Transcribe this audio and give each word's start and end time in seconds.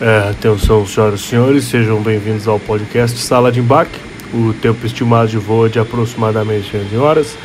É, 0.00 0.30
atenção, 0.30 0.86
senhoras 0.86 1.20
e 1.20 1.22
senhores, 1.24 1.64
sejam 1.64 2.00
bem-vindos 2.00 2.48
ao 2.48 2.58
podcast 2.58 3.18
Sala 3.18 3.52
de 3.52 3.60
Embarque. 3.60 4.00
O 4.32 4.54
tempo 4.54 4.86
estimado 4.86 5.28
de 5.28 5.36
voo 5.36 5.66
é 5.66 5.68
de 5.68 5.78
aproximadamente 5.78 6.74
11 6.74 6.96
horas. 6.96 7.36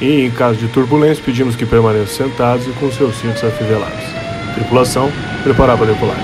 E 0.00 0.20
em 0.20 0.30
caso 0.30 0.56
de 0.56 0.68
turbulência, 0.68 1.24
pedimos 1.24 1.56
que 1.56 1.66
permaneçam 1.66 2.28
sentados 2.28 2.68
e 2.68 2.70
com 2.74 2.88
seus 2.92 3.16
cintos 3.16 3.42
afivelados. 3.42 3.98
Tripulação, 4.54 5.10
preparar 5.42 5.76
para 5.76 5.86
decolar. 5.86 6.16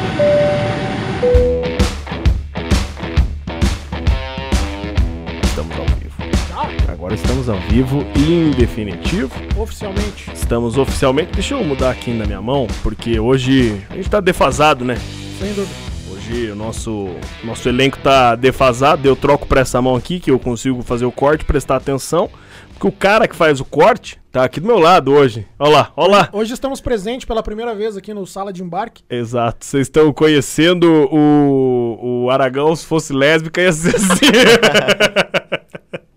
Estamos 5.42 5.76
ao 5.76 5.86
vivo. 5.86 6.92
Agora 6.92 7.14
estamos 7.14 7.48
ao 7.48 7.58
vivo 7.62 8.06
e 8.14 8.32
em 8.32 8.50
definitivo. 8.52 9.32
Oficialmente. 9.56 10.30
Estamos 10.32 10.78
oficialmente. 10.78 11.32
Deixa 11.32 11.54
eu 11.54 11.64
mudar 11.64 11.90
aqui 11.90 12.12
na 12.12 12.26
minha 12.26 12.40
mão, 12.40 12.68
porque 12.80 13.18
hoje 13.18 13.74
a 13.90 13.96
gente 13.96 14.08
tá 14.08 14.20
defasado, 14.20 14.84
né? 14.84 14.96
Sem 15.40 15.54
dúvida. 15.54 15.74
Hoje 16.12 16.50
o 16.50 16.54
nosso, 16.54 17.08
nosso 17.42 17.66
elenco 17.66 17.96
tá 17.96 18.36
defasado. 18.36 19.08
Eu 19.08 19.16
troco 19.16 19.46
pra 19.46 19.62
essa 19.62 19.80
mão 19.80 19.96
aqui 19.96 20.20
que 20.20 20.30
eu 20.30 20.38
consigo 20.38 20.82
fazer 20.82 21.06
o 21.06 21.12
corte, 21.12 21.46
prestar 21.46 21.76
atenção. 21.76 22.28
Porque 22.74 22.86
o 22.86 22.92
cara 22.92 23.26
que 23.26 23.34
faz 23.34 23.58
o 23.58 23.64
corte 23.64 24.20
tá 24.30 24.44
aqui 24.44 24.60
do 24.60 24.66
meu 24.66 24.78
lado 24.78 25.10
hoje. 25.10 25.46
Olha 25.58 25.70
lá, 25.70 25.92
olha 25.96 26.10
lá. 26.10 26.28
Hoje 26.30 26.52
estamos 26.52 26.82
presentes 26.82 27.24
pela 27.24 27.42
primeira 27.42 27.74
vez 27.74 27.96
aqui 27.96 28.12
no 28.12 28.26
Sala 28.26 28.52
de 28.52 28.62
Embarque. 28.62 29.02
Exato, 29.08 29.64
vocês 29.64 29.86
estão 29.86 30.12
conhecendo 30.12 31.08
o, 31.10 32.24
o 32.24 32.30
Aragão 32.30 32.76
se 32.76 32.84
fosse 32.84 33.14
lésbica 33.14 33.62
ia 33.62 33.72
ser 33.72 33.96
assim. 33.96 34.26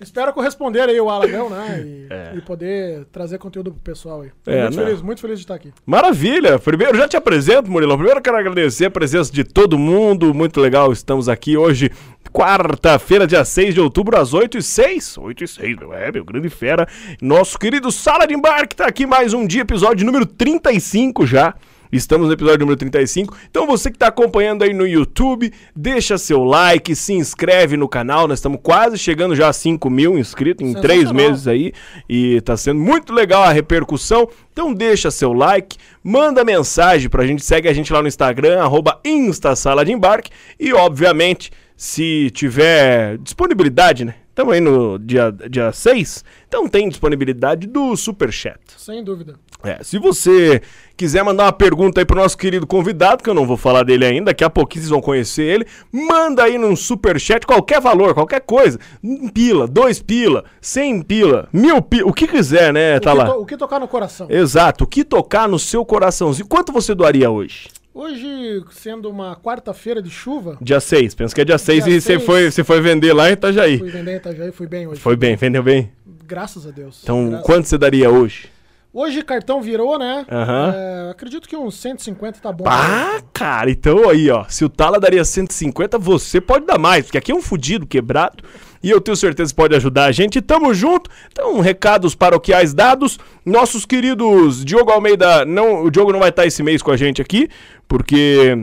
Espero 0.00 0.32
corresponder 0.32 0.88
aí 0.88 1.00
o 1.00 1.10
Alagão, 1.10 1.50
né? 1.50 1.82
E, 1.84 1.98
É. 2.10 2.32
e 2.36 2.40
poder 2.40 3.04
trazer 3.12 3.38
conteúdo 3.38 3.70
pro 3.72 3.80
pessoal 3.80 4.22
aí. 4.22 4.30
É, 4.46 4.62
muito 4.62 4.76
não. 4.76 4.84
feliz, 4.84 5.02
muito 5.02 5.20
feliz 5.20 5.38
de 5.38 5.44
estar 5.44 5.54
aqui. 5.54 5.72
Maravilha! 5.84 6.58
Primeiro, 6.58 6.96
já 6.96 7.06
te 7.08 7.16
apresento, 7.16 7.70
Murilão. 7.70 7.96
Primeiro, 7.96 8.20
quero 8.22 8.36
agradecer 8.36 8.86
a 8.86 8.90
presença 8.90 9.32
de 9.32 9.44
todo 9.44 9.78
mundo. 9.78 10.32
Muito 10.32 10.60
legal, 10.60 10.90
estamos 10.92 11.28
aqui 11.28 11.56
hoje, 11.56 11.90
quarta-feira, 12.32 13.26
dia 13.26 13.44
6 13.44 13.74
de 13.74 13.80
outubro, 13.80 14.16
às 14.18 14.32
8 14.32 14.58
e 14.58 14.62
6 14.62 15.18
8 15.18 15.44
e 15.44 15.48
6, 15.48 15.76
meu, 15.78 15.92
é, 15.92 16.10
meu 16.12 16.24
grande 16.24 16.48
fera. 16.48 16.86
Nosso 17.20 17.58
querido 17.58 17.90
Sala 17.92 18.26
de 18.26 18.34
Embarque 18.34 18.76
tá 18.76 18.86
aqui 18.86 19.06
mais 19.06 19.34
um 19.34 19.46
dia, 19.46 19.62
episódio 19.62 20.06
número 20.06 20.24
35 20.24 21.26
já. 21.26 21.54
Estamos 21.92 22.26
no 22.26 22.32
episódio 22.32 22.60
número 22.60 22.76
35. 22.76 23.36
Então 23.50 23.66
você 23.66 23.90
que 23.90 23.96
está 23.96 24.08
acompanhando 24.08 24.62
aí 24.62 24.74
no 24.74 24.86
YouTube, 24.86 25.52
deixa 25.74 26.18
seu 26.18 26.44
like, 26.44 26.94
se 26.94 27.14
inscreve 27.14 27.76
no 27.76 27.88
canal. 27.88 28.28
Nós 28.28 28.38
estamos 28.38 28.60
quase 28.62 28.98
chegando 28.98 29.34
já 29.34 29.48
a 29.48 29.52
5 29.52 29.88
mil 29.88 30.18
inscritos 30.18 30.66
em 30.66 30.74
três 30.74 31.10
meses 31.10 31.48
aí. 31.48 31.72
E 32.08 32.40
tá 32.42 32.56
sendo 32.56 32.80
muito 32.80 33.12
legal 33.12 33.42
a 33.42 33.52
repercussão. 33.52 34.28
Então 34.52 34.74
deixa 34.74 35.10
seu 35.10 35.32
like, 35.32 35.76
manda 36.02 36.44
mensagem 36.44 37.08
pra 37.08 37.26
gente, 37.26 37.44
segue 37.44 37.68
a 37.68 37.72
gente 37.72 37.92
lá 37.92 38.02
no 38.02 38.08
Instagram, 38.08 38.60
arroba 38.60 39.00
Instasala 39.04 39.84
de 39.84 39.92
Embarque. 39.92 40.30
E 40.58 40.72
obviamente, 40.72 41.50
se 41.76 42.30
tiver 42.32 43.18
disponibilidade, 43.18 44.04
né? 44.04 44.14
Estamos 44.30 44.54
aí 44.54 44.60
no 44.60 44.98
dia, 45.00 45.32
dia 45.50 45.72
6, 45.72 46.24
então 46.46 46.68
tem 46.68 46.88
disponibilidade 46.88 47.66
do 47.66 47.96
Superchat. 47.96 48.60
Sem 48.76 49.02
dúvida. 49.02 49.34
É, 49.64 49.82
se 49.82 49.98
você 49.98 50.62
quiser 50.96 51.24
mandar 51.24 51.44
uma 51.46 51.52
pergunta 51.52 52.00
aí 52.00 52.04
pro 52.04 52.16
nosso 52.16 52.38
querido 52.38 52.64
convidado, 52.66 53.24
que 53.24 53.28
eu 53.28 53.34
não 53.34 53.44
vou 53.44 53.56
falar 53.56 53.82
dele 53.82 54.04
ainda, 54.04 54.26
daqui 54.26 54.44
a 54.44 54.50
pouquinho 54.50 54.82
vocês 54.82 54.90
vão 54.90 55.00
conhecer 55.00 55.42
ele, 55.42 55.66
manda 55.92 56.44
aí 56.44 56.56
num 56.56 56.76
superchat 56.76 57.44
qualquer 57.44 57.80
valor, 57.80 58.14
qualquer 58.14 58.40
coisa. 58.40 58.78
Um 59.02 59.28
pila, 59.28 59.66
dois 59.66 60.00
pila, 60.00 60.44
cem 60.60 61.02
pila, 61.02 61.48
mil 61.52 61.82
pila, 61.82 62.08
o 62.08 62.12
que 62.12 62.28
quiser, 62.28 62.72
né, 62.72 62.98
O, 62.98 63.00
tá 63.00 63.10
que 63.12 63.18
lá. 63.18 63.24
to- 63.26 63.40
o 63.40 63.46
que 63.46 63.56
tocar 63.56 63.80
no 63.80 63.88
coração? 63.88 64.28
Exato, 64.30 64.84
o 64.84 64.86
que 64.86 65.02
tocar 65.04 65.48
no 65.48 65.58
seu 65.58 65.84
coraçãozinho. 65.84 66.46
Quanto 66.46 66.72
você 66.72 66.94
doaria 66.94 67.28
hoje? 67.28 67.68
Hoje, 67.92 68.62
sendo 68.70 69.10
uma 69.10 69.34
quarta-feira 69.34 70.00
de 70.00 70.08
chuva, 70.08 70.56
Dia 70.60 70.78
6, 70.78 71.16
pensa 71.16 71.34
que 71.34 71.40
é 71.40 71.44
dia 71.44 71.58
6 71.58 71.84
Dia 71.84 71.96
e 71.96 72.00
você 72.00 72.20
foi, 72.20 72.48
você 72.48 72.62
foi 72.62 72.80
vender 72.80 73.12
lá 73.12 73.28
em 73.28 73.32
Itajaí. 73.32 73.78
fui 73.78 73.90
vender 73.90 74.12
em 74.12 74.16
Itajaí, 74.18 74.52
fui 74.52 74.68
bem 74.68 74.86
hoje. 74.86 75.00
Foi 75.00 75.16
bem, 75.16 75.34
vendeu 75.34 75.64
bem. 75.64 75.90
Graças 76.24 76.64
a 76.64 76.70
Deus. 76.70 77.00
Então, 77.02 77.28
Graças- 77.30 77.44
quanto 77.46 77.66
você 77.66 77.76
daria 77.76 78.08
hoje? 78.08 78.50
Hoje 78.92 79.22
cartão 79.22 79.60
virou, 79.60 79.98
né? 79.98 80.24
Aham. 80.30 80.74
É, 80.74 81.10
acredito 81.10 81.46
que 81.46 81.54
uns 81.56 81.74
150 81.76 82.40
tá 82.40 82.50
bom. 82.50 82.64
Ah, 82.66 83.20
cara, 83.32 83.70
então 83.70 84.08
aí, 84.08 84.30
ó. 84.30 84.44
Se 84.48 84.64
o 84.64 84.68
Tala 84.68 84.98
daria 84.98 85.24
150, 85.24 85.98
você 85.98 86.40
pode 86.40 86.64
dar 86.64 86.78
mais, 86.78 87.04
porque 87.04 87.18
aqui 87.18 87.30
é 87.30 87.34
um 87.34 87.42
fudido 87.42 87.86
quebrado. 87.86 88.42
E 88.82 88.90
eu 88.90 89.00
tenho 89.00 89.16
certeza 89.16 89.50
que 89.52 89.56
pode 89.56 89.74
ajudar 89.74 90.04
a 90.06 90.12
gente. 90.12 90.40
Tamo 90.40 90.72
junto. 90.72 91.10
Então, 91.30 91.60
recados 91.60 92.14
paroquiais 92.14 92.72
dados. 92.72 93.18
Nossos 93.44 93.84
queridos 93.84 94.64
Diogo 94.64 94.90
Almeida. 94.90 95.44
Não, 95.44 95.82
o 95.84 95.90
Diogo 95.90 96.12
não 96.12 96.20
vai 96.20 96.30
estar 96.30 96.46
esse 96.46 96.62
mês 96.62 96.80
com 96.80 96.90
a 96.90 96.96
gente 96.96 97.20
aqui, 97.20 97.48
porque 97.88 98.56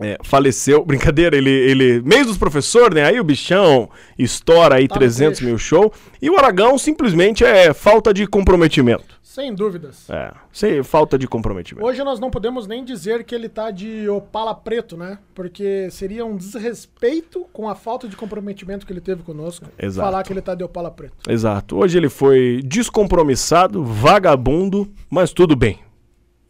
é, 0.00 0.16
faleceu. 0.22 0.82
Brincadeira, 0.86 1.36
ele, 1.36 1.50
ele. 1.50 2.02
Mês 2.02 2.26
dos 2.26 2.38
professores, 2.38 2.94
né? 2.94 3.04
Aí 3.04 3.18
o 3.20 3.24
bichão 3.24 3.90
estoura 4.18 4.76
aí 4.76 4.86
Tá 4.88 4.94
no 4.94 5.00
300 5.00 5.38
trecho. 5.38 5.44
mil 5.44 5.58
show. 5.58 5.92
E 6.22 6.30
o 6.30 6.38
Aragão 6.38 6.78
simplesmente 6.78 7.44
é 7.44 7.74
falta 7.74 8.14
de 8.14 8.26
comprometimento. 8.26 9.20
Sem 9.32 9.54
dúvidas. 9.54 10.10
É, 10.10 10.30
sem 10.52 10.82
falta 10.82 11.18
de 11.18 11.26
comprometimento. 11.26 11.86
Hoje 11.86 12.04
nós 12.04 12.20
não 12.20 12.30
podemos 12.30 12.66
nem 12.66 12.84
dizer 12.84 13.24
que 13.24 13.34
ele 13.34 13.48
tá 13.48 13.70
de 13.70 14.06
opala 14.06 14.54
preto, 14.54 14.94
né? 14.94 15.16
Porque 15.34 15.88
seria 15.90 16.22
um 16.22 16.36
desrespeito 16.36 17.46
com 17.50 17.66
a 17.66 17.74
falta 17.74 18.06
de 18.06 18.14
comprometimento 18.14 18.84
que 18.84 18.92
ele 18.92 19.00
teve 19.00 19.22
conosco. 19.22 19.64
Exato. 19.78 20.04
Falar 20.04 20.22
que 20.22 20.34
ele 20.34 20.42
tá 20.42 20.54
de 20.54 20.62
opala 20.62 20.90
preto. 20.90 21.30
Exato. 21.30 21.78
Hoje 21.78 21.96
ele 21.96 22.10
foi 22.10 22.60
descompromissado, 22.62 23.82
vagabundo, 23.82 24.92
mas 25.08 25.32
tudo 25.32 25.56
bem. 25.56 25.78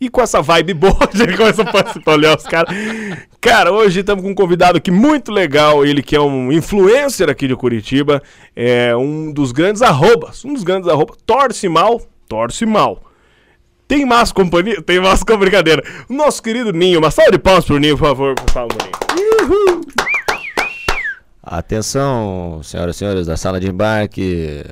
E 0.01 0.09
com 0.09 0.21
essa 0.21 0.43
vibe 0.43 0.75
boa, 0.75 0.99
a 1.09 1.17
gente 1.17 1.37
começa 1.37 1.63
a 1.63 1.71
participar, 1.71 2.15
olhar 2.15 2.37
os 2.37 2.43
caras. 2.43 2.75
Cara, 3.41 3.71
hoje 3.71 4.01
estamos 4.01 4.25
com 4.25 4.31
um 4.33 4.35
convidado 4.35 4.79
aqui 4.79 4.91
muito 4.91 5.31
legal, 5.31 5.87
ele 5.87 6.03
que 6.03 6.17
é 6.17 6.21
um 6.21 6.51
influencer 6.51 7.31
aqui 7.31 7.47
de 7.47 7.55
Curitiba, 7.55 8.21
é 8.57 8.97
um 8.97 9.33
dos 9.33 9.53
grandes 9.53 9.83
arrobas, 9.83 10.45
um 10.45 10.53
dos 10.53 10.65
grandes 10.65 10.89
arrobas, 10.89 11.17
torce 11.25 11.69
mal, 11.69 12.01
torce 12.33 12.65
mal. 12.65 13.03
Tem 13.87 14.07
mais 14.07 14.33
companhia? 14.33 14.81
Tem 14.81 14.99
mais 14.99 15.23
com 15.23 15.37
brincadeira. 15.37 15.83
Nosso 16.09 16.43
querido 16.43 16.73
Ninho, 16.73 16.99
uma 16.99 17.11
salva 17.11 17.33
de 17.33 17.39
palmas 17.39 17.67
pro 17.67 17.79
Ninho, 17.79 17.99
por 17.99 18.07
favor, 18.07 18.35
por 18.35 18.51
favor, 18.51 18.79
Ninho. 19.15 19.83
Atenção, 21.43 22.63
senhoras 22.63 22.97
e 22.97 22.99
senhores 23.01 23.27
da 23.27 23.37
sala 23.37 23.61
de 23.61 23.69
embarque. 23.69 24.65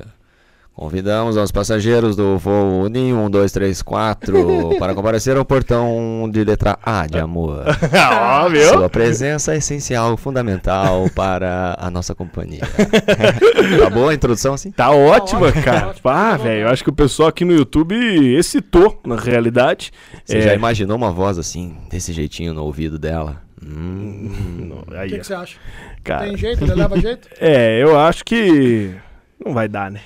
Convidamos 0.80 1.36
aos 1.36 1.52
passageiros 1.52 2.16
do 2.16 2.38
voo 2.38 2.88
Ninho 2.88 3.16
1234 3.16 4.76
para 4.80 4.94
comparecer 4.94 5.36
ao 5.36 5.44
portão 5.44 6.26
de 6.32 6.42
letra 6.42 6.78
A 6.82 7.06
de 7.06 7.18
amor. 7.18 7.64
Ó, 8.10 8.48
viu? 8.48 8.66
Sua 8.66 8.88
presença 8.88 9.52
é 9.52 9.58
essencial, 9.58 10.16
fundamental 10.16 11.10
para 11.14 11.76
a 11.78 11.90
nossa 11.90 12.14
companhia. 12.14 12.62
tá 13.78 13.90
boa 13.90 14.10
a 14.12 14.14
introdução 14.14 14.54
assim? 14.54 14.70
Tá 14.70 14.90
ótima, 14.90 15.48
ótimo, 15.48 15.62
cara. 15.62 15.92
tá. 16.02 16.32
Ah, 16.32 16.36
velho, 16.38 16.62
eu 16.62 16.68
acho 16.68 16.82
que 16.82 16.88
o 16.88 16.94
pessoal 16.94 17.28
aqui 17.28 17.44
no 17.44 17.52
YouTube 17.52 17.94
excitou, 18.34 18.98
na 19.06 19.16
realidade. 19.16 19.92
Você 20.24 20.38
É, 20.38 20.40
já 20.40 20.54
imaginou 20.54 20.96
uma 20.96 21.12
voz 21.12 21.38
assim, 21.38 21.76
desse 21.90 22.10
jeitinho 22.14 22.54
no 22.54 22.64
ouvido 22.64 22.98
dela? 22.98 23.42
Hum, 23.62 24.32
não, 24.66 24.76
O 24.96 24.98
aí, 24.98 25.10
que, 25.10 25.18
que 25.18 25.26
você 25.26 25.34
acha? 25.34 25.58
cara. 26.02 26.24
Tem 26.24 26.38
jeito? 26.38 26.64
Ele 26.64 26.74
leva 26.74 26.98
jeito? 26.98 27.28
É, 27.38 27.82
eu 27.82 27.98
acho 28.00 28.24
que 28.24 28.94
não 29.44 29.54
vai 29.54 29.68
dar, 29.68 29.90
né? 29.90 30.00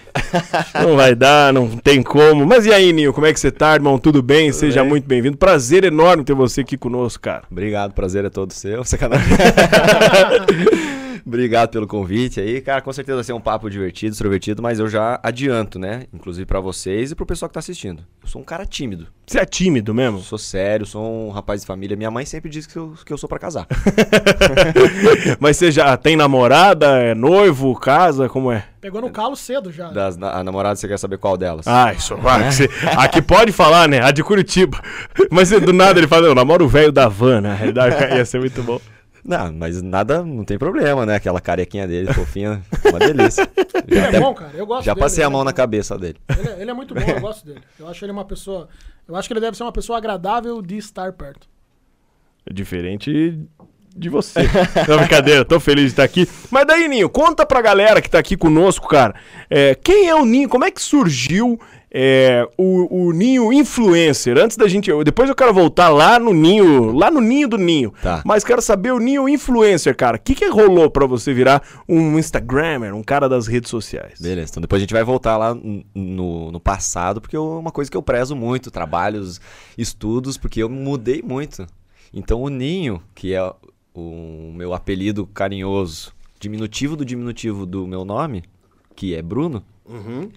não 0.80 0.96
vai 0.96 1.14
dar, 1.14 1.52
não 1.52 1.68
tem 1.76 2.02
como. 2.02 2.46
Mas 2.46 2.66
e 2.66 2.72
aí, 2.72 2.92
Ninho, 2.92 3.12
como 3.12 3.26
é 3.26 3.32
que 3.32 3.40
você 3.40 3.50
tá, 3.50 3.74
irmão? 3.74 3.98
Tudo 3.98 4.22
bem? 4.22 4.52
Seja 4.52 4.80
bem. 4.80 4.90
muito 4.90 5.06
bem-vindo. 5.06 5.36
Prazer 5.36 5.84
enorme 5.84 6.24
ter 6.24 6.34
você 6.34 6.60
aqui 6.60 6.76
conosco, 6.76 7.22
cara. 7.22 7.42
Obrigado, 7.50 7.92
prazer 7.92 8.24
é 8.24 8.30
todo 8.30 8.52
seu. 8.52 8.84
Sacanagem. 8.84 9.26
Obrigado 11.26 11.70
pelo 11.70 11.86
convite 11.86 12.38
aí. 12.38 12.60
Cara, 12.60 12.82
com 12.82 12.92
certeza 12.92 13.16
vai 13.16 13.24
ser 13.24 13.32
um 13.32 13.40
papo 13.40 13.70
divertido, 13.70 14.12
extrovertido, 14.12 14.62
mas 14.62 14.78
eu 14.78 14.86
já 14.88 15.18
adianto, 15.22 15.78
né? 15.78 16.04
Inclusive 16.12 16.44
pra 16.44 16.60
vocês 16.60 17.10
e 17.10 17.14
pro 17.14 17.24
pessoal 17.24 17.48
que 17.48 17.54
tá 17.54 17.60
assistindo. 17.60 18.02
Eu 18.22 18.28
sou 18.28 18.42
um 18.42 18.44
cara 18.44 18.66
tímido. 18.66 19.06
Você 19.26 19.38
é 19.38 19.44
tímido 19.46 19.94
mesmo? 19.94 20.18
sou 20.20 20.36
sério, 20.36 20.84
sou 20.84 21.02
um 21.28 21.30
rapaz 21.30 21.62
de 21.62 21.66
família. 21.66 21.96
Minha 21.96 22.10
mãe 22.10 22.26
sempre 22.26 22.50
diz 22.50 22.66
que 22.66 22.76
eu, 22.76 22.92
que 23.06 23.10
eu 23.12 23.16
sou 23.16 23.26
pra 23.26 23.38
casar. 23.38 23.66
Mas 25.40 25.56
você 25.56 25.70
já 25.70 25.96
tem 25.96 26.14
namorada, 26.16 26.98
é 26.98 27.14
noivo, 27.14 27.74
casa, 27.78 28.28
como 28.28 28.52
é? 28.52 28.64
Pegou 28.80 29.00
no 29.00 29.08
calo 29.10 29.34
cedo 29.34 29.72
já. 29.72 29.88
Das 29.90 30.16
na- 30.18 30.30
a 30.38 30.44
namorada, 30.44 30.76
você 30.76 30.86
quer 30.86 30.98
saber 30.98 31.16
qual 31.16 31.38
delas? 31.38 31.66
Ah, 31.66 31.92
isso, 31.94 32.16
vai, 32.16 32.52
você- 32.52 32.68
aqui 32.98 33.22
pode 33.22 33.50
falar, 33.50 33.88
né? 33.88 34.00
A 34.02 34.10
de 34.10 34.22
Curitiba. 34.22 34.78
Mas 35.30 35.48
do 35.50 35.72
nada 35.72 35.98
ele 35.98 36.06
fala, 36.06 36.26
eu 36.26 36.34
namoro 36.34 36.66
o 36.66 36.68
velho 36.68 36.92
da 36.92 37.08
van, 37.08 37.40
na 37.40 37.54
realidade 37.54 37.96
ia 38.14 38.24
ser 38.26 38.40
muito 38.40 38.62
bom. 38.62 38.78
Não, 39.24 39.52
mas 39.54 39.80
nada, 39.80 40.22
não 40.22 40.44
tem 40.44 40.58
problema, 40.58 41.06
né? 41.06 41.14
Aquela 41.16 41.40
carequinha 41.40 41.88
dele, 41.88 42.12
fofinha, 42.12 42.62
uma 42.90 42.98
delícia. 42.98 43.48
Ele 43.88 43.96
Já, 43.98 44.04
é 44.06 44.08
até- 44.08 44.20
bom, 44.20 44.34
cara. 44.34 44.52
Eu 44.54 44.66
gosto 44.66 44.84
já 44.84 44.92
dele. 44.92 45.02
passei 45.02 45.24
a 45.24 45.26
Ele 45.26 45.32
mão 45.32 45.40
é 45.40 45.44
na 45.44 45.50
bom. 45.50 45.56
cabeça 45.56 45.96
dele. 45.98 46.18
Ele 46.38 46.48
é, 46.48 46.60
ele 46.60 46.70
é 46.70 46.74
muito 46.74 46.94
bom, 46.94 47.00
eu 47.00 47.20
gosto 47.20 47.46
dele. 47.46 47.62
Eu 47.78 47.88
acho 47.88 48.04
ele 48.04 48.12
uma 48.12 48.24
pessoa. 48.26 48.68
Eu 49.08 49.16
acho 49.16 49.26
que 49.28 49.32
ele 49.32 49.40
deve 49.40 49.56
ser 49.56 49.62
uma 49.62 49.72
pessoa 49.72 49.96
agradável 49.98 50.60
de 50.60 50.76
estar 50.76 51.12
perto. 51.14 51.46
Diferente 52.52 53.38
de 53.96 54.08
você. 54.10 54.40
Não, 54.88 54.98
brincadeira, 54.98 55.44
tô 55.44 55.58
feliz 55.58 55.84
de 55.86 55.90
estar 55.92 56.04
aqui. 56.04 56.28
Mas 56.50 56.66
daí, 56.66 56.86
Ninho, 56.88 57.08
conta 57.08 57.46
pra 57.46 57.62
galera 57.62 58.02
que 58.02 58.10
tá 58.10 58.18
aqui 58.18 58.36
conosco, 58.36 58.86
cara. 58.88 59.14
é, 59.48 59.74
quem 59.74 60.08
é 60.08 60.14
o 60.14 60.24
Ninho? 60.26 60.48
Como 60.48 60.64
é 60.64 60.70
que 60.70 60.82
surgiu 60.82 61.58
é, 61.96 62.48
o, 62.58 63.06
o 63.06 63.12
Ninho 63.12 63.52
Influencer? 63.52 64.36
Antes 64.36 64.56
da 64.56 64.66
gente. 64.66 64.90
Depois 65.04 65.28
eu 65.28 65.34
quero 65.36 65.54
voltar 65.54 65.90
lá 65.90 66.18
no 66.18 66.34
Ninho, 66.34 66.90
lá 66.90 67.08
no 67.08 67.20
Ninho 67.20 67.46
do 67.46 67.56
Ninho. 67.56 67.94
Tá. 68.02 68.20
Mas 68.24 68.42
quero 68.42 68.60
saber 68.60 68.92
o 68.92 68.98
Ninho 68.98 69.28
Influencer, 69.28 69.96
cara. 69.96 70.16
O 70.16 70.20
que, 70.20 70.34
que 70.34 70.48
rolou 70.48 70.90
pra 70.90 71.06
você 71.06 71.32
virar 71.32 71.62
um 71.88 72.18
Instagrammer, 72.18 72.92
um 72.92 73.02
cara 73.02 73.28
das 73.28 73.46
redes 73.46 73.70
sociais? 73.70 74.20
Beleza, 74.20 74.50
então 74.50 74.60
depois 74.60 74.80
a 74.80 74.82
gente 74.82 74.92
vai 74.92 75.04
voltar 75.04 75.36
lá 75.36 75.54
no, 75.54 76.50
no 76.50 76.58
passado, 76.58 77.20
porque 77.20 77.36
é 77.36 77.40
uma 77.40 77.70
coisa 77.70 77.88
que 77.88 77.96
eu 77.96 78.02
prezo 78.02 78.34
muito, 78.34 78.72
trabalhos, 78.72 79.40
estudos, 79.78 80.36
porque 80.36 80.64
eu 80.64 80.68
mudei 80.68 81.22
muito. 81.22 81.64
Então 82.12 82.42
o 82.42 82.48
Ninho, 82.48 83.00
que 83.14 83.34
é 83.34 83.52
o 83.94 84.52
meu 84.52 84.74
apelido 84.74 85.26
carinhoso, 85.28 86.12
diminutivo 86.40 86.96
do 86.96 87.04
diminutivo 87.04 87.64
do 87.64 87.86
meu 87.86 88.04
nome, 88.04 88.42
que 88.96 89.14
é 89.14 89.22
Bruno, 89.22 89.62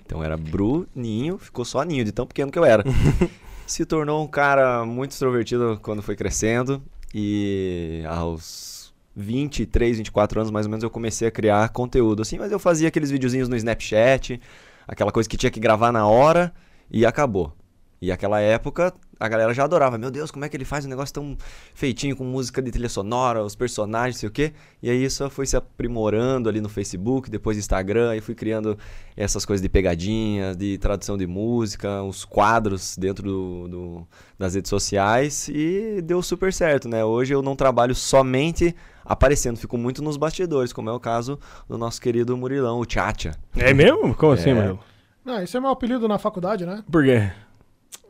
então 0.04 0.24
era 0.24 0.36
Bruninho, 0.36 1.38
ficou 1.38 1.64
só 1.64 1.84
Ninho, 1.84 2.04
de 2.04 2.12
tão 2.12 2.28
pequeno 2.28 2.52
que 2.52 2.60
eu 2.60 2.66
era. 2.66 2.84
Se 3.66 3.86
tornou 3.86 4.24
um 4.24 4.28
cara 4.28 4.86
muito 4.86 5.12
extrovertido 5.12 5.80
quando 5.82 6.02
foi 6.02 6.16
crescendo 6.16 6.82
e 7.14 8.04
aos 8.08 8.94
23, 9.16 9.98
24 9.98 10.40
anos 10.40 10.52
mais 10.52 10.66
ou 10.66 10.70
menos 10.70 10.84
eu 10.84 10.90
comecei 10.90 11.28
a 11.28 11.32
criar 11.32 11.68
conteúdo 11.70 12.22
assim, 12.22 12.38
mas 12.38 12.52
eu 12.52 12.60
fazia 12.60 12.88
aqueles 12.88 13.12
videozinhos 13.12 13.50
no 13.50 13.56
Snapchat, 13.56 14.40
aquela 14.88 15.12
coisa 15.12 15.28
que 15.28 15.36
tinha 15.36 15.52
que 15.52 15.60
gravar 15.60 15.92
na 15.92 16.08
hora 16.08 16.54
e 16.90 17.06
acabou. 17.06 17.54
E 18.02 18.12
aquela 18.12 18.40
época 18.40 18.94
a 19.20 19.28
galera 19.28 19.54
já 19.54 19.64
adorava. 19.64 19.98
Meu 19.98 20.12
Deus, 20.12 20.32
como 20.32 20.46
é 20.46 20.50
que 20.50 20.56
ele 20.58 20.66
faz 20.66 20.86
um 20.86 20.90
negócio 20.90 21.14
tão 21.14 21.38
feitinho 21.74 22.16
com 22.16 22.24
música 22.24 22.62
de 22.62 22.72
trilha 22.72 22.90
sonora, 22.90 23.44
os 23.44 23.56
personagens, 23.56 24.18
sei 24.18 24.30
o 24.30 24.32
quê. 24.32 24.54
E 24.82 24.90
aí 24.90 25.04
isso 25.04 25.30
foi 25.30 25.46
se 25.46 25.56
aprimorando 25.58 26.50
ali 26.50 26.62
no 26.62 26.70
Facebook, 26.70 27.30
depois 27.30 27.58
Instagram, 27.58 28.16
e 28.16 28.22
fui 28.22 28.36
criando 28.36 28.78
essas 29.16 29.46
coisas 29.46 29.62
de 29.62 29.70
pegadinha, 29.70 30.54
de 30.56 30.78
tradução 30.78 31.18
de 31.18 31.26
música, 31.26 32.04
os 32.04 32.24
quadros 32.26 32.96
dentro 32.98 33.24
do, 33.24 33.68
do- 33.68 34.08
das 34.38 34.54
redes 34.54 34.70
sociais 34.70 35.50
e 35.50 36.02
deu 36.04 36.22
super 36.22 36.54
certo, 36.54 36.88
né? 36.88 37.04
Hoje 37.04 37.34
eu 37.34 37.42
não 37.42 37.56
trabalho 37.56 37.96
somente 37.96 38.76
aparecendo, 39.04 39.58
fico 39.58 39.78
muito 39.78 40.04
nos 40.04 40.18
bastidores, 40.18 40.72
como 40.74 40.90
é 40.90 40.94
o 40.94 41.00
caso 41.00 41.40
do 41.68 41.78
nosso 41.78 42.00
querido 42.02 42.36
Murilão, 42.38 42.80
o 42.80 42.86
Tchatcha. 42.86 43.32
É 43.56 43.74
mesmo? 43.74 44.14
Como 44.14 44.34
assim, 44.34 44.50
É. 44.52 44.54
mano? 44.54 44.80
Não, 45.26 45.42
esse 45.42 45.58
é 45.58 45.60
meu 45.60 45.70
apelido 45.72 46.08
na 46.08 46.18
faculdade, 46.20 46.66
né? 46.66 46.84
Por 46.92 47.04
quê? 47.04 47.30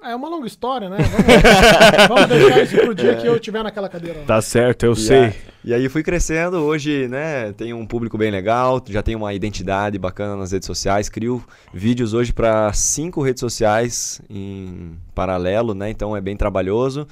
É 0.04 0.16
uma 0.16 0.30
longa 0.30 0.48
história, 0.48 0.90
né? 0.90 0.98
Vamos, 0.98 2.08
vamos 2.08 2.28
deixar 2.28 2.64
isso 2.64 2.78
pro 2.78 2.96
dia 2.96 3.16
que 3.16 3.28
eu 3.28 3.36
estiver 3.36 3.64
naquela 3.64 3.90
cadeira. 3.90 4.20
lá. 4.20 4.26
Tá 4.26 4.42
certo, 4.42 4.86
eu 4.86 4.94
E 4.94 4.96
sei. 4.96 5.26
a- 5.26 5.34
E 5.66 5.74
aí 5.74 5.90
fui 5.90 6.02
crescendo, 6.02 6.58
hoje, 6.60 7.08
né, 7.10 7.52
tenho 7.54 7.76
um 7.78 7.86
público 7.86 8.18
bem 8.18 8.32
legal, 8.32 8.82
já 8.88 9.04
tenho 9.04 9.18
uma 9.18 9.34
identidade 9.34 9.98
bacana 10.00 10.36
nas 10.38 10.52
redes 10.54 10.66
sociais, 10.66 11.10
crio 11.10 11.44
vídeos 11.74 12.14
hoje 12.14 12.32
para 12.32 12.72
cinco 12.72 13.22
redes 13.22 13.42
sociais 13.42 14.22
em 14.30 14.94
paralelo, 15.14 15.74
né? 15.74 15.90
Então 15.90 16.16
é 16.16 16.22
bem 16.22 16.38
trabalhoso, 16.38 17.06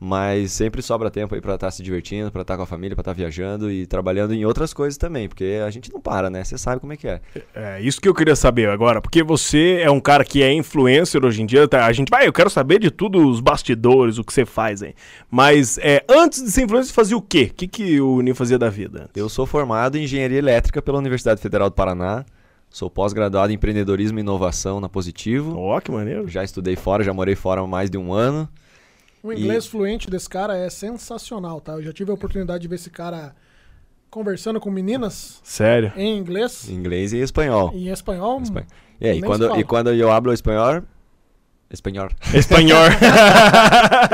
mas 0.00 0.52
sempre 0.52 0.80
sobra 0.80 1.10
tempo 1.10 1.34
aí 1.34 1.42
para 1.42 1.54
estar 1.54 1.70
se 1.70 1.82
divertindo, 1.82 2.32
para 2.32 2.40
estar 2.40 2.56
com 2.56 2.62
a 2.62 2.66
família, 2.66 2.96
para 2.96 3.02
estar 3.02 3.12
viajando 3.12 3.70
e 3.70 3.86
trabalhando 3.86 4.32
em 4.32 4.46
outras 4.46 4.72
coisas 4.72 4.96
também, 4.96 5.28
porque 5.28 5.60
a 5.64 5.70
gente 5.70 5.92
não 5.92 6.00
para, 6.00 6.30
né? 6.30 6.42
Você 6.42 6.56
sabe 6.56 6.80
como 6.80 6.94
é 6.94 6.96
que 6.96 7.06
é. 7.06 7.20
É 7.54 7.80
isso 7.82 8.00
que 8.00 8.08
eu 8.08 8.14
queria 8.14 8.34
saber 8.34 8.70
agora, 8.70 9.02
porque 9.02 9.22
você 9.22 9.80
é 9.82 9.90
um 9.90 10.00
cara 10.00 10.24
que 10.24 10.42
é 10.42 10.50
influencer 10.50 11.22
hoje 11.22 11.42
em 11.42 11.46
dia, 11.46 11.68
tá? 11.68 11.84
a 11.84 11.92
gente 11.92 12.08
vai, 12.08 12.26
eu 12.26 12.32
quero 12.32 12.48
saber 12.48 12.78
de 12.78 12.90
tudo, 12.90 13.28
os 13.28 13.40
bastidores, 13.40 14.16
o 14.16 14.24
que 14.24 14.32
você 14.32 14.46
faz 14.46 14.82
aí. 14.82 14.94
Mas 15.30 15.76
é, 15.78 16.02
antes 16.08 16.42
de 16.42 16.50
ser 16.50 16.62
influencer, 16.62 16.88
você 16.88 16.94
fazia 16.94 17.16
o 17.16 17.22
quê? 17.22 17.48
O 17.50 17.54
que, 17.54 17.68
que 17.68 18.00
o 18.00 18.22
Ninho 18.22 18.34
fazia 18.34 18.58
da 18.58 18.70
vida? 18.70 19.02
antes? 19.02 19.10
Eu 19.14 19.28
sou 19.28 19.44
formado 19.44 19.98
em 19.98 20.04
Engenharia 20.04 20.38
Elétrica 20.38 20.80
pela 20.80 20.96
Universidade 20.96 21.42
Federal 21.42 21.68
do 21.68 21.74
Paraná, 21.74 22.24
sou 22.70 22.88
pós-graduado 22.88 23.52
em 23.52 23.56
Empreendedorismo 23.56 24.18
e 24.18 24.22
Inovação 24.22 24.80
na 24.80 24.88
Positivo. 24.88 25.58
Ó, 25.58 25.78
que 25.78 25.90
maneiro. 25.90 26.26
Já 26.26 26.42
estudei 26.42 26.74
fora, 26.74 27.04
já 27.04 27.12
morei 27.12 27.34
fora 27.34 27.60
há 27.60 27.66
mais 27.66 27.90
de 27.90 27.98
um 27.98 28.14
ano. 28.14 28.48
O 29.22 29.32
inglês 29.32 29.66
fluente 29.66 30.08
desse 30.08 30.28
cara 30.28 30.56
é 30.56 30.70
sensacional, 30.70 31.60
tá? 31.60 31.72
Eu 31.74 31.82
já 31.82 31.92
tive 31.92 32.10
a 32.10 32.14
oportunidade 32.14 32.62
de 32.62 32.68
ver 32.68 32.76
esse 32.76 32.88
cara 32.90 33.34
conversando 34.10 34.58
com 34.58 34.70
meninas 34.70 35.40
Sério. 35.44 35.92
em 35.96 36.16
inglês 36.18 36.68
Inglês 36.68 37.12
e 37.12 37.18
espanhol. 37.18 37.70
e 37.74 37.88
em 37.88 37.92
espanhol. 37.92 38.40
Espan- 38.42 38.64
E 39.00 39.20
quando, 39.22 39.56
e 39.60 39.64
quando 39.64 39.92
eu 39.92 40.10
hablo 40.10 40.32
espanhol... 40.32 40.82
Espanhol. 41.72 42.08
Espanhol. 42.34 42.88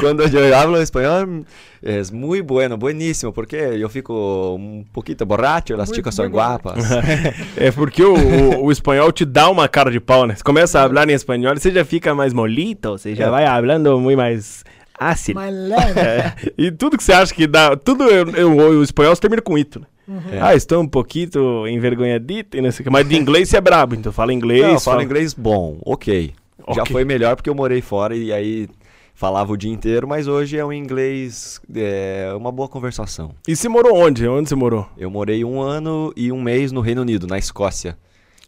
quando 0.00 0.22
eu 0.22 0.56
hablo 0.56 0.80
espanhol, 0.80 1.44
é 1.82 2.02
muy 2.12 2.40
bueno, 2.42 2.76
bueníssimo, 2.76 3.32
porque 3.32 3.56
eu 3.56 3.88
fico 3.88 4.56
um 4.58 4.84
pouquinho 4.92 5.18
borracho, 5.26 5.74
as 5.80 5.88
chicas 5.90 6.14
são 6.14 6.26
guapas. 6.28 6.84
é 7.56 7.70
porque 7.70 8.02
o, 8.02 8.14
o- 8.14 8.64
o 8.66 8.72
espanhol 8.72 9.10
te 9.12 9.24
dá 9.24 9.48
uma 9.48 9.68
cara 9.68 9.90
de 9.90 10.00
pau, 10.00 10.26
né? 10.26 10.34
Você 10.34 10.42
começa 10.42 10.80
a 10.84 10.88
falar 10.88 11.08
em 11.08 11.14
espanhol, 11.14 11.54
você 11.56 11.70
já 11.70 11.84
fica 11.84 12.14
mais 12.14 12.32
molito, 12.32 12.90
você 12.90 13.14
já 13.14 13.26
É. 13.26 13.30
vai 13.30 13.46
falando 13.46 13.98
muito 13.98 14.16
mais 14.18 14.64
ácido. 15.10 15.38
Mais 15.40 15.54
leve. 15.54 16.00
É, 16.00 16.34
e 16.56 16.70
tudo 16.70 16.96
que 16.96 17.04
você 17.04 17.12
acha 17.12 17.34
que 17.34 17.46
dá. 17.46 17.76
Tudo 17.76 18.04
eu, 18.04 18.28
eu- 18.30 18.56
o 18.78 18.82
espanhol 18.82 19.14
você 19.14 19.20
termina 19.20 19.42
com 19.42 19.56
ito, 19.58 19.80
né? 19.80 19.86
É. 20.32 20.40
Ah, 20.40 20.54
estou 20.54 20.82
um 20.82 20.86
pouquinho 20.88 21.66
envergonhadito 21.66 22.56
e 22.56 22.60
não 22.60 22.70
sei 22.70 22.82
o 22.82 22.84
que. 22.84 22.90
Mas 22.90 23.08
de 23.08 23.16
inglês 23.16 23.48
você 23.48 23.56
é 23.56 23.60
brabo, 23.60 23.94
então 23.94 24.12
fala 24.12 24.32
inglês. 24.34 24.62
Não, 24.62 24.72
eu 24.74 24.80
fala- 24.80 25.02
inglês 25.02 25.32
bom, 25.32 25.78
ok. 25.84 26.32
Já 26.74 26.84
foi 26.86 27.04
melhor 27.04 27.36
porque 27.36 27.48
eu 27.50 27.54
morei 27.54 27.80
fora 27.80 28.14
e 28.16 28.32
aí 28.32 28.68
falava 29.14 29.52
o 29.52 29.56
dia 29.56 29.70
inteiro, 29.72 30.08
mas 30.08 30.26
hoje 30.26 30.56
é 30.58 30.64
um 30.64 30.72
inglês, 30.72 31.60
é 31.74 32.32
uma 32.36 32.50
boa 32.50 32.68
conversação. 32.68 33.30
E 33.46 33.54
você 33.54 33.68
morou 33.68 33.96
onde? 33.96 34.26
Onde 34.26 34.48
você 34.48 34.54
morou? 34.54 34.86
Eu 34.98 35.10
morei 35.10 35.44
um 35.44 35.60
ano 35.60 36.12
e 36.16 36.32
um 36.32 36.40
mês 36.42 36.72
no 36.72 36.80
Reino 36.80 37.02
Unido, 37.02 37.26
na 37.26 37.38
Escócia. 37.38 37.96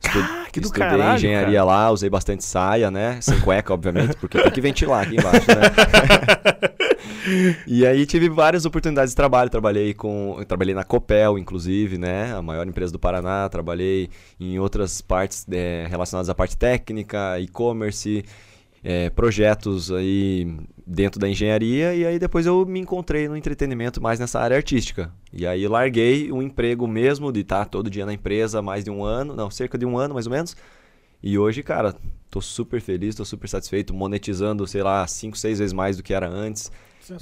Estu- 0.05 0.19
Ah, 0.19 0.47
que 0.53 0.61
do 0.61 0.67
Estudei 0.67 0.89
caralho, 0.89 1.17
engenharia 1.17 1.65
lá, 1.65 1.91
usei 1.91 2.09
bastante 2.09 2.45
saia, 2.45 2.91
né? 2.91 3.19
Sem 3.21 3.39
cueca, 3.41 3.73
obviamente, 3.75 4.17
porque 4.17 4.41
tem 4.41 4.51
que 4.51 4.61
ventilar 4.61 5.03
aqui 5.05 5.17
embaixo, 5.17 5.47
né? 5.49 6.67
e 7.67 7.85
aí 7.87 8.07
tive 8.07 8.29
várias 8.29 8.65
oportunidades 8.65 9.11
de 9.13 9.17
trabalho. 9.17 9.51
Trabalhei 9.51 9.93
com. 9.95 10.43
Trabalhei 10.47 10.75
na 10.75 10.85
Copel, 10.85 11.39
inclusive, 11.39 11.99
né? 11.99 12.33
A 12.35 12.43
maior 12.43 12.67
empresa 12.67 12.93
do 12.93 12.99
Paraná. 12.99 13.49
Trabalhei 13.49 14.09
em 14.39 14.59
outras 14.59 15.01
partes 15.01 15.47
é, 15.51 15.87
relacionadas 15.89 16.29
à 16.31 16.35
parte 16.35 16.57
técnica, 16.57 17.39
e-commerce. 17.41 18.25
é, 18.85 19.11
projetos 19.11 19.91
aí 19.91 20.57
dentro 20.87 21.19
da 21.19 21.29
engenharia 21.29 21.95
e 21.95 22.07
aí 22.07 22.19
depois 22.19 22.47
eu 22.47 22.65
me 22.65 22.79
encontrei 22.79 23.29
no 23.29 23.37
entretenimento 23.37 24.01
mais 24.01 24.21
nessa 24.21 24.39
área 24.39 24.57
artística. 24.57 25.13
E 25.33 25.45
aí 25.47 25.67
larguei 25.67 26.31
o 26.31 26.41
emprego 26.41 26.87
mesmo 26.87 27.33
de 27.33 27.41
estar 27.41 27.65
todo 27.65 27.91
dia 27.91 28.07
na 28.07 28.13
empresa 28.13 28.63
mais 28.63 28.85
de 28.85 28.91
um 28.91 29.03
ano, 29.03 29.35
não, 29.35 29.51
cerca 29.51 29.77
de 29.77 29.85
um 29.85 29.99
ano 29.99 30.15
mais 30.15 30.27
ou 30.27 30.33
menos. 30.33 30.57
E 31.23 31.37
hoje, 31.37 31.63
cara, 31.63 31.95
tô 32.31 32.41
super 32.41 32.81
feliz, 32.81 33.17
tô 33.17 33.25
super 33.25 33.49
satisfeito, 33.49 33.93
monetizando, 33.93 34.65
sei 34.67 34.83
lá, 34.83 35.05
cinco, 35.07 35.37
seis 35.37 35.59
vezes 35.59 35.73
mais 35.73 35.97
do 35.97 36.03
que 36.03 36.15
era 36.15 36.29
antes 36.29 36.71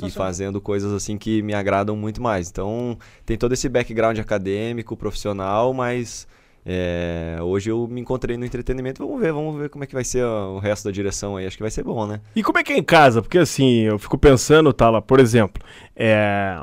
e 0.02 0.10
fazendo 0.10 0.60
coisas 0.60 0.93
assim 0.93 1.17
que 1.17 1.41
me 1.43 1.55
agradam 1.55 1.96
muito 1.96 2.20
mais. 2.20 2.50
Então, 2.50 2.98
tem 3.24 3.36
todo 3.36 3.53
esse 3.53 3.69
background 3.69 4.19
acadêmico, 4.19 4.96
profissional, 4.96 5.72
mas 5.72 6.27
é, 6.67 7.37
hoje 7.43 7.71
eu 7.71 7.87
me 7.87 8.01
encontrei 8.01 8.37
no 8.37 8.44
entretenimento. 8.44 9.05
Vamos 9.06 9.21
ver, 9.21 9.33
vamos 9.33 9.56
ver 9.56 9.69
como 9.69 9.85
é 9.85 9.87
que 9.87 9.94
vai 9.94 10.05
ser 10.05 10.25
o 10.25 10.59
resto 10.59 10.85
da 10.85 10.91
direção 10.91 11.37
aí. 11.37 11.47
Acho 11.47 11.56
que 11.56 11.63
vai 11.63 11.71
ser 11.71 11.83
bom, 11.83 12.06
né? 12.06 12.21
E 12.35 12.43
como 12.43 12.59
é 12.59 12.65
que 12.65 12.73
é 12.73 12.79
em 12.79 12.83
casa? 12.83 13.21
Porque 13.21 13.39
assim, 13.39 13.81
eu 13.81 13.99
fico 13.99 14.17
pensando, 14.17 14.75
lá, 14.81 15.03
por 15.03 15.21
exemplo, 15.21 15.63
é, 15.94 16.59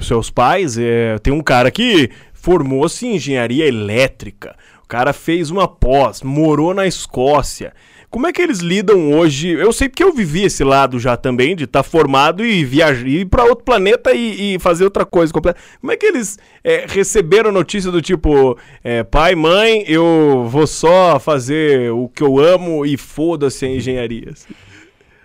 seus 0.00 0.30
pais, 0.30 0.78
é, 0.78 1.18
tem 1.18 1.32
um 1.32 1.42
cara 1.42 1.70
que 1.70 2.10
formou-se 2.32 3.06
em 3.06 3.16
engenharia 3.16 3.66
elétrica. 3.66 4.56
O 4.84 4.86
cara 4.86 5.12
fez 5.12 5.50
uma 5.50 5.66
pós, 5.66 6.22
morou 6.22 6.72
na 6.72 6.86
Escócia. 6.86 7.72
Como 8.10 8.26
é 8.26 8.32
que 8.32 8.42
eles 8.42 8.58
lidam 8.58 9.12
hoje? 9.12 9.50
Eu 9.50 9.72
sei 9.72 9.88
porque 9.88 10.02
eu 10.02 10.12
vivi 10.12 10.42
esse 10.42 10.64
lado 10.64 10.98
já 10.98 11.16
também, 11.16 11.54
de 11.54 11.62
estar 11.62 11.84
formado 11.84 12.44
e 12.44 12.64
viajar, 12.64 13.06
ir 13.06 13.26
para 13.26 13.44
outro 13.44 13.64
planeta 13.64 14.12
e, 14.12 14.56
e 14.56 14.58
fazer 14.58 14.82
outra 14.82 15.06
coisa 15.06 15.32
completa. 15.32 15.60
Como 15.80 15.92
é 15.92 15.96
que 15.96 16.06
eles 16.06 16.36
é, 16.64 16.86
receberam 16.88 17.52
notícia 17.52 17.88
do 17.90 18.02
tipo, 18.02 18.58
é, 18.82 19.04
pai, 19.04 19.36
mãe, 19.36 19.84
eu 19.86 20.44
vou 20.50 20.66
só 20.66 21.20
fazer 21.20 21.92
o 21.92 22.08
que 22.08 22.22
eu 22.22 22.40
amo 22.40 22.84
e 22.84 22.96
foda-se 22.96 23.64
a 23.64 23.68
engenharia? 23.68 24.34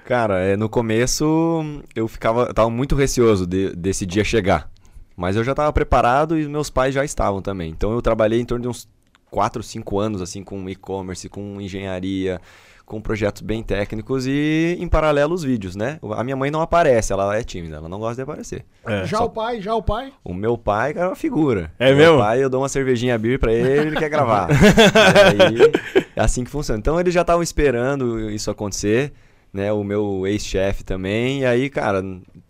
Cara, 0.05 0.37
é, 0.39 0.55
no 0.55 0.69
começo 0.69 1.63
eu 1.95 2.07
ficava, 2.07 2.53
tava 2.53 2.69
muito 2.69 2.93
receoso 2.95 3.47
de- 3.47 3.75
desse 3.75 4.05
dia 4.05 4.23
chegar. 4.23 4.69
Mas 5.17 5.35
eu 5.35 5.43
já 5.43 5.53
estava 5.53 5.73
preparado 5.73 6.37
e 6.37 6.47
meus 6.47 6.69
pais 6.69 6.93
já 6.93 7.03
estavam 7.03 7.41
também. 7.41 7.71
Então 7.71 7.91
eu 7.93 8.01
trabalhei 8.01 8.39
em 8.39 8.45
torno 8.45 8.61
de 8.61 8.67
uns 8.67 8.87
4, 9.31 9.63
5 9.63 9.97
anos 9.97 10.21
assim 10.21 10.43
com 10.43 10.69
e-commerce, 10.69 11.27
com 11.27 11.59
engenharia, 11.59 12.39
com 12.85 13.01
projetos 13.01 13.41
bem 13.41 13.63
técnicos 13.63 14.27
e 14.27 14.77
em 14.79 14.87
paralelo 14.87 15.33
os 15.33 15.43
vídeos, 15.43 15.75
né? 15.75 15.99
A 16.15 16.23
minha 16.23 16.35
mãe 16.35 16.51
não 16.51 16.61
aparece, 16.61 17.11
ela 17.11 17.35
é 17.35 17.43
tímida, 17.43 17.77
ela 17.77 17.89
não 17.89 17.99
gosta 17.99 18.15
de 18.15 18.21
aparecer. 18.21 18.63
É. 18.85 19.05
Já 19.05 19.21
o 19.21 19.29
pai, 19.29 19.59
já 19.59 19.73
o 19.73 19.81
pai. 19.81 20.13
O 20.23 20.33
meu 20.33 20.57
pai 20.57 20.93
cara, 20.93 21.07
é 21.07 21.09
uma 21.09 21.15
figura. 21.15 21.71
É 21.79 21.87
meu 21.87 21.97
mesmo? 21.97 22.19
pai, 22.19 22.43
eu 22.43 22.49
dou 22.49 22.61
uma 22.61 22.69
cervejinha 22.69 23.17
beer 23.17 23.39
pra 23.39 23.51
ele, 23.51 23.87
ele 23.87 23.97
quer 23.97 24.09
gravar. 24.09 24.49
e 24.53 25.41
aí, 25.41 26.05
é 26.15 26.21
assim 26.21 26.43
que 26.43 26.51
funciona. 26.51 26.79
Então 26.79 26.99
eles 26.99 27.13
já 27.13 27.21
estavam 27.21 27.41
esperando 27.41 28.29
isso 28.29 28.51
acontecer, 28.51 29.13
né? 29.51 29.73
O 29.73 29.83
meu 29.83 30.27
ex-chefe 30.27 30.83
também. 30.83 31.41
E 31.41 31.45
aí, 31.45 31.69
cara, 31.71 32.03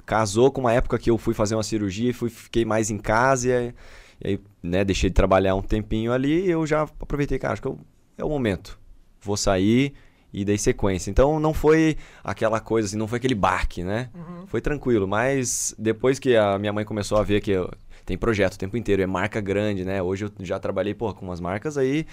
casou 0.06 0.52
com 0.52 0.62
uma 0.62 0.74
época 0.74 1.00
que 1.00 1.10
eu 1.10 1.18
fui 1.18 1.34
fazer 1.34 1.56
uma 1.56 1.64
cirurgia 1.64 2.10
e 2.10 2.14
fui, 2.14 2.30
fiquei 2.30 2.66
mais 2.66 2.90
em 2.90 2.98
casa 2.98 3.48
e 3.48 3.54
aí, 3.54 3.74
e 4.22 4.28
aí, 4.28 4.40
né, 4.62 4.84
deixei 4.84 5.10
de 5.10 5.14
trabalhar 5.14 5.56
um 5.56 5.62
tempinho 5.62 6.12
ali 6.12 6.46
e 6.46 6.52
eu 6.52 6.66
já 6.66 6.84
aproveitei, 6.84 7.38
cara, 7.38 7.54
acho 7.54 7.62
que 7.62 7.68
eu, 7.68 7.80
é 8.18 8.24
o 8.24 8.30
momento. 8.30 8.78
Vou 9.22 9.36
sair 9.36 9.94
e 10.36 10.44
dei 10.44 10.58
sequência. 10.58 11.10
Então 11.10 11.40
não 11.40 11.54
foi 11.54 11.96
aquela 12.22 12.60
coisa 12.60 12.88
assim, 12.90 12.98
não 12.98 13.08
foi 13.08 13.18
aquele 13.18 13.34
baque, 13.34 13.84
né? 13.84 14.10
Foi 14.48 14.60
tranquilo, 14.60 15.08
mas 15.08 15.74
depois 15.80 16.20
que 16.20 16.36
a 16.36 16.60
minha 16.60 16.74
mãe 16.74 16.84
começou 16.84 17.18
a 17.18 17.24
ver 17.24 17.40
que 17.40 17.52
eu, 17.52 17.72
tem 18.06 18.18
projeto 18.18 18.56
o 18.56 18.58
tempo 18.58 18.76
inteiro, 18.76 19.02
é 19.02 19.08
marca 19.08 19.40
grande, 19.40 19.86
né? 19.86 20.04
Hoje 20.04 20.26
eu 20.26 20.32
já 20.42 20.60
trabalhei, 20.60 20.94
pô, 20.94 21.14
com 21.14 21.26
umas 21.26 21.40
marcas 21.40 21.78
aí 21.78 22.06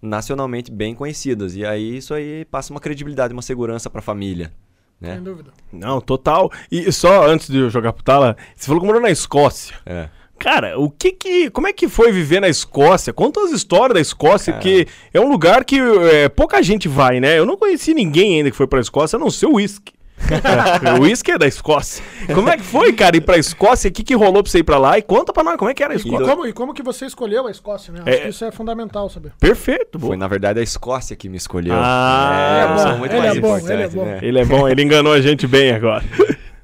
nacionalmente 0.00 0.72
bem 0.72 0.94
conhecidas. 0.94 1.54
E 1.54 1.66
aí 1.66 1.98
isso 1.98 2.14
aí 2.14 2.46
passa 2.46 2.72
uma 2.72 2.80
credibilidade, 2.80 3.34
uma 3.34 3.42
segurança 3.42 3.90
pra 3.90 4.00
família, 4.00 4.50
né? 4.98 5.14
Sem 5.14 5.22
dúvida. 5.22 5.50
Não, 5.70 6.00
total. 6.00 6.50
E 6.72 6.90
só 6.90 7.28
antes 7.28 7.46
de 7.46 7.58
eu 7.58 7.68
jogar 7.68 7.92
pro 7.92 8.02
Tala, 8.02 8.38
você 8.54 8.66
falou 8.66 8.80
que 8.80 8.86
morou 8.86 9.02
na 9.02 9.10
Escócia. 9.10 9.76
É. 9.84 10.08
Cara, 10.38 10.78
o 10.78 10.90
que 10.90 11.12
que. 11.12 11.50
Como 11.50 11.66
é 11.66 11.72
que 11.72 11.88
foi 11.88 12.12
viver 12.12 12.40
na 12.40 12.48
Escócia? 12.48 13.12
Conta 13.12 13.40
as 13.40 13.50
histórias 13.52 13.94
da 13.94 14.00
Escócia, 14.00 14.52
Cara. 14.52 14.62
que 14.62 14.86
é 15.12 15.20
um 15.20 15.28
lugar 15.28 15.64
que 15.64 15.78
é, 15.80 16.28
pouca 16.28 16.62
gente 16.62 16.88
vai, 16.88 17.20
né? 17.20 17.38
Eu 17.38 17.46
não 17.46 17.56
conheci 17.56 17.94
ninguém 17.94 18.36
ainda 18.36 18.50
que 18.50 18.56
foi 18.56 18.66
pra 18.66 18.80
Escócia, 18.80 19.16
a 19.16 19.20
não 19.20 19.30
ser 19.30 19.46
o 19.46 19.54
uísque. 19.54 19.94
o 20.98 21.02
uísque 21.02 21.30
é 21.32 21.36
da 21.38 21.46
Escócia. 21.46 22.02
Como 22.34 22.48
é 22.48 22.56
que 22.56 22.62
foi, 22.62 22.90
cara, 22.92 23.16
ir 23.16 23.20
pra 23.20 23.36
Escócia? 23.36 23.88
O 23.90 23.92
que, 23.92 24.02
que 24.02 24.14
rolou 24.14 24.42
pra 24.42 24.50
você 24.50 24.60
ir 24.60 24.62
pra 24.64 24.78
lá? 24.78 24.96
E 24.98 25.02
conta 25.02 25.30
pra 25.30 25.42
nós 25.44 25.56
como 25.56 25.70
é 25.70 25.74
que 25.74 25.82
era 25.82 25.92
a 25.92 25.96
E 25.96 25.98
Escócia. 25.98 26.26
como, 26.26 26.46
e 26.46 26.52
como 26.54 26.72
que 26.72 26.82
você 26.82 27.04
escolheu 27.04 27.46
a 27.46 27.50
Escócia, 27.50 27.92
né? 27.92 28.00
Acho 28.00 28.08
É. 28.10 28.18
que 28.20 28.28
isso 28.30 28.44
é 28.44 28.50
fundamental 28.50 29.08
saber. 29.10 29.32
Perfeito, 29.38 29.98
boa. 29.98 30.10
Foi, 30.10 30.16
na 30.16 30.26
verdade, 30.26 30.58
a 30.58 30.62
Escócia 30.62 31.14
que 31.16 31.28
me 31.28 31.36
escolheu. 31.36 31.74
Ah, 31.76 32.32
é, 32.34 32.64
ele 32.64 32.64
é 32.64 32.92
bom, 32.92 32.98
muito 32.98 33.12
ele 33.12 33.20
mais 33.20 33.36
é 33.36 33.40
bom, 33.40 33.46
importante, 33.58 33.72
ele 33.72 33.82
é 33.82 33.88
bom. 33.88 34.04
né? 34.04 34.18
Ele 34.22 34.38
é 34.38 34.44
bom, 34.44 34.68
ele 34.68 34.82
enganou 34.82 35.12
a 35.12 35.20
gente 35.20 35.46
bem 35.46 35.72
agora. 35.72 36.02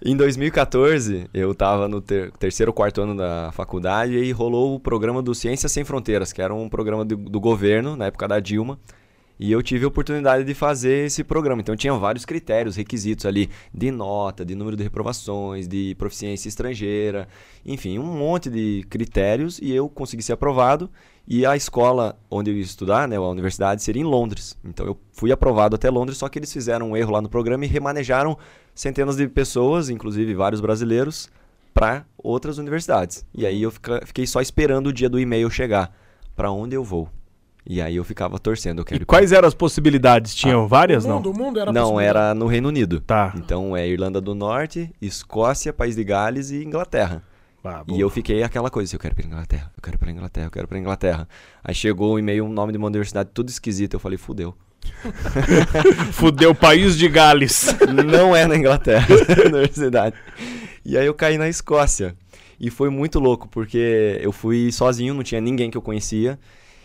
Em 0.05 0.17
2014, 0.17 1.29
eu 1.33 1.55
tava 1.55 1.87
no 1.87 2.01
ter- 2.01 2.33
terceiro 2.33 2.71
ou 2.71 2.75
quarto 2.75 3.01
ano 3.01 3.17
da 3.17 3.53
faculdade 3.53 4.15
e 4.15 4.33
rolou 4.33 4.75
o 4.75 4.81
programa 4.81 5.23
do 5.23 5.33
Ciências 5.33 5.71
Sem 5.71 5.85
Fronteiras, 5.85 6.33
que 6.33 6.43
era 6.43 6.53
um 6.53 6.69
programa 6.69 7.05
do, 7.05 7.17
do 7.17 7.39
governo, 7.39 7.95
na 7.95 8.07
época 8.07 8.27
da 8.27 8.41
Dilma. 8.41 8.81
E 9.39 9.51
eu 9.53 9.63
tive 9.63 9.85
a 9.85 9.89
oportunidade 9.89 10.43
de 10.43 10.55
fazer 10.55 11.07
esse 11.07 11.23
programa. 11.23 11.61
Então 11.61 11.77
tinha 11.77 11.95
vários 11.95 12.25
critérios, 12.25 12.75
requisitos 12.75 13.27
ali 13.27 13.49
de 13.73 13.93
nota, 13.93 14.45
de 14.45 14.57
número 14.57 14.77
de 14.77 14.83
reprovações, 14.83 15.69
de 15.69 15.95
proficiência 15.97 16.49
estrangeira, 16.49 17.29
enfim, 17.65 17.99
um 17.99 18.17
monte 18.19 18.51
de 18.51 18.85
critérios 18.91 19.61
e 19.63 19.73
eu 19.73 19.89
consegui 19.89 20.23
ser 20.23 20.33
aprovado. 20.33 20.91
E 21.29 21.47
a 21.47 21.57
escola 21.57 22.19
onde 22.29 22.51
eu 22.51 22.57
ia 22.57 22.63
estudar, 22.63 23.07
né, 23.07 23.17
a 23.17 23.21
universidade, 23.21 23.83
seria 23.85 24.03
em 24.03 24.05
Londres. 24.05 24.59
Então 24.65 24.85
eu 24.85 24.99
fui 25.13 25.31
aprovado 25.31 25.77
até 25.77 25.89
Londres, 25.89 26.19
só 26.19 26.29
que 26.29 26.41
eles 26.41 26.53
fizeram 26.53 26.91
um 26.91 26.97
erro 26.97 27.13
lá 27.13 27.23
no 27.23 27.29
programa 27.29 27.65
e 27.65 27.69
remanejaram 27.69 28.37
centenas 28.75 29.17
de 29.17 29.27
pessoas, 29.29 29.89
inclusive 29.91 30.35
vários 30.35 30.61
brasileiros, 30.61 31.29
para 31.75 32.05
outras 32.19 32.59
universidades. 32.59 33.25
E 33.35 33.47
aí 33.47 33.63
eu 33.63 33.71
fica- 33.71 34.03
fiquei 34.05 34.27
só 34.27 34.41
esperando 34.41 34.89
o 34.89 34.93
dia 34.93 35.09
do 35.09 35.19
e-mail 35.19 35.51
chegar, 35.51 35.95
para 36.37 36.51
onde 36.51 36.75
eu 36.77 36.85
vou. 36.85 37.09
E 37.65 37.81
aí 37.81 37.95
eu 37.95 38.03
ficava 38.05 38.39
torcendo, 38.41 38.81
eu 38.81 38.85
quero 38.85 39.03
E 39.03 39.07
quais 39.07 39.31
eram 39.31 39.47
as 39.47 39.55
possibilidades? 39.55 40.35
Tinham 40.35 40.67
várias, 40.67 41.05
o 41.05 41.09
não? 41.09 41.17
mundo, 41.17 41.31
o 41.31 41.39
mundo 41.39 41.61
era 41.61 41.73
Não, 41.73 42.01
era 42.01 42.35
no 42.35 42.47
Reino 42.47 42.69
Unido. 42.69 43.01
Tá. 43.01 43.33
Então 43.37 43.77
é 43.77 43.87
Irlanda 43.89 44.21
do 44.21 44.35
Norte, 44.35 44.91
Escócia, 45.01 45.73
País 45.73 45.95
de 45.95 46.03
Gales 46.03 46.51
e 46.51 46.65
Inglaterra. 46.65 47.23
Ah, 47.65 47.85
E 47.87 48.01
eu 48.01 48.11
fiquei 48.11 48.43
aquela 48.43 48.69
coisa, 48.69 48.93
eu 48.97 48.99
quero 48.99 49.15
ir 49.15 49.17
pra 49.17 49.25
Inglaterra, 49.25 49.71
eu 49.77 49.81
quero 49.81 49.95
ir 49.95 49.99
pra 49.99 50.11
Inglaterra, 50.11 50.47
eu 50.47 50.51
quero 50.51 50.67
ir 50.67 50.69
pra 50.69 50.79
Inglaterra. 50.81 51.29
Aí 51.63 51.73
chegou 51.73 52.15
o 52.15 52.19
e-mail, 52.19 52.45
um 52.45 52.49
nome 52.53 52.73
de 52.73 52.79
uma 52.79 52.89
universidade 52.89 53.31
tudo 53.33 53.49
esquisito, 53.51 53.95
eu 53.95 54.01
falei, 54.01 54.19
fudeu. 54.19 54.57
Fudeu 56.13 56.55
país 56.55 56.97
de 56.97 57.09
Gales. 57.09 57.75
Não 58.07 58.35
é 58.35 58.47
na 58.47 58.57
Inglaterra, 58.57 59.07
a 59.45 59.49
universidade. 59.49 60.17
E 60.85 60.97
aí 60.97 61.07
eu 61.07 61.15
caí 61.15 61.39
na 61.39 61.49
Escócia. 61.49 62.17
E 62.59 62.71
foi 62.71 62.91
muito 62.91 63.19
louco, 63.19 63.49
porque 63.49 64.19
eu 64.21 64.31
fui 64.31 64.71
sozinho, 64.71 65.15
não 65.15 65.23
tinha 65.23 65.41
ninguém 65.41 65.71
que 65.71 65.77
eu 65.77 65.83
conhecia. 65.83 66.39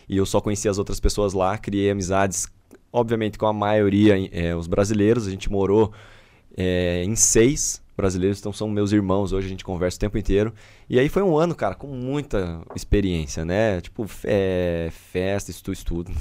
E 0.10 0.18
eu 0.18 0.26
só 0.26 0.42
conhecia 0.42 0.72
as 0.72 0.80
outras 0.80 1.00
pessoas 1.00 1.34
lá, 1.34 1.58
criei 1.58 1.92
amizades, 1.92 2.48
obviamente 2.92 3.38
com 3.38 3.46
a 3.46 3.54
maioria, 3.54 4.16
eh, 4.32 4.56
os 4.56 4.66
brasileiros. 4.66 5.28
A 5.28 5.30
gente 5.30 5.52
morou 5.52 5.94
eh, 6.58 7.04
em 7.06 7.16
seis 7.16 7.82
brasileiros, 7.98 8.40
então 8.40 8.54
são 8.54 8.70
meus 8.70 8.92
irmãos. 8.92 9.34
Hoje 9.34 9.48
a 9.48 9.50
gente 9.50 9.66
conversa 9.66 9.98
o 9.98 10.00
tempo 10.00 10.18
inteiro. 10.18 10.54
E 10.88 11.00
aí 11.00 11.10
foi 11.10 11.24
um 11.24 11.36
ano, 11.36 11.56
cara, 11.56 11.74
com 11.74 11.88
muita 11.88 12.62
experiência, 12.76 13.44
né? 13.44 13.82
Tipo, 13.82 14.06
eh, 14.24 14.90
festa, 15.12 15.50
estudo, 15.50 15.74
estudo. 15.74 16.12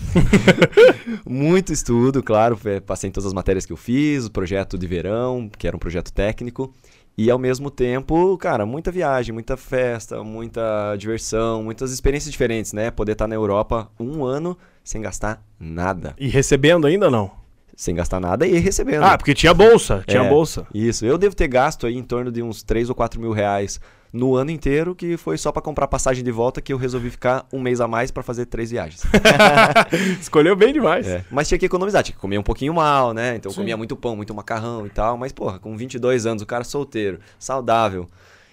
Muito 1.29 1.73
estudo, 1.73 2.23
claro. 2.23 2.59
eh, 2.65 2.81
Passei 2.81 3.09
em 3.09 3.13
todas 3.13 3.27
as 3.27 3.35
matérias 3.35 3.67
que 3.67 3.73
eu 3.73 3.77
fiz, 3.77 4.25
o 4.25 4.31
projeto 4.31 4.79
de 4.79 4.87
verão, 4.87 5.51
que 5.57 5.67
era 5.69 5.77
um 5.77 5.79
projeto 5.79 6.11
técnico. 6.13 6.75
E 7.19 7.31
ao 7.31 7.39
mesmo 7.39 7.71
tempo, 7.71 8.37
cara, 8.37 8.67
muita 8.67 8.91
viagem, 8.91 9.33
muita 9.33 9.57
festa, 9.57 10.23
muita 10.23 10.97
diversão, 10.97 11.63
muitas 11.63 11.91
experiências 11.91 12.31
diferentes, 12.31 12.73
né? 12.73 12.91
Poder 12.91 13.13
estar 13.13 13.27
na 13.27 13.35
Europa 13.35 13.91
um 13.99 14.25
ano 14.25 14.57
sem 14.85 15.01
gastar 15.01 15.43
nada. 15.59 16.15
E 16.19 16.29
recebendo 16.29 16.87
ainda 16.87 17.11
não? 17.11 17.31
Sem 17.77 17.95
gastar 17.95 18.19
nada 18.19 18.47
e 18.47 18.59
recebendo. 18.59 19.05
Ah, 19.05 19.19
porque 19.19 19.35
tinha 19.35 19.53
bolsa, 19.53 20.03
tinha 20.07 20.23
É, 20.23 20.29
bolsa. 20.29 20.67
Isso, 20.73 21.05
eu 21.05 21.19
devo 21.19 21.37
ter 21.37 21.47
gasto 21.47 21.87
aí 21.87 21.95
em 21.95 22.03
torno 22.03 22.33
de 22.33 22.43
uns 22.43 22.63
3 22.63 22.89
ou 22.89 22.95
4 22.95 23.21
mil 23.21 23.33
reais 23.33 23.79
no 24.11 24.35
ano 24.35 24.51
inteiro, 24.51 24.95
que 24.95 25.19
foi 25.19 25.37
só 25.37 25.53
pra 25.53 25.61
comprar 25.61 25.87
passagem 25.87 26.25
de 26.25 26.31
volta, 26.31 26.63
que 26.63 26.73
eu 26.73 26.79
resolvi 26.79 27.11
ficar 27.11 27.47
um 27.53 27.61
mês 27.61 27.83
a 27.83 27.87
mais 27.87 28.11
pra 28.11 28.23
fazer 28.23 28.47
três 28.47 28.71
viagens. 28.71 29.03
Escolheu 30.19 30.57
bem 30.57 30.73
demais. 30.73 31.07
É, 31.07 31.23
Mas 31.31 31.49
tinha 31.49 31.59
que 31.59 31.67
economizar, 31.67 32.03
tinha 32.03 32.15
que 32.15 32.21
comer 32.21 32.39
um 32.39 32.43
pouquinho 32.43 32.73
mal, 32.73 33.13
né? 33.13 33.37
Então 33.37 33.53
comia 33.53 33.77
muito 33.77 33.95
pão, 33.95 34.17
muito 34.17 34.35
macarrão 34.35 34.87
e 34.87 34.91
tal. 34.91 35.19
Mas, 35.19 35.33
porra, 35.33 35.59
com 35.59 35.77
22 35.77 36.25
anos, 36.25 36.43
o 36.43 36.47
cara 36.47 36.65
solteiro, 36.65 37.19
saudável 37.39 38.09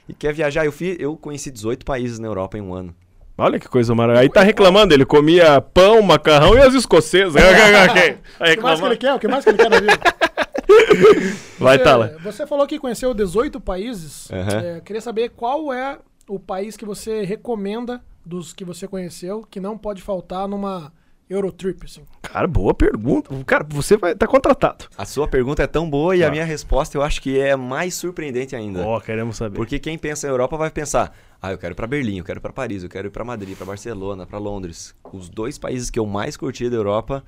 e 0.07 0.13
quer 0.13 0.33
viajar. 0.33 0.65
Eu, 0.65 0.71
fui, 0.71 0.97
eu 0.99 1.15
conheci 1.15 1.49
18 1.49 1.85
países 1.85 2.19
na 2.19 2.27
Europa 2.27 2.57
em 2.57 2.61
um 2.61 2.73
ano. 2.73 2.93
Olha 3.37 3.59
que 3.59 3.67
coisa 3.67 3.95
maravilhosa. 3.95 4.21
Aí 4.23 4.29
tá 4.29 4.41
reclamando, 4.43 4.93
ele 4.93 5.05
comia 5.05 5.59
pão, 5.59 6.01
macarrão 6.01 6.55
e 6.55 6.59
as 6.61 6.73
escocesas. 6.73 7.33
Tá 7.41 7.43
O 8.51 8.55
que 8.55 8.61
mais 8.61 8.79
que 8.79 8.85
ele 8.85 8.97
quer? 8.97 9.13
O 9.13 9.19
que 9.19 9.27
mais 9.27 9.43
que 9.43 9.49
ele 9.49 9.57
quer 9.57 9.69
na 9.69 9.79
vida? 9.79 9.99
Vai, 11.59 11.77
Você- 11.77 11.83
Tala. 11.83 12.17
Você 12.23 12.47
falou 12.47 12.67
que 12.67 12.79
conheceu 12.79 13.13
18 13.13 13.59
países. 13.59 14.29
Aham. 14.31 14.59
É, 14.77 14.81
queria 14.81 15.01
saber 15.01 15.29
qual 15.29 15.73
é 15.73 15.97
o 16.27 16.39
país 16.39 16.77
que 16.77 16.85
você 16.85 17.23
recomenda 17.23 18.01
dos 18.25 18.53
que 18.53 18.63
você 18.63 18.87
conheceu 18.87 19.45
que 19.49 19.59
não 19.59 19.77
pode 19.77 20.01
faltar 20.01 20.47
numa 20.47 20.91
Eurotrip, 21.29 21.85
assim. 21.85 22.01
Cara, 22.21 22.47
boa 22.47 22.73
pergunta. 22.73 23.29
Cara, 23.45 23.65
você 23.67 23.97
vai 23.97 24.13
tá 24.13 24.27
contratado. 24.27 24.85
A 24.97 25.05
sua 25.05 25.27
pergunta 25.27 25.63
é 25.63 25.67
tão 25.67 25.89
boa 25.89 26.15
e 26.15 26.19
Tá. 26.19 26.27
a 26.27 26.31
minha 26.31 26.45
resposta 26.45 26.97
eu 26.97 27.01
acho 27.01 27.21
que 27.21 27.39
é 27.39 27.55
mais 27.55 27.95
surpreendente 27.95 28.55
ainda. 28.55 28.85
Ó, 28.85 28.99
queremos 28.99 29.37
saber. 29.37 29.55
Porque 29.55 29.79
quem 29.79 29.97
pensa 29.97 30.27
em 30.27 30.29
Europa 30.29 30.57
vai 30.57 30.69
pensar: 30.69 31.11
ah, 31.41 31.51
eu 31.51 31.57
quero 31.57 31.73
ir 31.73 31.75
pra 31.75 31.87
Berlim, 31.87 32.17
eu 32.19 32.23
quero 32.23 32.39
ir 32.39 32.41
pra 32.41 32.51
Paris, 32.53 32.83
eu 32.83 32.89
quero 32.89 33.07
ir 33.07 33.11
pra 33.11 33.23
Madrid, 33.23 33.55
pra 33.55 33.65
Barcelona, 33.65 34.25
pra 34.25 34.37
Londres. 34.37 34.93
Os 35.11 35.29
dois 35.29 35.57
países 35.57 35.89
que 35.89 35.97
eu 35.99 36.05
mais 36.05 36.35
curti 36.37 36.69
da 36.69 36.75
Europa 36.75 37.23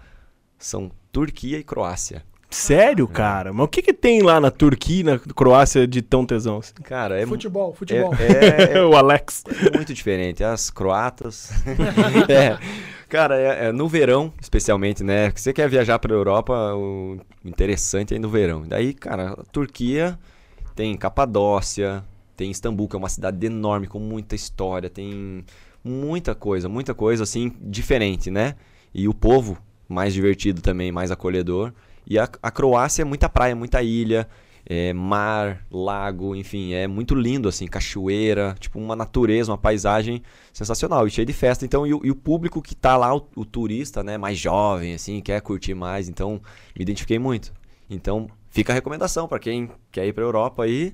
são 0.58 0.92
Turquia 1.12 1.58
e 1.58 1.64
Croácia. 1.64 2.24
Sério, 2.50 3.06
cara? 3.08 3.52
Mas 3.52 3.66
o 3.66 3.68
que 3.68 3.82
que 3.82 3.92
tem 3.94 4.22
lá 4.22 4.40
na 4.40 4.50
Turquia 4.52 5.00
e 5.02 5.04
na 5.04 5.20
Croácia 5.20 5.86
de 5.86 6.02
tão 6.02 6.26
tesão? 6.26 6.60
assim? 6.60 6.74
Cara, 6.84 7.20
é, 7.20 7.26
futebol, 7.26 7.74
futebol. 7.74 8.14
é, 8.16 8.78
é, 8.78 8.82
o 8.86 8.96
Alex. 8.96 9.44
É 9.74 9.76
muito 9.76 9.94
diferente. 9.94 10.42
As 10.44 10.70
croatas. 10.70 11.52
é. 12.30 12.58
Cara, 13.08 13.40
é, 13.40 13.68
é 13.68 13.72
no 13.72 13.88
verão, 13.88 14.34
especialmente, 14.42 15.04
né? 15.04 15.32
Você 15.36 15.54
quer 15.54 15.70
viajar 15.70 16.00
pra 16.00 16.14
Europa, 16.14 16.74
o 16.74 17.18
interessante 17.44 18.16
é 18.16 18.20
no 18.20 18.30
verão. 18.30 18.64
Daí, 18.68 18.94
cara, 18.94 19.34
a 19.34 19.44
Turquia 19.52 20.18
tem 20.76 20.98
Capadócia, 20.98 22.04
tem 22.36 22.52
Istambul, 22.52 22.88
que 22.88 22.96
é 22.96 23.00
uma 23.00 23.10
cidade 23.10 23.46
enorme, 23.46 23.88
com 23.88 24.00
muita 24.00 24.36
história, 24.36 24.90
tem 24.90 25.46
muita 25.84 26.34
coisa, 26.34 26.68
muita 26.68 26.94
coisa 26.94 27.24
assim, 27.24 27.52
diferente, 27.62 28.32
né? 28.32 28.56
E 28.94 29.08
o 29.08 29.14
povo 29.14 29.58
mais 29.88 30.14
divertido 30.14 30.62
também, 30.62 30.92
mais 30.92 31.12
acolhedor. 31.12 31.72
E 32.08 32.18
a, 32.18 32.28
a 32.42 32.52
Croácia 32.52 33.04
é 33.04 33.06
muita 33.06 33.30
praia, 33.30 33.56
muita 33.56 33.82
ilha, 33.84 34.28
é, 34.66 34.92
mar, 34.94 35.64
lago, 35.70 36.36
enfim, 36.36 36.74
é 36.74 36.88
muito 36.88 37.14
lindo 37.14 37.48
assim, 37.48 37.68
cachoeira, 37.68 38.56
tipo 38.60 38.80
uma 38.80 38.96
natureza, 38.96 39.52
uma 39.52 39.58
paisagem 39.58 40.22
sensacional 40.52 41.06
e 41.08 41.12
cheio 41.12 41.26
de 41.28 41.34
festa. 41.34 41.66
Então, 41.66 41.86
e, 41.86 41.94
o- 41.94 42.02
e 42.04 42.10
o 42.12 42.16
público 42.16 42.62
que 42.62 42.76
tá 42.76 42.98
lá, 42.98 43.16
o, 43.16 43.28
o 43.36 43.46
turista, 43.46 44.04
né, 44.04 44.18
mais 44.18 44.38
jovem, 44.38 44.94
assim, 44.96 45.22
quer 45.22 45.40
curtir 45.42 45.74
mais, 45.76 46.10
então 46.10 46.42
me 46.76 46.82
identifiquei 46.82 47.20
muito. 47.20 47.54
Então, 47.90 48.28
fica 48.50 48.74
a 48.74 48.76
recomendação 48.76 49.28
para 49.28 49.38
quem 49.40 49.70
quer 49.92 50.08
ir 50.08 50.14
para 50.14 50.24
Europa 50.24 50.64
aí, 50.64 50.94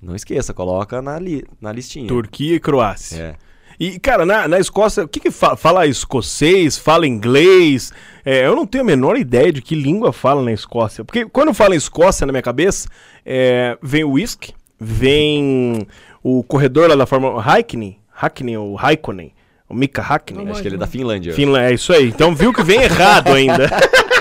não 0.00 0.14
esqueça, 0.14 0.54
coloca 0.54 1.02
na, 1.02 1.18
li, 1.18 1.44
na 1.60 1.72
listinha. 1.72 2.06
Turquia 2.08 2.54
e 2.54 2.60
Croácia. 2.60 3.16
É. 3.18 3.36
E, 3.80 3.98
cara, 3.98 4.26
na, 4.26 4.46
na 4.46 4.58
Escócia, 4.58 5.04
o 5.04 5.08
que 5.08 5.18
que 5.18 5.30
fala? 5.30 5.56
Fala 5.56 5.86
escocês? 5.86 6.76
Fala 6.76 7.06
inglês? 7.06 7.90
É, 8.22 8.46
eu 8.46 8.54
não 8.54 8.66
tenho 8.66 8.84
a 8.84 8.86
menor 8.86 9.16
ideia 9.16 9.50
de 9.50 9.62
que 9.62 9.74
língua 9.74 10.12
fala 10.12 10.42
na 10.42 10.52
Escócia. 10.52 11.02
Porque 11.02 11.24
quando 11.24 11.50
em 11.72 11.76
Escócia 11.76 12.26
na 12.26 12.32
minha 12.32 12.42
cabeça, 12.42 12.90
é, 13.24 13.78
vem 13.82 14.04
o 14.04 14.10
whisky, 14.10 14.52
vem 14.78 15.88
o 16.22 16.42
corredor 16.42 16.90
lá 16.90 16.94
da 16.94 17.06
Fórmula 17.06 17.40
Hackney, 17.40 17.98
Hackney 18.10 18.54
ou 18.54 18.74
Raikkonen, 18.74 19.32
o 19.66 19.72
Mika 19.74 20.02
Hackney. 20.02 20.44
Não 20.44 20.52
Acho 20.52 20.60
que 20.60 20.68
ele 20.68 20.74
é 20.74 20.78
da 20.78 20.86
Finlândia. 20.86 21.32
Finlândia, 21.32 21.70
é 21.70 21.74
isso 21.74 21.94
aí. 21.94 22.08
Então 22.08 22.34
viu 22.34 22.52
que 22.52 22.62
vem 22.62 22.82
errado 22.82 23.28
ainda. 23.28 23.70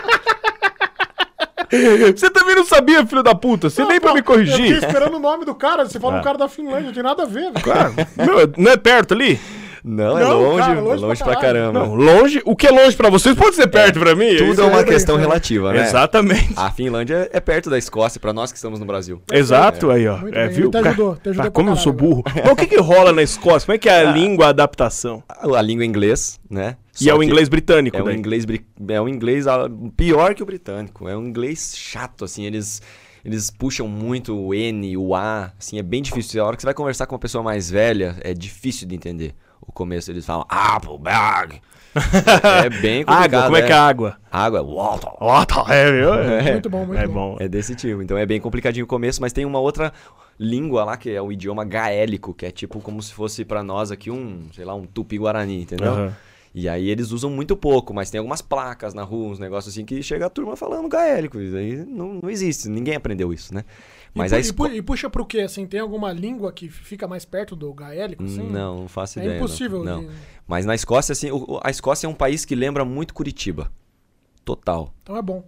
Você 2.16 2.30
também 2.30 2.56
não 2.56 2.66
sabia, 2.66 3.06
filho 3.06 3.24
da 3.24 3.36
puta. 3.36 3.70
Você 3.70 3.84
nem 3.86 4.00
pra 4.00 4.14
me 4.14 4.20
Eu 4.20 4.24
fiquei 4.26 4.46
corrigir. 4.46 4.78
esperando 4.78 5.16
o 5.18 5.20
nome 5.20 5.46
do 5.46 5.54
cara. 5.56 5.86
Você 5.88 6.00
fala 6.00 6.18
Ah. 6.18 6.20
um 6.20 6.24
cara 6.24 6.38
da 6.38 6.50
Finlândia, 6.50 6.86
não 6.88 6.94
tem 6.94 7.04
nada 7.04 7.24
a 7.24 7.26
ver, 7.26 7.52
velho. 7.52 7.62
Cara, 7.64 7.92
meu, 8.18 8.52
não 8.58 8.72
é 8.72 8.78
perto 8.78 9.14
ali? 9.14 9.40
Não, 9.82 10.18
é 10.18 10.24
Não, 10.24 10.42
longe, 10.42 10.60
cara, 10.60 10.80
longe, 10.82 11.02
longe 11.06 11.24
pra 11.24 11.32
pra 11.34 11.42
caramba. 11.42 11.80
Não, 11.80 11.96
longe. 11.96 12.42
O 12.44 12.54
que 12.54 12.68
é 12.68 12.70
longe 12.70 12.98
pra 12.98 13.10
vocês 13.10 13.34
pode 13.34 13.56
ser 13.56 13.66
perto 13.68 13.98
pra 13.98 14.14
mim. 14.14 14.36
Tudo 14.36 14.62
é 14.62 14.66
uma 14.66 14.80
é 14.82 14.84
bem 14.84 14.92
questão 14.94 15.16
relativa, 15.16 15.72
né? 15.72 15.84
Exatamente. 15.84 16.54
A 16.58 16.70
Finlândia 16.70 17.30
é 17.32 17.40
perto 17.40 17.70
da 17.70 17.78
Escócia, 17.78 18.20
pra 18.20 18.34
nós 18.34 18.52
que 18.52 18.58
estamos 18.58 18.78
no 18.78 18.86
Brasil. 18.86 19.22
Exato, 19.32 19.90
aí, 19.90 20.06
ó. 20.06 20.18
Muito 20.18 20.38
É, 20.38 20.48
bem, 20.48 20.54
viu? 20.56 20.66
ele 20.66 20.72
te 20.84 20.88
ajudou, 20.90 21.16
te 21.16 21.30
ajudou 21.30 21.44
pra 21.44 21.52
como 21.52 21.70
eu 21.70 21.78
sou 21.78 21.94
caralho, 21.94 22.10
burro. 22.16 22.24
Mas 22.44 22.52
o 22.52 22.56
que 22.58 22.68
que 22.68 22.78
rola 22.82 23.14
na 23.14 23.24
Escócia? 23.24 23.66
Como 23.68 23.76
é 23.76 23.78
que 23.78 23.88
é 23.88 24.02
a 24.06 24.12
língua, 24.12 24.48
a 24.48 24.50
adaptação? 24.50 25.24
A, 25.30 25.48
a 25.58 25.62
língua 25.62 25.86
é 25.86 25.88
inglês, 25.88 26.38
né? 26.50 26.76
E 27.02 27.10
é 27.10 27.14
o 27.14 27.24
inglês 27.24 27.50
britânico, 27.50 27.98
É 27.98 28.04
um 28.04 28.12
inglês, 28.12 28.46
é 28.88 29.02
um 29.02 29.08
inglês 29.10 29.48
ah, 29.48 29.70
pior 29.96 30.34
que 30.34 30.44
o 30.44 30.46
britânico. 30.46 31.08
É 31.08 31.16
um 31.18 31.26
inglês 31.28 31.74
chato, 31.78 32.26
assim. 32.26 32.46
Eles, 32.46 32.82
eles 33.24 33.50
puxam 33.50 33.88
muito 33.88 34.36
o 34.38 34.54
N, 34.54 34.96
o 34.98 35.16
A. 35.16 35.52
Assim, 35.58 35.80
é 35.80 35.84
bem 35.84 36.02
difícil. 36.02 36.44
A 36.44 36.48
hora 36.48 36.56
que 36.56 36.62
você 36.62 36.68
vai 36.68 36.74
conversar 36.74 37.06
com 37.06 37.16
uma 37.16 37.20
pessoa 37.20 37.44
mais 37.44 37.70
velha, 37.70 38.18
é 38.22 38.34
difícil 38.34 38.88
de 38.88 38.96
entender. 38.96 39.34
O 39.62 39.72
começo 39.72 40.10
eles 40.12 40.26
falam 40.26 40.46
apple 40.50 40.98
bag. 40.98 41.62
é 42.64 42.70
bem 42.82 43.04
complicado. 43.06 43.34
Água, 43.36 43.44
como 43.44 43.56
é 43.58 43.62
que 43.62 43.72
é 43.72 43.76
a 43.76 43.88
água? 43.88 44.18
Água 44.32 44.60
é 44.60 44.64
water. 44.64 45.12
Tá, 45.66 45.74
é, 45.74 45.92
viu? 45.92 46.14
É, 46.20 46.52
Muito 46.54 46.70
bom, 46.70 46.86
muito 46.86 47.00
é 47.02 47.08
bom. 47.08 47.14
bom. 47.14 47.38
É 47.40 47.48
desse 47.48 47.76
tipo. 47.76 48.02
Então 48.02 48.18
é 48.18 48.26
bem 48.26 48.40
complicadinho 48.40 48.86
o 48.86 48.88
começo, 48.88 49.22
mas 49.22 49.34
tem 49.34 49.46
uma 49.46 49.60
outra 49.60 49.92
língua 50.40 50.86
lá 50.86 50.96
que 50.98 51.10
é 51.10 51.22
o 51.22 51.32
idioma 51.32 51.66
gaélico, 51.66 52.34
que 52.34 52.46
é 52.46 52.52
tipo 52.52 52.80
como 52.80 53.02
se 53.04 53.14
fosse 53.14 53.44
pra 53.44 53.62
nós 53.62 53.92
aqui 53.92 54.10
um, 54.10 54.44
sei 54.56 54.64
lá, 54.64 54.74
um 54.74 54.86
tupi-guarani, 54.86 55.62
entendeu? 55.64 55.92
Aham. 55.92 56.16
E 56.54 56.68
aí 56.68 56.90
eles 56.90 57.12
usam 57.12 57.30
muito 57.30 57.56
pouco, 57.56 57.94
mas 57.94 58.10
tem 58.10 58.18
algumas 58.18 58.42
placas 58.42 58.94
na 58.94 59.04
rua, 59.04 59.30
uns 59.30 59.40
negócios 59.40 59.74
assim 59.74 59.86
que 59.86 60.02
chega 60.02 60.26
a 60.26 60.30
turma 60.30 60.56
falando 60.56 60.88
gaélico. 60.90 61.40
Isso 61.40 61.56
aí 61.56 61.76
não, 61.86 62.16
não 62.24 62.30
existe, 62.30 62.68
ninguém 62.68 62.96
aprendeu 62.96 63.32
isso, 63.32 63.54
né? 63.54 63.64
Mas 64.16 64.32
e, 64.32 64.52
pu- 64.54 64.66
e 64.66 64.70
pu- 64.70 64.76
e 64.78 64.82
puxa 64.82 65.10
pro 65.10 65.24
quê? 65.26 65.42
Assim, 65.42 65.68
tem 65.68 65.80
alguma 65.80 66.12
língua 66.12 66.52
que 66.52 66.68
fica 66.68 67.08
mais 67.08 67.24
perto 67.24 67.56
do 67.56 67.72
gaélico? 67.74 68.24
Assim? 68.24 68.42
Não, 68.50 68.82
não 68.82 68.88
faço 68.88 69.20
É 69.20 69.24
ideia. 69.24 69.38
não. 69.40 69.46
impossível. 69.46 69.84
Não. 69.84 70.02
de- 70.02 70.10
Mas 70.48 70.66
na 70.66 70.74
Escócia, 70.74 71.14
assim, 71.14 71.30
a 71.64 71.70
Escócia 71.70 72.08
é 72.08 72.10
um 72.10 72.16
país 72.16 72.44
que 72.46 72.56
lembra 72.56 72.84
muito 72.84 73.14
Curitiba. 73.14 73.72
Total. 74.44 74.92
Então 75.04 75.16
é 75.18 75.22
bom. 75.22 75.48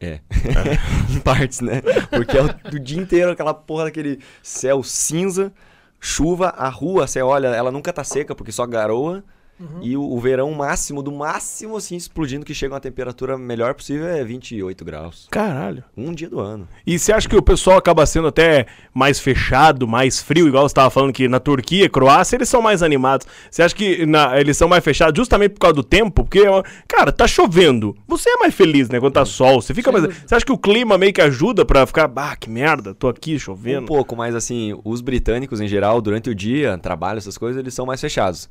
É. 0.00 0.20
em 1.14 1.20
partes, 1.20 1.60
né? 1.60 1.82
Porque 2.10 2.36
é 2.36 2.42
o, 2.42 2.76
o 2.76 2.78
dia 2.80 3.00
inteiro 3.00 3.30
aquela 3.30 3.52
porra 3.52 3.84
daquele 3.84 4.18
céu 4.42 4.82
cinza, 4.82 5.52
chuva, 6.00 6.48
a 6.48 6.68
rua, 6.70 7.06
você 7.06 7.20
olha, 7.20 7.48
ela 7.48 7.70
nunca 7.70 7.92
tá 7.92 8.02
seca 8.02 8.34
porque 8.34 8.50
só 8.52 8.66
garoa. 8.66 9.22
Uhum. 9.60 9.78
E 9.82 9.96
o, 9.96 10.02
o 10.02 10.18
verão 10.20 10.50
máximo, 10.52 11.02
do 11.02 11.12
máximo, 11.12 11.76
assim, 11.76 11.94
explodindo, 11.96 12.44
que 12.44 12.52
chega 12.52 12.74
a 12.74 12.76
uma 12.76 12.80
temperatura 12.80 13.38
melhor 13.38 13.72
possível, 13.74 14.06
é 14.08 14.24
28 14.24 14.84
graus. 14.84 15.28
Caralho. 15.30 15.84
Um 15.96 16.12
dia 16.12 16.28
do 16.28 16.40
ano. 16.40 16.66
E 16.86 16.98
você 16.98 17.12
acha 17.12 17.28
que 17.28 17.36
o 17.36 17.42
pessoal 17.42 17.76
acaba 17.78 18.04
sendo 18.04 18.26
até 18.28 18.66
mais 18.92 19.20
fechado, 19.20 19.86
mais 19.86 20.20
frio, 20.20 20.48
igual 20.48 20.68
você 20.68 20.74
tava 20.74 20.90
falando 20.90 21.12
que 21.12 21.28
na 21.28 21.38
Turquia, 21.38 21.88
Croácia, 21.88 22.36
eles 22.36 22.48
são 22.48 22.60
mais 22.60 22.82
animados. 22.82 23.26
Você 23.50 23.62
acha 23.62 23.74
que 23.74 24.04
na- 24.04 24.38
eles 24.40 24.56
são 24.56 24.68
mais 24.68 24.82
fechados 24.82 25.16
justamente 25.16 25.52
por 25.52 25.60
causa 25.60 25.74
do 25.74 25.84
tempo? 25.84 26.10
Porque, 26.24 26.42
cara, 26.88 27.12
tá 27.12 27.26
chovendo. 27.28 27.96
Você 28.08 28.28
é 28.30 28.36
mais 28.38 28.54
feliz, 28.54 28.88
né? 28.88 28.98
Quando 28.98 29.12
tá 29.12 29.24
sol. 29.24 29.62
Você 29.62 29.72
fica 29.72 29.92
mais. 29.92 30.04
Você 30.04 30.34
acha 30.34 30.44
que 30.44 30.52
o 30.52 30.58
clima 30.58 30.98
meio 30.98 31.12
que 31.12 31.20
ajuda 31.20 31.64
pra 31.64 31.86
ficar, 31.86 32.10
ah, 32.16 32.36
que 32.36 32.50
merda, 32.50 32.92
tô 32.94 33.08
aqui 33.08 33.36
Um 33.36 33.38
chovendo. 33.38 33.86
pouco, 33.86 34.16
mas 34.16 34.34
assim, 34.34 34.76
os 34.84 35.00
britânicos 35.00 35.60
em 35.60 35.68
geral, 35.68 36.00
durante 36.00 36.28
o 36.28 36.34
dia, 36.34 36.76
trabalho, 36.78 37.18
essas 37.18 37.38
coisas, 37.38 37.58
eles 37.60 37.72
são 37.72 37.86
mais 37.86 38.00
fechados. 38.00 38.48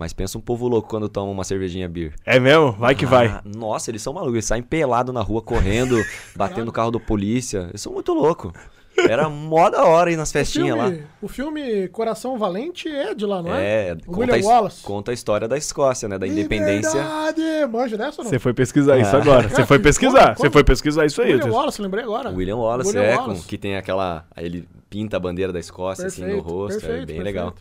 Mas 0.00 0.14
pensa 0.14 0.38
um 0.38 0.40
povo 0.40 0.66
louco 0.66 0.88
quando 0.88 1.10
toma 1.10 1.30
uma 1.30 1.44
cervejinha 1.44 1.86
beer. 1.86 2.14
É 2.24 2.40
mesmo? 2.40 2.72
Vai 2.72 2.94
que 2.94 3.04
vai. 3.04 3.26
Ah, 3.26 3.42
nossa, 3.44 3.90
eles 3.90 4.00
são 4.00 4.14
malucos. 4.14 4.32
Eles 4.36 4.46
saem 4.46 4.62
pelado 4.62 5.12
na 5.12 5.20
rua, 5.20 5.42
correndo, 5.42 5.94
batendo 6.34 6.70
o 6.70 6.72
carro 6.72 6.90
do 6.90 6.98
polícia. 6.98 7.66
Eles 7.68 7.82
são 7.82 7.92
muito 7.92 8.14
loucos. 8.14 8.50
Era 8.96 9.28
mó 9.28 9.68
da 9.68 9.84
hora 9.84 10.08
aí 10.08 10.16
nas 10.16 10.30
O 10.30 10.32
festinhas 10.32 10.74
lá. 10.76 10.84
filme, 10.88 11.06
o 11.20 11.28
filme 11.28 11.88
Coração 11.88 12.38
Valente 12.38 12.88
é 12.88 13.14
de 13.14 13.26
lá, 13.26 13.42
não 13.42 13.54
é? 13.54 13.88
É, 13.88 13.92
O 14.06 14.10
conta, 14.12 14.32
William 14.32 14.46
Wallace. 14.48 14.82
conta 14.82 15.10
a 15.10 15.14
história 15.14 15.46
da 15.46 15.58
Escócia, 15.58 16.08
né? 16.08 16.16
Da 16.18 16.26
independência. 16.26 16.98
Liberdade! 16.98 17.70
Manja 17.70 17.96
dessa 17.98 18.20
ou 18.22 18.24
não? 18.24 18.30
Você 18.30 18.38
foi 18.38 18.54
pesquisar 18.54 18.98
isso 18.98 19.14
Ah. 19.14 19.20
agora. 19.20 19.48
Você 19.50 19.66
foi 19.66 19.78
pesquisar. 19.80 20.34
Você 20.34 20.50
foi 20.50 20.64
pesquisar 20.64 21.04
isso 21.04 21.20
aí. 21.20 21.28
William 21.32 21.44
William 21.44 21.56
Wallace, 21.58 21.82
lembrei 21.82 22.04
agora. 22.04 22.30
William 22.30 22.56
Wallace, 22.56 22.88
William 22.88 23.02
é, 23.04 23.16
Wallace. 23.16 23.42
Com, 23.42 23.46
que 23.48 23.58
tem 23.58 23.76
aquela. 23.76 24.24
aí 24.34 24.46
Ele 24.46 24.66
pinta 24.88 25.18
a 25.18 25.20
bandeira 25.20 25.52
da 25.52 25.60
Escócia 25.60 26.06
assim 26.06 26.22
no 26.22 26.26
Perfeito, 26.28 26.48
rosto. 26.48 26.76
é 26.78 26.80
perfeito, 26.80 27.06
bem 27.06 27.16
perfeito. 27.16 27.24
legal. 27.24 27.54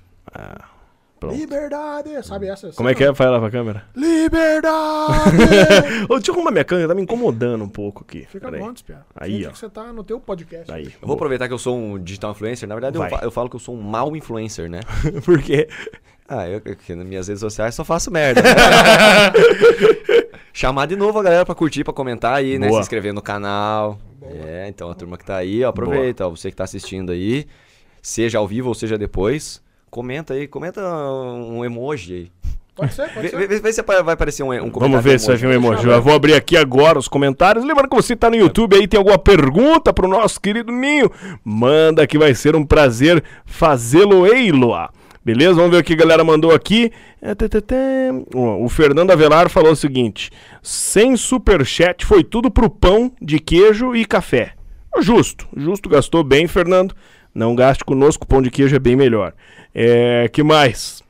Pronto. 1.19 1.35
Liberdade! 1.35 2.25
Sabe 2.25 2.47
essa? 2.47 2.71
Como 2.71 2.87
é 2.87 2.95
que 2.95 3.03
é? 3.03 3.13
Fala 3.13 3.39
pra 3.39 3.51
câmera. 3.51 3.83
Liberdade! 3.95 5.35
Ô, 6.09 6.15
deixa 6.15 6.31
eu 6.31 6.35
arrumar 6.35 6.51
minha 6.51 6.63
câmera, 6.63 6.87
tá 6.87 6.95
me 6.95 7.01
incomodando 7.01 7.63
um 7.63 7.69
pouco 7.69 8.05
aqui. 8.07 8.25
Fica 8.29 8.49
bom, 8.49 8.71
Despiá. 8.71 8.99
Aí, 9.15 9.45
ó. 9.45 9.51
que 9.51 9.57
você 9.57 9.69
tá 9.69 9.91
no 9.91 10.03
teu 10.03 10.19
podcast. 10.19 10.71
Aí. 10.71 10.85
Eu 11.01 11.07
vou 11.07 11.15
aproveitar 11.15 11.47
que 11.47 11.53
eu 11.53 11.57
sou 11.57 11.77
um 11.77 11.99
digital 11.99 12.31
influencer. 12.31 12.67
Na 12.69 12.75
verdade, 12.75 12.95
eu, 12.97 13.01
Vai. 13.01 13.09
fa- 13.09 13.19
eu 13.21 13.31
falo 13.31 13.49
que 13.49 13.55
eu 13.55 13.59
sou 13.59 13.75
um 13.75 13.81
mau 13.81 14.15
influencer, 14.15 14.69
né? 14.69 14.79
Porque. 15.25 15.67
Ah, 16.27 16.47
eu 16.47 16.61
que 16.61 16.93
nas 16.95 17.05
minhas 17.07 17.27
redes 17.27 17.41
sociais 17.41 17.75
só 17.75 17.83
faço 17.83 18.09
merda. 18.11 18.41
né? 18.41 18.49
Chamar 20.53 20.87
de 20.87 20.95
novo 20.95 21.17
a 21.19 21.23
galera 21.23 21.45
pra 21.45 21.55
curtir, 21.55 21.83
pra 21.83 21.93
comentar 21.93 22.35
aí, 22.35 22.57
né? 22.59 22.67
Boa. 22.67 22.79
Se 22.81 22.85
inscrever 22.85 23.13
no 23.13 23.21
canal. 23.21 23.99
É, 24.21 24.67
então 24.67 24.89
a 24.89 24.95
turma 24.95 25.17
que 25.17 25.25
tá 25.25 25.37
aí, 25.37 25.63
ó, 25.63 25.69
aproveita, 25.69 26.27
ó, 26.27 26.29
você 26.29 26.49
que 26.51 26.57
tá 26.57 26.65
assistindo 26.65 27.11
aí, 27.11 27.47
seja 28.01 28.37
ao 28.37 28.47
vivo 28.47 28.67
ou 28.67 28.75
seja 28.75 28.97
depois, 28.97 29.61
comenta 29.89 30.33
aí, 30.33 30.47
comenta 30.47 30.81
um 30.81 31.63
emoji 31.65 32.13
aí. 32.13 32.31
Pode 32.75 32.93
ser, 32.93 33.09
pode 33.09 33.21
Vê, 33.23 33.29
ser. 33.29 33.37
vê- 33.37 33.47
vê- 33.47 33.59
vê 33.59 33.73
se 33.73 33.81
vai 33.81 33.97
aparecer 34.13 34.41
um, 34.41 34.47
um 34.47 34.69
comentário. 34.69 34.79
Vamos 34.89 35.03
ver 35.03 35.19
se 35.19 35.27
vai 35.27 35.35
vir 35.35 35.47
um 35.47 35.51
emoji. 35.51 35.85
Eu 35.87 36.01
vou 36.01 36.13
abrir 36.13 36.33
aqui 36.33 36.55
agora 36.55 36.97
os 36.97 37.09
comentários. 37.09 37.65
Lembrando 37.65 37.89
que 37.89 37.95
você 37.95 38.15
tá 38.15 38.29
no 38.29 38.37
YouTube 38.37 38.73
aí, 38.75 38.87
tem 38.87 38.97
alguma 38.97 39.17
pergunta 39.19 39.91
pro 39.91 40.07
nosso 40.07 40.39
querido 40.39 40.71
Ninho? 40.71 41.11
Manda 41.43 42.07
que 42.07 42.17
vai 42.17 42.33
ser 42.33 42.55
um 42.55 42.65
prazer 42.65 43.21
fazê-lo 43.45 44.25
ei-lo. 44.25 44.73
Beleza? 45.25 45.55
Vamos 45.55 45.71
ver 45.71 45.77
o 45.79 45.83
que 45.83 45.91
a 45.93 45.97
galera 45.97 46.23
mandou 46.23 46.51
aqui. 46.51 46.89
É, 47.21 47.33
O 48.33 48.69
Fernando 48.69 49.11
Avelar 49.11 49.49
falou 49.49 49.73
o 49.73 49.75
seguinte: 49.75 50.31
sem 50.63 51.17
superchat 51.17 52.05
foi 52.05 52.23
tudo 52.23 52.49
pro 52.49 52.69
pão 52.69 53.11
de 53.21 53.39
queijo 53.39 53.93
e 53.93 54.05
café. 54.05 54.53
Justo, 55.01 55.47
justo, 55.55 55.89
gastou 55.89 56.23
bem, 56.23 56.47
Fernando. 56.47 56.95
Não 57.33 57.55
gaste 57.55 57.83
conosco, 57.83 58.27
pão 58.27 58.41
de 58.41 58.49
queijo 58.49 58.75
é 58.75 58.79
bem 58.79 58.95
melhor. 58.95 59.33
É, 59.73 60.27
que 60.29 60.43
mais? 60.43 61.03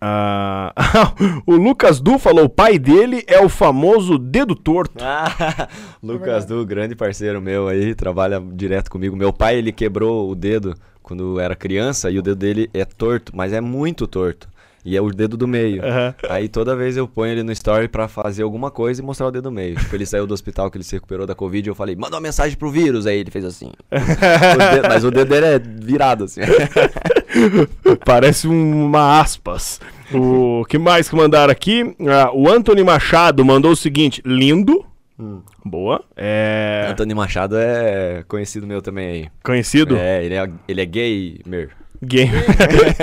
Ah, 0.00 0.74
o 1.46 1.56
Lucas 1.56 2.00
Du 2.00 2.18
falou: 2.18 2.44
o 2.44 2.48
pai 2.48 2.78
dele 2.78 3.24
é 3.26 3.40
o 3.40 3.48
famoso 3.48 4.18
dedo 4.18 4.54
torto. 4.54 5.02
Ah, 5.02 5.68
Lucas 6.02 6.44
Du, 6.44 6.64
grande 6.66 6.94
parceiro 6.94 7.40
meu 7.40 7.68
aí, 7.68 7.94
trabalha 7.94 8.38
direto 8.52 8.90
comigo. 8.90 9.16
Meu 9.16 9.32
pai, 9.32 9.56
ele 9.56 9.72
quebrou 9.72 10.30
o 10.30 10.34
dedo 10.34 10.74
quando 11.02 11.40
era 11.40 11.56
criança 11.56 12.10
e 12.10 12.18
o 12.18 12.22
dedo 12.22 12.36
dele 12.36 12.68
é 12.74 12.84
torto, 12.84 13.32
mas 13.34 13.52
é 13.52 13.60
muito 13.60 14.06
torto. 14.06 14.48
E 14.84 14.96
é 14.96 15.00
o 15.00 15.08
dedo 15.10 15.36
do 15.36 15.48
meio. 15.48 15.82
Aham. 15.82 16.14
Aí 16.28 16.46
toda 16.48 16.76
vez 16.76 16.96
eu 16.96 17.08
ponho 17.08 17.32
ele 17.32 17.42
no 17.42 17.50
story 17.52 17.88
pra 17.88 18.06
fazer 18.06 18.42
alguma 18.42 18.70
coisa 18.70 19.00
e 19.00 19.04
mostrar 19.04 19.26
o 19.28 19.30
dedo 19.30 19.44
do 19.44 19.50
meio. 19.52 19.76
Tipo, 19.76 19.96
ele 19.96 20.04
saiu 20.04 20.26
do 20.26 20.34
hospital 20.34 20.70
que 20.70 20.76
ele 20.76 20.84
se 20.84 20.94
recuperou 20.94 21.26
da 21.26 21.34
Covid, 21.34 21.66
eu 21.68 21.74
falei, 21.74 21.96
manda 21.96 22.14
uma 22.16 22.20
mensagem 22.20 22.56
pro 22.56 22.70
vírus. 22.70 23.06
Aí 23.06 23.18
ele 23.18 23.30
fez 23.30 23.44
assim. 23.46 23.70
O 23.90 24.74
dedo- 24.74 24.88
mas 24.88 25.04
o 25.04 25.10
dedo 25.10 25.28
dele 25.28 25.46
é 25.46 25.58
virado, 25.58 26.24
assim. 26.24 26.40
Parece 28.04 28.46
um- 28.48 28.84
uma 28.86 29.20
aspas. 29.20 29.80
O 30.12 30.64
que 30.68 30.78
mais 30.78 31.08
que 31.08 31.16
mandaram 31.16 31.50
aqui? 31.50 31.94
Ah, 32.08 32.30
o 32.32 32.48
Anthony 32.48 32.82
Machado 32.84 33.44
mandou 33.44 33.72
o 33.72 33.76
seguinte: 33.76 34.22
lindo. 34.24 34.84
Boa. 35.64 36.02
É. 36.16 36.88
Antônio 36.90 37.16
Machado 37.16 37.56
é 37.56 38.24
conhecido 38.28 38.66
meu 38.66 38.82
também 38.82 39.06
aí. 39.06 39.28
Conhecido? 39.44 39.96
É, 39.96 40.24
ele 40.24 40.34
é, 40.34 40.50
ele 40.68 40.80
é 40.80 40.84
gamer. 40.84 41.70
Gamer. 42.04 42.44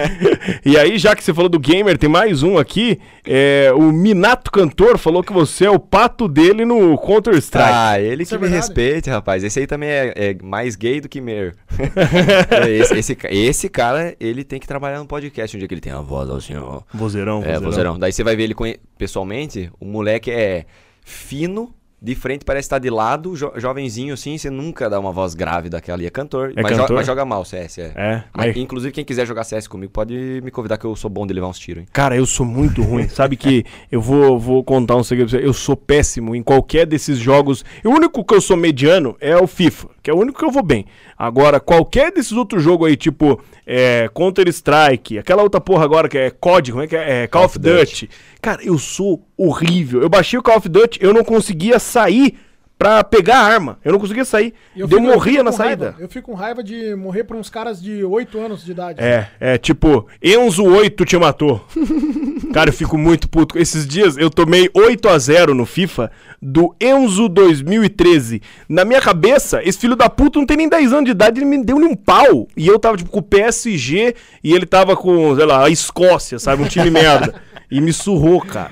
e 0.66 0.78
aí, 0.78 0.98
já 0.98 1.16
que 1.16 1.24
você 1.24 1.34
falou 1.34 1.50
do 1.50 1.60
gamer, 1.60 1.98
tem 1.98 2.10
mais 2.10 2.44
um 2.44 2.58
aqui. 2.58 3.00
É, 3.26 3.72
o 3.76 3.92
Minato 3.92 4.52
Cantor 4.52 4.98
falou 4.98 5.24
que 5.24 5.34
você 5.34 5.66
é 5.66 5.70
o 5.72 5.80
pato 5.80 6.28
dele 6.28 6.66
no 6.66 6.98
Counter-Strike. 6.98 7.70
Ah, 7.72 8.00
ele 8.00 8.24
Isso 8.24 8.30
que 8.30 8.36
é 8.36 8.38
me 8.38 8.44
verdade? 8.50 8.68
respeite, 8.68 9.10
rapaz. 9.10 9.44
Esse 9.44 9.60
aí 9.60 9.68
também 9.68 9.90
é, 9.90 10.14
é 10.16 10.38
mais 10.44 10.76
gay 10.76 11.00
do 11.02 11.10
que 11.10 11.20
mer. 11.22 11.56
esse, 12.70 12.94
esse, 12.98 13.16
ca- 13.16 13.30
esse 13.32 13.70
cara, 13.70 14.16
ele 14.20 14.44
tem 14.44 14.60
que 14.60 14.68
trabalhar 14.68 15.00
no 15.00 15.06
podcast 15.06 15.56
um 15.56 15.60
dia 15.60 15.68
que 15.68 15.74
ele 15.74 15.82
tem 15.82 15.94
a 15.94 16.02
voz 16.02 16.30
assim, 16.30 16.56
ó. 16.56 16.82
Vozeirão, 16.94 17.44
É, 17.46 17.60
vozeirão. 17.60 17.98
Daí 18.00 18.12
você 18.12 18.24
vai 18.24 18.36
ver 18.36 18.44
ele 18.44 18.56
pessoalmente, 18.98 19.72
o 19.80 19.86
moleque 19.86 20.30
é 20.32 20.66
fino, 21.04 21.74
de 22.02 22.16
frente 22.16 22.44
parece 22.44 22.66
estar 22.66 22.80
de 22.80 22.90
lado, 22.90 23.36
jo- 23.36 23.52
jovenzinho 23.58 24.14
assim, 24.16 24.36
você 24.38 24.50
nunca 24.50 24.90
dá 24.90 25.00
uma 25.00 25.12
voz 25.12 25.36
grave 25.36 25.70
daquela. 25.70 26.02
E 26.02 26.08
é 26.08 26.10
cantor, 26.10 26.52
É 26.56 26.62
mas, 26.64 26.72
jo- 26.72 26.78
cantor? 26.80 26.96
mas 26.96 27.06
joga 27.06 27.24
mal 27.24 27.46
CS, 27.46 27.78
é. 27.78 27.92
É, 27.96 28.24
Mas, 28.34 28.58
inclusive, 28.58 28.92
quem 28.92 29.06
quiser 29.06 29.28
jogar 29.28 29.44
CS 29.44 29.68
comigo, 29.68 29.92
pode 29.92 30.42
me 30.44 30.50
convidar 30.50 30.78
que 30.78 30.86
eu 30.86 30.96
sou 30.96 31.10
bom 31.12 31.28
de 31.28 31.34
levar 31.34 31.48
uns 31.48 31.60
tiros, 31.60 31.82
hein? 31.84 31.88
Cara, 31.94 32.16
eu 32.16 32.26
sou 32.26 32.46
muito 32.46 32.82
ruim. 32.82 33.08
Sabe 33.08 33.36
que 33.38 33.64
eu 33.92 34.02
vou, 34.02 34.40
vou 34.40 34.64
contar 34.64 34.96
um 34.96 35.04
segredo 35.04 35.30
pra 35.30 35.40
você. 35.40 35.46
Eu 35.46 35.54
sou 35.54 35.78
péssimo 35.78 36.36
em 36.36 36.42
qualquer 36.42 36.88
desses 36.88 37.20
jogos. 37.20 37.64
O 37.86 37.90
único 37.90 38.24
que 38.26 38.34
eu 38.34 38.42
sou 38.42 38.58
mediano 38.58 39.16
é 39.22 39.38
o 39.38 39.46
FIFA, 39.46 39.90
que 40.02 40.10
é 40.10 40.14
o 40.14 40.18
único 40.18 40.40
que 40.40 40.46
eu 40.46 40.52
vou 40.52 40.64
bem. 40.64 40.86
Agora, 41.18 41.60
qualquer 41.60 42.12
desses 42.12 42.32
outros 42.32 42.64
jogos 42.64 42.88
aí, 42.88 42.96
tipo 42.96 43.42
é, 43.66 44.10
Counter-Strike, 44.14 45.20
aquela 45.20 45.44
outra 45.44 45.62
porra 45.62 45.86
agora 45.86 46.10
que 46.10 46.18
é 46.18 46.32
COD, 46.32 46.72
como 46.72 46.84
é 46.84 46.88
que 46.88 46.96
é? 46.96 47.24
É, 47.24 47.28
Call, 47.28 47.46
of 47.46 47.60
Duty. 47.60 48.10
Cara, 48.42 48.64
eu 48.64 48.78
sou 48.78 49.24
horrível. 49.38 50.02
Eu 50.02 50.10
baixei 50.10 50.40
o 50.40 50.44
Call 50.44 50.58
of 50.58 50.68
Duty, 50.68 51.00
eu 51.02 51.14
não 51.14 51.24
conseguia 51.24 51.80
sair 51.80 52.38
pra 52.82 53.04
pegar 53.04 53.38
a 53.38 53.44
arma. 53.44 53.78
Eu 53.86 53.92
não 53.92 54.00
conseguia 54.00 54.26
sair. 54.26 54.56
Eu, 54.76 54.88
fico- 54.88 55.00
eu 55.00 55.04
morria 55.04 55.34
fico 55.34 55.44
na 55.44 55.52
saída. 55.52 55.86
raiva. 55.92 56.02
Eu 56.02 56.10
fico 56.10 56.32
com 56.32 56.36
raiva 56.36 56.64
de 56.64 56.96
morrer 56.96 57.24
pra 57.26 57.38
uns 57.38 57.48
caras 57.48 57.80
de 57.80 58.04
8 58.04 58.40
anos 58.40 58.66
de 58.66 58.72
idade. 58.72 59.00
É, 59.00 59.28
é 59.40 59.58
tipo, 59.60 60.08
Enzo 60.20 60.64
8 60.64 61.06
te 61.06 61.16
matou. 61.16 61.64
Cara, 62.52 62.70
eu 62.70 62.74
fico 62.74 62.98
muito 62.98 63.30
puto. 63.30 63.58
Esses 63.60 63.86
dias 63.86 64.18
eu 64.18 64.32
tomei 64.32 64.68
8 64.74 65.08
a 65.10 65.18
0 65.20 65.54
no 65.54 65.64
FIFA 65.66 66.12
do 66.42 66.76
Enzo 66.82 67.30
2013. 67.30 68.42
Na 68.68 68.84
minha 68.84 69.00
cabeça, 69.00 69.62
esse 69.64 69.78
filho 69.78 69.96
da 69.96 70.10
puta 70.10 70.40
não 70.40 70.46
tem 70.48 70.58
nem 70.58 70.68
10 70.68 70.92
anos 70.92 71.06
de 71.06 71.12
idade, 71.12 71.40
ele 71.40 71.46
me 71.46 71.64
deu 71.64 71.78
um 71.78 71.96
pau. 71.96 72.48
E 72.58 72.66
eu 72.68 72.80
tava, 72.80 72.98
tipo, 72.98 73.12
com 73.12 73.20
o 73.20 73.24
PSG 73.24 74.16
e 74.44 74.54
ele 74.54 74.66
tava 74.66 74.96
com, 74.98 75.36
sei 75.36 75.46
lá, 75.46 75.66
a 75.66 75.70
Escócia, 75.70 76.40
sabe? 76.40 76.64
Um 76.64 76.68
time 76.68 76.90
merda. 76.90 77.36
E 77.74 77.80
me 77.80 77.94
surrou, 77.94 78.42
cara. 78.42 78.72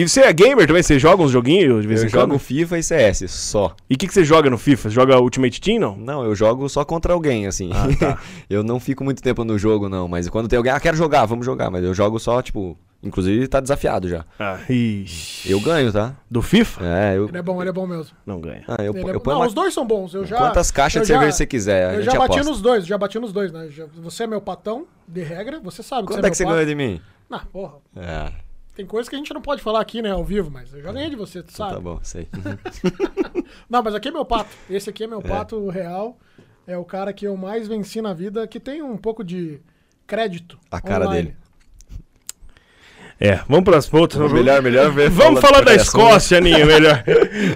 E 0.00 0.08
você 0.08 0.20
é 0.20 0.32
gamer 0.32 0.66
também? 0.66 0.82
Você 0.82 0.98
joga 0.98 1.22
uns 1.22 1.30
joguinhos 1.32 1.82
de 1.82 1.88
vez 1.88 2.02
Eu 2.02 2.08
em 2.08 2.10
quando? 2.10 2.30
jogo 2.32 2.38
FIFA 2.38 2.78
e 2.78 2.82
CS, 2.82 3.24
só. 3.30 3.74
E 3.90 3.94
o 3.94 3.98
que, 3.98 4.06
que 4.06 4.14
você 4.14 4.24
joga 4.24 4.48
no 4.48 4.56
FIFA? 4.56 4.88
Você 4.90 4.94
joga 4.94 5.18
Ultimate 5.20 5.60
Team, 5.60 5.80
não? 5.80 5.96
Não, 5.96 6.24
eu 6.24 6.34
jogo 6.34 6.68
só 6.68 6.84
contra 6.84 7.12
alguém, 7.12 7.46
assim. 7.46 7.70
Ah, 7.74 7.88
tá. 7.98 8.18
eu 8.48 8.62
não 8.62 8.78
fico 8.78 9.02
muito 9.02 9.20
tempo 9.22 9.44
no 9.44 9.58
jogo, 9.58 9.88
não. 9.88 10.06
Mas 10.06 10.28
quando 10.28 10.46
tem 10.48 10.56
alguém, 10.56 10.70
ah, 10.72 10.78
quero 10.78 10.96
jogar, 10.96 11.24
vamos 11.26 11.44
jogar. 11.44 11.70
Mas 11.70 11.82
eu 11.84 11.92
jogo 11.94 12.18
só, 12.18 12.40
tipo. 12.42 12.78
Inclusive 13.00 13.46
tá 13.46 13.60
desafiado 13.60 14.08
já. 14.08 14.24
Ah, 14.40 14.58
ixi. 14.68 15.50
Eu 15.52 15.60
ganho, 15.60 15.92
tá? 15.92 16.14
Do 16.28 16.42
FIFA? 16.42 16.80
É, 16.84 17.16
eu. 17.16 17.28
Ele 17.28 17.38
é 17.38 17.42
bom, 17.42 17.60
ele 17.60 17.70
é 17.70 17.72
bom 17.72 17.86
mesmo. 17.86 18.10
Não 18.26 18.40
ganha. 18.40 18.64
Ah, 18.66 18.82
eu, 18.82 18.92
Ele 18.92 19.04
eu 19.04 19.08
é... 19.10 19.18
ponho 19.20 19.34
Não, 19.34 19.40
uma- 19.42 19.46
os 19.46 19.54
dois 19.54 19.72
são 19.72 19.86
bons. 19.86 20.14
Eu 20.14 20.24
já, 20.26 20.36
Quantas 20.36 20.72
caixas 20.72 20.96
eu 20.96 21.02
de 21.02 21.08
já- 21.08 21.14
cerveja 21.14 21.36
você 21.36 21.46
quiser, 21.46 21.84
a 21.86 21.92
Eu 21.94 22.02
gente 22.02 22.06
já 22.12 22.18
bati 22.18 22.32
aposta. 22.32 22.50
nos 22.50 22.60
dois, 22.60 22.86
já 22.86 22.98
bati 22.98 23.18
nos 23.20 23.32
dois, 23.32 23.52
né? 23.52 23.68
Já- 23.70 23.86
Você 24.02 24.24
é 24.24 24.26
meu 24.26 24.40
patão, 24.40 24.84
de 25.06 25.22
regra, 25.22 25.60
você 25.60 25.80
sabe 25.80 26.02
que 26.08 26.12
Quanto 26.14 26.20
você 26.22 26.26
é 26.26 26.30
que 26.30 26.36
você 26.36 26.44
pato. 26.44 26.66
de 26.66 26.74
mim? 26.74 27.00
Ah, 27.30 27.42
porra. 27.52 27.74
É, 27.96 28.32
Tem 28.78 28.86
coisas 28.86 29.08
que 29.08 29.16
a 29.16 29.18
gente 29.18 29.34
não 29.34 29.42
pode 29.42 29.60
falar 29.60 29.80
aqui, 29.80 30.00
né, 30.00 30.12
ao 30.12 30.22
vivo, 30.22 30.52
mas 30.52 30.72
eu 30.72 30.80
já 30.80 30.92
ganhei 30.92 31.10
de 31.10 31.16
você, 31.16 31.42
tu 31.42 31.50
sabe? 31.52 31.74
tá 31.74 31.80
bom, 31.80 31.98
sei. 32.00 32.28
Não, 33.68 33.82
mas 33.82 33.92
aqui 33.92 34.06
é 34.06 34.12
meu 34.12 34.24
pato. 34.24 34.50
Esse 34.70 34.88
aqui 34.88 35.02
é 35.02 35.06
meu 35.08 35.20
pato 35.20 35.68
real. 35.68 36.16
É 36.64 36.78
o 36.78 36.84
cara 36.84 37.12
que 37.12 37.26
eu 37.26 37.36
mais 37.36 37.66
venci 37.66 38.00
na 38.00 38.14
vida, 38.14 38.46
que 38.46 38.60
tem 38.60 38.80
um 38.80 38.96
pouco 38.96 39.24
de 39.24 39.60
crédito. 40.06 40.60
A 40.70 40.80
cara 40.80 41.06
online. 41.08 41.30
dele. 41.30 41.36
É, 43.20 43.40
vamos 43.48 43.64
para 43.64 43.76
as 43.78 43.92
outras. 43.92 44.32
melhor, 44.32 44.62
melhor 44.62 44.92
ver. 44.92 45.10
Vamos 45.10 45.40
falar 45.40 45.62
da 45.62 45.74
Escócia, 45.74 46.38
Ninho, 46.40 46.64
melhor. 46.64 47.02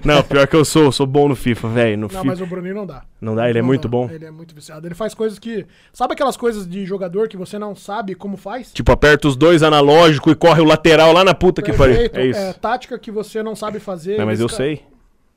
Não, 0.04 0.20
pior 0.22 0.46
que 0.48 0.56
eu 0.56 0.64
sou, 0.64 0.90
sou 0.90 1.06
bom 1.06 1.28
no 1.28 1.36
FIFA, 1.36 1.68
velho. 1.68 1.96
No 1.96 2.02
Não, 2.02 2.08
FIFA. 2.08 2.24
mas 2.24 2.40
o 2.40 2.46
Bruninho 2.46 2.74
não 2.74 2.84
dá. 2.86 3.04
Não 3.20 3.36
dá, 3.36 3.48
ele 3.48 3.60
é 3.60 3.62
Não 3.62 3.68
muito 3.68 3.82
dá. 3.86 3.88
bom. 3.88 4.10
Ele 4.12 4.24
é 4.24 4.30
muito 4.32 4.52
viciado. 4.54 4.84
Ele 4.88 4.94
faz 4.94 5.14
coisas 5.14 5.38
que. 5.38 5.64
Sabe 5.92 6.14
aquelas 6.14 6.36
coisas 6.36 6.66
de 6.68 6.84
jogador 6.84 7.28
que 7.28 7.36
você 7.36 7.60
não 7.60 7.76
sabe 7.76 8.16
como 8.16 8.36
faz? 8.36 8.72
Tipo, 8.72 8.90
aperta 8.90 9.28
os 9.28 9.36
dois 9.36 9.62
analógicos 9.62 10.32
e 10.32 10.36
corre 10.36 10.60
o 10.60 10.64
lateral 10.64 11.12
lá 11.12 11.22
na 11.22 11.32
puta 11.34 11.62
que 11.62 11.72
pariu. 11.72 11.94
Perfeito. 11.94 12.18
É 12.18 12.26
isso. 12.26 12.40
É, 12.40 12.52
tática 12.54 12.98
que 12.98 13.12
você 13.12 13.40
não 13.40 13.54
sabe 13.54 13.78
fazer. 13.78 14.18
Não, 14.18 14.26
mas 14.26 14.40
eu 14.40 14.48
sei. 14.48 14.82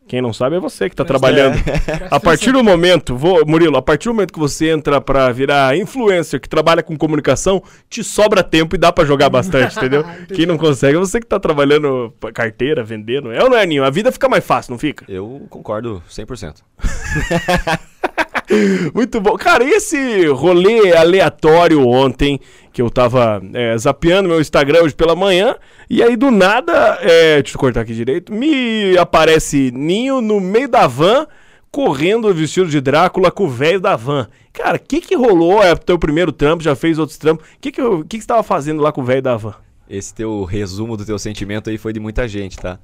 Quem 0.07 0.21
não 0.21 0.31
sabe 0.31 0.55
é 0.55 0.59
você 0.59 0.87
que 0.89 0.95
tá 0.95 1.03
Presta- 1.03 1.19
trabalhando. 1.27 1.63
Presta 1.63 2.07
A 2.11 2.19
partir 2.19 2.51
do 2.51 2.63
momento, 2.63 3.15
vou, 3.15 3.43
Murilo, 3.45 3.75
a 3.75 3.81
partir 3.81 4.07
do 4.07 4.13
momento 4.13 4.31
que 4.33 4.39
você 4.39 4.69
entra 4.69 5.01
pra 5.01 5.31
virar 5.31 5.75
influencer, 5.75 6.39
que 6.39 6.47
trabalha 6.47 6.83
com 6.83 6.95
comunicação, 6.95 7.61
te 7.89 8.03
sobra 8.03 8.43
tempo 8.43 8.75
e 8.75 8.77
dá 8.79 8.91
pra 8.91 9.03
jogar 9.03 9.29
bastante, 9.29 9.75
entendeu? 9.77 10.01
Entendi. 10.01 10.33
Quem 10.35 10.45
não 10.45 10.57
consegue 10.57 10.95
é 10.95 10.99
você 10.99 11.19
que 11.19 11.25
tá 11.25 11.39
trabalhando 11.39 12.13
pra 12.19 12.31
carteira, 12.31 12.83
vendendo. 12.83 13.31
É 13.31 13.41
ou 13.43 13.49
não 13.49 13.57
é, 13.57 13.65
Ninho? 13.65 13.83
A 13.83 13.89
vida 13.89 14.11
fica 14.11 14.29
mais 14.29 14.45
fácil, 14.45 14.71
não 14.71 14.77
fica? 14.77 15.05
Eu 15.09 15.47
concordo 15.49 16.03
100%. 16.09 16.57
Muito 18.93 19.19
bom. 19.19 19.35
Cara, 19.37 19.63
esse 19.63 20.27
rolê 20.27 20.95
aleatório 20.95 21.87
ontem, 21.87 22.39
que 22.71 22.81
eu 22.81 22.89
tava 22.89 23.41
é, 23.53 23.77
zapeando 23.77 24.29
meu 24.29 24.39
Instagram 24.39 24.83
hoje 24.83 24.95
pela 24.95 25.15
manhã, 25.15 25.55
e 25.89 26.03
aí 26.03 26.15
do 26.15 26.31
nada, 26.31 26.99
é, 27.01 27.41
deixa 27.41 27.55
eu 27.55 27.59
cortar 27.59 27.81
aqui 27.81 27.93
direito, 27.93 28.33
me 28.33 28.97
aparece 28.97 29.71
Ninho 29.73 30.21
no 30.21 30.39
meio 30.39 30.67
da 30.67 30.87
van, 30.87 31.27
correndo 31.71 32.33
vestido 32.33 32.69
de 32.69 32.79
Drácula 32.79 33.31
com 33.31 33.45
o 33.45 33.49
velho 33.49 33.79
da 33.79 33.95
van. 33.95 34.27
Cara, 34.53 34.77
o 34.77 34.79
que 34.79 35.01
que 35.01 35.15
rolou? 35.15 35.61
É 35.61 35.75
teu 35.75 35.99
primeiro 35.99 36.31
trampo, 36.31 36.63
já 36.63 36.75
fez 36.75 36.97
outros 36.97 37.17
trampos. 37.17 37.45
O 37.45 37.59
que 37.59 37.71
que, 37.71 37.81
que 37.81 38.17
que 38.17 38.21
você 38.21 38.27
tava 38.27 38.43
fazendo 38.43 38.81
lá 38.81 38.91
com 38.91 39.01
o 39.01 39.03
velho 39.03 39.21
da 39.21 39.35
van? 39.35 39.64
Esse 39.89 40.13
teu 40.13 40.43
resumo 40.43 40.97
do 40.97 41.05
teu 41.05 41.19
sentimento 41.19 41.69
aí 41.69 41.77
foi 41.77 41.93
de 41.93 41.99
muita 41.99 42.27
gente, 42.27 42.57
tá? 42.57 42.79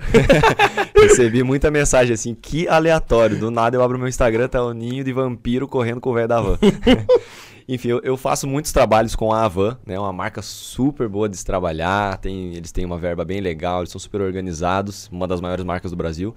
Recebi 0.95 1.43
muita 1.43 1.71
mensagem 1.71 2.13
assim, 2.13 2.35
que 2.35 2.67
aleatório. 2.67 3.39
Do 3.39 3.49
nada 3.49 3.75
eu 3.75 3.81
abro 3.81 3.97
meu 3.97 4.07
Instagram, 4.07 4.47
tá 4.47 4.63
o 4.63 4.73
ninho 4.73 5.03
de 5.03 5.11
vampiro 5.11 5.67
correndo 5.67 5.99
com 5.99 6.11
o 6.11 6.13
velho 6.13 6.27
da 6.27 6.39
van. 6.39 6.59
Enfim, 7.67 7.89
eu, 7.89 8.01
eu 8.03 8.17
faço 8.17 8.45
muitos 8.47 8.71
trabalhos 8.71 9.15
com 9.15 9.31
a 9.31 9.45
Avan, 9.45 9.77
né? 9.85 9.97
Uma 9.97 10.11
marca 10.11 10.41
super 10.41 11.07
boa 11.07 11.29
de 11.29 11.37
se 11.37 11.45
trabalhar. 11.45 12.17
Tem, 12.17 12.53
eles 12.53 12.71
têm 12.71 12.85
uma 12.85 12.97
verba 12.97 13.23
bem 13.23 13.39
legal, 13.39 13.79
eles 13.79 13.91
são 13.91 13.99
super 13.99 14.21
organizados, 14.21 15.07
uma 15.11 15.27
das 15.27 15.39
maiores 15.39 15.63
marcas 15.63 15.89
do 15.91 15.97
Brasil. 15.97 16.35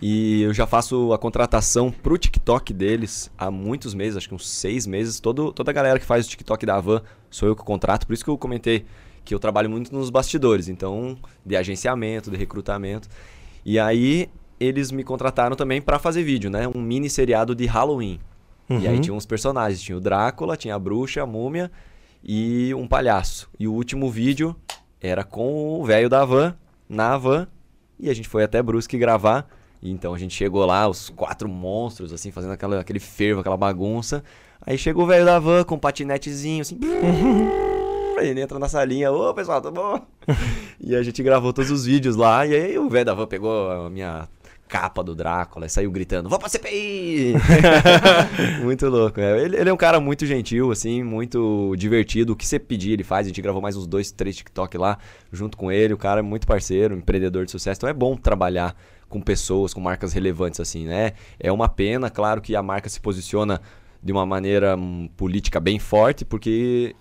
E 0.00 0.42
eu 0.42 0.54
já 0.54 0.66
faço 0.66 1.12
a 1.12 1.18
contratação 1.18 1.90
pro 1.90 2.16
TikTok 2.16 2.72
deles 2.72 3.30
há 3.36 3.50
muitos 3.50 3.92
meses, 3.92 4.16
acho 4.16 4.28
que 4.28 4.34
uns 4.34 4.48
seis 4.48 4.86
meses. 4.86 5.18
Todo, 5.18 5.52
toda 5.52 5.70
a 5.70 5.74
galera 5.74 5.98
que 5.98 6.06
faz 6.06 6.26
o 6.26 6.30
TikTok 6.30 6.64
da 6.64 6.76
Avan 6.76 7.02
sou 7.28 7.48
eu 7.48 7.56
que 7.56 7.64
contrato, 7.64 8.06
por 8.06 8.14
isso 8.14 8.24
que 8.24 8.30
eu 8.30 8.38
comentei 8.38 8.86
que 9.28 9.34
eu 9.34 9.38
trabalho 9.38 9.68
muito 9.68 9.94
nos 9.94 10.08
bastidores, 10.08 10.68
então 10.68 11.18
de 11.44 11.54
agenciamento, 11.54 12.30
de 12.30 12.36
recrutamento. 12.38 13.10
E 13.62 13.78
aí 13.78 14.30
eles 14.58 14.90
me 14.90 15.04
contrataram 15.04 15.54
também 15.54 15.82
para 15.82 15.98
fazer 15.98 16.22
vídeo, 16.22 16.50
né? 16.50 16.66
Um 16.66 16.80
mini 16.80 17.10
seriado 17.10 17.54
de 17.54 17.66
Halloween. 17.66 18.18
E 18.70 18.88
aí 18.88 18.98
tinha 19.00 19.12
uns 19.14 19.26
personagens, 19.26 19.82
tinha 19.82 19.98
o 19.98 20.00
Drácula, 20.00 20.56
tinha 20.56 20.74
a 20.74 20.78
bruxa, 20.78 21.22
a 21.22 21.26
múmia 21.26 21.70
e 22.24 22.72
um 22.74 22.88
palhaço. 22.88 23.50
E 23.58 23.68
o 23.68 23.72
último 23.72 24.10
vídeo 24.10 24.56
era 24.98 25.22
com 25.22 25.78
o 25.78 25.84
velho 25.84 26.08
da 26.08 26.24
van, 26.24 26.54
na 26.88 27.18
van, 27.18 27.46
e 28.00 28.08
a 28.08 28.14
gente 28.14 28.28
foi 28.28 28.44
até 28.44 28.62
Brusque 28.62 28.96
gravar. 28.96 29.46
E 29.82 29.90
então 29.90 30.14
a 30.14 30.18
gente 30.18 30.34
chegou 30.34 30.64
lá, 30.64 30.88
os 30.88 31.10
quatro 31.10 31.48
monstros, 31.50 32.14
assim, 32.14 32.30
fazendo 32.30 32.52
aquela, 32.52 32.80
aquele 32.80 32.98
fervo, 32.98 33.40
aquela 33.40 33.58
bagunça. 33.58 34.24
Aí 34.60 34.78
chegou 34.78 35.04
o 35.04 35.06
velho 35.06 35.26
da 35.26 35.38
van 35.38 35.64
com 35.64 35.74
um 35.74 35.78
patinetezinho, 35.78 36.62
assim. 36.62 36.78
Ele 38.22 38.40
entra 38.40 38.58
na 38.58 38.68
salinha, 38.68 39.12
ô 39.12 39.32
pessoal, 39.34 39.60
tá 39.60 39.70
bom? 39.70 40.00
e 40.80 40.94
a 40.94 41.02
gente 41.02 41.22
gravou 41.22 41.52
todos 41.52 41.70
os 41.70 41.84
vídeos 41.84 42.16
lá. 42.16 42.46
E 42.46 42.54
aí 42.54 42.78
o 42.78 42.88
velho 42.88 43.04
da 43.04 43.14
van 43.14 43.26
pegou 43.26 43.70
a 43.70 43.90
minha 43.90 44.28
capa 44.68 45.02
do 45.02 45.14
Drácula 45.14 45.66
e 45.66 45.68
saiu 45.70 45.90
gritando: 45.90 46.28
Vou 46.28 46.38
pra 46.38 46.48
CPI! 46.48 47.34
muito 48.62 48.86
louco. 48.88 49.20
é. 49.20 49.42
Ele, 49.42 49.56
ele 49.56 49.70
é 49.70 49.72
um 49.72 49.76
cara 49.76 49.98
muito 49.98 50.26
gentil, 50.26 50.70
assim, 50.70 51.02
muito 51.02 51.74
divertido. 51.76 52.34
O 52.34 52.36
que 52.36 52.46
você 52.46 52.58
pedir, 52.58 52.92
ele 52.92 53.04
faz. 53.04 53.26
A 53.26 53.28
gente 53.28 53.40
gravou 53.40 53.62
mais 53.62 53.76
uns 53.76 53.86
dois, 53.86 54.12
três 54.12 54.36
TikTok 54.36 54.76
lá 54.76 54.98
junto 55.32 55.56
com 55.56 55.72
ele. 55.72 55.94
O 55.94 55.98
cara 55.98 56.20
é 56.20 56.22
muito 56.22 56.46
parceiro, 56.46 56.94
empreendedor 56.94 57.44
de 57.44 57.50
sucesso. 57.50 57.78
Então 57.78 57.88
é 57.88 57.94
bom 57.94 58.16
trabalhar 58.16 58.76
com 59.08 59.20
pessoas, 59.20 59.72
com 59.72 59.80
marcas 59.80 60.12
relevantes, 60.12 60.60
assim, 60.60 60.86
né? 60.86 61.12
É 61.40 61.50
uma 61.50 61.68
pena, 61.68 62.10
claro, 62.10 62.42
que 62.42 62.54
a 62.54 62.62
marca 62.62 62.88
se 62.90 63.00
posiciona 63.00 63.60
de 64.02 64.12
uma 64.12 64.26
maneira 64.26 64.76
hum, 64.76 65.08
política 65.16 65.58
bem 65.58 65.78
forte, 65.78 66.24
porque 66.24 66.94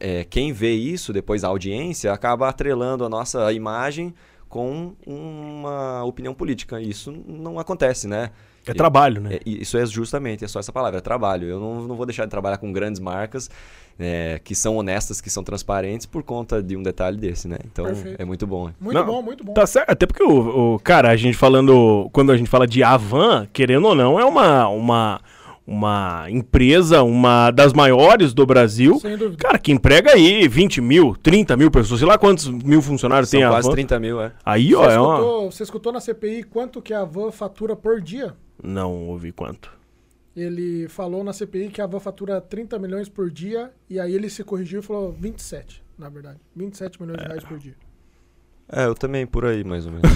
é, 0.00 0.24
quem 0.24 0.52
vê 0.52 0.72
isso, 0.72 1.12
depois 1.12 1.44
a 1.44 1.48
audiência, 1.48 2.12
acaba 2.12 2.48
atrelando 2.48 3.04
a 3.04 3.08
nossa 3.08 3.52
imagem 3.52 4.14
com 4.48 4.94
uma 5.06 6.04
opinião 6.04 6.34
política. 6.34 6.80
E 6.80 6.90
isso 6.90 7.12
não 7.26 7.58
acontece, 7.58 8.06
né? 8.08 8.30
É 8.66 8.74
trabalho, 8.74 9.20
né? 9.20 9.36
É, 9.36 9.40
isso 9.46 9.78
é 9.78 9.86
justamente, 9.86 10.44
é 10.44 10.48
só 10.48 10.60
essa 10.60 10.72
palavra, 10.72 10.98
é 10.98 11.00
trabalho. 11.00 11.48
Eu 11.48 11.58
não, 11.58 11.82
não 11.86 11.96
vou 11.96 12.04
deixar 12.04 12.24
de 12.24 12.30
trabalhar 12.30 12.58
com 12.58 12.70
grandes 12.70 13.00
marcas 13.00 13.50
é, 13.98 14.38
que 14.44 14.54
são 14.54 14.76
honestas, 14.76 15.20
que 15.22 15.30
são 15.30 15.42
transparentes 15.42 16.06
por 16.06 16.22
conta 16.22 16.62
de 16.62 16.76
um 16.76 16.82
detalhe 16.82 17.16
desse, 17.16 17.48
né? 17.48 17.56
Então 17.64 17.86
Perfeito. 17.86 18.20
é 18.20 18.24
muito 18.26 18.46
bom. 18.46 18.70
Muito 18.78 18.94
Não, 18.94 19.06
bom, 19.06 19.22
muito 19.22 19.42
bom. 19.42 19.54
Tá 19.54 19.66
certo, 19.66 19.90
até 19.90 20.04
porque 20.06 20.22
o, 20.22 20.74
o- 20.74 20.78
cara, 20.80 21.08
a 21.10 21.16
gente 21.16 21.36
falando, 21.36 22.10
quando 22.12 22.30
a 22.30 22.36
gente 22.36 22.50
fala 22.50 22.66
de 22.66 22.82
Avan, 22.82 23.48
querendo 23.54 23.86
ou 23.88 23.94
não, 23.94 24.20
é 24.20 24.24
uma 24.24 24.68
uma 24.68 25.20
uma 25.68 26.24
empresa, 26.30 27.02
uma 27.02 27.50
das 27.50 27.74
maiores 27.74 28.32
do 28.32 28.46
Brasil. 28.46 28.98
Sem 29.00 29.18
dúvida. 29.18 29.36
Cara, 29.36 29.58
que 29.58 29.70
emprega 29.70 30.12
aí 30.12 30.48
20 30.48 30.80
mil, 30.80 31.14
30 31.22 31.58
mil 31.58 31.70
pessoas, 31.70 32.00
sei 32.00 32.08
lá 32.08 32.16
quantos 32.16 32.48
mil 32.48 32.80
funcionários 32.80 33.28
São 33.28 33.38
tem 33.38 33.46
a 33.46 33.50
quase 33.50 33.68
Avan. 33.68 33.74
30 33.74 34.00
mil, 34.00 34.18
é. 34.18 34.32
Aí, 34.42 34.74
ó, 34.74 34.84
você, 34.84 34.94
é 34.94 34.98
uma... 34.98 35.14
escutou, 35.14 35.50
você 35.50 35.62
escutou 35.62 35.92
na 35.92 36.00
CPI 36.00 36.44
quanto 36.44 36.80
que 36.80 36.94
a 36.94 37.04
Van 37.04 37.30
fatura 37.30 37.76
por 37.76 38.00
dia? 38.00 38.34
Não 38.62 39.08
ouvi 39.08 39.30
quanto. 39.30 39.70
Ele 40.34 40.88
falou 40.88 41.22
na 41.22 41.34
CPI 41.34 41.68
que 41.68 41.82
a 41.82 41.86
Van 41.86 42.00
fatura 42.00 42.40
30 42.40 42.78
milhões 42.78 43.10
por 43.10 43.30
dia 43.30 43.70
e 43.90 44.00
aí 44.00 44.14
ele 44.14 44.30
se 44.30 44.42
corrigiu 44.42 44.80
e 44.80 44.82
falou 44.82 45.12
27, 45.12 45.84
na 45.98 46.08
verdade. 46.08 46.38
27 46.56 47.02
milhões 47.02 47.18
de 47.18 47.26
reais 47.26 47.44
por 47.44 47.58
dia. 47.58 47.74
É, 48.70 48.84
eu 48.84 48.94
também 48.94 49.26
por 49.26 49.46
aí, 49.46 49.64
mais 49.64 49.86
ou 49.86 49.92
menos. 49.92 50.10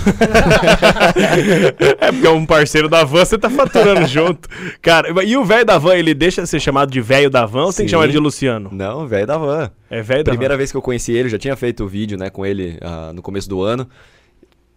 É 1.99 2.13
porque 2.13 2.27
é 2.27 2.31
um 2.31 2.45
parceiro 2.45 2.89
da 2.89 3.05
van, 3.05 3.25
você 3.25 3.39
tá 3.39 3.49
faturando 3.49 4.07
junto. 4.07 4.49
Cara, 4.81 5.09
e 5.25 5.37
o 5.37 5.45
velho 5.45 5.65
da 5.65 5.79
van, 5.79 5.95
ele 5.95 6.13
deixa 6.15 6.43
de 6.43 6.49
ser 6.49 6.61
chamado 6.61 6.91
de 6.91 7.01
velho 7.01 7.31
da 7.31 7.47
van 7.47 7.65
ou 7.65 7.73
tem 7.73 7.87
que 7.87 7.91
Sim. 7.91 7.95
chamar 7.95 8.05
ele 8.05 8.13
de 8.13 8.19
Luciano? 8.19 8.71
Não, 8.73 9.07
velho 9.07 9.27
da 9.27 9.39
van. 9.39 9.71
É 9.89 10.03
velho 10.03 10.25
da 10.25 10.33
Primeira 10.33 10.57
vez 10.57 10.71
que 10.71 10.77
eu 10.77 10.83
conheci 10.83 11.13
ele, 11.13 11.29
já 11.29 11.39
tinha 11.39 11.57
feito 11.57 11.85
o 11.85 11.89
vídeo, 11.89 12.19
né, 12.19 12.29
com 12.29 12.45
ele 12.45 12.79
ah, 12.83 13.13
no 13.15 13.23
começo 13.23 13.49
do 13.49 13.63
ano. 13.63 13.89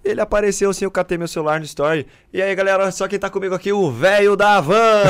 Ele 0.05 0.21
apareceu 0.21 0.69
assim, 0.69 0.85
eu 0.85 0.91
catei 0.91 1.17
meu 1.17 1.27
celular 1.27 1.59
no 1.59 1.65
story. 1.65 2.05
E 2.31 2.39
aí, 2.39 2.53
galera, 2.53 2.91
só 2.91 3.07
quem 3.07 3.17
tá 3.17 3.27
comigo 3.27 3.55
aqui, 3.55 3.73
o 3.73 3.89
velho 3.89 4.35
da 4.35 4.61
van. 4.61 5.01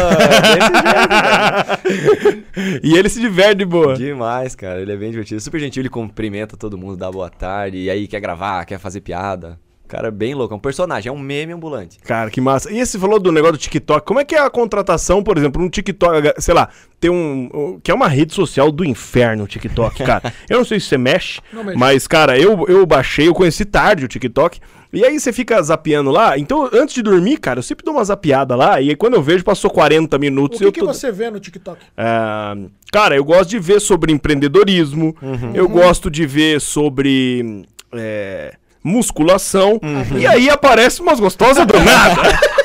Jeito. 0.54 2.46
E 2.82 2.98
ele 2.98 3.10
se 3.10 3.20
diverte 3.20 3.56
de 3.56 3.66
boa. 3.66 3.96
Demais, 3.96 4.56
cara. 4.56 4.82
Ele 4.82 4.94
é 4.94 4.96
bem 4.96 5.12
divertido. 5.12 5.42
Super 5.42 5.60
gentil, 5.60 5.82
ele 5.82 5.90
cumprimenta 5.90 6.56
todo 6.56 6.78
mundo, 6.78 6.96
dá 6.96 7.12
boa 7.12 7.30
tarde. 7.30 7.78
E 7.78 7.90
aí, 7.90 8.08
quer 8.08 8.22
gravar, 8.22 8.64
quer 8.64 8.80
fazer 8.80 9.02
piada. 9.02 9.60
Cara, 9.88 10.10
bem 10.10 10.34
louco. 10.34 10.54
É 10.54 10.58
um 10.58 10.60
personagem, 10.60 11.10
é 11.10 11.12
um 11.14 11.20
meme 11.20 11.54
ambulante. 11.54 12.00
Cara, 12.00 12.30
que 12.30 12.42
massa. 12.42 12.72
E 12.72 12.84
você 12.86 12.98
falou 12.98 13.20
do 13.20 13.32
negócio 13.32 13.54
do 13.54 13.60
TikTok. 13.60 14.06
Como 14.06 14.20
é 14.20 14.26
que 14.26 14.34
é 14.36 14.40
a 14.40 14.50
contratação, 14.50 15.22
por 15.24 15.38
exemplo, 15.38 15.62
um 15.64 15.70
TikTok, 15.70 16.34
sei 16.42 16.54
lá, 16.54 16.70
tem 17.00 17.12
um. 17.12 17.80
Que 17.84 17.92
é 17.92 17.94
uma 17.94 18.08
rede 18.08 18.34
social 18.34 18.72
do 18.72 18.84
inferno, 18.84 19.44
o 19.44 19.48
TikTok, 19.48 20.04
cara. 20.04 20.34
eu 20.50 20.58
não 20.58 20.66
sei 20.66 20.80
se 20.80 20.88
você 20.88 20.98
mexe, 20.98 21.40
Não 21.54 21.64
mexo. 21.64 21.80
mas, 21.80 22.08
cara, 22.08 22.38
eu, 22.38 22.66
eu 22.68 22.86
baixei, 22.86 23.28
eu 23.28 23.34
conheci 23.34 23.64
tarde 23.66 24.06
o 24.06 24.08
TikTok. 24.08 24.60
E 24.94 25.04
aí 25.04 25.20
você 25.20 25.34
fica 25.34 25.62
zapeando 25.62 26.10
lá. 26.10 26.38
Então, 26.38 26.70
antes 26.72 26.96
de 26.96 27.02
dormir, 27.02 27.38
cara, 27.38 27.60
eu 27.60 27.64
sempre 27.64 27.84
dou 27.84 27.94
uma 27.94 28.04
zapeada 28.04 28.56
lá. 28.56 28.80
E 28.80 28.90
aí 28.90 28.96
quando 28.96 29.16
eu 29.16 29.22
vejo, 29.22 29.44
passou 29.44 29.70
40 29.70 30.16
O 30.16 30.20
minutos 30.20 30.58
e 30.58 30.60
que, 30.62 30.68
eu 30.68 30.72
que 30.72 30.80
tô. 30.80 30.86
você 30.88 31.12
vê 31.12 31.30
no 31.30 31.38
TikTok? 31.40 31.78
Ah, 31.98 32.56
cara, 32.94 33.16
eu 33.18 33.24
gosto 33.26 33.50
de 33.50 33.60
ver 33.60 33.82
sobre 33.82 34.14
empreendedorismo, 34.14 35.14
Uhum. 35.22 35.52
eu 35.54 35.68
gosto 35.68 36.10
de 36.10 36.26
ver 36.26 36.62
sobre 36.62 37.66
é, 37.94 38.56
musculação, 38.86 39.80
Uhum. 39.82 40.18
e 40.20 40.28
aí 40.28 40.50
aparece 40.50 41.02
umas 41.02 41.20
gostosas 41.20 41.66
do 41.66 41.74
nada. 41.80 42.22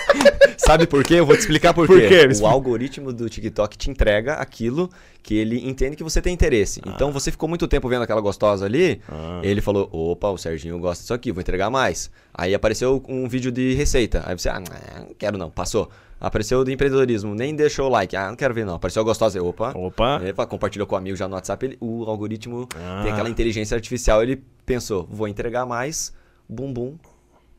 Sabe 0.67 0.87
por 0.87 1.03
quê? 1.05 1.15
Eu 1.15 1.27
vou 1.27 1.35
te 1.37 1.41
explicar 1.41 1.73
por, 1.75 1.87
Por 1.87 1.99
quê. 2.01 2.09
quê? 2.09 2.29
O 2.43 2.47
algoritmo 2.47 3.13
do 3.13 3.29
TikTok 3.29 3.77
te 3.79 3.91
entrega 3.91 4.35
aquilo 4.35 4.91
que 5.23 5.35
ele 5.35 5.67
entende 5.69 5.97
que 5.97 6.03
você 6.05 6.21
tem 6.21 6.33
interesse. 6.35 6.81
Ah. 6.87 6.93
Então 6.95 7.11
você 7.13 7.31
ficou 7.31 7.49
muito 7.49 7.67
tempo 7.67 7.89
vendo 7.89 8.03
aquela 8.03 8.21
gostosa 8.21 8.67
ali, 8.67 9.01
ele 9.43 9.61
falou: 9.61 9.89
opa, 9.93 10.29
o 10.29 10.37
Serginho 10.39 10.79
gosta 10.79 11.03
disso 11.03 11.15
aqui, 11.15 11.33
vou 11.33 11.41
entregar 11.41 11.71
mais. 11.71 12.11
Aí 12.33 12.55
apareceu 12.55 13.03
um 13.09 13.27
vídeo 13.29 13.51
de 13.51 13.75
receita. 13.75 14.23
Aí 14.27 14.39
você, 14.39 14.49
ah, 14.49 14.61
não 14.61 15.15
quero 15.19 15.37
não, 15.39 15.51
passou. 15.51 15.89
Apareceu 16.21 16.63
do 16.63 16.71
empreendedorismo, 16.71 17.35
nem 17.35 17.55
deixou 17.57 17.87
o 17.87 17.89
like. 17.89 18.15
Ah, 18.15 18.29
não 18.29 18.37
quero 18.37 18.53
ver 18.53 18.67
não. 18.67 18.75
Apareceu 18.75 19.01
a 19.01 19.05
gostosa, 19.05 19.43
opa. 19.43 19.73
Opa. 19.75 20.21
Epa, 20.23 20.47
compartilhou 20.47 20.87
com 20.87 20.95
o 20.95 20.99
amigo 20.99 21.17
já 21.17 21.27
no 21.27 21.35
WhatsApp. 21.35 21.65
ele- 21.65 21.79
o 21.81 22.05
algoritmo 22.05 22.69
Ah. 22.77 23.01
tem 23.03 23.11
aquela 23.13 23.31
inteligência 23.31 23.75
artificial. 23.75 24.23
Ele 24.23 24.43
pensou: 24.67 25.09
vou 25.11 25.27
entregar 25.27 25.65
mais 25.65 26.13
bumbum 26.47 26.97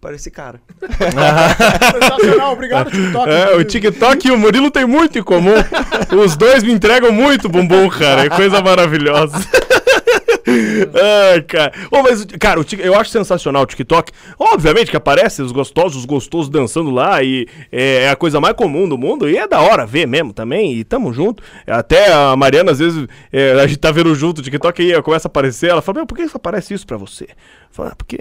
para 0.01 0.15
esse 0.15 0.31
cara. 0.31 0.59
Sensacional, 1.93 2.53
obrigado, 2.53 2.89
TikTok. 2.89 3.29
É, 3.29 3.55
o 3.55 3.63
TikTok 3.63 4.27
e 4.27 4.31
o 4.31 4.37
Murilo 4.37 4.71
tem 4.71 4.85
muito 4.85 5.19
em 5.19 5.23
comum. 5.23 5.53
Os 6.23 6.35
dois 6.35 6.63
me 6.63 6.71
entregam 6.73 7.11
muito 7.11 7.47
bumbum, 7.47 7.87
cara. 7.87 8.25
É 8.25 8.29
coisa 8.29 8.59
maravilhosa. 8.61 9.37
Ai, 11.33 11.41
cara. 11.41 11.71
Ô, 11.91 12.01
mas, 12.01 12.25
cara, 12.39 12.59
eu 12.79 12.95
acho 12.95 13.09
sensacional 13.09 13.63
o 13.63 13.65
TikTok. 13.65 14.11
Obviamente 14.37 14.91
que 14.91 14.97
aparece 14.97 15.41
os 15.41 15.51
gostosos, 15.51 15.97
os 15.99 16.05
gostosos 16.05 16.49
dançando 16.49 16.89
lá 16.89 17.21
e 17.23 17.47
é, 17.71 18.03
é 18.03 18.09
a 18.09 18.15
coisa 18.15 18.39
mais 18.39 18.55
comum 18.55 18.87
do 18.87 18.97
mundo. 18.97 19.29
E 19.29 19.37
é 19.37 19.47
da 19.47 19.59
hora 19.61 19.85
ver 19.85 20.07
mesmo 20.07 20.33
também. 20.33 20.73
E 20.73 20.83
tamo 20.83 21.13
junto. 21.13 21.43
Até 21.65 22.11
a 22.11 22.35
Mariana, 22.35 22.71
às 22.71 22.79
vezes, 22.79 23.07
é, 23.31 23.53
a 23.53 23.67
gente 23.67 23.79
tá 23.79 23.91
vendo 23.91 24.13
junto 24.15 24.39
o 24.39 24.41
TikTok 24.41 24.81
e 24.81 25.01
começa 25.01 25.27
a 25.27 25.29
aparecer. 25.29 25.69
Ela 25.69 25.81
fala, 25.81 25.99
meu, 25.99 26.05
por 26.05 26.17
que 26.17 26.27
aparece 26.33 26.73
isso 26.73 26.85
pra 26.85 26.97
você? 26.97 27.27
Fala, 27.71 27.89
"Ah, 27.91 27.95
porque, 27.95 28.17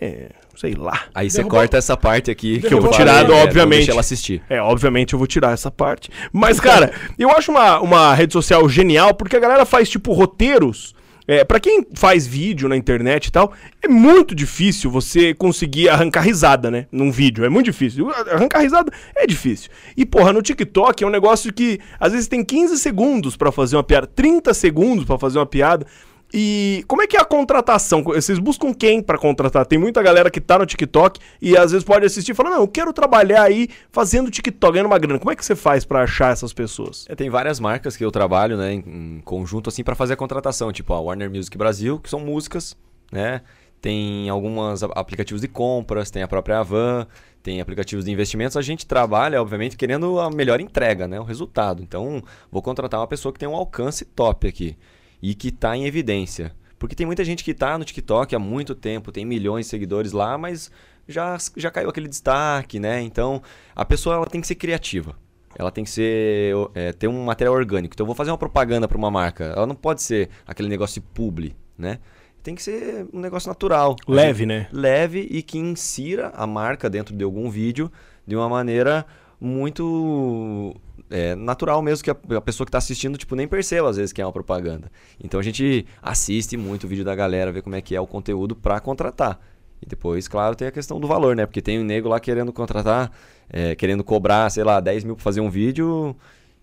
sei 0.56 0.74
lá. 0.74 1.02
Aí 1.14 1.28
você 1.28 1.42
corta 1.42 1.76
essa 1.76 1.96
parte 1.96 2.30
aqui 2.30 2.60
Que 2.60 2.72
eu 2.72 2.80
vou 2.80 2.90
tirar? 2.92 3.26
Não 3.26 3.34
obviamente. 3.36 3.78
deixa 3.78 3.92
ela 3.92 4.00
assistir. 4.00 4.42
É, 4.48 4.60
obviamente 4.62 5.12
eu 5.12 5.18
vou 5.18 5.26
tirar 5.26 5.52
essa 5.52 5.70
parte. 5.70 6.08
Mas, 6.32 6.58
cara, 6.60 6.92
eu 7.18 7.30
acho 7.30 7.50
uma, 7.50 7.80
uma 7.80 8.14
rede 8.14 8.32
social 8.32 8.68
genial 8.68 9.12
porque 9.14 9.36
a 9.36 9.40
galera 9.40 9.64
faz, 9.66 9.88
tipo, 9.88 10.12
roteiros. 10.12 10.94
É, 11.26 11.44
para 11.44 11.60
quem 11.60 11.86
faz 11.94 12.26
vídeo 12.26 12.68
na 12.68 12.76
internet 12.76 13.26
e 13.26 13.32
tal, 13.32 13.52
é 13.82 13.88
muito 13.88 14.34
difícil 14.34 14.90
você 14.90 15.34
conseguir 15.34 15.88
arrancar 15.88 16.22
risada, 16.22 16.70
né? 16.70 16.86
Num 16.90 17.10
vídeo. 17.10 17.44
É 17.44 17.48
muito 17.48 17.66
difícil. 17.66 18.10
Arrancar 18.10 18.60
risada 18.60 18.92
é 19.14 19.26
difícil. 19.26 19.70
E, 19.96 20.04
porra, 20.04 20.32
no 20.32 20.42
TikTok 20.42 21.02
é 21.02 21.06
um 21.06 21.10
negócio 21.10 21.52
que 21.52 21.78
às 21.98 22.12
vezes 22.12 22.28
tem 22.28 22.44
15 22.44 22.78
segundos 22.78 23.36
pra 23.36 23.52
fazer 23.52 23.76
uma 23.76 23.84
piada, 23.84 24.06
30 24.06 24.52
segundos 24.54 25.04
pra 25.04 25.18
fazer 25.18 25.38
uma 25.38 25.46
piada. 25.46 25.86
E 26.32 26.84
como 26.86 27.02
é 27.02 27.06
que 27.06 27.16
é 27.16 27.20
a 27.20 27.24
contratação? 27.24 28.02
Vocês 28.02 28.38
buscam 28.38 28.72
quem 28.72 29.02
pra 29.02 29.18
contratar? 29.18 29.66
Tem 29.66 29.78
muita 29.78 30.02
galera 30.02 30.30
que 30.30 30.40
tá 30.40 30.58
no 30.58 30.66
TikTok 30.66 31.18
e 31.42 31.56
às 31.56 31.72
vezes 31.72 31.84
pode 31.84 32.06
assistir 32.06 32.32
e 32.32 32.34
falar: 32.34 32.50
Não, 32.50 32.60
eu 32.60 32.68
quero 32.68 32.92
trabalhar 32.92 33.42
aí 33.42 33.68
fazendo 33.90 34.30
TikTok, 34.30 34.72
ganhando 34.72 34.86
uma 34.86 34.98
grana. 34.98 35.18
Como 35.18 35.30
é 35.30 35.36
que 35.36 35.44
você 35.44 35.56
faz 35.56 35.84
pra 35.84 36.02
achar 36.02 36.32
essas 36.32 36.52
pessoas? 36.52 37.04
É, 37.08 37.16
tem 37.16 37.28
várias 37.28 37.58
marcas 37.58 37.96
que 37.96 38.04
eu 38.04 38.12
trabalho, 38.12 38.56
né, 38.56 38.74
em, 38.74 38.84
em 39.16 39.20
conjunto 39.24 39.68
assim 39.68 39.82
para 39.82 39.94
fazer 39.94 40.14
a 40.14 40.16
contratação, 40.16 40.72
tipo 40.72 40.92
a 40.94 41.00
Warner 41.00 41.30
Music 41.30 41.56
Brasil, 41.58 41.98
que 41.98 42.08
são 42.08 42.20
músicas, 42.20 42.76
né? 43.10 43.42
Tem 43.80 44.28
alguns 44.28 44.82
aplicativos 44.82 45.40
de 45.40 45.48
compras, 45.48 46.10
tem 46.10 46.22
a 46.22 46.28
própria 46.28 46.58
Avan, 46.58 47.06
tem 47.42 47.62
aplicativos 47.62 48.04
de 48.04 48.10
investimentos. 48.12 48.56
A 48.56 48.62
gente 48.62 48.86
trabalha, 48.86 49.40
obviamente, 49.40 49.74
querendo 49.74 50.20
a 50.20 50.30
melhor 50.30 50.60
entrega, 50.60 51.08
né, 51.08 51.18
o 51.18 51.24
resultado. 51.24 51.82
Então, 51.82 52.22
vou 52.52 52.60
contratar 52.60 53.00
uma 53.00 53.06
pessoa 53.06 53.32
que 53.32 53.38
tem 53.38 53.48
um 53.48 53.56
alcance 53.56 54.04
top 54.04 54.46
aqui 54.46 54.76
e 55.22 55.34
que 55.34 55.48
está 55.48 55.76
em 55.76 55.86
evidência. 55.86 56.54
Porque 56.78 56.94
tem 56.94 57.06
muita 57.06 57.24
gente 57.24 57.44
que 57.44 57.50
está 57.50 57.76
no 57.76 57.84
TikTok 57.84 58.34
há 58.34 58.38
muito 58.38 58.74
tempo, 58.74 59.12
tem 59.12 59.24
milhões 59.24 59.66
de 59.66 59.70
seguidores 59.70 60.12
lá, 60.12 60.38
mas 60.38 60.70
já, 61.06 61.36
já 61.56 61.70
caiu 61.70 61.90
aquele 61.90 62.08
destaque, 62.08 62.80
né? 62.80 63.02
Então, 63.02 63.42
a 63.76 63.84
pessoa 63.84 64.16
ela 64.16 64.26
tem 64.26 64.40
que 64.40 64.46
ser 64.46 64.54
criativa. 64.54 65.14
Ela 65.58 65.70
tem 65.70 65.84
que 65.84 65.90
ser 65.90 66.54
é, 66.74 66.92
ter 66.92 67.08
um 67.08 67.24
material 67.24 67.54
orgânico. 67.54 67.94
Então, 67.94 68.04
eu 68.04 68.06
vou 68.06 68.14
fazer 68.14 68.30
uma 68.30 68.38
propaganda 68.38 68.88
para 68.88 68.96
uma 68.96 69.10
marca. 69.10 69.44
Ela 69.44 69.66
não 69.66 69.74
pode 69.74 70.02
ser 70.02 70.30
aquele 70.46 70.68
negócio 70.68 71.00
de 71.00 71.06
publi, 71.08 71.54
né? 71.76 71.98
Tem 72.42 72.54
que 72.54 72.62
ser 72.62 73.06
um 73.12 73.20
negócio 73.20 73.48
natural. 73.48 73.96
Leve, 74.08 74.46
né? 74.46 74.68
Leve 74.72 75.28
e 75.30 75.42
que 75.42 75.58
insira 75.58 76.28
a 76.34 76.46
marca 76.46 76.88
dentro 76.88 77.14
de 77.14 77.22
algum 77.22 77.50
vídeo 77.50 77.92
de 78.26 78.34
uma 78.34 78.48
maneira 78.48 79.04
muito 79.38 80.74
é, 81.10 81.34
natural 81.34 81.82
mesmo, 81.82 82.04
que 82.04 82.10
a, 82.10 82.40
pessoa 82.40 82.64
que 82.64 82.68
está 82.68 82.78
assistindo 82.78 83.18
tipo, 83.18 83.34
nem 83.34 83.48
perceba 83.48 83.88
às 83.90 83.96
vezes 83.96 84.12
que 84.12 84.22
é 84.22 84.26
uma 84.26 84.32
propaganda. 84.32 84.90
Então 85.22 85.38
a 85.40 85.42
gente 85.42 85.86
assiste 86.00 86.56
muito 86.56 86.84
o 86.84 86.88
vídeo 86.88 87.04
da 87.04 87.14
galera, 87.14 87.52
vê 87.52 87.60
como 87.60 87.76
é 87.76 87.80
que 87.80 87.94
é 87.94 88.00
o 88.00 88.06
conteúdo 88.06 88.54
para 88.56 88.78
contratar. 88.80 89.40
E 89.82 89.86
depois, 89.86 90.28
claro, 90.28 90.54
tem 90.54 90.68
a 90.68 90.70
questão 90.70 91.00
do 91.00 91.08
valor, 91.08 91.34
né? 91.34 91.46
Porque 91.46 91.62
tem 91.62 91.78
um 91.80 91.84
nego 91.84 92.08
lá 92.08 92.20
querendo 92.20 92.52
contratar, 92.52 93.10
é, 93.48 93.74
querendo 93.74 94.04
cobrar, 94.04 94.50
sei 94.50 94.62
lá, 94.62 94.78
10 94.78 95.04
mil 95.04 95.16
pra 95.16 95.24
fazer 95.24 95.40
um 95.40 95.48
vídeo, 95.50 96.14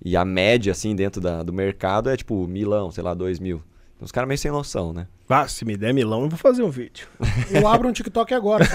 e 0.03 0.15
a 0.15 0.23
média, 0.23 0.71
assim, 0.71 0.95
dentro 0.95 1.19
da- 1.19 1.41
do 1.43 1.51
mercado 1.51 2.09
é 2.09 2.15
tipo 2.15 2.47
milão, 2.47 2.91
sei 2.91 3.03
lá, 3.03 3.13
2 3.13 3.39
mil. 3.39 3.61
Então, 3.97 4.05
os 4.05 4.11
caras 4.11 4.27
meio 4.27 4.37
sem 4.37 4.51
noção, 4.51 4.93
né? 4.93 5.07
Ah, 5.27 5.47
se 5.47 5.65
me 5.65 5.75
der 5.75 5.91
milão, 5.93 6.21
eu 6.21 6.29
vou 6.29 6.37
fazer 6.37 6.61
um 6.63 6.69
vídeo. 6.69 7.07
Eu 7.51 7.67
abro 7.67 7.89
um 7.89 7.91
TikTok 7.91 8.33
agora. 8.33 8.65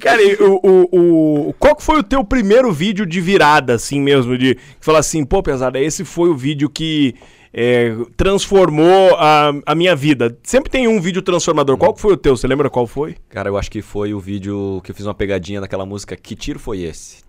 Cara, 0.00 0.22
e 0.22 0.34
o, 0.34 0.60
o, 0.62 1.48
o- 1.48 1.52
qual 1.54 1.74
que 1.76 1.82
foi 1.82 2.00
o 2.00 2.02
teu 2.02 2.22
primeiro 2.24 2.70
vídeo 2.72 3.06
de 3.06 3.20
virada, 3.20 3.74
assim 3.74 4.00
mesmo? 4.00 4.36
De 4.36 4.54
que 4.56 4.60
falar 4.80 4.98
assim, 4.98 5.24
pô, 5.24 5.42
pesada, 5.42 5.80
esse 5.80 6.04
foi 6.04 6.28
o 6.28 6.36
vídeo 6.36 6.68
que 6.68 7.14
é, 7.54 7.94
transformou 8.16 9.14
a, 9.16 9.52
a 9.64 9.74
minha 9.74 9.94
vida. 9.96 10.36
Sempre 10.42 10.70
tem 10.70 10.86
um 10.88 11.00
vídeo 11.00 11.22
transformador. 11.22 11.76
Qual 11.78 11.94
que 11.94 12.00
foi 12.00 12.12
o 12.14 12.16
teu? 12.16 12.36
Você 12.36 12.46
lembra 12.46 12.68
qual 12.68 12.86
foi? 12.86 13.16
Cara, 13.28 13.48
eu 13.48 13.56
acho 13.56 13.70
que 13.70 13.80
foi 13.82 14.12
o 14.12 14.20
vídeo 14.20 14.80
que 14.84 14.90
eu 14.90 14.94
fiz 14.94 15.06
uma 15.06 15.14
pegadinha 15.14 15.60
daquela 15.60 15.86
música 15.86 16.16
Que 16.16 16.34
Tiro 16.36 16.58
Foi 16.58 16.80
Esse? 16.82 17.27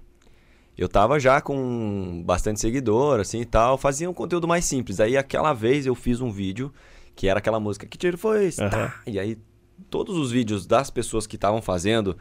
Eu 0.79 0.87
tava 0.87 1.19
já 1.19 1.41
com 1.41 2.23
bastante 2.25 2.61
seguidor, 2.61 3.19
assim 3.19 3.41
e 3.41 3.45
tal, 3.45 3.77
fazia 3.77 4.09
um 4.09 4.13
conteúdo 4.13 4.47
mais 4.47 4.63
simples. 4.63 5.01
Aí 5.01 5.17
aquela 5.17 5.51
vez 5.51 5.85
eu 5.85 5.93
fiz 5.93 6.21
um 6.21 6.31
vídeo 6.31 6.71
que 7.13 7.27
era 7.27 7.39
aquela 7.39 7.59
música 7.59 7.85
Que 7.85 7.97
Tiro 7.97 8.17
Foi 8.17 8.45
Esse? 8.45 8.63
Aham. 8.63 8.69
Tá. 8.69 9.01
E 9.05 9.19
aí 9.19 9.37
todos 9.89 10.17
os 10.17 10.31
vídeos 10.31 10.65
das 10.65 10.89
pessoas 10.89 11.27
que 11.27 11.35
estavam 11.35 11.61
fazendo 11.61 12.15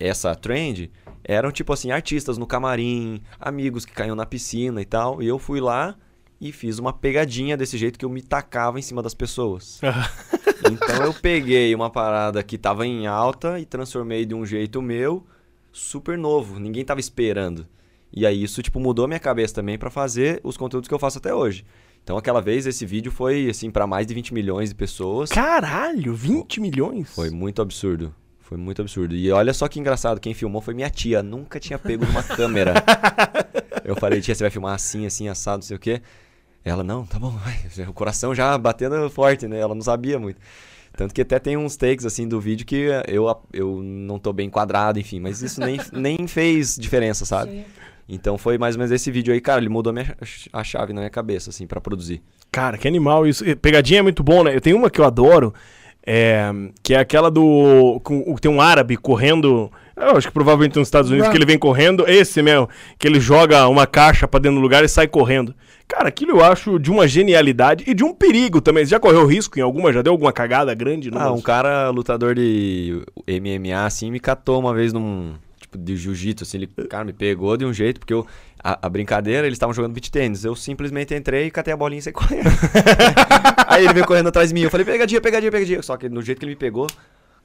essa 0.00 0.34
trend 0.34 0.90
eram 1.22 1.52
tipo 1.52 1.70
assim, 1.70 1.90
artistas 1.90 2.38
no 2.38 2.46
camarim, 2.46 3.20
amigos 3.38 3.84
que 3.84 3.92
caíam 3.92 4.16
na 4.16 4.24
piscina 4.24 4.80
e 4.80 4.86
tal. 4.86 5.22
E 5.22 5.28
eu 5.28 5.38
fui 5.38 5.60
lá 5.60 5.94
e 6.40 6.50
fiz 6.50 6.78
uma 6.78 6.94
pegadinha 6.94 7.58
desse 7.58 7.76
jeito 7.76 7.98
que 7.98 8.06
eu 8.06 8.10
me 8.10 8.22
tacava 8.22 8.78
em 8.78 8.82
cima 8.82 9.02
das 9.02 9.12
pessoas. 9.12 9.82
Então 10.64 11.04
eu 11.04 11.12
peguei 11.12 11.74
uma 11.74 11.90
parada 11.90 12.40
que 12.40 12.56
tava 12.56 12.86
em 12.86 13.04
alta 13.04 13.58
e 13.58 13.66
transformei 13.66 14.24
de 14.24 14.32
um 14.32 14.46
jeito 14.46 14.80
meu, 14.80 15.26
super 15.72 16.16
novo, 16.16 16.60
ninguém 16.60 16.84
tava 16.84 17.00
esperando. 17.00 17.66
E 18.12 18.26
aí 18.26 18.42
isso 18.42 18.62
tipo 18.62 18.78
mudou 18.78 19.08
minha 19.08 19.20
cabeça 19.20 19.54
também 19.54 19.78
pra 19.78 19.90
fazer 19.90 20.40
os 20.44 20.56
conteúdos 20.56 20.88
que 20.88 20.94
eu 20.94 20.98
faço 20.98 21.18
até 21.18 21.34
hoje. 21.34 21.64
Então 22.02 22.16
aquela 22.16 22.40
vez 22.40 22.66
esse 22.66 22.84
vídeo 22.84 23.12
foi 23.12 23.48
assim 23.48 23.70
pra 23.70 23.86
mais 23.86 24.06
de 24.06 24.14
20 24.14 24.34
milhões 24.34 24.70
de 24.70 24.74
pessoas. 24.74 25.30
Caralho, 25.30 26.14
20 26.14 26.60
milhões? 26.60 27.14
Foi 27.14 27.30
muito 27.30 27.62
absurdo. 27.62 28.14
Foi 28.40 28.58
muito 28.58 28.82
absurdo. 28.82 29.14
E 29.14 29.30
olha 29.30 29.54
só 29.54 29.66
que 29.66 29.80
engraçado, 29.80 30.20
quem 30.20 30.34
filmou 30.34 30.60
foi 30.60 30.74
minha 30.74 30.90
tia. 30.90 31.22
Nunca 31.22 31.58
tinha 31.58 31.78
pego 31.78 32.04
numa 32.04 32.20
câmera. 32.36 32.74
Eu 33.84 33.96
falei, 33.96 34.20
tia, 34.20 34.34
você 34.34 34.44
vai 34.44 34.50
filmar 34.50 34.74
assim, 34.74 35.06
assim, 35.06 35.28
assado, 35.28 35.58
não 35.58 35.62
sei 35.62 35.76
o 35.76 35.80
quê. 35.80 36.02
Ela, 36.64 36.84
não, 36.84 37.06
tá 37.06 37.18
bom, 37.18 37.30
vai. 37.30 37.58
O 37.88 37.92
coração 37.92 38.34
já 38.34 38.56
batendo 38.58 39.08
forte, 39.08 39.48
né? 39.48 39.58
Ela 39.58 39.74
não 39.74 39.82
sabia 39.82 40.18
muito. 40.18 40.38
Tanto 40.94 41.14
que 41.14 41.22
até 41.22 41.38
tem 41.38 41.56
uns 41.56 41.76
takes, 41.76 42.04
assim, 42.04 42.28
do 42.28 42.38
vídeo 42.40 42.66
que 42.66 42.88
eu, 43.08 43.24
eu 43.52 43.82
não 43.82 44.18
tô 44.18 44.32
bem 44.32 44.48
enquadrado, 44.48 44.98
enfim. 45.00 45.18
Mas 45.18 45.40
isso 45.40 45.60
nem, 45.60 45.80
nem 45.90 46.26
fez 46.26 46.76
diferença, 46.76 47.24
sabe? 47.24 47.64
Então 48.08 48.36
foi 48.36 48.58
mais 48.58 48.74
ou 48.74 48.80
menos 48.80 48.90
esse 48.92 49.10
vídeo 49.10 49.32
aí, 49.32 49.40
cara, 49.40 49.60
ele 49.60 49.68
mudou 49.68 49.90
a, 49.90 49.94
minha, 49.94 50.16
a 50.52 50.64
chave 50.64 50.92
na 50.92 51.00
minha 51.00 51.10
cabeça, 51.10 51.50
assim, 51.50 51.66
pra 51.66 51.80
produzir. 51.80 52.20
Cara, 52.50 52.76
que 52.76 52.86
animal 52.86 53.26
isso. 53.26 53.44
Pegadinha 53.56 54.00
é 54.00 54.02
muito 54.02 54.22
bom, 54.22 54.44
né? 54.44 54.54
Eu 54.54 54.60
tenho 54.60 54.76
uma 54.76 54.90
que 54.90 55.00
eu 55.00 55.04
adoro, 55.04 55.54
é, 56.06 56.50
que 56.82 56.94
é 56.94 56.98
aquela 56.98 57.30
do. 57.30 58.00
Com, 58.02 58.34
tem 58.36 58.50
um 58.50 58.60
árabe 58.60 58.96
correndo 58.96 59.70
Eu 59.96 60.16
acho 60.16 60.26
que 60.26 60.32
provavelmente 60.34 60.76
nos 60.76 60.88
Estados 60.88 61.10
Unidos 61.10 61.28
Run. 61.28 61.32
que 61.32 61.38
ele 61.38 61.46
vem 61.46 61.58
correndo, 61.58 62.04
esse 62.08 62.42
mesmo, 62.42 62.68
que 62.98 63.06
ele 63.06 63.20
joga 63.20 63.68
uma 63.68 63.86
caixa 63.86 64.26
pra 64.26 64.40
dentro 64.40 64.56
do 64.58 64.62
lugar 64.62 64.84
e 64.84 64.88
sai 64.88 65.06
correndo. 65.06 65.54
Cara, 65.86 66.08
aquilo 66.08 66.32
eu 66.32 66.44
acho 66.44 66.78
de 66.78 66.90
uma 66.90 67.06
genialidade 67.06 67.84
e 67.86 67.94
de 67.94 68.02
um 68.02 68.14
perigo 68.14 68.60
também. 68.60 68.84
Você 68.84 68.90
já 68.90 69.00
correu 69.00 69.26
risco 69.26 69.58
em 69.58 69.62
alguma? 69.62 69.92
Já 69.92 70.02
deu 70.02 70.12
alguma 70.12 70.32
cagada 70.32 70.74
grande? 70.74 71.10
Ah, 71.14 71.26
Não, 71.26 71.36
um 71.36 71.40
cara 71.40 71.90
lutador 71.90 72.34
de 72.34 73.02
MMA, 73.28 73.84
assim, 73.84 74.10
me 74.10 74.18
catou 74.18 74.58
uma 74.58 74.74
vez 74.74 74.92
num. 74.92 75.34
Tipo, 75.72 75.78
de 75.78 75.96
jiu-jitsu, 75.96 76.44
assim. 76.44 76.58
Ele, 76.58 76.66
cara, 76.88 77.04
me 77.04 77.12
pegou 77.12 77.56
de 77.56 77.64
um 77.64 77.72
jeito, 77.72 77.98
porque 77.98 78.12
eu, 78.12 78.26
a, 78.62 78.86
a 78.86 78.88
brincadeira, 78.88 79.46
eles 79.46 79.56
estavam 79.56 79.72
jogando 79.72 79.94
beat 79.94 80.10
tênis. 80.10 80.44
Eu 80.44 80.54
simplesmente 80.54 81.14
entrei, 81.14 81.50
catei 81.50 81.72
a 81.72 81.76
bolinha 81.76 82.00
e 82.00 82.02
saí 82.02 82.12
correndo. 82.14 82.50
Aí 83.66 83.84
ele 83.84 83.94
veio 83.94 84.06
correndo 84.06 84.28
atrás 84.28 84.50
de 84.50 84.54
mim. 84.54 84.60
Eu 84.60 84.70
falei, 84.70 84.84
pegadinha, 84.84 85.20
pegadinha, 85.20 85.50
pegadinha. 85.50 85.82
Só 85.82 85.96
que 85.96 86.08
no 86.08 86.20
jeito 86.20 86.38
que 86.38 86.44
ele 86.44 86.52
me 86.52 86.56
pegou, 86.56 86.86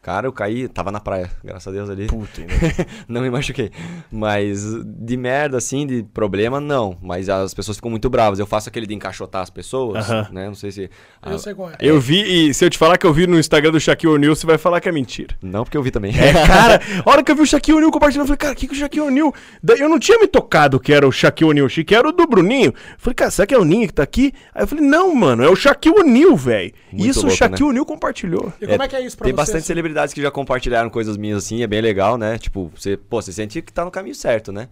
cara, 0.08 0.26
eu 0.26 0.32
caí, 0.32 0.70
tava 0.70 0.89
na 0.89 1.02
praia, 1.02 1.30
graças 1.43 1.67
a 1.67 1.72
Deus 1.72 1.89
ali. 1.89 2.08
Puta, 2.08 2.39
né? 2.39 2.48
não 3.10 3.20
me 3.20 3.30
machuquei. 3.30 3.72
Mas 4.10 4.63
de 4.86 5.17
merda, 5.17 5.58
assim, 5.58 5.86
de 5.86 6.02
problema, 6.02 6.62
não. 6.62 6.98
Mas 7.02 7.28
as 7.28 7.54
pessoas 7.54 7.76
ficam 7.76 7.91
muito 7.91 8.10
bravas. 8.10 8.39
Eu 8.39 8.48
faço 8.48 8.70
aquele 8.70 8.88
de 8.88 8.93
encaixotar 8.93 9.41
as 9.41 9.50
pessoas, 9.50 10.10
Aham. 10.10 10.30
né? 10.32 10.48
Não 10.48 10.56
sei 10.56 10.72
se. 10.72 10.84
Eu 10.84 10.89
ah, 11.36 11.38
sei 11.38 11.54
qual 11.54 11.72
é. 11.72 11.76
Eu 11.82 12.00
vi, 12.00 12.22
e 12.22 12.54
se 12.54 12.63
eu 12.63 12.70
te 12.70 12.78
falar 12.78 12.98
que 12.98 13.06
eu 13.06 13.12
vi 13.12 13.28
no 13.28 13.38
Instagram 13.38 13.70
do 13.70 13.82
Shaquille 13.82 14.13
O'Neal, 14.13 14.34
você 14.34 14.48
vai 14.48 14.58
falar 14.58 14.80
que 14.80 14.88
é 14.88 14.93
mentira. 14.93 15.36
Não, 15.41 15.65
porque 15.65 15.76
eu 15.76 15.84
vi 15.84 15.91
também. 15.91 16.17
É, 16.17 16.32
cara, 16.48 16.80
a 17.06 17.10
hora 17.10 17.22
que 17.22 17.30
eu 17.30 17.36
vi 17.36 17.41
o 17.41 17.46
Shaquille 17.46 17.76
O'Neal 17.76 17.91
compartilhando, 17.91 18.24
eu 18.24 18.28
falei, 18.28 18.38
cara, 18.38 18.54
o 18.54 18.56
que, 18.56 18.65
que 18.65 18.74
o 18.74 18.78
Shaquille 18.78 19.08
O'Neal... 19.08 19.34
Daí 19.62 19.82
Eu 19.82 19.89
não 19.89 20.00
tinha 20.00 20.17
me 20.20 20.28
tocado 20.28 20.80
que 20.80 20.93
era 20.93 21.06
o 21.06 21.12
Shaquille 21.12 21.50
O'Neal, 21.52 21.67
que 21.67 21.93
era 21.93 22.08
o 22.08 22.13
do 22.13 22.26
Bruninho. 22.26 22.70
Eu 22.70 22.74
falei, 22.98 23.15
cara, 23.15 23.30
será 23.30 23.46
que 23.46 23.54
é 23.54 23.60
o 23.60 23.65
Ninho 23.65 23.88
que 23.88 23.93
tá 23.93 24.04
aqui? 24.04 24.32
Aí 24.56 24.63
eu 24.63 24.67
falei, 24.67 24.86
não, 24.86 25.13
mano, 25.13 25.43
é 25.43 25.50
o 25.50 25.56
Shaquille 25.56 26.00
O'Neal, 26.00 26.38
velho. 26.38 26.72
Isso 26.93 27.20
o 27.20 27.24
louco, 27.24 27.38
Shaquille 27.38 27.63
né? 27.63 27.70
O'Neal 27.72 27.86
compartilhou. 27.86 28.54
E 28.62 28.67
como 28.67 28.82
é, 28.82 28.88
que 28.88 28.96
é 28.96 29.02
isso 29.02 29.17
pra 29.17 29.26
Tem 29.26 29.34
você? 29.34 29.38
bastante 29.38 29.63
assim? 29.63 29.74
Que 30.13 30.21
já 30.21 30.31
compartilharam 30.31 30.89
coisas 30.89 31.17
minhas 31.17 31.43
assim, 31.45 31.62
é 31.63 31.67
bem 31.67 31.81
legal, 31.81 32.17
né? 32.17 32.38
Tipo, 32.38 32.71
você, 32.75 32.97
pô, 32.97 33.21
você 33.21 33.31
sente 33.31 33.62
que 33.62 33.71
tá 33.73 33.83
no 33.86 33.91
caminho 33.91 34.15
certo, 34.15 34.51
né? 34.51 34.67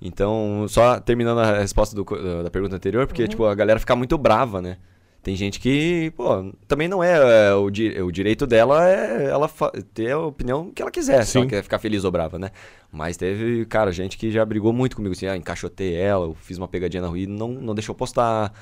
Então, 0.00 0.66
só 0.68 1.00
terminando 1.00 1.38
a 1.40 1.58
resposta 1.60 1.94
do 1.96 2.04
da 2.42 2.50
pergunta 2.50 2.76
anterior, 2.76 3.06
porque, 3.06 3.26
tipo, 3.28 3.44
a 3.46 3.54
galera 3.54 3.78
fica 3.80 3.94
muito 3.96 4.18
brava, 4.18 4.60
né? 4.60 4.76
Tem 5.22 5.34
gente 5.34 5.58
que, 5.58 6.12
pô, 6.14 6.52
também 6.68 6.86
não 6.86 7.02
é, 7.02 7.48
é, 7.48 7.54
o, 7.54 7.70
di- 7.70 7.98
o 8.02 8.12
direito 8.12 8.46
dela 8.46 8.86
é 8.86 9.24
ela 9.30 9.50
ter 9.94 10.10
a 10.10 10.18
opinião 10.18 10.70
que 10.70 10.82
ela 10.82 10.90
quiser, 10.90 11.24
se 11.24 11.38
ela 11.38 11.46
Sim. 11.46 11.48
quer 11.48 11.62
ficar 11.62 11.78
feliz 11.78 12.04
ou 12.04 12.10
brava, 12.10 12.38
né? 12.38 12.50
Mas 12.92 13.16
teve, 13.16 13.64
cara, 13.64 13.90
gente 13.90 14.18
que 14.18 14.30
já 14.30 14.44
brigou 14.44 14.70
muito 14.70 14.94
comigo, 14.96 15.14
assim, 15.14 15.26
ah, 15.26 15.34
encaixotei 15.34 15.94
ela, 15.94 16.26
eu 16.26 16.34
fiz 16.34 16.58
uma 16.58 16.68
pegadinha 16.68 17.00
na 17.00 17.08
rua 17.08 17.18
e 17.18 17.26
não, 17.26 17.48
não 17.48 17.74
deixou 17.74 17.94
postar, 17.94 18.52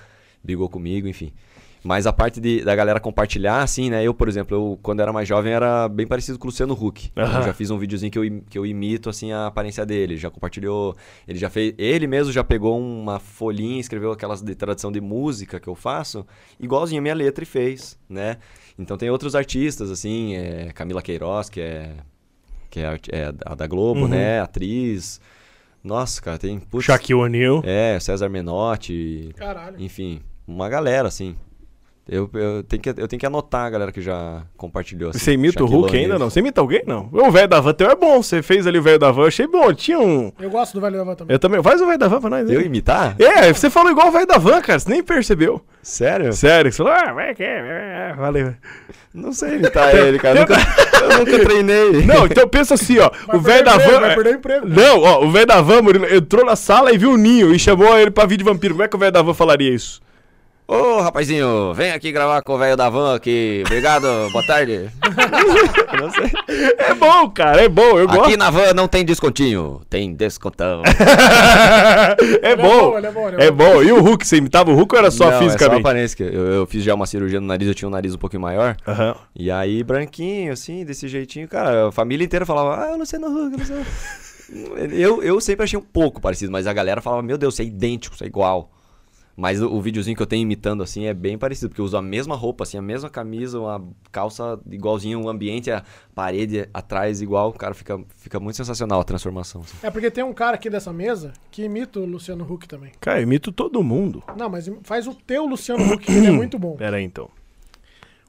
brigou 0.42 0.68
comigo, 0.68 1.08
enfim. 1.08 1.32
Mas 1.84 2.06
a 2.06 2.12
parte 2.12 2.40
de, 2.40 2.64
da 2.64 2.76
galera 2.76 3.00
compartilhar, 3.00 3.60
assim, 3.60 3.90
né? 3.90 4.04
Eu, 4.04 4.14
por 4.14 4.28
exemplo, 4.28 4.56
eu, 4.56 4.78
quando 4.82 5.00
era 5.00 5.12
mais 5.12 5.26
jovem, 5.26 5.52
era 5.52 5.88
bem 5.88 6.06
parecido 6.06 6.38
com 6.38 6.46
o 6.46 6.48
Luciano 6.48 6.74
Huck. 6.74 7.10
Aham. 7.16 7.38
Eu 7.40 7.42
já 7.46 7.52
fiz 7.52 7.70
um 7.72 7.78
videozinho 7.78 8.12
que 8.12 8.18
eu, 8.18 8.42
que 8.48 8.56
eu 8.56 8.64
imito, 8.64 9.10
assim, 9.10 9.32
a 9.32 9.48
aparência 9.48 9.84
dele. 9.84 10.16
Já 10.16 10.30
compartilhou. 10.30 10.94
Ele 11.26 11.38
já 11.40 11.50
fez. 11.50 11.74
Ele 11.76 12.06
mesmo 12.06 12.32
já 12.32 12.44
pegou 12.44 12.78
uma 12.78 13.18
folhinha, 13.18 13.80
escreveu 13.80 14.12
aquelas 14.12 14.40
de 14.40 14.54
tradução 14.54 14.92
de 14.92 15.00
música 15.00 15.58
que 15.58 15.68
eu 15.68 15.74
faço, 15.74 16.24
igualzinho 16.60 17.00
a 17.00 17.02
minha 17.02 17.14
letra 17.14 17.42
e 17.42 17.46
fez, 17.46 17.98
né? 18.08 18.36
Então 18.78 18.96
tem 18.96 19.10
outros 19.10 19.34
artistas, 19.34 19.90
assim, 19.90 20.36
é, 20.36 20.70
Camila 20.72 21.02
Queiroz, 21.02 21.50
que 21.50 21.60
é. 21.60 21.90
Que 22.70 22.80
é, 22.80 22.98
é 23.10 23.32
a 23.44 23.54
da 23.54 23.66
Globo, 23.66 24.02
Uhum. 24.02 24.08
né? 24.08 24.40
Atriz. 24.40 25.20
Nossa, 25.82 26.22
cara, 26.22 26.38
tem. 26.38 26.60
putz, 26.60 26.84
Shaquille 26.84 27.20
O'Neal. 27.20 27.60
É, 27.66 27.98
César 27.98 28.28
Menotti. 28.28 29.30
Caralho. 29.36 29.76
Enfim, 29.80 30.20
uma 30.46 30.68
galera, 30.68 31.08
assim. 31.08 31.34
Eu, 32.08 32.28
eu, 32.34 32.64
tenho 32.64 32.82
que, 32.82 32.88
eu 32.88 33.06
tenho 33.06 33.20
que 33.20 33.26
anotar 33.26 33.64
a 33.64 33.70
galera 33.70 33.92
que 33.92 34.02
já 34.02 34.42
compartilhou. 34.56 35.10
Assim, 35.10 35.20
Você 35.20 35.32
imita 35.34 35.62
o 35.62 35.66
Hulk 35.66 35.96
ainda 35.96 36.18
não? 36.18 36.28
Você 36.28 36.40
imita 36.40 36.60
alguém? 36.60 36.82
Não. 36.84 37.08
O 37.12 37.30
velho 37.30 37.46
da 37.46 37.60
van 37.60 37.72
teu 37.72 37.88
é 37.88 37.94
bom. 37.94 38.20
Você 38.20 38.42
fez 38.42 38.66
ali 38.66 38.78
o 38.78 38.82
velho 38.82 38.98
da 38.98 39.12
van, 39.12 39.28
achei 39.28 39.46
bom. 39.46 39.72
Tinha 39.72 40.00
um. 40.00 40.32
Eu 40.40 40.50
gosto 40.50 40.74
do 40.74 40.80
Velho 40.80 40.98
da 40.98 41.04
Van 41.04 41.14
também. 41.14 41.34
Eu 41.34 41.38
também. 41.38 41.62
Faz 41.62 41.80
o 41.80 41.86
velho 41.86 41.98
da 41.98 42.08
van 42.08 42.20
pra 42.20 42.30
nós. 42.30 42.50
Eu 42.50 42.60
imitar? 42.60 43.14
É, 43.20 43.52
você 43.52 43.70
falou 43.70 43.92
igual 43.92 44.08
o 44.08 44.10
velho 44.10 44.26
da 44.26 44.36
van, 44.36 44.60
cara. 44.60 44.80
Você 44.80 44.90
nem 44.90 45.02
percebeu. 45.02 45.62
Sério? 45.80 46.32
Sério, 46.32 46.72
você 46.72 46.78
falou, 46.78 46.92
ah, 46.92 47.12
vai 47.12 47.34
que 47.34 47.44
é, 47.44 48.14
valeu. 48.16 48.52
Não 49.14 49.32
sei 49.32 49.56
imitar 49.56 49.94
ele, 49.94 50.18
cara. 50.18 50.40
Eu 50.40 50.42
nunca, 50.42 50.54
eu 51.02 51.18
nunca 51.18 51.44
treinei. 51.44 52.04
Não, 52.04 52.26
então 52.26 52.48
pensa 52.48 52.74
assim, 52.74 52.98
ó. 52.98 53.10
Vai 53.28 53.36
o 53.36 53.40
velho 53.40 53.64
da 53.64 53.78
van. 53.78 54.00
vai 54.00 54.14
perder 54.14 54.34
emprego. 54.34 54.68
Não, 54.68 55.00
ó, 55.02 55.24
o 55.24 55.30
velho 55.30 55.46
da 55.46 55.60
van, 55.60 55.82
Murilo, 55.82 56.12
entrou 56.12 56.44
na 56.44 56.56
sala 56.56 56.92
e 56.92 56.98
viu 56.98 57.12
o 57.12 57.16
ninho 57.16 57.54
e 57.54 57.58
chamou 57.60 57.96
ele 57.96 58.10
pra 58.10 58.26
vídeo 58.26 58.44
vampiro. 58.44 58.74
Como 58.74 58.82
é 58.82 58.88
que 58.88 58.96
o 58.96 58.98
velho 58.98 59.12
da 59.12 59.22
van 59.22 59.34
falaria 59.34 59.70
isso? 59.72 60.00
Ô, 60.72 61.02
rapazinho, 61.02 61.74
vem 61.74 61.92
aqui 61.92 62.10
gravar 62.10 62.40
com 62.40 62.54
o 62.54 62.58
velho 62.58 62.78
da 62.78 62.88
van 62.88 63.14
aqui. 63.14 63.62
Obrigado, 63.66 64.06
boa 64.32 64.46
tarde. 64.46 64.88
não 66.00 66.10
sei. 66.10 66.32
É 66.78 66.94
bom, 66.94 67.28
cara, 67.28 67.60
é 67.60 67.68
bom, 67.68 67.98
eu 67.98 68.08
Aqui 68.08 68.16
gosto. 68.16 68.38
na 68.38 68.48
van 68.48 68.72
não 68.72 68.88
tem 68.88 69.04
descontinho, 69.04 69.82
tem 69.90 70.14
descontão. 70.14 70.80
é 72.16 72.16
Ele 72.24 72.38
é 72.42 72.56
bom. 72.56 72.98
é 72.98 73.10
bom, 73.10 73.28
é 73.28 73.46
É 73.48 73.50
bom. 73.50 73.82
E 73.82 73.92
o 73.92 74.00
Hulk, 74.00 74.26
você 74.26 74.38
imitava 74.38 74.70
o 74.70 74.74
Hulk 74.74 74.94
ou 74.94 74.98
era 74.98 75.10
só 75.10 75.30
não, 75.30 75.40
fisicamente? 75.40 75.74
É 75.74 75.74
só 75.74 75.80
aparência. 75.80 76.16
que 76.16 76.22
Eu, 76.22 76.46
eu 76.46 76.66
fiz 76.66 76.82
já 76.82 76.94
uma 76.94 77.04
cirurgia 77.04 77.38
no 77.38 77.46
nariz, 77.46 77.68
eu 77.68 77.74
tinha 77.74 77.86
um 77.86 77.92
nariz 77.92 78.14
um 78.14 78.18
pouquinho 78.18 78.40
maior. 78.40 78.74
Aham. 78.88 79.14
E 79.36 79.50
aí, 79.50 79.84
branquinho, 79.84 80.54
assim, 80.54 80.86
desse 80.86 81.06
jeitinho, 81.06 81.46
cara, 81.48 81.88
a 81.88 81.92
família 81.92 82.24
inteira 82.24 82.46
falava, 82.46 82.82
ah, 82.82 82.96
Luciano 82.96 83.26
Huck, 83.26 83.58
Luciano 83.58 83.82
Huck." 83.82 83.90
eu, 84.90 85.22
eu 85.22 85.38
sempre 85.38 85.64
achei 85.64 85.78
um 85.78 85.82
pouco 85.82 86.18
parecido, 86.18 86.50
mas 86.50 86.66
a 86.66 86.72
galera 86.72 87.02
falava, 87.02 87.22
meu 87.22 87.36
Deus, 87.36 87.56
você 87.56 87.62
é 87.62 87.66
idêntico, 87.66 88.16
você 88.16 88.24
é 88.24 88.26
igual. 88.26 88.70
Mas 89.36 89.62
o, 89.62 89.68
o 89.68 89.80
videozinho 89.80 90.16
que 90.16 90.22
eu 90.22 90.26
tenho 90.26 90.42
imitando, 90.42 90.82
assim, 90.82 91.06
é 91.06 91.14
bem 91.14 91.38
parecido, 91.38 91.68
porque 91.70 91.80
eu 91.80 91.84
uso 91.84 91.96
a 91.96 92.02
mesma 92.02 92.36
roupa, 92.36 92.64
assim, 92.64 92.76
a 92.76 92.82
mesma 92.82 93.08
camisa, 93.08 93.58
uma 93.58 93.82
calça 94.10 94.60
igualzinho, 94.70 95.18
um 95.20 95.28
ambiente, 95.28 95.70
a 95.70 95.82
parede 96.14 96.68
atrás 96.72 97.22
igual, 97.22 97.52
cara, 97.52 97.74
fica, 97.74 98.00
fica 98.16 98.38
muito 98.38 98.56
sensacional 98.56 99.00
a 99.00 99.04
transformação. 99.04 99.62
assim. 99.62 99.76
É 99.82 99.90
porque 99.90 100.10
tem 100.10 100.22
um 100.22 100.34
cara 100.34 100.56
aqui 100.56 100.68
dessa 100.68 100.92
mesa 100.92 101.32
que 101.50 101.64
imita 101.64 102.00
o 102.00 102.04
Luciano 102.04 102.44
Huck 102.50 102.68
também. 102.68 102.92
Cara, 103.00 103.20
eu 103.20 103.22
imito 103.22 103.50
todo 103.50 103.82
mundo. 103.82 104.22
Não, 104.36 104.48
mas 104.48 104.70
faz 104.82 105.06
o 105.06 105.14
teu 105.14 105.46
Luciano 105.46 105.92
Huck, 105.92 106.04
que 106.04 106.12
ele 106.12 106.26
é 106.26 106.30
muito 106.30 106.58
bom. 106.58 106.76
Pera 106.76 106.98
aí, 106.98 107.04
então. 107.04 107.30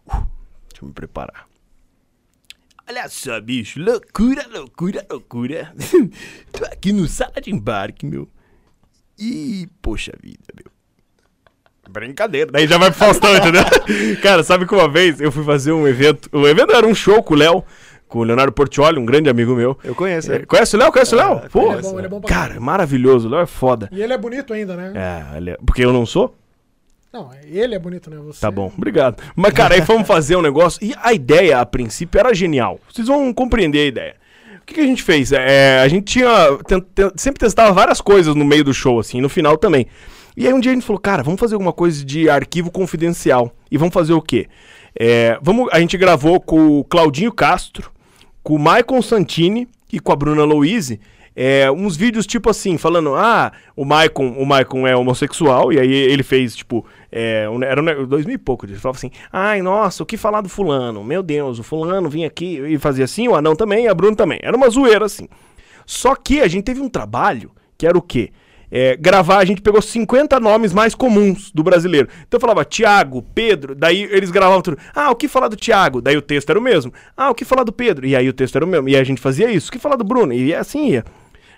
Uh, 0.07 0.25
deixa 0.69 0.83
eu 0.83 0.87
me 0.87 0.93
preparar. 0.93 1.47
Olha 2.87 3.07
só, 3.07 3.39
bicho. 3.39 3.79
Loucura, 3.79 4.45
loucura, 4.47 5.05
loucura. 5.09 5.73
Tô 6.51 6.65
aqui 6.65 6.91
no 6.91 7.07
sala 7.07 7.39
de 7.41 7.49
embarque, 7.49 8.05
meu. 8.05 8.29
E, 9.17 9.69
poxa 9.81 10.11
vida, 10.21 10.43
meu. 10.55 10.72
Brincadeira. 11.89 12.51
Daí 12.51 12.67
já 12.67 12.77
vai 12.77 12.89
pro 12.89 12.99
Faustão, 12.99 13.35
entendeu? 13.35 13.63
Cara, 14.21 14.43
sabe 14.43 14.65
que 14.65 14.73
uma 14.73 14.87
vez 14.87 15.19
eu 15.19 15.31
fui 15.31 15.43
fazer 15.43 15.71
um 15.71 15.87
evento. 15.87 16.29
O 16.31 16.47
evento 16.47 16.73
era 16.73 16.87
um 16.87 16.95
show 16.95 17.21
com 17.21 17.33
o 17.33 17.37
Léo, 17.37 17.63
com 18.07 18.19
o 18.19 18.23
Leonardo 18.23 18.51
Portioli, 18.51 18.97
um 18.99 19.05
grande 19.05 19.29
amigo 19.29 19.53
meu. 19.55 19.77
Eu 19.83 19.93
conheço, 19.93 20.31
É, 20.31 20.39
Conhece 20.45 20.75
o 20.75 20.79
Léo? 20.79 20.91
Conhece 20.91 21.13
o 21.13 21.17
Léo? 21.17 21.41
Pô, 21.51 21.71
Ele 21.71 21.79
é 21.79 21.81
bom, 21.81 21.97
ele 21.99 22.05
é 22.05 22.09
bom 22.09 22.21
pra 22.21 22.29
cara, 22.29 22.59
maravilhoso. 22.59 23.27
O 23.27 23.31
Léo 23.31 23.41
é 23.41 23.45
foda. 23.45 23.89
E 23.91 24.01
ele 24.01 24.13
é 24.13 24.17
bonito 24.17 24.53
ainda, 24.53 24.75
né? 24.75 24.91
É, 25.33 25.37
ele 25.37 25.49
é- 25.51 25.57
porque 25.65 25.83
eu 25.83 25.91
não 25.93 26.05
sou? 26.05 26.35
Não, 27.11 27.29
ele 27.45 27.75
é 27.75 27.79
bonito, 27.79 28.09
né? 28.09 28.17
Você... 28.25 28.41
Tá 28.41 28.49
bom, 28.49 28.71
obrigado. 28.75 29.21
Mas, 29.35 29.53
cara, 29.53 29.75
aí 29.75 29.83
fomos 29.83 30.07
fazer 30.07 30.35
um 30.35 30.41
negócio 30.41 30.83
e 30.83 30.95
a 30.99 31.13
ideia, 31.13 31.59
a 31.59 31.65
princípio, 31.65 32.17
era 32.19 32.33
genial. 32.33 32.79
Vocês 32.91 33.07
vão 33.07 33.31
compreender 33.31 33.79
a 33.81 33.85
ideia. 33.85 34.15
O 34.57 34.65
que, 34.65 34.73
que 34.75 34.79
a 34.81 34.85
gente 34.85 35.03
fez? 35.03 35.31
É, 35.31 35.79
a 35.81 35.87
gente 35.87 36.05
tinha. 36.05 36.27
sempre 37.15 37.39
testava 37.39 37.71
várias 37.71 38.01
coisas 38.01 38.33
no 38.33 38.43
meio 38.45 38.63
do 38.63 38.73
show, 38.73 38.99
assim, 38.99 39.21
no 39.21 39.29
final 39.29 39.57
também. 39.57 39.85
E 40.35 40.47
aí 40.47 40.53
um 40.53 40.59
dia 40.59 40.71
a 40.71 40.73
gente 40.75 40.85
falou, 40.85 40.99
cara, 40.99 41.21
vamos 41.23 41.39
fazer 41.39 41.53
alguma 41.55 41.73
coisa 41.73 42.03
de 42.03 42.29
arquivo 42.29 42.71
confidencial. 42.71 43.51
E 43.69 43.77
vamos 43.77 43.93
fazer 43.93 44.13
o 44.13 44.21
quê? 44.21 44.47
É, 44.99 45.37
vamos, 45.41 45.69
a 45.71 45.79
gente 45.79 45.97
gravou 45.97 46.39
com 46.39 46.79
o 46.79 46.83
Claudinho 46.83 47.31
Castro, 47.31 47.91
com 48.41 48.55
o 48.55 48.59
Michael 48.59 49.01
Santini 49.01 49.67
e 49.91 49.99
com 49.99 50.11
a 50.11 50.15
Bruna 50.15 50.43
Louise. 50.43 50.99
é, 51.35 51.71
uns 51.71 51.97
vídeos 51.97 52.27
tipo 52.27 52.47
assim, 52.47 52.77
falando, 52.77 53.15
ah, 53.15 53.51
o 53.75 53.83
Maicon, 53.83 54.35
o 54.37 54.45
Maicon 54.45 54.85
é 54.85 54.95
homossexual, 54.95 55.73
e 55.73 55.79
aí 55.79 55.91
ele 55.91 56.21
fez, 56.21 56.55
tipo, 56.55 56.85
é, 57.11 57.49
um- 57.49 57.63
era 57.63 57.81
um, 57.81 58.05
dois 58.05 58.23
mil 58.23 58.35
e 58.35 58.37
pouco, 58.37 58.67
ele 58.67 58.75
falava 58.75 58.99
assim, 58.99 59.09
ai, 59.31 59.59
nossa, 59.59 60.03
o 60.03 60.05
que 60.05 60.15
falar 60.15 60.41
do 60.41 60.49
fulano? 60.49 61.03
Meu 61.03 61.23
Deus, 61.23 61.57
o 61.57 61.63
fulano 61.63 62.07
vinha 62.07 62.27
aqui 62.27 62.59
e 62.59 62.77
fazia 62.77 63.05
assim, 63.05 63.27
o 63.27 63.33
anão 63.35 63.55
também, 63.55 63.87
a 63.87 63.95
Bruna 63.95 64.15
também. 64.15 64.37
Era 64.43 64.55
uma 64.55 64.69
zoeira, 64.69 65.05
assim. 65.05 65.27
Só 65.87 66.13
que 66.15 66.39
a 66.39 66.47
gente 66.47 66.65
teve 66.65 66.81
um 66.81 66.87
trabalho, 66.89 67.49
que 67.79 67.87
era 67.87 67.97
o 67.97 68.01
quê? 68.01 68.29
É, 68.75 68.97
gravar, 68.97 69.37
a 69.37 69.45
gente 69.45 69.61
pegou 69.61 69.79
50 69.79 70.39
nomes 70.39 70.73
mais 70.73 70.95
comuns 70.95 71.51
do 71.51 71.61
brasileiro. 71.61 72.07
Então 72.27 72.39
eu 72.39 72.41
falava 72.41 72.65
Tiago, 72.65 73.21
Pedro, 73.21 73.75
daí 73.75 74.01
eles 74.09 74.31
gravavam 74.31 74.63
tudo. 74.63 74.79
Ah, 74.95 75.11
o 75.11 75.15
que 75.15 75.27
falar 75.27 75.47
do 75.47 75.55
Tiago? 75.55 76.01
Daí 76.01 76.17
o 76.17 76.21
texto 76.23 76.49
era 76.49 76.57
o 76.57 76.61
mesmo. 76.61 76.91
Ah, 77.15 77.29
o 77.29 77.35
que 77.35 77.45
falar 77.45 77.63
do 77.63 77.71
Pedro? 77.71 78.07
E 78.07 78.15
aí 78.15 78.27
o 78.27 78.33
texto 78.33 78.55
era 78.55 78.65
o 78.65 78.67
mesmo. 78.67 78.89
E 78.89 78.95
aí 78.95 79.01
a 79.01 79.05
gente 79.05 79.21
fazia 79.21 79.51
isso. 79.51 79.69
O 79.69 79.71
que 79.71 79.77
falar 79.77 79.95
do 79.95 80.03
Bruno? 80.03 80.33
E 80.33 80.55
assim 80.55 80.89
ia. 80.89 81.05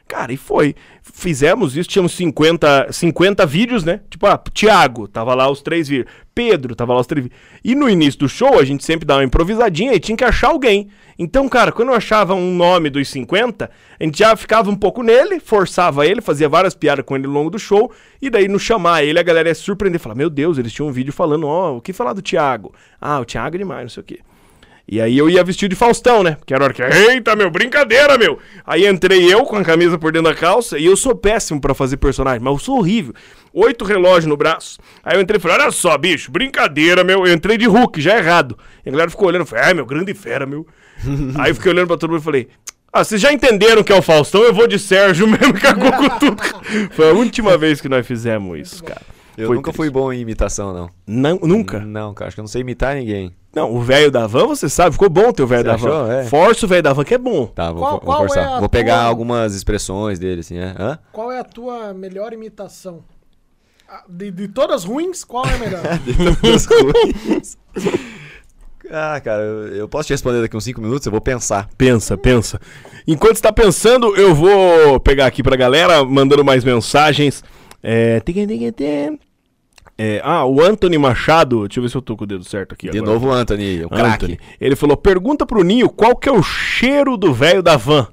Cara, 0.08 0.32
e 0.32 0.38
foi. 0.38 0.76
Fizemos 1.02 1.76
isso, 1.76 1.90
tínhamos 1.90 2.12
50, 2.14 2.92
50 2.92 3.46
vídeos, 3.46 3.84
né? 3.84 4.02
Tipo, 4.10 4.28
ah, 4.28 4.40
Tiago, 4.54 5.08
tava 5.08 5.34
lá 5.34 5.50
os 5.50 5.62
três 5.62 5.88
vídeos. 5.88 6.08
Pedro, 6.34 6.76
tava 6.76 6.94
lá 6.94 7.00
os 7.00 7.08
três 7.08 7.26
vídeos. 7.26 7.42
E 7.64 7.74
no 7.74 7.90
início 7.90 8.20
do 8.20 8.30
show, 8.30 8.60
a 8.60 8.64
gente 8.64 8.84
sempre 8.84 9.06
dava 9.06 9.22
uma 9.22 9.26
improvisadinha 9.26 9.94
e 9.94 10.00
tinha 10.00 10.16
que 10.16 10.24
achar 10.24 10.50
alguém. 10.50 10.90
Então, 11.18 11.50
cara, 11.50 11.72
quando 11.72 11.90
eu 11.90 11.96
achava 11.96 12.36
um 12.36 12.54
nome 12.56 12.90
dos 12.90 13.08
50, 13.08 13.72
a 14.00 14.04
gente 14.04 14.20
já 14.20 14.36
ficava 14.36 14.70
um 14.70 14.76
pouco 14.76 15.02
nele, 15.02 15.40
forçava 15.40 16.06
ele, 16.06 16.22
fazia 16.22 16.48
várias 16.48 16.76
piadas 16.76 17.04
com 17.04 17.16
ele 17.16 17.26
ao 17.26 17.32
longo 17.32 17.50
do 17.50 17.58
show. 17.58 17.92
E 18.22 18.30
daí, 18.30 18.48
no 18.48 18.60
chamar 18.60 19.04
ele, 19.04 19.18
a 19.18 19.24
galera 19.24 19.50
ia 19.50 19.56
surpreender. 19.56 20.00
Falar, 20.00 20.16
meu 20.16 20.30
Deus, 20.30 20.60
eles 20.60 20.72
tinham 20.72 20.90
um 20.90 20.92
vídeo 20.92 21.14
falando, 21.14 21.48
ó, 21.48 21.78
o 21.78 21.82
que 21.82 21.94
falar 21.94 22.14
do 22.14 22.22
Tiago? 22.22 22.76
Ah, 23.02 23.20
o 23.20 23.26
Tiago 23.26 23.56
é 23.56 23.60
demais, 23.60 23.82
não 23.84 23.90
sei 23.90 24.02
o 24.02 24.06
quê. 24.06 24.20
E 24.88 25.02
aí 25.02 25.18
eu 25.18 25.28
ia 25.30 25.44
vestido 25.44 25.72
de 25.72 25.76
Faustão, 25.76 26.22
né? 26.22 26.38
Que 26.46 26.54
era 26.54 26.64
a 26.64 26.66
hora 26.66 26.74
que. 26.74 26.82
Eita, 26.82 27.36
meu, 27.36 27.50
brincadeira, 27.50 28.18
meu! 28.18 28.38
Aí 28.66 28.88
entrei 28.88 29.34
eu 29.34 29.44
com 29.44 29.56
a 29.56 29.64
camisa 29.64 29.98
por 29.98 30.12
dentro 30.12 30.30
da 30.32 30.36
calça 30.36 30.78
e 30.78 30.86
eu 30.86 30.96
sou 30.96 31.16
péssimo 31.16 31.60
pra 31.60 31.74
fazer 31.74 31.98
personagem, 31.98 32.40
mas 32.40 32.54
eu 32.54 32.60
sou 32.60 32.78
horrível. 32.78 33.14
Oito 33.52 33.84
relógios 33.84 34.26
no 34.26 34.38
braço. 34.38 34.78
Aí 35.04 35.18
eu 35.18 35.22
entrei 35.22 35.38
e 35.38 35.42
falei: 35.42 35.58
olha 35.58 35.72
só, 35.72 35.98
bicho, 35.98 36.32
brincadeira, 36.32 37.04
meu. 37.04 37.26
Eu 37.26 37.34
entrei 37.34 37.58
de 37.58 37.66
Hulk, 37.66 38.00
já 38.00 38.14
é 38.16 38.20
errado. 38.20 38.58
E 38.86 38.90
a 38.90 38.92
galera 38.92 39.10
ficou 39.10 39.28
olhando, 39.28 39.46
falei, 39.46 39.66
ai, 39.66 39.74
meu, 39.74 39.86
grande 39.88 40.14
fera, 40.14 40.46
meu. 40.46 40.68
aí 41.40 41.50
eu 41.50 41.56
fiquei 41.56 41.72
olhando 41.72 41.88
pra 41.88 41.98
todo 41.98 42.12
mundo 42.12 42.22
e 42.22 42.24
falei. 42.24 42.48
Ah, 42.94 43.04
vocês 43.04 43.20
já 43.20 43.34
entenderam 43.34 43.84
que 43.84 43.92
é 43.92 43.96
o 43.96 44.02
Faustão? 44.02 44.42
Eu 44.44 44.54
vou 44.54 44.68
de 44.68 44.80
Sérgio 44.80 45.28
mesmo, 45.28 45.54
cagou 45.60 45.92
com 45.92 46.08
tudo. 46.18 46.42
Foi 46.92 47.10
a 47.10 47.14
última 47.14 47.58
vez 47.58 47.82
que 47.82 47.90
nós 47.90 48.08
fizemos 48.08 48.58
isso, 48.58 48.84
cara. 48.84 49.02
Eu 49.38 49.48
Foi 49.48 49.56
nunca 49.58 49.72
triste. 49.72 49.78
fui 49.78 49.90
bom 49.90 50.14
em 50.14 50.22
imitação, 50.22 50.74
não. 50.74 50.90
Não, 51.06 51.40
nunca? 51.46 51.80
Não, 51.82 52.14
cara, 52.14 52.30
acho 52.30 52.36
que 52.36 52.40
eu 52.40 52.44
não 52.44 52.48
sei 52.48 52.62
imitar 52.62 52.96
ninguém. 52.96 53.34
Não, 53.56 53.74
o 53.74 53.82
velho 53.82 54.12
da 54.12 54.28
van, 54.28 54.48
você 54.48 54.68
sabe, 54.68 54.92
ficou 54.94 55.10
bom 55.10 55.30
o 55.30 55.34
teu 55.34 55.48
velho 55.48 55.64
da 55.64 55.78
van. 55.78 56.12
É. 56.14 56.26
Força 56.26 56.66
o 56.66 56.70
velho 56.70 56.84
da 56.84 56.92
van, 56.92 57.06
que 57.06 57.14
é 57.14 57.18
bom. 57.18 57.46
Tá, 57.48 57.72
vou, 57.72 57.80
Qual- 57.82 58.02
vou 58.04 58.16
forçar. 58.18 58.58
é 58.58 58.60
vou 58.60 58.68
pegar 58.68 58.98
tua- 59.00 59.06
algumas 59.08 59.56
expressões 59.56 60.20
dele, 60.20 60.42
assim, 60.42 60.58
é? 60.58 60.76
Hã? 60.78 61.00
Qual 61.14 61.32
é 61.32 61.40
a 61.40 61.44
tua 61.44 61.94
melhor 61.94 62.34
imitação? 62.34 63.04
Ah, 63.90 64.04
De, 64.10 64.30
de 64.32 64.48
todas 64.50 64.84
ruins, 64.84 65.24
qual 65.24 65.46
é 65.46 65.54
a 65.54 65.58
melhor? 65.58 65.82
Todas 66.42 66.66
ruins. 66.66 67.58
Ah, 68.92 69.20
cara, 69.24 69.42
eu, 69.42 69.68
eu 69.76 69.88
posso 69.90 70.08
te 70.08 70.14
responder 70.14 70.42
daqui 70.42 70.56
uns 70.56 70.64
5 70.64 70.80
minutos? 70.82 71.06
Eu 71.06 71.12
vou 71.12 71.22
pensar. 71.22 71.68
Pensa, 71.78 72.16
pensa. 72.18 72.60
Enquanto 73.08 73.36
está 73.36 73.52
pensando, 73.54 74.16
eu 74.16 74.36
vou 74.36 75.00
pegar 75.00 75.26
aqui 75.26 75.42
pra 75.42 75.56
galera, 75.56 76.04
mandando 76.06 76.44
mais 76.44 76.64
mensagens. 76.64 77.44
É... 77.82 78.20
É, 79.98 80.20
ah, 80.24 80.44
o 80.46 80.62
Anthony 80.62 80.98
Machado, 80.98 81.66
deixa 81.68 81.80
eu 81.80 81.84
ver 81.84 81.90
se 81.90 81.96
eu 81.96 82.02
tô 82.02 82.18
com 82.18 82.26
o 82.26 82.28
dedo 82.28 82.44
certo 82.44 82.74
aqui 82.74 82.90
De 82.90 82.98
agora. 82.98 83.14
novo 83.14 83.28
o 83.28 83.32
Anthony, 83.32 83.82
o 83.84 83.86
Anthony. 83.86 84.36
craque. 84.36 84.40
Ele 84.60 84.76
falou: 84.76 84.98
pergunta 84.98 85.46
pro 85.46 85.64
Ninho 85.64 85.90
qual 85.90 86.16
que 86.18 86.28
é 86.28 86.32
o 86.32 86.44
cheiro 86.44 87.16
do 87.16 87.34
velho 87.34 87.64
da 87.64 87.78
van. 87.78 88.08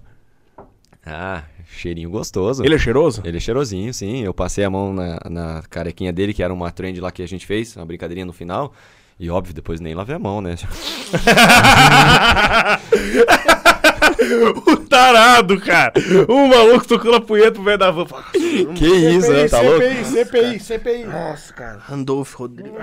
Ah, 1.05 1.43
cheirinho 1.69 2.09
gostoso. 2.09 2.65
Ele 2.65 2.77
é 2.77 2.79
cheiroso? 2.79 3.21
Ele 3.25 3.37
é 3.37 3.41
cheirosinho, 3.41 3.93
sim. 3.93 4.23
Eu 4.23 4.33
passei 4.33 4.63
a 4.63 4.71
mão 4.71 4.93
na, 4.93 5.19
na 5.29 5.63
carequinha 5.69 6.13
dele, 6.13 6.33
que 6.33 6.43
era 6.43 6.55
uma 6.55 6.71
trend 6.71 7.01
lá 7.01 7.11
que 7.11 7.23
a 7.23 7.27
gente 7.27 7.45
fez, 7.45 7.75
uma 7.77 7.85
brincadeirinha 7.85 8.27
no 8.27 8.33
final. 8.33 8.73
E 9.19 9.29
óbvio, 9.29 9.53
depois 9.53 9.81
nem 9.81 9.93
lavei 9.95 10.15
a 10.15 10.19
mão, 10.21 10.41
né? 10.41 10.55
o 14.67 14.77
tarado, 14.77 15.61
cara. 15.61 15.93
O 16.29 16.47
maluco 16.49 16.87
tocando 16.87 17.17
a 17.17 17.21
punheta 17.21 17.53
pro 17.53 17.63
velho 17.63 17.79
da 17.79 17.91
van. 17.91 18.07
Fala, 18.07 18.25
que 18.33 18.87
isso, 18.87 19.33
né? 19.33 19.49
Tá 19.49 19.61
louco? 19.61 19.81
CPI, 19.81 20.05
CPI, 20.05 20.61
CPI. 20.61 21.05
Nossa, 21.05 21.53
cara. 21.53 21.79
Randolph 21.79 22.35
Rodrigues. 22.35 22.73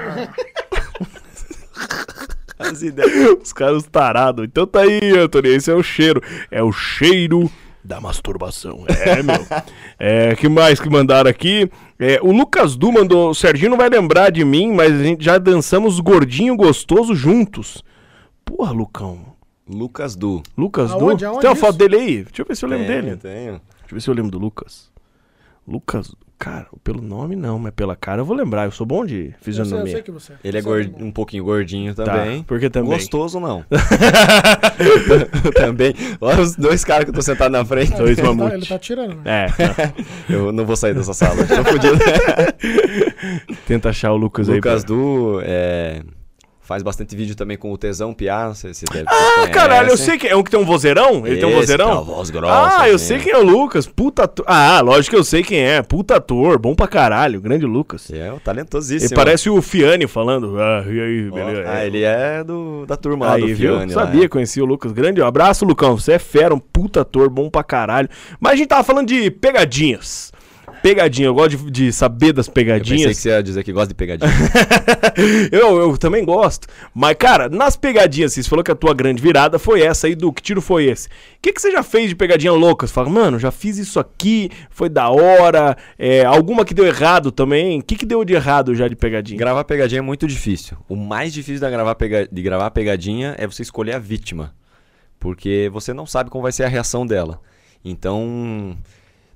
As 2.58 2.82
ideias. 2.82 3.38
Os 3.42 3.54
caras 3.54 3.84
tarados. 3.84 4.46
Então 4.46 4.68
tá 4.68 4.82
aí, 4.82 5.18
Anthony. 5.18 5.50
Esse 5.50 5.72
é 5.72 5.76
o 5.76 5.82
cheiro. 5.82 6.22
É 6.52 6.62
o 6.62 6.72
cheiro 6.72 7.50
da 7.84 8.02
masturbação. 8.02 8.86
É, 8.88 9.24
meu. 9.24 9.36
É, 10.02 10.34
que 10.34 10.48
mais 10.48 10.80
que 10.80 10.90
mandaram 10.90 11.30
aqui? 11.30 11.70
É, 12.00 12.20
o 12.22 12.32
Lucas 12.32 12.78
Du 12.78 12.90
mandou. 12.90 13.32
O 13.32 13.36
Serginho 13.36 13.72
não 13.72 13.78
vai 13.78 13.90
lembrar 13.90 14.30
de 14.30 14.46
mim, 14.46 14.72
mas 14.72 14.94
a 14.94 15.04
gente 15.04 15.24
já 15.24 15.38
dançamos 15.38 16.00
gordinho 16.00 16.56
gostoso 16.56 17.14
juntos. 17.14 17.84
Porra, 18.46 18.72
Lucão. 18.72 19.29
Lucas 19.70 20.16
Du. 20.16 20.42
Lucas 20.58 20.92
Aonde? 20.92 21.24
Du? 21.24 21.28
Aonde 21.30 21.42
Tem 21.42 21.50
uma 21.50 21.56
foto 21.56 21.78
dele 21.78 21.96
aí? 21.96 22.24
Deixa 22.24 22.42
eu 22.42 22.46
ver 22.46 22.56
se 22.56 22.66
eu 22.66 22.70
lembro 22.70 22.88
Tenho, 22.88 23.02
dele. 23.04 23.18
Tenho. 23.18 23.52
Deixa 23.52 23.62
eu 23.90 23.94
ver 23.94 24.02
se 24.02 24.10
eu 24.10 24.14
lembro 24.16 24.32
do 24.32 24.40
Lucas. 24.40 24.90
Lucas, 25.68 26.16
cara, 26.40 26.66
pelo 26.84 27.00
nome 27.00 27.36
não, 27.36 27.60
mas 27.60 27.72
pela 27.76 27.96
cara 27.96 28.22
eu 28.22 28.26
vou 28.26 28.36
lembrar. 28.36 28.66
Eu 28.66 28.72
sou 28.72 28.88
bom 28.88 29.06
de 29.06 29.16
Eu 29.16 29.22
sei, 29.22 29.30
eu 29.30 29.38
fisionomia. 29.44 29.94
sei 29.94 30.02
que 30.02 30.10
você. 30.10 30.34
Ele 30.44 30.58
é 30.58 30.62
gordi- 30.64 30.90
bom. 30.90 31.04
um 31.06 31.12
pouquinho 31.12 31.44
gordinho 31.44 31.94
Tá, 31.94 32.04
também. 32.06 32.42
por 32.42 32.60
que 32.60 32.68
também? 32.72 32.90
Gostoso 32.90 33.40
não. 33.40 33.64
também. 35.54 35.94
Olha 36.20 36.42
os 36.42 36.56
dois 36.56 36.84
caras 36.84 37.04
que 37.06 37.12
eu 37.12 37.14
tô 37.14 37.22
sentado 37.22 37.52
na 37.52 37.64
frente. 37.64 37.94
Dois 37.96 38.18
Ele 38.18 38.36
tá-. 38.38 38.54
Ele 38.56 38.66
tá 38.66 38.80
tirando. 38.80 39.16
né? 39.18 39.46
É, 39.46 39.54
Eu 40.34 40.52
não 40.52 40.66
vou 40.66 40.76
sair 40.76 40.96
dessa 40.96 41.14
sala. 41.14 41.36
Tô 41.46 41.64
fudido. 41.64 41.98
tenta 43.68 43.90
achar 43.90 44.12
o 44.12 44.18
Lucas, 44.18 44.50
aí. 44.50 44.56
Lucas 44.56 44.84
pra- 44.84 44.96
Du 44.96 45.40
é, 45.44 46.02
faz 46.70 46.84
bastante 46.84 47.16
vídeo 47.16 47.36
também 47.36 47.58
com 47.58 47.72
o 47.74 47.78
Tesão 47.80 48.14
Piá. 48.14 48.54
Se 48.54 48.86
deve 48.94 49.04
Ah, 49.08 49.48
caralho, 49.48 49.90
eu 49.90 49.98
sei 49.98 50.20
que 50.20 50.28
é 50.28 50.36
um 50.36 50.44
que 50.44 50.52
tem 50.52 50.60
um 50.60 50.64
vozeirão? 50.66 51.26
Ele 51.26 51.38
tem 51.38 51.46
um 51.46 51.50
Esse, 51.50 51.60
vozeirão? 51.62 51.94
uma 51.94 52.02
voz 52.04 52.30
grossa, 52.30 52.82
ah, 52.82 52.88
eu 52.88 52.98
assim. 52.98 53.06
sei 53.06 53.18
quem 53.18 53.32
é 53.34 53.38
o 53.38 53.44
Lucas. 53.44 53.88
Puta 53.88 54.26
ator. 54.26 54.46
Ah, 54.48 54.80
lógico 54.80 55.16
que 55.16 55.20
eu 55.20 55.24
sei 55.24 55.42
quem 55.42 55.60
é. 55.60 55.82
Puta 55.82 56.18
ator, 56.18 56.60
bom 56.60 56.76
pra 56.76 56.88
caralho. 56.88 57.42
Grande 57.42 57.66
Lucas. 57.66 58.12
É, 58.12 58.32
um 58.32 58.38
talentosíssimo. 58.38 59.10
Ele 59.10 59.16
parece 59.16 59.50
o 59.50 59.60
Fiane 59.64 60.06
falando. 60.06 60.60
Ah, 60.62 60.84
e 60.86 61.00
aí, 61.02 61.32
beleza. 61.32 61.64
Ah, 61.68 61.84
ele 61.84 62.04
é 62.04 62.44
do, 62.44 62.86
da 62.86 62.96
turma 62.96 63.26
lá 63.26 63.34
Aí, 63.34 63.42
do 63.42 63.48
viu? 63.48 63.78
Fione. 63.78 63.92
lá, 63.96 64.04
Sabia, 64.06 64.26
é. 64.26 64.28
conheci 64.28 64.62
o 64.62 64.66
Lucas. 64.66 64.92
Grande 64.92 65.24
abraço, 65.24 65.66
Lucão. 65.66 65.98
Você 65.98 66.12
é 66.14 66.20
fera, 66.20 66.54
um 66.54 66.60
puta 66.60 67.02
ator, 67.02 67.32
bom 67.32 67.50
pra 67.50 67.64
caralho. 67.64 68.08
Mas 68.40 68.54
a 68.54 68.56
gente 68.58 68.68
tava 68.68 68.84
falando 68.84 69.08
de 69.08 69.32
pegadinhas. 69.32 70.32
Pegadinha, 70.82 71.28
eu 71.28 71.34
gosto 71.34 71.58
de, 71.58 71.72
de 71.72 71.94
saber 71.94 72.32
das 72.34 72.48
Eu 72.48 72.54
pensei 72.54 72.66
que 72.74 72.80
pegadinhas. 72.80 73.18
você 73.18 73.30
ia 73.30 73.44
dizer 73.44 73.64
que 73.64 73.72
gosta 73.74 73.90
de 73.90 73.94
pegadinha. 73.96 74.30
eu, 75.52 75.78
eu 75.78 75.98
também 75.98 76.24
gosto. 76.24 76.68
Mas, 76.94 77.16
cara, 77.18 77.50
nas 77.50 77.76
pegadinhas, 77.76 78.34
você 78.34 78.44
falou 78.44 78.64
que 78.64 78.72
a 78.72 78.76
tua 78.76 78.94
grande 78.94 79.22
virada 79.22 79.60
foi 79.60 79.82
essa 79.82 80.08
aí 80.08 80.16
do 80.16 80.32
que 80.32 80.42
tiro 80.42 80.62
foi 80.62 80.86
esse. 80.86 81.08
O 81.08 81.12
que, 81.42 81.54
que 81.54 81.62
você 81.62 81.72
já 81.72 81.84
fez 81.84 82.10
de 82.10 82.16
pegadinha 82.16 82.52
louca? 82.54 82.86
Você 82.88 82.94
fala, 82.94 83.10
mano, 83.10 83.38
já 83.40 83.52
fiz 83.52 83.78
isso 83.78 84.00
aqui, 84.00 84.50
foi 84.70 84.90
da 84.90 85.10
hora. 85.10 85.78
É, 85.98 86.24
alguma 86.26 86.64
que 86.66 86.74
deu 86.74 86.86
errado 86.86 87.32
também? 87.32 87.80
O 87.80 87.84
que, 87.84 87.96
que 87.96 88.06
deu 88.06 88.24
de 88.24 88.34
errado 88.34 88.74
já 88.76 88.88
de 88.88 88.96
pegadinha? 88.96 89.38
gravar 89.38 89.64
pegadinha 89.64 90.00
é 90.00 90.02
muito 90.02 90.28
difícil. 90.28 90.78
O 90.88 90.96
mais 90.96 91.34
difícil 91.34 91.60
da 91.62 91.70
gravar 91.70 91.96
pega- 91.96 92.28
de 92.32 92.42
gravar 92.42 92.72
pegadinha 92.72 93.36
é 93.38 93.46
você 93.48 93.62
escolher 93.62 93.94
a 93.96 94.00
vítima. 94.00 94.54
Porque 95.20 95.70
você 95.74 95.94
não 95.94 96.06
sabe 96.06 96.30
como 96.30 96.42
vai 96.44 96.52
ser 96.52 96.64
a 96.64 96.68
reação 96.70 97.06
dela. 97.06 97.42
Então, 97.84 98.78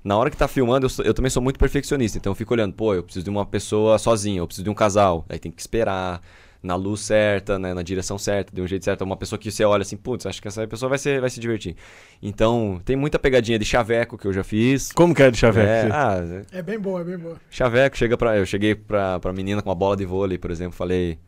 na 0.04 0.16
hora 0.16 0.30
que 0.30 0.36
tá 0.36 0.46
filmando, 0.46 0.84
eu, 0.86 0.90
sou- 0.90 1.04
eu 1.04 1.14
também 1.14 1.30
sou 1.30 1.42
muito 1.42 1.58
perfeccionista. 1.58 2.18
Então 2.18 2.30
eu 2.30 2.34
fico 2.36 2.52
olhando, 2.54 2.74
pô, 2.74 2.94
eu 2.94 3.02
preciso 3.02 3.24
de 3.24 3.30
uma 3.30 3.44
pessoa 3.46 3.98
sozinha, 3.98 4.38
eu 4.40 4.46
preciso 4.46 4.64
de 4.64 4.70
um 4.70 4.74
casal. 4.74 5.24
Aí 5.28 5.38
tem 5.38 5.50
que 5.50 5.60
esperar 5.60 6.20
na 6.62 6.76
luz 6.76 7.00
certa, 7.00 7.58
né, 7.58 7.74
na 7.74 7.82
direção 7.82 8.16
certa, 8.18 8.54
de 8.54 8.60
um 8.62 8.66
jeito 8.66 8.84
certo. 8.84 9.02
Uma 9.02 9.16
pessoa 9.18 9.38
que 9.38 9.50
você 9.50 9.64
olha 9.64 9.82
assim, 9.82 9.96
putz, 9.98 10.24
acho 10.26 10.40
que 10.40 10.48
essa 10.48 10.66
pessoa 10.66 10.88
vai, 10.88 10.96
ser, 10.98 11.20
vai 11.20 11.28
se 11.28 11.38
divertir. 11.40 11.76
Então, 12.22 12.80
tem 12.86 12.96
muita 12.96 13.18
pegadinha 13.18 13.58
de 13.58 13.64
chaveco 13.66 14.16
que 14.16 14.26
eu 14.26 14.32
já 14.32 14.42
fiz. 14.44 14.90
Como 14.92 15.14
que 15.14 15.22
é 15.22 15.30
de 15.30 15.36
chaveco? 15.38 15.68
É, 15.68 15.90
ah, 15.92 16.44
É 16.52 16.62
bem 16.62 16.78
boa, 16.78 17.00
é 17.02 17.04
bem 17.04 17.18
boa. 17.18 17.36
Chaveco, 17.50 17.96
chega 17.98 18.16
pra. 18.16 18.36
Eu 18.38 18.46
cheguei 18.46 18.74
pra, 18.74 19.20
pra 19.20 19.32
menina 19.32 19.60
com 19.60 19.68
uma 19.68 19.74
bola 19.74 19.96
de 19.96 20.06
vôlei, 20.06 20.38
por 20.38 20.50
exemplo, 20.50 20.72
falei, 20.76 21.18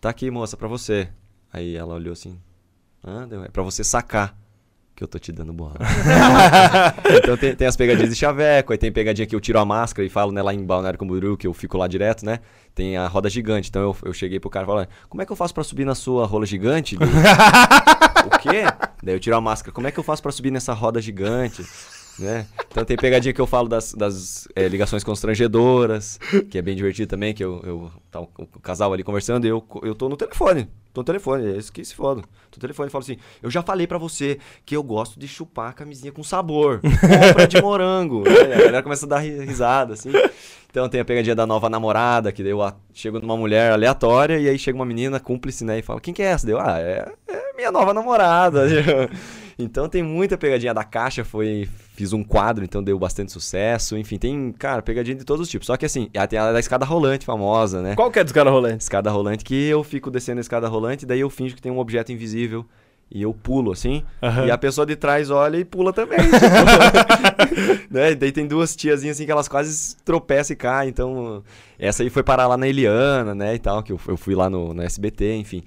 tá 0.00 0.08
aqui, 0.08 0.30
moça, 0.30 0.56
pra 0.56 0.68
você. 0.68 1.08
Aí 1.52 1.76
ela 1.76 1.94
olhou 1.94 2.12
assim, 2.14 2.38
ah, 3.04 3.26
deu, 3.28 3.44
é 3.44 3.48
pra 3.48 3.62
você 3.62 3.84
sacar 3.84 4.34
que 4.98 5.04
eu 5.04 5.08
tô 5.08 5.16
te 5.16 5.30
dando 5.30 5.52
bola. 5.52 5.76
então 7.22 7.36
tem, 7.36 7.54
tem 7.54 7.68
as 7.68 7.76
pegadinhas 7.76 8.10
de 8.10 8.16
chaveco, 8.16 8.72
aí 8.72 8.78
tem 8.78 8.90
pegadinha 8.90 9.24
que 9.28 9.34
eu 9.34 9.40
tiro 9.40 9.60
a 9.60 9.64
máscara 9.64 10.04
e 10.04 10.10
falo 10.10 10.32
né, 10.32 10.42
lá 10.42 10.52
em 10.52 10.66
Balneário 10.66 10.98
Camboriú, 10.98 11.36
que 11.36 11.46
eu 11.46 11.54
fico 11.54 11.78
lá 11.78 11.86
direto, 11.86 12.26
né? 12.26 12.40
Tem 12.74 12.96
a 12.96 13.06
roda 13.06 13.30
gigante. 13.30 13.68
Então 13.68 13.80
eu, 13.80 13.96
eu 14.06 14.12
cheguei 14.12 14.40
pro 14.40 14.50
cara 14.50 14.64
e 14.64 14.66
falei, 14.66 14.88
como 15.08 15.22
é 15.22 15.26
que 15.26 15.30
eu 15.30 15.36
faço 15.36 15.54
pra 15.54 15.62
subir 15.62 15.84
na 15.84 15.94
sua 15.94 16.26
rola 16.26 16.44
gigante? 16.44 16.98
O 18.26 18.38
quê? 18.40 18.64
Daí 19.02 19.14
eu 19.14 19.20
tiro 19.20 19.36
a 19.36 19.40
máscara, 19.40 19.72
como 19.72 19.86
é 19.86 19.92
que 19.92 19.98
eu 19.98 20.02
faço 20.02 20.20
pra 20.20 20.32
subir 20.32 20.50
nessa 20.50 20.74
roda 20.74 21.00
gigante? 21.00 21.64
Né? 22.18 22.46
Então 22.70 22.84
tem 22.84 22.96
pegadinha 22.96 23.32
que 23.32 23.40
eu 23.40 23.46
falo 23.46 23.68
das, 23.68 23.92
das 23.94 24.48
eh, 24.56 24.66
ligações 24.68 25.04
constrangedoras, 25.04 26.18
que 26.50 26.58
é 26.58 26.62
bem 26.62 26.74
divertido 26.74 27.08
também, 27.08 27.32
que 27.32 27.44
eu, 27.44 27.60
eu 27.64 27.90
tá 28.10 28.20
o, 28.20 28.28
o 28.36 28.60
casal 28.60 28.92
ali 28.92 29.04
conversando 29.04 29.44
e 29.46 29.48
eu, 29.48 29.64
eu 29.82 29.94
tô 29.94 30.08
no 30.08 30.16
telefone. 30.16 30.68
Tô 30.92 31.02
no 31.02 31.04
telefone, 31.04 31.46
é 31.46 31.56
isso 31.56 31.72
que 31.72 31.84
se 31.84 31.94
foda. 31.94 32.22
Tô 32.22 32.56
no 32.56 32.60
telefone 32.60 32.88
e 32.88 32.90
falo 32.90 33.04
assim, 33.04 33.18
eu 33.40 33.50
já 33.50 33.62
falei 33.62 33.86
pra 33.86 33.98
você 33.98 34.38
que 34.66 34.74
eu 34.76 34.82
gosto 34.82 35.18
de 35.20 35.28
chupar 35.28 35.70
a 35.70 35.72
camisinha 35.72 36.10
com 36.10 36.24
sabor. 36.24 36.80
Compra 36.80 37.46
de 37.46 37.60
morango. 37.62 38.24
né? 38.24 38.54
A 38.54 38.58
galera 38.58 38.82
começa 38.82 39.06
a 39.06 39.08
dar 39.08 39.18
ri- 39.18 39.44
risada, 39.44 39.94
assim. 39.94 40.10
Então 40.70 40.88
tem 40.88 41.00
a 41.00 41.04
pegadinha 41.04 41.36
da 41.36 41.46
nova 41.46 41.70
namorada, 41.70 42.32
que 42.32 42.42
daí 42.42 42.50
eu 42.52 42.62
a- 42.62 42.74
chego 42.92 43.20
numa 43.20 43.36
mulher 43.36 43.70
aleatória 43.72 44.38
e 44.40 44.48
aí 44.48 44.58
chega 44.58 44.76
uma 44.76 44.84
menina 44.84 45.20
cúmplice, 45.20 45.64
né? 45.64 45.78
E 45.78 45.82
fala, 45.82 46.00
quem 46.00 46.12
que 46.12 46.22
é 46.22 46.26
essa? 46.26 46.46
Deu, 46.46 46.58
ah, 46.58 46.80
é, 46.80 47.10
é 47.28 47.56
minha 47.56 47.70
nova 47.70 47.94
namorada. 47.94 48.66
então 49.58 49.88
tem 49.88 50.02
muita 50.02 50.38
pegadinha 50.38 50.72
da 50.72 50.84
caixa, 50.84 51.24
foi. 51.24 51.68
Fiz 51.94 52.12
um 52.12 52.22
quadro, 52.22 52.64
então 52.64 52.80
deu 52.82 52.96
bastante 52.96 53.32
sucesso. 53.32 53.96
Enfim, 53.96 54.16
tem, 54.18 54.52
cara, 54.52 54.80
pegadinha 54.82 55.16
de 55.16 55.24
todos 55.24 55.42
os 55.42 55.50
tipos. 55.50 55.66
Só 55.66 55.76
que 55.76 55.84
assim, 55.84 56.08
tem 56.28 56.38
a 56.38 56.52
da 56.52 56.60
escada 56.60 56.84
rolante 56.84 57.26
famosa, 57.26 57.82
né? 57.82 57.96
Qual 57.96 58.08
que 58.08 58.20
é 58.20 58.24
dos 58.24 58.32
caras 58.32 58.52
rolantes? 58.52 58.84
Escada 58.84 59.10
rolante 59.10 59.44
que 59.44 59.66
eu 59.66 59.82
fico 59.82 60.10
descendo 60.10 60.38
a 60.38 60.40
escada 60.40 60.68
rolante, 60.68 61.04
daí 61.04 61.20
eu 61.20 61.28
finjo 61.28 61.56
que 61.56 61.62
tem 61.62 61.72
um 61.72 61.78
objeto 61.78 62.12
invisível. 62.12 62.64
E 63.10 63.22
eu 63.22 63.32
pulo, 63.32 63.72
assim. 63.72 64.04
Aham. 64.22 64.46
E 64.46 64.50
a 64.50 64.58
pessoa 64.58 64.86
de 64.86 64.94
trás 64.94 65.30
olha 65.30 65.56
e 65.56 65.64
pula 65.64 65.94
também. 65.94 66.18
né? 67.90 68.12
E 68.12 68.14
Daí 68.14 68.30
tem 68.30 68.46
duas 68.46 68.76
tiazinhas 68.76 69.16
assim 69.16 69.24
que 69.24 69.32
elas 69.32 69.48
quase 69.48 69.96
tropeçam 70.04 70.52
e 70.52 70.56
caem. 70.56 70.90
Então, 70.90 71.42
essa 71.78 72.02
aí 72.02 72.10
foi 72.10 72.22
parar 72.22 72.46
lá 72.46 72.56
na 72.56 72.68
Eliana, 72.68 73.34
né? 73.34 73.54
E 73.54 73.58
tal, 73.58 73.82
que 73.82 73.92
eu, 73.92 74.00
eu 74.06 74.16
fui 74.16 74.34
lá 74.34 74.50
no, 74.50 74.74
no 74.74 74.82
SBT, 74.82 75.36
enfim. 75.36 75.62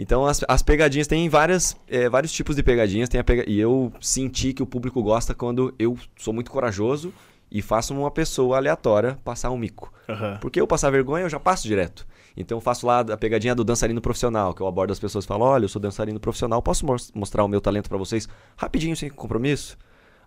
Então, 0.00 0.24
as, 0.24 0.44
as 0.46 0.62
pegadinhas, 0.62 1.08
tem 1.08 1.28
várias, 1.28 1.76
é, 1.88 2.08
vários 2.08 2.30
tipos 2.32 2.54
de 2.54 2.62
pegadinhas. 2.62 3.08
Tem 3.08 3.22
pega... 3.24 3.44
E 3.50 3.58
eu 3.58 3.92
senti 4.00 4.52
que 4.52 4.62
o 4.62 4.66
público 4.66 5.02
gosta 5.02 5.34
quando 5.34 5.74
eu 5.76 5.98
sou 6.16 6.32
muito 6.32 6.52
corajoso 6.52 7.12
e 7.50 7.60
faço 7.60 7.92
uma 7.92 8.10
pessoa 8.10 8.58
aleatória 8.58 9.18
passar 9.24 9.50
um 9.50 9.58
mico. 9.58 9.92
Aham. 10.08 10.38
Porque 10.40 10.60
eu 10.60 10.68
passar 10.68 10.90
vergonha, 10.90 11.24
eu 11.24 11.28
já 11.28 11.40
passo 11.40 11.66
direto. 11.66 12.06
Então 12.36 12.58
eu 12.58 12.60
faço 12.60 12.86
lá 12.86 13.00
a 13.00 13.16
pegadinha 13.16 13.56
do 13.56 13.64
dançarino 13.64 14.00
profissional, 14.00 14.54
que 14.54 14.60
eu 14.62 14.68
abordo 14.68 14.92
as 14.92 15.00
pessoas 15.00 15.24
e 15.24 15.28
falo: 15.28 15.44
olha, 15.44 15.64
eu 15.64 15.68
sou 15.68 15.82
dançarino 15.82 16.20
profissional, 16.20 16.62
posso 16.62 16.86
mos- 16.86 17.10
mostrar 17.12 17.42
o 17.42 17.48
meu 17.48 17.60
talento 17.60 17.88
pra 17.88 17.98
vocês 17.98 18.28
rapidinho, 18.56 18.96
sem 18.96 19.10
compromisso? 19.10 19.76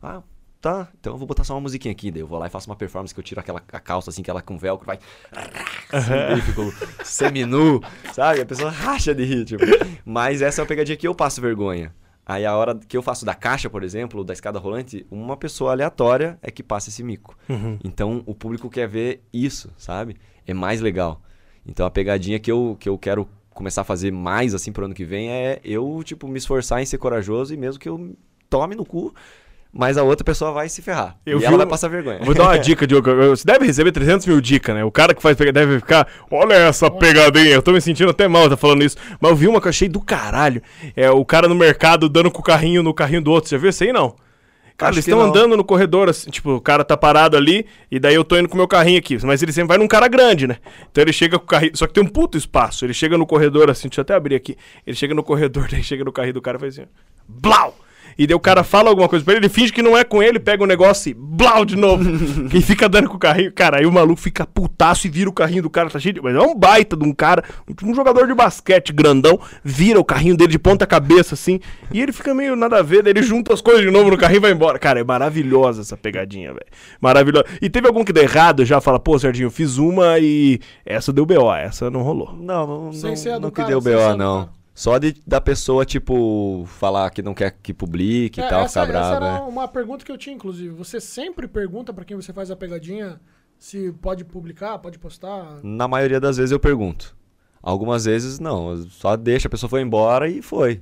Ah, 0.04 0.22
tá. 0.62 0.88
Então 1.00 1.14
eu 1.14 1.18
vou 1.18 1.28
botar 1.28 1.44
só 1.44 1.54
uma 1.56 1.62
musiquinha 1.62 1.92
aqui. 1.92 2.12
Daí 2.12 2.22
eu 2.22 2.28
vou 2.28 2.38
lá 2.38 2.48
e 2.48 2.50
faço 2.50 2.70
uma 2.70 2.76
performance 2.76 3.14
que 3.14 3.20
eu 3.20 3.24
tiro 3.24 3.42
aquela 3.42 3.62
a 3.72 3.80
calça 3.80 4.10
assim, 4.10 4.22
que 4.22 4.30
ela 4.30 4.42
com 4.42 4.58
velcro 4.58 4.86
vai. 4.86 5.00
Assim, 5.92 6.12
daí 6.12 6.42
fico 6.42 6.72
seminu, 7.04 7.82
sabe? 8.14 8.42
A 8.42 8.46
pessoa 8.46 8.70
racha 8.70 9.14
de 9.14 9.26
rir, 9.26 9.46
tipo. 9.46 9.64
Mas 10.06 10.42
essa 10.42 10.62
é 10.62 10.64
a 10.64 10.68
pegadinha 10.68 10.96
que 10.96 11.08
eu 11.08 11.16
passo 11.16 11.42
vergonha. 11.42 11.94
Aí 12.26 12.46
a 12.46 12.56
hora 12.56 12.76
que 12.76 12.96
eu 12.96 13.02
faço 13.02 13.26
da 13.26 13.34
caixa, 13.34 13.70
por 13.70 13.84
exemplo, 13.84 14.24
da 14.24 14.32
escada 14.32 14.60
rolante, 14.60 15.06
uma 15.10 15.36
pessoa 15.36 15.72
aleatória 15.72 16.38
é 16.42 16.52
que 16.52 16.62
passa 16.62 16.90
esse 16.90 17.04
mico. 17.04 17.36
Então 17.84 18.24
o 18.26 18.36
público 18.36 18.70
quer 18.70 18.88
ver 18.88 19.24
isso, 19.34 19.70
sabe? 19.76 20.16
É 20.46 20.54
mais 20.54 20.80
legal. 20.80 21.22
Então 21.66 21.86
a 21.86 21.92
pegadinha 21.92 22.40
que 22.40 22.52
eu, 22.52 22.78
que 22.80 22.88
eu 22.88 22.98
quero 22.98 23.28
começar 23.50 23.82
a 23.82 23.84
fazer 23.84 24.12
mais 24.12 24.54
assim 24.54 24.72
pro 24.72 24.86
ano 24.86 24.94
que 24.94 25.04
vem 25.04 25.30
é 25.30 25.60
eu, 25.64 26.02
tipo, 26.06 26.28
me 26.28 26.38
esforçar 26.38 26.82
em 26.82 26.86
ser 26.86 26.98
corajoso 27.00 27.54
e 27.54 27.58
mesmo 27.58 27.80
que 27.80 27.90
eu 27.90 28.16
tome 28.50 28.76
no 28.76 28.86
cu, 28.86 29.14
mas 29.74 29.98
a 29.98 30.04
outra 30.04 30.24
pessoa 30.24 30.52
vai 30.52 30.68
se 30.68 30.82
ferrar. 30.82 31.16
Eu 31.26 31.38
e 31.38 31.40
vi 31.40 31.46
ela 31.46 31.56
um- 31.56 31.58
vai 31.58 31.66
passar 31.68 31.88
vergonha. 31.88 32.20
Vou 32.24 32.34
dar 32.34 32.44
uma 32.44 32.58
dica, 32.60 32.86
Diogo. 32.86 33.10
Você 33.30 33.46
deve 33.46 33.66
receber 33.66 33.92
300 33.92 34.26
mil 34.28 34.42
dicas, 34.42 34.76
né? 34.76 34.84
O 34.84 34.92
cara 34.92 35.14
que 35.14 35.22
faz 35.22 35.38
pegadinha 35.38 35.66
deve 35.66 35.80
ficar. 35.80 36.08
Olha 36.30 36.54
essa 36.56 36.90
pegadinha. 36.92 37.50
Eu 37.56 37.62
tô 37.62 37.72
me 37.72 37.80
sentindo 37.82 38.10
até 38.10 38.28
mal, 38.28 38.50
tá 38.50 38.58
falando 38.58 38.84
isso. 38.84 38.98
Mas 39.20 39.32
eu 39.32 39.36
vi 39.38 39.48
uma 39.48 39.62
que 39.62 39.68
eu 39.68 39.70
achei 39.70 39.88
do 39.88 40.02
caralho. 40.02 40.62
É 40.96 41.10
o 41.10 41.24
cara 41.24 41.48
no 41.48 41.56
mercado 41.56 42.10
dando 42.10 42.30
com 42.30 42.40
o 42.40 42.44
carrinho 42.44 42.84
no 42.84 42.94
carrinho 42.94 43.22
do 43.22 43.32
outro. 43.32 43.50
Você 43.50 43.56
já 43.56 43.60
viu 43.62 43.70
isso 43.70 43.84
aí, 43.84 43.94
não? 43.94 44.16
Cara, 44.78 44.90
Acho 44.92 44.98
eles 45.00 45.08
estão 45.08 45.22
andando 45.22 45.56
no 45.56 45.64
corredor, 45.64 46.10
assim, 46.10 46.32
tipo, 46.32 46.54
o 46.56 46.62
cara 46.62 46.84
tá 46.84 46.98
parado 46.98 47.38
ali, 47.38 47.68
e 47.92 48.00
daí 48.00 48.16
eu 48.16 48.24
tô 48.24 48.36
indo 48.36 48.50
com 48.50 48.56
o 48.56 48.58
meu 48.58 48.68
carrinho 48.68 48.98
aqui. 48.98 49.16
Mas 49.24 49.44
ele 49.44 49.52
sempre 49.52 49.68
vai 49.68 49.78
num 49.78 49.88
cara 49.88 50.08
grande, 50.08 50.48
né? 50.48 50.58
Então 50.92 51.04
ele 51.04 51.14
chega 51.14 51.38
com 51.38 51.46
o 51.46 51.48
carrinho. 51.48 51.78
Só 51.78 51.86
que 51.86 51.94
tem 51.94 52.04
um 52.04 52.08
puto 52.08 52.36
espaço. 52.36 52.84
Ele 52.84 52.94
chega 52.94 53.16
no 53.16 53.28
corredor 53.28 53.70
assim, 53.70 53.88
deixa 53.90 54.02
eu 54.02 54.04
até 54.04 54.16
abrir 54.16 54.34
aqui. 54.34 54.58
Ele 54.86 54.96
chega 54.96 55.14
no 55.14 55.24
corredor, 55.24 55.68
daí 55.72 55.84
chega 55.84 56.04
no 56.04 56.12
carrinho 56.12 56.34
do 56.34 56.42
cara 56.42 56.58
e 56.58 56.60
faz 56.60 56.80
assim. 56.80 56.88
Blau! 57.28 57.78
E 58.22 58.28
daí 58.28 58.36
o 58.36 58.40
cara 58.40 58.64
fala 58.64 58.88
alguma 58.88 59.10
coisa 59.10 59.26
pra 59.26 59.34
ele, 59.34 59.48
ele 59.48 59.50
finge 59.50 59.74
que 59.74 59.82
não 59.82 59.98
é 59.98 60.04
com 60.04 60.22
ele, 60.22 60.40
pega 60.40 60.64
o 60.64 60.68
negócio 60.68 61.10
e 61.10 61.14
blau 61.16 61.66
de 61.66 61.76
novo. 61.76 62.04
e 62.56 62.62
fica 62.62 62.88
dando 62.88 63.10
com 63.10 63.16
o 63.16 63.20
carrinho. 63.20 63.52
Cara, 63.52 63.80
aí 63.80 63.86
o 63.88 63.92
maluco 63.92 64.22
fica 64.22 64.46
putaço 64.46 65.08
e 65.08 65.10
vira 65.10 65.28
o 65.28 65.34
carrinho 65.34 65.64
do 65.64 65.72
cara, 65.72 65.90
tá 65.90 65.98
cheio 65.98 66.14
de... 66.14 66.22
Mas 66.22 66.36
é 66.36 66.40
um 66.40 66.54
baita 66.54 66.96
de 66.96 67.04
um 67.04 67.14
cara, 67.14 67.44
um 67.84 67.96
jogador 67.96 68.28
de 68.28 68.36
basquete 68.36 68.94
grandão, 68.94 69.40
vira 69.64 70.00
o 70.00 70.06
carrinho 70.06 70.38
dele 70.38 70.52
de 70.52 70.60
ponta 70.60 70.86
cabeça, 70.86 71.34
assim, 71.34 71.60
e 71.92 72.00
ele 72.00 72.12
fica 72.12 72.32
meio 72.32 72.56
nada 72.56 72.78
a 72.78 72.84
ver, 72.84 73.02
daí 73.02 73.12
ele 73.12 73.24
junta 73.24 73.56
as 73.56 73.60
coisas 73.60 73.82
de 73.82 73.90
novo 73.90 74.12
no 74.12 74.18
carrinho 74.20 74.38
e 74.38 74.42
vai 74.42 74.52
embora. 74.52 74.78
Cara, 74.78 75.00
é 75.00 75.04
maravilhosa 75.04 75.82
essa 75.82 75.98
pegadinha, 75.98 76.50
velho. 76.50 76.68
Maravilhosa. 77.02 77.46
E 77.60 77.72
teve 77.72 77.88
algum 77.88 78.04
que 78.04 78.14
deu 78.14 78.22
errado, 78.22 78.64
já 78.64 78.80
fala, 78.80 79.00
pô, 79.00 79.18
Serginho, 79.18 79.48
eu 79.48 79.52
fiz 79.52 79.80
uma 79.80 80.20
e 80.20 80.60
essa 80.86 81.12
deu 81.12 81.26
BO, 81.26 81.52
essa 81.56 81.90
não 81.90 82.04
rolou. 82.04 82.36
Não, 82.40 82.68
não, 82.68 82.94
Sem 82.94 83.10
não, 83.10 83.18
ser 83.18 83.30
a 83.32 83.36
do 83.38 83.42
não 83.42 83.52
que 83.52 83.64
deu 83.64 83.82
BO, 83.82 84.16
não. 84.16 84.61
Só 84.82 84.98
de, 84.98 85.22
da 85.28 85.40
pessoa, 85.40 85.86
tipo, 85.86 86.64
falar 86.66 87.12
que 87.12 87.22
não 87.22 87.36
quer 87.36 87.52
que 87.62 87.72
publique 87.72 88.40
e 88.40 88.44
É, 88.44 88.50
tal, 88.50 88.64
essa, 88.64 88.84
ficar 88.84 88.98
essa 89.00 89.10
brava. 89.10 89.26
era 89.28 89.38
é. 89.38 89.48
uma 89.48 89.68
pergunta 89.68 90.04
que 90.04 90.12
eu 90.12 90.18
tinha, 90.18 90.36
inclusive. 90.36 90.74
Você 90.74 91.00
sempre 91.00 91.48
pergunta 91.48 91.94
pra 91.94 92.04
quem 92.04 92.18
você 92.18 92.34
faz 92.34 92.50
a 92.50 92.56
pegadinha 92.56 93.22
se 93.60 93.92
pode 94.02 94.26
publicar, 94.26 94.80
pode 94.80 94.98
postar? 94.98 95.60
Na 95.62 95.88
maioria 95.88 96.20
das 96.20 96.38
vezes 96.38 96.52
eu 96.52 96.60
pergunto. 96.60 97.16
Algumas 97.62 98.06
vezes 98.06 98.40
não, 98.40 98.76
só 98.90 99.16
deixa, 99.16 99.48
a 99.48 99.52
pessoa 99.52 99.70
foi 99.70 99.82
embora 99.82 100.28
e 100.28 100.42
foi. 100.42 100.82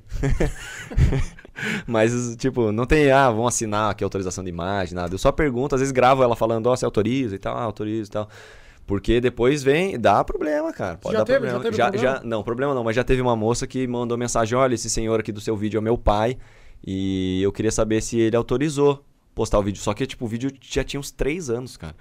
Mas, 1.86 2.36
tipo, 2.36 2.72
não 2.72 2.86
tem, 2.86 3.10
ah, 3.10 3.30
vão 3.30 3.46
assinar 3.46 3.90
aqui 3.90 4.02
autorização 4.02 4.42
de 4.42 4.48
imagem, 4.48 4.94
nada. 4.94 5.12
Eu 5.12 5.18
só 5.18 5.30
pergunto, 5.30 5.74
às 5.74 5.80
vezes 5.82 5.92
gravo 5.92 6.22
ela 6.22 6.34
falando, 6.34 6.68
ó, 6.68 6.74
você 6.74 6.86
autoriza 6.86 7.36
e 7.36 7.38
tal, 7.38 7.54
ah, 7.54 7.64
autoriza 7.64 8.08
e 8.08 8.12
tal. 8.12 8.28
Porque 8.86 9.20
depois 9.20 9.62
vem, 9.62 9.98
dá 9.98 10.24
problema, 10.24 10.72
cara. 10.72 10.96
Pode 10.96 11.12
Já 11.12 11.18
dar 11.20 11.24
teve? 11.24 11.46
Já 11.46 11.52
problema. 11.52 11.70
teve 11.70 12.02
problema? 12.02 12.20
não, 12.24 12.42
problema 12.42 12.74
não, 12.74 12.84
mas 12.84 12.96
já 12.96 13.04
teve 13.04 13.22
uma 13.22 13.36
moça 13.36 13.66
que 13.66 13.86
mandou 13.86 14.18
mensagem, 14.18 14.58
olha, 14.58 14.74
esse 14.74 14.90
senhor 14.90 15.20
aqui 15.20 15.30
do 15.30 15.40
seu 15.40 15.56
vídeo 15.56 15.78
é 15.78 15.80
meu 15.80 15.96
pai 15.96 16.36
e 16.84 17.40
eu 17.42 17.52
queria 17.52 17.70
saber 17.70 18.00
se 18.00 18.18
ele 18.18 18.36
autorizou 18.36 19.04
postar 19.34 19.58
o 19.58 19.62
vídeo. 19.62 19.80
Só 19.80 19.94
que, 19.94 20.06
tipo, 20.06 20.24
o 20.24 20.28
vídeo 20.28 20.52
já 20.60 20.82
tinha 20.82 20.98
uns 20.98 21.10
três 21.10 21.48
anos, 21.48 21.76
cara. 21.76 21.94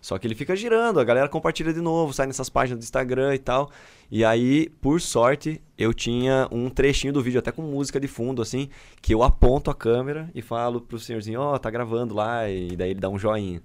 Só 0.00 0.16
que 0.16 0.26
ele 0.26 0.34
fica 0.34 0.54
girando, 0.54 1.00
a 1.00 1.04
galera 1.04 1.28
compartilha 1.28 1.72
de 1.72 1.80
novo, 1.80 2.12
sai 2.12 2.26
nessas 2.26 2.48
páginas 2.48 2.78
do 2.78 2.82
Instagram 2.84 3.34
e 3.34 3.38
tal. 3.38 3.70
E 4.10 4.24
aí, 4.24 4.68
por 4.80 5.00
sorte, 5.00 5.60
eu 5.76 5.92
tinha 5.92 6.48
um 6.52 6.70
trechinho 6.70 7.12
do 7.12 7.20
vídeo, 7.20 7.40
até 7.40 7.50
com 7.50 7.62
música 7.62 7.98
de 7.98 8.06
fundo, 8.06 8.40
assim, 8.40 8.68
que 9.02 9.12
eu 9.12 9.22
aponto 9.22 9.70
a 9.70 9.74
câmera 9.74 10.30
e 10.34 10.40
falo 10.40 10.80
pro 10.80 10.98
senhorzinho, 10.98 11.40
ó, 11.40 11.58
tá 11.58 11.68
gravando 11.68 12.14
lá, 12.14 12.48
e 12.48 12.76
daí 12.76 12.90
ele 12.90 13.00
dá 13.00 13.08
um 13.08 13.18
joinha. 13.18 13.60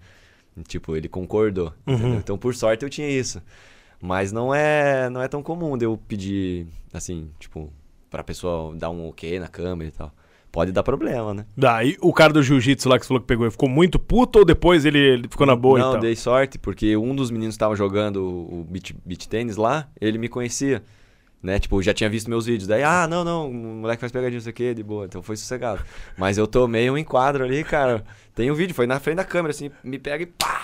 Tipo, 0.68 0.95
ele 0.95 1.08
concordou. 1.08 1.74
entendeu? 1.88 2.16
Então, 2.16 2.38
por 2.38 2.54
sorte, 2.56 2.84
eu 2.84 2.89
tinha 2.89 3.10
isso. 3.10 3.41
Mas 4.01 4.32
não 4.32 4.54
é, 4.54 5.10
não 5.10 5.22
é 5.22 5.28
tão 5.28 5.41
comum 5.41 5.78
de 5.78 5.86
eu 5.86 5.97
pedir, 5.97 6.68
assim, 6.93 7.30
tipo, 7.39 7.72
pra 8.10 8.24
pessoa 8.24 8.76
dar 8.76 8.89
um 8.89 9.08
ok 9.08 9.39
na 9.39 9.47
câmera 9.47 9.88
e 9.89 9.91
tal. 9.91 10.14
Pode 10.51 10.72
dar 10.72 10.84
problema, 10.84 11.34
né? 11.34 11.45
Daí 11.58 11.97
o 11.99 12.14
cara 12.14 12.32
do 12.32 12.43
jiu-jitsu 12.43 12.88
lá 12.88 12.99
que 12.99 13.06
você 13.06 13.08
falou 13.08 13.22
que 13.22 13.26
pegou, 13.26 13.43
ele 13.43 13.51
ficou 13.51 13.68
muito 13.68 13.97
puto 13.97 14.38
ou 14.38 14.45
depois 14.45 14.86
ele, 14.86 14.99
ele 14.99 15.28
ficou 15.28 15.47
na 15.47 15.56
boa 15.56 15.80
não, 15.80 15.89
e 15.89 15.91
tal? 15.93 16.01
dei 16.01 16.16
sorte, 16.16 16.60
porque 16.60 16.95
um 16.95 17.16
dos 17.16 17.32
meninos 17.32 17.56
que 17.56 17.56
estava 17.56 17.76
jogando 17.76 18.18
o 18.24 18.64
beach, 18.70 18.95
beach 19.04 19.28
tênis 19.28 19.58
lá, 19.58 19.88
ele 19.99 20.20
me 20.20 20.30
conhecia. 20.30 20.84
Né? 21.41 21.60
Tipo, 21.60 21.82
já 21.82 21.91
tinha 21.93 22.10
visto 22.10 22.30
meus 22.30 22.45
vídeos. 22.45 22.68
Daí, 22.68 22.84
ah, 22.84 23.08
não, 23.08 23.24
não, 23.24 23.49
o 23.49 23.54
moleque 23.54 23.99
faz 23.99 24.12
pegadinha, 24.12 24.38
não 24.38 24.43
sei 24.43 24.51
o 24.51 24.54
que, 24.54 24.74
de 24.76 24.84
boa. 24.84 25.06
Então 25.06 25.24
foi 25.24 25.36
sossegado. 25.36 25.82
Mas 26.18 26.38
eu 26.38 26.45
tomei 26.45 26.89
um 26.89 26.97
enquadro 26.97 27.43
ali, 27.43 27.64
cara. 27.64 28.04
Tem 28.36 28.49
um 28.51 28.55
vídeo, 28.55 28.73
foi 28.75 28.88
na 28.88 28.99
frente 28.99 29.17
da 29.17 29.23
câmera, 29.23 29.51
assim, 29.51 29.69
me 29.84 29.99
pega 29.99 30.23
e 30.23 30.27
pá! 30.27 30.61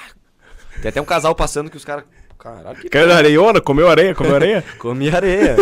Tem 0.81 0.89
até 0.89 1.01
um 1.01 1.05
casal 1.05 1.35
passando 1.35 1.69
que 1.69 1.77
os 1.77 1.85
caras. 1.85 2.05
Caralho, 2.37 2.77
que 2.77 2.87
Cara 2.89 3.15
areiona, 3.17 3.59
comeu 3.59 3.89
areia, 3.89 4.15
comeu 4.15 4.33
areia? 4.35 4.63
Comi 4.79 5.09
areia. 5.09 5.57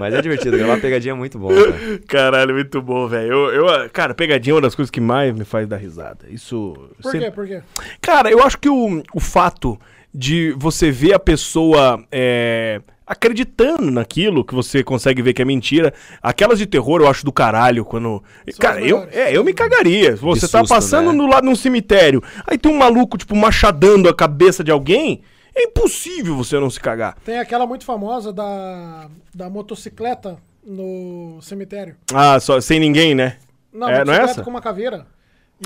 Mas 0.00 0.14
é 0.14 0.22
divertido, 0.22 0.56
gravar 0.56 0.80
pegadinha 0.80 1.12
é 1.12 1.14
muito 1.16 1.38
bom, 1.38 1.48
cara. 1.48 1.98
Caralho, 2.06 2.54
muito 2.54 2.80
bom, 2.80 3.06
velho. 3.08 3.32
Eu, 3.50 3.66
eu, 3.66 3.90
cara, 3.90 4.14
pegadinha 4.14 4.52
é 4.52 4.54
uma 4.54 4.60
das 4.62 4.74
coisas 4.74 4.90
que 4.90 5.00
mais 5.00 5.34
me 5.36 5.44
faz 5.44 5.66
dar 5.68 5.76
risada. 5.76 6.26
Isso. 6.30 6.72
Por 7.02 7.10
sempre- 7.10 7.26
quê? 7.26 7.30
Por 7.32 7.46
quê? 7.46 7.62
Cara, 8.00 8.30
eu 8.30 8.42
acho 8.42 8.58
que 8.58 8.68
o, 8.68 9.02
o 9.12 9.20
fato 9.20 9.78
de 10.14 10.54
você 10.56 10.90
ver 10.90 11.12
a 11.14 11.18
pessoa 11.18 12.02
é, 12.10 12.80
acreditando 13.08 13.90
naquilo 13.90 14.44
que 14.44 14.54
você 14.54 14.84
consegue 14.84 15.22
ver 15.22 15.32
que 15.32 15.42
é 15.42 15.44
mentira, 15.44 15.92
aquelas 16.22 16.58
de 16.58 16.66
terror 16.66 17.00
eu 17.00 17.08
acho 17.08 17.24
do 17.24 17.32
caralho 17.32 17.84
quando. 17.84 18.22
São 18.50 18.58
cara, 18.60 18.80
eu, 18.80 19.08
é, 19.10 19.34
eu 19.36 19.42
me 19.42 19.52
cagaria. 19.54 20.14
Você 20.16 20.46
tá 20.46 20.60
susto, 20.60 20.68
passando 20.74 21.10
né? 21.12 21.16
no 21.18 21.26
lado 21.26 21.44
de 21.44 21.50
um 21.50 21.56
cemitério, 21.56 22.22
aí 22.46 22.58
tem 22.58 22.70
um 22.70 22.76
maluco, 22.76 23.16
tipo, 23.16 23.34
machadando 23.34 24.08
a 24.08 24.14
cabeça 24.14 24.62
de 24.62 24.70
alguém. 24.70 25.22
É 25.54 25.64
impossível 25.64 26.36
você 26.36 26.60
não 26.60 26.70
se 26.70 26.78
cagar. 26.78 27.16
Tem 27.24 27.38
aquela 27.38 27.66
muito 27.66 27.84
famosa 27.84 28.32
da, 28.32 29.08
da 29.34 29.50
motocicleta 29.50 30.36
no 30.64 31.38
cemitério. 31.40 31.96
Ah, 32.14 32.38
só 32.38 32.60
sem 32.60 32.78
ninguém, 32.78 33.14
né? 33.14 33.38
Não, 33.72 33.88
É, 33.88 34.04
não 34.04 34.12
é 34.12 34.18
motocicleta 34.18 34.30
essa? 34.32 34.42
com 34.44 34.50
uma 34.50 34.60
caveira. 34.60 35.06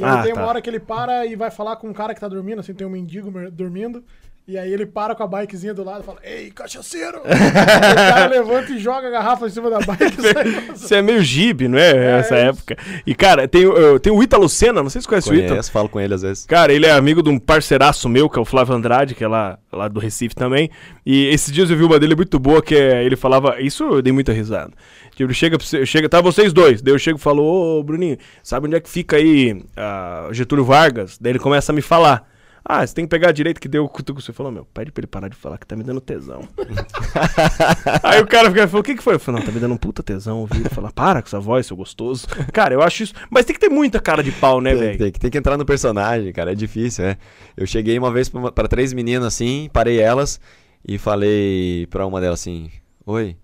E 0.00 0.02
Ah, 0.02 0.16
aí 0.20 0.22
tem 0.22 0.32
tá. 0.34 0.40
uma 0.40 0.48
hora 0.48 0.62
que 0.62 0.70
ele 0.70 0.80
para 0.80 1.26
e 1.26 1.36
vai 1.36 1.50
falar 1.50 1.76
com 1.76 1.88
um 1.88 1.92
cara 1.92 2.14
que 2.14 2.20
tá 2.20 2.28
dormindo, 2.28 2.60
assim, 2.60 2.72
tem 2.72 2.86
um 2.86 2.90
mendigo 2.90 3.30
dormindo. 3.50 4.02
E 4.46 4.58
aí 4.58 4.72
ele 4.72 4.84
para 4.84 5.14
com 5.14 5.22
a 5.22 5.26
bikezinha 5.26 5.72
do 5.72 5.84
lado 5.84 6.02
e 6.02 6.04
fala, 6.04 6.18
ei, 6.24 6.50
cachaceiro! 6.50 7.18
o 7.22 7.94
cara 7.94 8.26
levanta 8.26 8.72
e 8.72 8.78
joga 8.78 9.06
a 9.06 9.10
garrafa 9.10 9.46
em 9.46 9.50
cima 9.50 9.70
da 9.70 9.78
bike 9.78 10.16
e. 10.18 10.74
Isso 10.74 10.92
é 10.94 11.00
meio 11.00 11.22
gibe, 11.22 11.68
não 11.68 11.78
é? 11.78 12.18
Essa 12.18 12.36
é 12.36 12.48
época. 12.48 12.76
E, 13.06 13.14
cara, 13.14 13.46
tem, 13.46 13.64
o- 13.66 14.00
tem 14.00 14.12
o 14.12 14.20
Ítalo 14.20 14.48
Senna, 14.48 14.82
não 14.82 14.90
sei 14.90 15.00
se 15.00 15.04
você 15.04 15.08
conhece 15.08 15.30
o 15.30 15.34
Ítalo. 15.34 15.50
Conheço, 15.50 15.70
falo 15.70 15.88
com 15.88 16.00
ele 16.00 16.12
às 16.12 16.22
vezes. 16.22 16.44
Cara, 16.44 16.72
ele 16.72 16.86
é 16.86 16.90
amigo 16.90 17.22
de 17.22 17.30
um 17.30 17.38
parceiraço 17.38 18.08
meu, 18.08 18.28
que 18.28 18.36
é 18.36 18.42
o 18.42 18.44
Flávio 18.44 18.74
Andrade, 18.74 19.14
que 19.14 19.22
é 19.22 19.28
lá, 19.28 19.58
lá 19.72 19.86
do 19.86 20.00
Recife 20.00 20.34
também. 20.34 20.68
E 21.06 21.26
esses 21.26 21.52
dias 21.52 21.70
eu 21.70 21.76
vi 21.76 21.84
uma 21.84 22.00
dele 22.00 22.16
muito 22.16 22.36
boa, 22.40 22.60
que 22.60 22.74
é, 22.74 23.04
ele 23.04 23.14
falava. 23.14 23.60
Isso 23.60 23.84
eu 23.84 24.02
dei 24.02 24.12
muita 24.12 24.32
risada. 24.32 24.72
Tipo, 25.12 25.24
ele 25.24 25.34
chega, 25.34 25.56
chega, 25.86 26.08
tá 26.08 26.20
vocês 26.20 26.52
dois. 26.52 26.82
Daí 26.82 26.92
eu 26.92 26.98
chego 26.98 27.16
e 27.16 27.20
falo, 27.22 27.44
ô 27.44 27.82
Bruninho, 27.84 28.18
sabe 28.42 28.66
onde 28.66 28.74
é 28.74 28.80
que 28.80 28.88
fica 28.90 29.16
aí 29.16 29.62
ah, 29.76 30.28
Getúlio 30.32 30.64
Vargas? 30.64 31.16
Daí 31.16 31.30
ele 31.32 31.38
começa 31.38 31.70
a 31.70 31.74
me 31.74 31.82
falar. 31.82 32.31
Ah, 32.64 32.86
você 32.86 32.94
tem 32.94 33.04
que 33.04 33.08
pegar 33.10 33.30
a 33.30 33.32
direita 33.32 33.60
que 33.60 33.68
deu 33.68 33.84
o 33.84 33.88
cutuco. 33.88 34.20
Você 34.22 34.32
falou, 34.32 34.52
meu, 34.52 34.64
pede 34.64 34.92
pra 34.92 35.00
ele 35.00 35.06
parar 35.08 35.28
de 35.28 35.34
falar 35.36 35.58
que 35.58 35.66
tá 35.66 35.74
me 35.74 35.82
dando 35.82 36.00
tesão. 36.00 36.48
Aí 38.04 38.20
o 38.20 38.26
cara 38.26 38.48
fica, 38.50 38.68
falou, 38.68 38.80
o 38.80 38.84
que 38.84 38.94
que 38.94 39.02
foi? 39.02 39.14
Eu 39.14 39.18
falei, 39.20 39.40
não, 39.40 39.46
tá 39.46 39.52
me 39.52 39.58
dando 39.60 39.74
um 39.74 39.76
puta 39.76 40.02
tesão 40.02 40.38
ouvir 40.38 40.60
ele 40.60 40.68
falar, 40.68 40.92
para 40.92 41.20
com 41.20 41.26
essa 41.28 41.40
voz, 41.40 41.66
seu 41.66 41.76
gostoso. 41.76 42.26
Cara, 42.52 42.72
eu 42.74 42.80
acho 42.82 43.02
isso. 43.02 43.14
Mas 43.30 43.44
tem 43.44 43.54
que 43.54 43.60
ter 43.60 43.68
muita 43.68 43.98
cara 44.00 44.22
de 44.22 44.30
pau, 44.32 44.60
né, 44.60 44.74
velho? 44.74 44.98
tem 44.98 45.10
que, 45.12 45.18
tem 45.18 45.30
que 45.30 45.38
entrar 45.38 45.56
no 45.58 45.64
personagem, 45.66 46.32
cara. 46.32 46.52
É 46.52 46.54
difícil, 46.54 47.04
é. 47.04 47.18
Eu 47.56 47.66
cheguei 47.66 47.98
uma 47.98 48.12
vez 48.12 48.28
pra, 48.28 48.38
uma- 48.40 48.52
pra 48.52 48.68
três 48.68 48.92
meninas 48.92 49.26
assim, 49.26 49.68
parei 49.72 49.98
elas 50.00 50.40
e 50.86 50.98
falei 50.98 51.86
pra 51.88 52.06
uma 52.06 52.20
delas 52.20 52.40
assim: 52.40 52.70
Oi, 53.04 53.36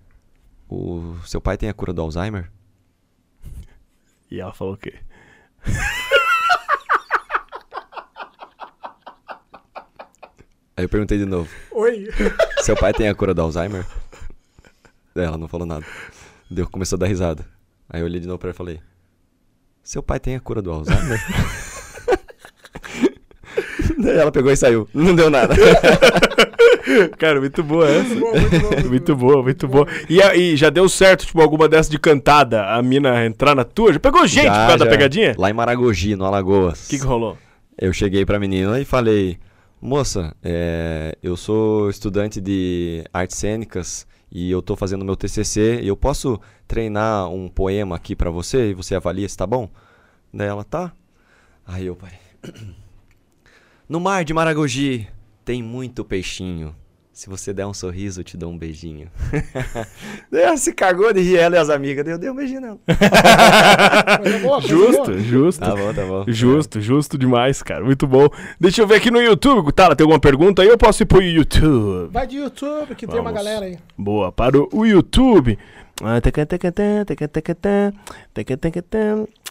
o 0.69 1.17
seu 1.27 1.41
pai 1.41 1.57
tem 1.57 1.69
a 1.69 1.75
cura 1.75 1.93
do 1.93 2.03
Alzheimer? 2.03 2.51
E 4.31 4.41
ela 4.41 4.53
falou 4.53 4.75
o 4.75 4.77
quê? 4.77 4.95
Aí 10.79 10.85
eu 10.85 10.89
perguntei 10.89 11.19
de 11.19 11.25
novo: 11.25 11.49
Oi. 11.73 12.09
Seu 12.63 12.77
pai 12.77 12.93
tem 12.93 13.09
a 13.09 13.15
cura 13.15 13.35
do 13.35 13.43
Alzheimer? 13.43 13.85
Daí 15.13 15.27
Ela 15.27 15.37
não 15.37 15.49
falou 15.49 15.67
nada. 15.67 15.85
Deu, 16.49 16.69
começou 16.69 16.97
a 16.97 17.01
dar 17.01 17.07
risada. 17.07 17.45
Aí 17.91 18.01
eu 18.01 18.05
olhei 18.05 18.21
de 18.21 18.29
novo 18.29 18.39
pra 18.39 18.51
ela 18.51 18.55
e 18.55 18.57
falei: 18.57 18.81
Seu 19.83 20.05
pai 20.05 20.21
tem 20.21 20.37
a 20.37 20.41
cura 20.41 20.63
do 20.63 20.71
Alzheimer? 20.71 21.19
Daí 23.99 24.19
ela 24.19 24.31
pegou 24.31 24.53
e 24.53 24.57
saiu. 24.57 24.89
Não 24.95 25.17
deu 25.17 25.29
nada. 25.29 25.53
Cara, 27.19 27.41
muito 27.41 27.65
boa 27.65 27.91
essa. 27.91 28.15
Muito 28.15 28.21
boa, 28.21 28.41
muito 28.41 28.61
boa. 28.61 28.89
Muito 28.89 29.17
boa, 29.17 29.43
muito 29.43 29.69
boa. 29.69 29.87
E, 30.09 30.21
e 30.21 30.57
já 30.57 30.71
deu 30.71 30.89
certo, 30.89 31.27
tipo, 31.27 31.41
alguma 31.41 31.69
dessas 31.69 31.91
de 31.91 31.99
cantada, 31.99 32.65
a 32.67 32.81
mina 32.81 33.27
entrar 33.27 33.57
na 33.57 33.65
tua? 33.65 33.93
Já 33.93 33.99
pegou 33.99 34.25
gente 34.29 34.45
Já, 34.45 34.53
por 34.53 34.69
causa 34.69 34.79
da 34.79 34.85
já. 34.85 34.91
pegadinha? 34.93 35.35
Lá 35.37 35.51
em 35.51 35.53
Maragogi, 35.53 36.15
no 36.15 36.25
Alagoas. 36.25 36.87
O 36.87 36.91
que, 36.91 37.01
que 37.01 37.05
rolou? 37.05 37.37
Eu 37.77 37.93
cheguei 37.93 38.25
pra 38.25 38.39
menina 38.39 38.81
e 38.81 38.85
falei: 38.85 39.41
Moça, 39.81 40.35
é, 40.43 41.17
eu 41.23 41.37
sou 41.37 41.89
estudante 41.89 42.41
de 42.41 43.05
artes 43.13 43.37
cênicas 43.39 44.09
e 44.29 44.51
eu 44.51 44.61
tô 44.61 44.75
fazendo 44.75 45.05
meu 45.05 45.15
TCC 45.15 45.81
e 45.81 45.87
eu 45.87 45.97
posso 45.97 46.41
treinar 46.67 47.29
um 47.29 47.49
poema 47.49 47.95
aqui 47.95 48.17
pra 48.17 48.29
você 48.29 48.71
e 48.71 48.75
você 48.75 48.97
avalia 48.97 49.29
se 49.29 49.37
tá 49.37 49.47
bom? 49.47 49.71
Daí 50.35 50.49
ela 50.49 50.65
tá. 50.65 50.93
Aí 51.65 51.87
eu 51.87 51.95
parei. 51.95 52.19
No 53.89 53.99
mar 53.99 54.23
de 54.23 54.35
Maragogi 54.35 55.09
tem 55.47 55.63
muito 55.63 56.05
peixinho. 56.05 56.77
Se 57.19 57.29
você 57.29 57.53
der 57.53 57.67
um 57.67 57.75
sorriso, 57.75 58.21
eu 58.21 58.25
te 58.25 58.37
dou 58.37 58.49
um 58.49 58.57
beijinho. 58.57 59.09
Ela 60.31 60.57
se 60.57 60.73
cagou 60.73 61.13
de 61.13 61.21
rir, 61.21 61.39
ela 61.39 61.57
e 61.57 61.59
as 61.59 61.69
amigas. 61.69 62.07
Eu 62.07 62.17
dei 62.17 62.31
um 62.31 62.35
beijinho 62.37 62.61
nela. 62.61 62.79
Boa, 64.41 64.61
coisa 64.61 64.69
Justo, 64.69 65.05
boa. 65.05 65.19
justo. 65.19 65.61
Tá 65.61 65.75
bom, 65.75 65.93
tá 65.93 66.05
bom. 66.07 66.25
Justo, 66.29 66.81
justo 66.81 67.19
demais, 67.19 67.61
cara. 67.61 67.85
Muito 67.85 68.07
bom. 68.07 68.29
Deixa 68.61 68.83
eu 68.83 68.87
ver 68.87 68.95
aqui 68.99 69.11
no 69.11 69.21
YouTube. 69.21 69.73
Tá, 69.73 69.97
tem 69.97 70.05
alguma 70.05 70.21
pergunta 70.21 70.63
aí? 70.63 70.69
Eu 70.69 70.79
posso 70.79 71.03
ir 71.03 71.07
pro 71.07 71.21
YouTube. 71.21 72.09
Vai 72.13 72.25
de 72.25 72.37
YouTube, 72.37 72.95
que 72.95 73.05
tem 73.05 73.17
uma 73.19 73.33
Vamos. 73.33 73.45
galera 73.45 73.67
aí. 73.67 73.77
Boa, 73.99 74.31
para 74.31 74.57
o 74.57 74.87
YouTube. 74.87 75.59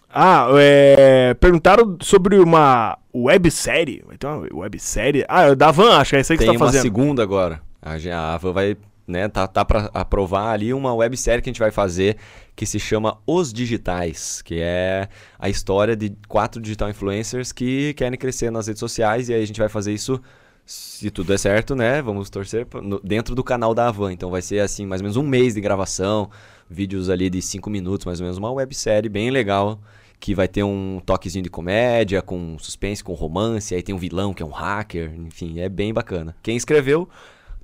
Ah, 0.10 0.48
é... 0.56 1.34
perguntaram 1.36 1.98
sobre 2.02 2.38
uma 2.38 2.98
websérie. 3.14 4.04
Vai 4.06 4.18
ter 4.18 4.28
uma 4.28 4.48
websérie? 4.54 5.26
Ah, 5.28 5.44
é 5.44 5.56
da 5.56 5.72
Van, 5.72 5.98
acho 5.98 6.12
que 6.12 6.16
é 6.16 6.20
isso 6.22 6.32
aí 6.34 6.38
que 6.38 6.46
Tem 6.46 6.54
você 6.54 6.60
tá 6.60 6.66
fazendo. 6.66 6.82
Tem 6.82 6.92
uma 6.92 6.98
segunda 7.00 7.24
agora. 7.24 7.62
A, 7.82 8.34
a 8.34 8.38
Van 8.38 8.54
vai, 8.54 8.78
né, 9.08 9.28
tá, 9.28 9.48
tá 9.48 9.64
pra 9.64 9.90
aprovar 9.94 10.52
ali 10.52 10.74
uma 10.74 10.94
websérie 10.94 11.42
que 11.42 11.50
a 11.50 11.54
gente 11.54 11.60
vai 11.60 11.72
fazer 11.72 12.18
que 12.56 12.66
se 12.66 12.80
chama 12.80 13.20
Os 13.26 13.54
Digitais, 13.54 14.42
que 14.42 14.60
é 14.60 15.08
a 15.38 15.48
história 15.48 15.96
de 15.96 16.12
quatro 16.28 16.60
digital 16.60 16.90
influencers 16.90 17.52
que 17.52 17.94
querem 17.94 18.18
crescer 18.18 18.50
nas 18.50 18.66
redes 18.66 18.80
sociais 18.80 19.30
e 19.30 19.34
aí 19.34 19.44
a 19.44 19.46
gente 19.46 19.60
vai 19.60 19.70
fazer 19.70 19.94
isso 19.94 20.20
se 20.66 21.10
tudo 21.12 21.32
é 21.34 21.38
certo, 21.38 21.76
né? 21.76 22.02
Vamos 22.02 22.30
torcer 22.30 22.68
dentro 23.04 23.36
do 23.36 23.44
canal 23.44 23.74
da 23.74 23.88
Avan. 23.88 24.12
Então 24.12 24.30
vai 24.30 24.42
ser 24.42 24.60
assim, 24.60 24.86
mais 24.86 25.02
ou 25.02 25.04
menos 25.04 25.16
um 25.16 25.24
mês 25.24 25.54
de 25.54 25.62
gravação 25.62 26.30
vídeos 26.70 27.10
ali 27.10 27.30
de 27.30 27.42
cinco 27.42 27.70
minutos, 27.70 28.06
mais 28.06 28.20
ou 28.20 28.26
menos 28.26 28.38
uma 28.38 28.52
websérie 28.52 29.10
bem 29.10 29.30
legal. 29.32 29.80
Que 30.20 30.34
vai 30.34 30.48
ter 30.48 30.64
um 30.64 31.00
toquezinho 31.06 31.44
de 31.44 31.50
comédia, 31.50 32.24
com 32.24 32.58
suspense, 32.58 33.04
com 33.04 33.14
romance, 33.14 33.76
aí 33.76 33.84
tem 33.84 33.94
um 33.94 34.00
vilão 34.00 34.34
que 34.34 34.42
é 34.42 34.46
um 34.46 34.50
hacker, 34.50 35.14
enfim, 35.16 35.60
é 35.60 35.70
bem 35.70 35.94
bacana. 35.94 36.36
Quem 36.42 36.58
escreveu 36.58 37.08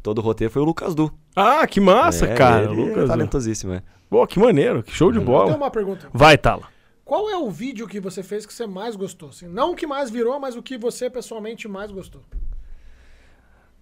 todo 0.03 0.19
o 0.19 0.21
roteiro 0.21 0.53
foi 0.53 0.61
o 0.61 0.65
Lucas 0.65 0.93
Du. 0.93 1.11
Ah, 1.35 1.65
que 1.65 1.79
massa, 1.81 2.27
É, 2.27 2.35
cara. 2.35 2.65
ele 2.65 2.75
Lucas. 2.89 3.05
é 3.05 3.07
talentosíssimo, 3.07 3.73
é. 3.73 3.81
Pô, 4.07 4.27
que 4.27 4.37
maneiro, 4.37 4.83
que 4.83 4.91
show 4.93 5.11
de 5.11 5.17
Eu 5.17 5.23
bola. 5.23 5.45
tenho 5.45 5.57
uma 5.57 5.71
pergunta. 5.71 6.07
Vai, 6.13 6.37
Tala. 6.37 6.67
Qual 7.03 7.27
é 7.27 7.35
o 7.35 7.49
vídeo 7.49 7.87
que 7.87 7.99
você 7.99 8.21
fez 8.21 8.45
que 8.45 8.53
você 8.53 8.67
mais 8.67 8.95
gostou? 8.95 9.29
Assim, 9.29 9.47
não 9.47 9.71
o 9.71 9.75
que 9.75 9.87
mais 9.87 10.11
virou, 10.11 10.39
mas 10.39 10.55
o 10.55 10.61
que 10.61 10.77
você 10.77 11.09
pessoalmente 11.09 11.67
mais 11.67 11.89
gostou. 11.89 12.21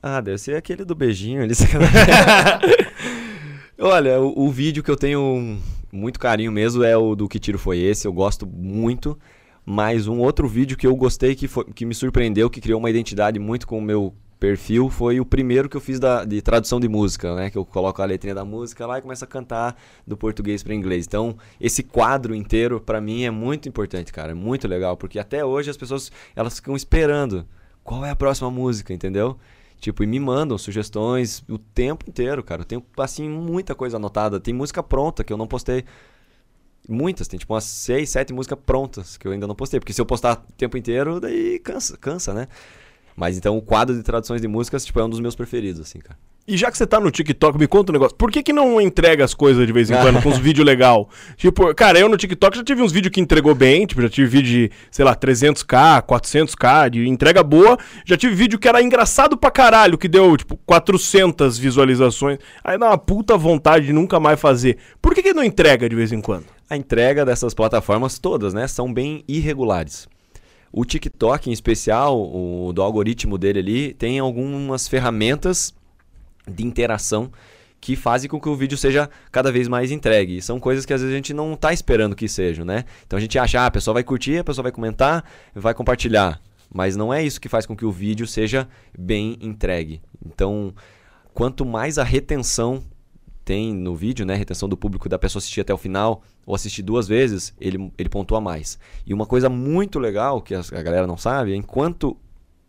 Ah, 0.02 0.22
deve 0.22 0.38
ser 0.38 0.56
aquele 0.56 0.86
do 0.86 0.96
beijinho 0.96 1.44
ali. 1.44 1.54
Olha, 3.84 4.22
o, 4.22 4.46
o 4.46 4.52
vídeo 4.52 4.84
que 4.84 4.92
eu 4.92 4.96
tenho 4.96 5.58
muito 5.92 6.20
carinho 6.20 6.52
mesmo 6.52 6.84
é 6.84 6.96
o 6.96 7.16
do 7.16 7.28
Que 7.28 7.40
Tiro 7.40 7.58
Foi 7.58 7.80
Esse, 7.80 8.08
eu 8.08 8.14
gosto 8.14 8.46
muito. 8.46 9.18
Mas 9.66 10.08
um 10.08 10.20
outro 10.20 10.48
vídeo 10.48 10.78
que 10.78 10.86
eu 10.86 10.96
gostei, 10.96 11.36
que, 11.36 11.48
foi- 11.48 11.66
que 11.66 11.86
me 11.86 11.94
surpreendeu, 11.94 12.50
que 12.50 12.62
criou 12.62 12.80
uma 12.80 12.90
identidade 12.90 13.40
muito 13.40 13.66
com 13.68 13.78
o 13.78 13.82
meu 13.82 14.14
perfil, 14.40 14.90
foi 14.90 15.20
o 15.20 15.26
primeiro 15.26 15.70
que 15.70 15.78
eu 15.78 15.82
fiz 15.82 16.00
da, 16.00 16.24
de 16.26 16.42
tradução 16.42 16.80
de 16.80 16.88
música, 16.88 17.36
né? 17.36 17.50
Que 17.50 17.58
eu 17.58 17.66
coloco 17.66 18.02
a 18.02 18.06
letrinha 18.06 18.34
da 18.36 18.44
música 18.46 18.86
lá 18.88 18.98
e 18.98 19.02
começo 19.02 19.24
a 19.24 19.28
cantar 19.28 19.76
do 20.06 20.18
português 20.18 20.62
para 20.64 20.74
inglês. 20.74 21.06
Então, 21.08 21.36
esse 21.60 21.82
quadro 21.84 22.34
inteiro, 22.36 22.80
pra 22.80 23.00
mim, 23.02 23.24
é 23.24 23.32
muito 23.32 23.68
importante, 23.70 24.12
cara. 24.12 24.32
É 24.32 24.36
muito 24.36 24.68
legal, 24.68 24.98
porque 24.98 25.20
até 25.20 25.44
hoje 25.46 25.70
as 25.70 25.78
pessoas, 25.78 26.12
elas 26.36 26.56
ficam 26.56 26.76
esperando 26.76 27.46
qual 27.84 28.04
é 28.06 28.10
a 28.10 28.16
próxima 28.16 28.50
música, 28.50 28.94
entendeu? 28.94 29.38
Tipo, 29.82 30.04
e 30.04 30.08
me 30.08 30.20
mandam 30.20 30.60
sugestões 30.60 31.44
o 31.50 31.58
tempo 31.58 32.08
inteiro, 32.08 32.44
cara. 32.44 32.62
Eu 32.62 32.66
tenho, 32.66 32.86
assim, 33.00 33.28
muita 33.28 33.74
coisa 33.74 33.98
anotada. 33.98 34.40
Tem 34.40 34.54
música 34.54 34.84
pronta 34.84 35.24
que 35.24 35.34
eu 35.34 35.38
não 35.38 35.48
postei. 35.48 35.84
Muitas, 36.88 37.28
tem 37.28 37.40
tipo 37.40 37.52
umas 37.52 37.64
seis, 37.64 38.12
sete 38.12 38.32
músicas 38.32 38.60
prontas 38.64 39.18
que 39.18 39.28
eu 39.28 39.32
ainda 39.32 39.48
não 39.48 39.56
postei. 39.56 39.80
Porque 39.80 39.92
se 39.92 40.00
eu 40.00 40.06
postar 40.06 40.34
o 40.48 40.54
tempo 40.54 40.78
inteiro, 40.78 41.20
daí 41.20 41.58
cansa, 41.58 41.98
cansa, 41.98 42.32
né? 42.32 42.48
Mas 43.16 43.38
então 43.38 43.58
o 43.58 43.62
quadro 43.62 43.96
de 43.96 44.04
traduções 44.04 44.40
de 44.40 44.48
músicas, 44.48 44.86
tipo, 44.86 45.00
é 45.00 45.04
um 45.04 45.10
dos 45.10 45.20
meus 45.20 45.36
preferidos, 45.36 45.82
assim, 45.82 45.98
cara. 45.98 46.18
E 46.48 46.58
já 46.58 46.72
que 46.72 46.78
você 46.78 46.88
tá 46.88 47.00
no 47.00 47.12
TikTok, 47.12 47.58
me 47.58 47.68
conta 47.68 47.92
um 47.92 47.94
negócio. 47.94 48.18
Por 48.18 48.32
que 48.32 48.42
que 48.42 48.52
não 48.52 48.82
entrega 48.82 49.24
as 49.24 49.34
coisas 49.34 49.66
de 49.66 49.72
vez 49.72 49.92
em 49.92 49.96
quando 49.96 50.22
com 50.24 50.30
uns 50.30 50.38
vídeos 50.40 50.66
legal? 50.66 51.08
Tipo, 51.38 51.74
cara, 51.76 52.00
eu 52.00 52.10
no 52.10 52.18
TikTok 52.18 52.58
já 52.58 52.64
tive 52.64 52.82
uns 52.82 52.92
vídeos 52.92 53.14
que 53.14 53.22
entregou 53.22 53.54
bem, 53.54 53.86
tipo, 53.86 54.02
já 54.02 54.10
tive 54.10 54.28
vídeo 54.28 54.52
de, 54.52 54.72
sei 54.90 55.06
lá, 55.06 55.16
300k, 55.16 56.02
400k, 56.02 56.90
de 56.90 57.08
entrega 57.08 57.44
boa. 57.44 57.78
Já 58.06 58.18
tive 58.18 58.34
vídeo 58.34 58.58
que 58.58 58.68
era 58.68 58.82
engraçado 58.82 59.38
pra 59.38 59.52
caralho, 59.52 60.00
que 60.00 60.08
deu, 60.08 60.36
tipo, 60.36 60.58
400 60.66 61.60
visualizações. 61.60 62.40
Aí 62.64 62.78
dá 62.78 62.88
uma 62.88 62.98
puta 62.98 63.38
vontade 63.38 63.86
de 63.86 63.94
nunca 63.94 64.20
mais 64.20 64.40
fazer. 64.40 64.78
Por 65.00 65.14
que 65.14 65.22
que 65.22 65.34
não 65.34 65.44
entrega 65.44 65.88
de 65.88 65.96
vez 65.96 66.12
em 66.12 66.22
quando? 66.22 66.46
A 66.68 66.76
entrega 66.76 67.24
dessas 67.24 67.54
plataformas 67.54 68.18
todas, 68.18 68.54
né, 68.54 68.68
são 68.68 68.92
bem 68.92 69.24
irregulares. 69.28 70.08
O 70.74 70.86
TikTok, 70.86 71.50
em 71.50 71.54
especial, 71.54 72.18
o 72.18 72.72
do 72.74 72.82
algoritmo 72.82 73.38
dele 73.38 73.60
ali, 73.60 73.94
tem 73.94 74.20
algumas 74.20 74.88
ferramentas 74.88 75.74
de 76.48 76.66
interação 76.66 77.32
que 77.82 77.96
fazem 77.96 78.30
com 78.30 78.40
que 78.40 78.48
o 78.48 78.56
vídeo 78.56 78.78
seja 78.78 79.10
cada 79.32 79.52
vez 79.52 79.68
mais 79.68 79.92
entregue. 79.92 80.38
E 80.38 80.42
são 80.42 80.60
coisas 80.60 80.86
que 80.86 80.94
às 80.94 81.02
vezes 81.02 81.12
a 81.12 81.18
gente 81.18 81.34
não 81.34 81.54
está 81.54 81.74
esperando 81.74 82.16
que 82.16 82.28
sejam, 82.28 82.64
né? 82.64 82.86
Então 83.06 83.18
a 83.18 83.22
gente 83.22 83.40
acha, 83.40 83.60
ah, 83.60 83.66
a 83.66 83.72
pessoa 83.72 83.96
vai 83.96 84.04
curtir, 84.04 84.38
a 84.38 84.44
pessoa 84.44 84.64
vai 84.64 84.72
comentar, 84.72 85.26
vai 85.56 85.74
compartilhar. 85.74 86.40
Mas 86.74 86.96
não 86.96 87.14
é 87.14 87.24
isso 87.24 87.42
que 87.42 87.50
faz 87.50 87.66
com 87.66 87.76
que 87.76 87.84
o 87.84 87.92
vídeo 87.92 88.28
seja 88.28 88.70
bem 88.98 89.36
entregue. 89.42 90.00
Então, 90.24 90.74
quanto 91.34 91.66
mais 91.66 91.98
a 91.98 92.04
retenção 92.04 92.84
tem 93.44 93.74
no 93.74 93.96
vídeo, 93.96 94.26
né, 94.26 94.36
retenção 94.36 94.70
do 94.70 94.78
público 94.78 95.10
da 95.10 95.18
pessoa 95.18 95.40
assistir 95.40 95.62
até 95.62 95.74
o 95.74 95.78
final 95.78 96.22
ou 96.46 96.56
assistir 96.56 96.84
duas 96.84 97.08
vezes, 97.08 97.54
ele, 97.60 97.92
ele 97.98 98.08
pontua 98.08 98.40
mais. 98.40 98.80
E 99.06 99.14
uma 99.14 99.26
coisa 99.26 99.50
muito 99.50 100.00
legal 100.00 100.42
que 100.42 100.54
a 100.54 100.82
galera 100.84 101.08
não 101.08 101.18
sabe, 101.18 101.52
é 101.52 101.56
enquanto 101.56 102.16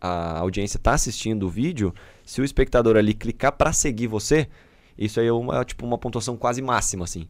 a 0.03 0.39
audiência 0.39 0.75
está 0.77 0.93
assistindo 0.93 1.43
o 1.43 1.49
vídeo, 1.49 1.93
se 2.25 2.41
o 2.41 2.43
espectador 2.43 2.97
ali 2.97 3.13
clicar 3.13 3.53
para 3.53 3.71
seguir 3.71 4.07
você, 4.07 4.49
isso 4.97 5.17
aí 5.21 5.27
é 5.27 5.31
uma, 5.31 5.63
tipo, 5.63 5.85
uma 5.85 5.97
pontuação 5.97 6.35
quase 6.35 6.61
máxima, 6.61 7.05
assim. 7.05 7.25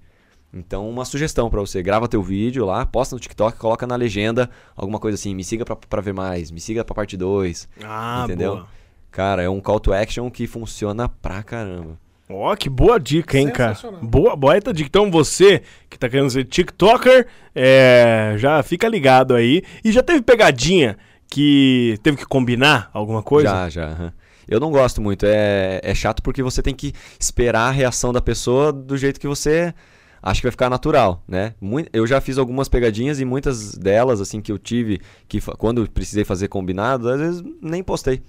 Então, 0.51 0.89
uma 0.89 1.05
sugestão 1.05 1.49
para 1.51 1.59
você, 1.59 1.83
grava 1.83 2.07
teu 2.07 2.21
vídeo 2.21 2.65
lá, 2.65 2.83
posta 2.83 3.15
no 3.15 3.19
TikTok, 3.19 3.57
coloca 3.57 3.85
na 3.85 3.95
legenda 3.95 4.49
alguma 4.75 4.99
coisa 4.99 5.15
assim, 5.15 5.35
me 5.35 5.43
siga 5.43 5.63
pra, 5.63 5.75
pra 5.75 6.01
ver 6.01 6.13
mais, 6.13 6.49
me 6.49 6.59
siga 6.59 6.83
pra 6.83 6.95
parte 6.95 7.15
2, 7.15 7.69
Ah, 7.83 8.21
entendeu? 8.23 8.65
Cara, 9.11 9.43
é 9.43 9.49
um 9.49 9.61
call 9.61 9.79
to 9.79 9.93
action 9.93 10.29
que 10.31 10.47
funciona 10.47 11.07
pra 11.07 11.43
caramba. 11.43 11.99
Ó, 12.29 12.55
que 12.55 12.69
boa 12.69 12.99
dica, 12.99 13.37
hein, 13.37 13.51
cara? 13.51 13.77
Boa, 14.01 14.35
boa 14.35 14.59
dica. 14.59 14.87
Então 14.87 15.11
você 15.11 15.61
que 15.87 15.99
tá 15.99 16.09
querendo 16.09 16.31
ser 16.31 16.45
TikToker, 16.45 17.27
é, 17.53 18.33
já 18.37 18.63
fica 18.63 18.87
ligado 18.87 19.35
aí. 19.35 19.61
E 19.83 19.91
já 19.91 20.01
teve 20.01 20.21
pegadinha 20.23 20.97
que 21.33 21.97
teve 22.03 22.17
que 22.17 22.25
combinar 22.25 22.91
alguma 22.93 23.23
coisa? 23.23 23.49
Já, 23.49 23.69
já. 23.69 24.13
Eu 24.47 24.59
não 24.59 24.69
gosto 24.71 25.01
muito. 25.01 25.25
É, 25.25 25.79
é 25.83 25.95
chato 25.95 26.21
porque 26.21 26.43
você 26.43 26.61
tem 26.61 26.75
que 26.75 26.93
esperar 27.19 27.69
a 27.69 27.71
reação 27.71 28.13
da 28.13 28.21
pessoa 28.21 28.71
do 28.71 28.95
jeito 28.95 29.19
que 29.19 29.27
você 29.27 29.73
acha 30.21 30.39
que 30.39 30.45
vai 30.45 30.51
ficar 30.51 30.69
natural, 30.69 31.23
né? 31.27 31.55
Eu 31.91 32.05
já 32.05 32.21
fiz 32.21 32.37
algumas 32.37 32.69
pegadinhas 32.69 33.19
e 33.19 33.25
muitas 33.25 33.73
delas, 33.75 34.21
assim, 34.21 34.41
que 34.41 34.51
eu 34.51 34.59
tive, 34.59 35.01
que 35.27 35.41
quando 35.57 35.89
precisei 35.89 36.23
fazer 36.23 36.49
combinado, 36.49 37.09
às 37.09 37.19
vezes 37.19 37.43
nem 37.61 37.81
postei. 37.83 38.21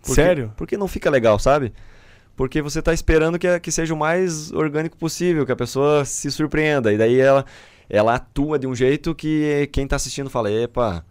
Porque- 0.00 0.14
Sério? 0.14 0.52
Porque 0.56 0.76
não 0.76 0.88
fica 0.88 1.08
legal, 1.08 1.38
sabe? 1.38 1.72
Porque 2.34 2.60
você 2.60 2.82
tá 2.82 2.92
esperando 2.92 3.38
que, 3.38 3.60
que 3.60 3.70
seja 3.70 3.94
o 3.94 3.96
mais 3.96 4.50
orgânico 4.50 4.96
possível, 4.96 5.46
que 5.46 5.52
a 5.52 5.56
pessoa 5.56 6.04
se 6.04 6.30
surpreenda. 6.30 6.92
E 6.92 6.98
daí 6.98 7.20
ela, 7.20 7.44
ela 7.88 8.14
atua 8.16 8.58
de 8.58 8.66
um 8.66 8.74
jeito 8.74 9.14
que 9.14 9.68
quem 9.72 9.86
tá 9.86 9.96
assistindo 9.96 10.28
fala, 10.30 10.50
epa, 10.50 11.04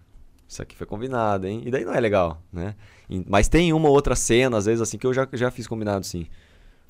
isso 0.50 0.64
aqui 0.64 0.76
foi 0.76 0.88
combinado, 0.88 1.46
hein? 1.46 1.62
E 1.64 1.70
daí 1.70 1.86
não 1.86 1.94
é 1.94 2.00
legal, 2.00 2.42
né? 2.52 2.74
Mas 3.28 3.48
tem 3.48 3.72
uma 3.72 3.88
ou 3.88 3.94
outra 3.94 4.16
cena, 4.16 4.58
às 4.58 4.66
vezes, 4.66 4.82
assim, 4.82 4.98
que 4.98 5.06
eu 5.06 5.14
já, 5.14 5.28
já 5.32 5.52
fiz 5.52 5.68
combinado, 5.68 6.04
sim. 6.04 6.26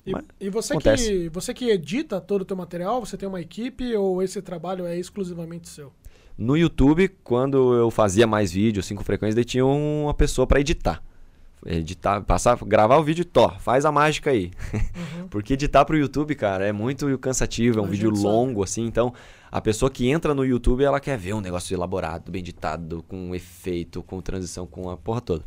E, 0.06 0.14
e 0.40 0.48
você, 0.48 0.74
que, 0.78 1.28
você 1.28 1.52
que 1.52 1.68
edita 1.68 2.18
todo 2.22 2.40
o 2.40 2.44
teu 2.46 2.56
material, 2.56 3.04
você 3.04 3.18
tem 3.18 3.28
uma 3.28 3.38
equipe 3.38 3.94
ou 3.94 4.22
esse 4.22 4.40
trabalho 4.40 4.86
é 4.86 4.98
exclusivamente 4.98 5.68
seu? 5.68 5.92
No 6.38 6.56
YouTube, 6.56 7.08
quando 7.22 7.74
eu 7.74 7.90
fazia 7.90 8.26
mais 8.26 8.50
vídeos, 8.50 8.86
assim, 8.86 8.94
com 8.94 9.04
frequência, 9.04 9.34
daí 9.34 9.44
tinha 9.44 9.66
uma 9.66 10.14
pessoa 10.14 10.46
pra 10.46 10.58
editar. 10.58 11.02
Editar, 11.66 12.22
passar, 12.22 12.56
gravar 12.64 12.96
o 12.96 13.04
vídeo 13.04 13.24
tó, 13.24 13.50
faz 13.58 13.84
a 13.84 13.92
mágica 13.92 14.30
aí. 14.30 14.50
Porque 15.28 15.52
editar 15.52 15.84
pro 15.84 15.96
YouTube, 15.96 16.34
cara, 16.34 16.66
é 16.66 16.72
muito 16.72 17.18
cansativo, 17.18 17.78
é 17.78 17.82
um 17.82 17.86
A 17.86 17.88
vídeo 17.88 18.08
gente 18.08 18.20
sabe. 18.20 18.28
longo, 18.28 18.62
assim, 18.62 18.86
então 18.86 19.12
a 19.52 19.60
pessoa 19.60 19.90
que 19.90 20.08
entra 20.08 20.34
no 20.34 20.44
YouTube, 20.44 20.82
ela 20.82 20.98
quer 21.00 21.18
ver 21.18 21.34
um 21.34 21.40
negócio 21.40 21.74
elaborado, 21.74 22.30
bem 22.30 22.40
editado, 22.40 23.02
com 23.06 23.34
efeito, 23.34 24.02
com 24.02 24.20
transição, 24.22 24.66
com 24.66 24.88
a 24.88 24.96
porra 24.96 25.20
toda. 25.20 25.44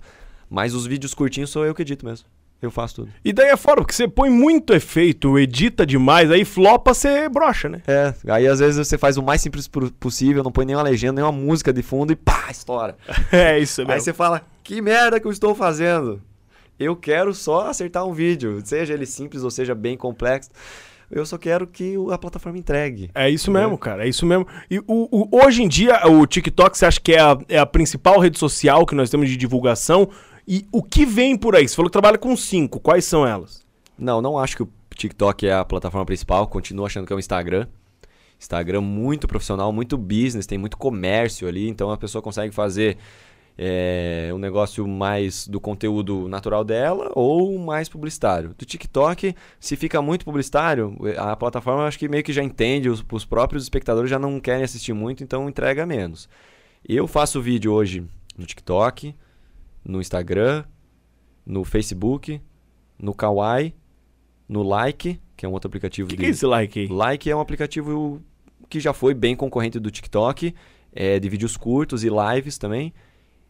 Mas 0.49 0.75
os 0.75 0.85
vídeos 0.85 1.13
curtinhos 1.15 1.49
sou 1.49 1.65
eu 1.65 1.73
que 1.73 1.81
edito 1.81 2.05
mesmo. 2.05 2.27
Eu 2.63 2.71
faço 2.71 2.95
tudo. 2.95 3.09
E 3.25 3.33
daí 3.33 3.49
é 3.49 3.57
fora, 3.57 3.81
porque 3.81 3.93
você 3.93 4.07
põe 4.07 4.29
muito 4.29 4.73
efeito, 4.73 5.37
edita 5.37 5.85
demais, 5.85 6.31
aí 6.31 6.45
flopa, 6.45 6.93
você 6.93 7.27
brocha, 7.27 7.67
né? 7.67 7.81
É, 7.85 8.13
aí 8.29 8.47
às 8.47 8.59
vezes 8.59 8.87
você 8.87 8.97
faz 8.97 9.17
o 9.17 9.21
mais 9.21 9.41
simples 9.41 9.69
possível, 9.99 10.41
não 10.43 10.51
põe 10.51 10.65
nenhuma 10.65 10.83
legenda, 10.83 11.21
nenhuma 11.21 11.31
música 11.37 11.73
de 11.73 11.83
fundo 11.83 12.13
e 12.13 12.15
pá, 12.15 12.45
estoura. 12.49 12.95
É 13.31 13.59
isso 13.59 13.81
Aí 13.81 13.87
mesmo. 13.87 14.01
você 14.01 14.13
fala, 14.13 14.41
que 14.63 14.81
merda 14.81 15.19
que 15.19 15.27
eu 15.27 15.31
estou 15.31 15.53
fazendo? 15.53 16.21
Eu 16.79 16.95
quero 16.95 17.33
só 17.33 17.67
acertar 17.67 18.05
um 18.05 18.13
vídeo, 18.13 18.61
seja 18.63 18.93
ele 18.93 19.05
simples 19.05 19.43
ou 19.43 19.51
seja 19.51 19.75
bem 19.75 19.95
complexo. 19.97 20.49
Eu 21.11 21.25
só 21.25 21.37
quero 21.37 21.67
que 21.67 21.95
a 22.11 22.17
plataforma 22.17 22.57
entregue. 22.57 23.11
É 23.13 23.29
isso 23.29 23.51
mesmo, 23.51 23.77
cara, 23.77 24.03
é 24.05 24.09
isso 24.09 24.25
mesmo. 24.25 24.47
E 24.71 24.79
o, 24.79 24.83
o- 24.87 25.29
hoje 25.45 25.61
em 25.61 25.67
dia, 25.67 25.99
o 26.07 26.25
TikTok, 26.25 26.75
você 26.75 26.87
acha 26.87 26.99
que 26.99 27.11
é 27.13 27.19
a, 27.19 27.37
é 27.47 27.59
a 27.59 27.65
principal 27.67 28.17
rede 28.19 28.39
social 28.39 28.83
que 28.85 28.95
nós 28.95 29.11
temos 29.11 29.29
de 29.29 29.37
divulgação? 29.37 30.09
E 30.47 30.65
o 30.71 30.83
que 30.83 31.05
vem 31.05 31.37
por 31.37 31.55
aí? 31.55 31.67
Você 31.67 31.75
falou 31.75 31.89
que 31.89 31.93
trabalha 31.93 32.17
com 32.17 32.35
cinco, 32.35 32.79
quais 32.79 33.05
são 33.05 33.25
elas? 33.25 33.65
Não, 33.97 34.21
não 34.21 34.37
acho 34.37 34.57
que 34.57 34.63
o 34.63 34.69
TikTok 34.95 35.47
é 35.47 35.53
a 35.53 35.63
plataforma 35.63 36.05
principal, 36.05 36.47
continuo 36.47 36.85
achando 36.85 37.07
que 37.07 37.13
é 37.13 37.15
o 37.15 37.19
Instagram. 37.19 37.67
Instagram 38.39 38.81
muito 38.81 39.27
profissional, 39.27 39.71
muito 39.71 39.97
business, 39.97 40.45
tem 40.45 40.57
muito 40.57 40.77
comércio 40.77 41.47
ali, 41.47 41.69
então 41.69 41.91
a 41.91 41.97
pessoa 41.97 42.21
consegue 42.21 42.53
fazer 42.53 42.97
é, 43.57 44.31
um 44.33 44.37
negócio 44.37 44.87
mais 44.87 45.47
do 45.47 45.59
conteúdo 45.61 46.27
natural 46.27 46.63
dela 46.63 47.11
ou 47.15 47.57
mais 47.57 47.87
publicitário. 47.87 48.53
Do 48.57 48.65
TikTok, 48.65 49.35
se 49.59 49.75
fica 49.75 50.01
muito 50.01 50.25
publicitário, 50.25 50.97
a 51.17 51.35
plataforma 51.35 51.85
acho 51.85 51.97
que 51.97 52.09
meio 52.09 52.23
que 52.23 52.33
já 52.33 52.43
entende, 52.43 52.89
os, 52.89 53.03
os 53.11 53.25
próprios 53.25 53.63
espectadores 53.63 54.09
já 54.09 54.19
não 54.19 54.39
querem 54.39 54.63
assistir 54.63 54.93
muito, 54.93 55.23
então 55.23 55.47
entrega 55.47 55.85
menos. 55.85 56.27
Eu 56.87 57.07
faço 57.07 57.41
vídeo 57.41 57.71
hoje 57.71 58.03
no 58.37 58.45
TikTok, 58.45 59.15
no 59.83 59.99
Instagram, 59.99 60.63
no 61.45 61.63
Facebook, 61.63 62.41
no 62.97 63.13
Kawaii, 63.13 63.73
no 64.47 64.63
Like, 64.63 65.19
que 65.35 65.45
é 65.45 65.49
um 65.49 65.51
outro 65.51 65.67
aplicativo 65.67 66.07
O 66.07 66.09
que, 66.09 66.15
de... 66.15 66.21
que 66.21 66.27
é 66.27 66.29
esse 66.29 66.45
like? 66.45 66.87
Like 66.87 67.29
é 67.29 67.35
um 67.35 67.39
aplicativo 67.39 68.21
que 68.69 68.79
já 68.79 68.93
foi 68.93 69.13
bem 69.13 69.35
concorrente 69.35 69.79
do 69.79 69.91
TikTok, 69.91 70.53
é, 70.91 71.19
de 71.19 71.29
vídeos 71.29 71.57
curtos 71.57 72.03
e 72.03 72.09
lives 72.09 72.57
também. 72.57 72.93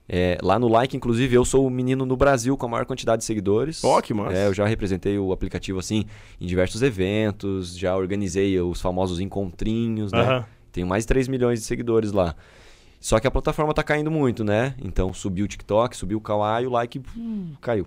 É, 0.07 0.37
lá 0.41 0.59
no 0.59 0.67
Like, 0.67 0.97
inclusive, 0.97 1.33
eu 1.33 1.45
sou 1.45 1.65
o 1.65 1.69
menino 1.69 2.05
no 2.05 2.17
Brasil 2.17 2.57
com 2.57 2.65
a 2.65 2.69
maior 2.69 2.85
quantidade 2.85 3.19
de 3.19 3.25
seguidores. 3.25 3.83
Ó, 3.83 4.01
que 4.01 4.13
massa. 4.13 4.35
É, 4.35 4.47
eu 4.47 4.53
já 4.53 4.65
representei 4.65 5.17
o 5.17 5.31
aplicativo 5.31 5.79
assim 5.79 6.05
em 6.41 6.45
diversos 6.45 6.81
eventos, 6.81 7.77
já 7.77 7.95
organizei 7.95 8.59
os 8.59 8.81
famosos 8.81 9.19
encontrinhos, 9.19 10.11
né? 10.11 10.45
Tenho 10.71 10.87
mais 10.87 11.03
de 11.03 11.07
3 11.07 11.27
milhões 11.27 11.59
de 11.59 11.65
seguidores 11.65 12.11
lá. 12.11 12.35
Só 13.03 13.19
que 13.19 13.27
a 13.27 13.31
plataforma 13.31 13.73
tá 13.73 13.83
caindo 13.83 14.09
muito, 14.09 14.45
né? 14.45 14.75
Então 14.81 15.13
subiu 15.13 15.43
o 15.43 15.47
TikTok, 15.47 15.93
subiu 15.93 16.19
o 16.19 16.21
Kawaii, 16.21 16.65
o 16.65 16.69
like 16.69 17.01
hum, 17.17 17.51
caiu. 17.59 17.85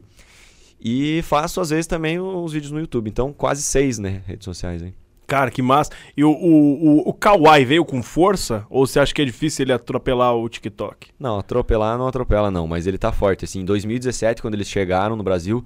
E 0.79 1.23
faço 1.23 1.59
às 1.59 1.71
vezes 1.71 1.87
também 1.87 2.21
os 2.21 2.53
vídeos 2.53 2.71
no 2.71 2.79
YouTube. 2.79 3.09
Então 3.09 3.33
quase 3.33 3.63
seis, 3.63 3.99
né? 3.99 4.21
Redes 4.27 4.45
sociais 4.45 4.83
aí. 4.83 4.93
Cara, 5.27 5.51
que 5.51 5.63
massa. 5.63 5.91
E 6.15 6.23
o, 6.23 6.31
o, 6.31 6.99
o, 6.99 7.09
o 7.09 7.15
Kawaii 7.15 7.65
veio 7.65 7.83
com 7.83 8.03
força? 8.03 8.67
Ou 8.69 8.87
você 8.87 9.01
acha 9.01 9.15
que 9.15 9.23
é 9.23 9.25
difícil 9.25 9.65
ele 9.65 9.73
atropelar 9.73 10.37
o 10.37 10.47
TikTok? 10.51 11.09
Não, 11.19 11.39
atropelar 11.39 11.97
não 11.97 12.07
atropela 12.07 12.51
não, 12.51 12.67
mas 12.67 12.87
ele 12.87 12.99
tá 12.99 13.11
forte. 13.11 13.47
Assim, 13.47 13.61
em 13.61 13.65
2017, 13.65 14.43
quando 14.43 14.53
eles 14.53 14.69
chegaram 14.69 15.17
no 15.17 15.23
Brasil, 15.23 15.65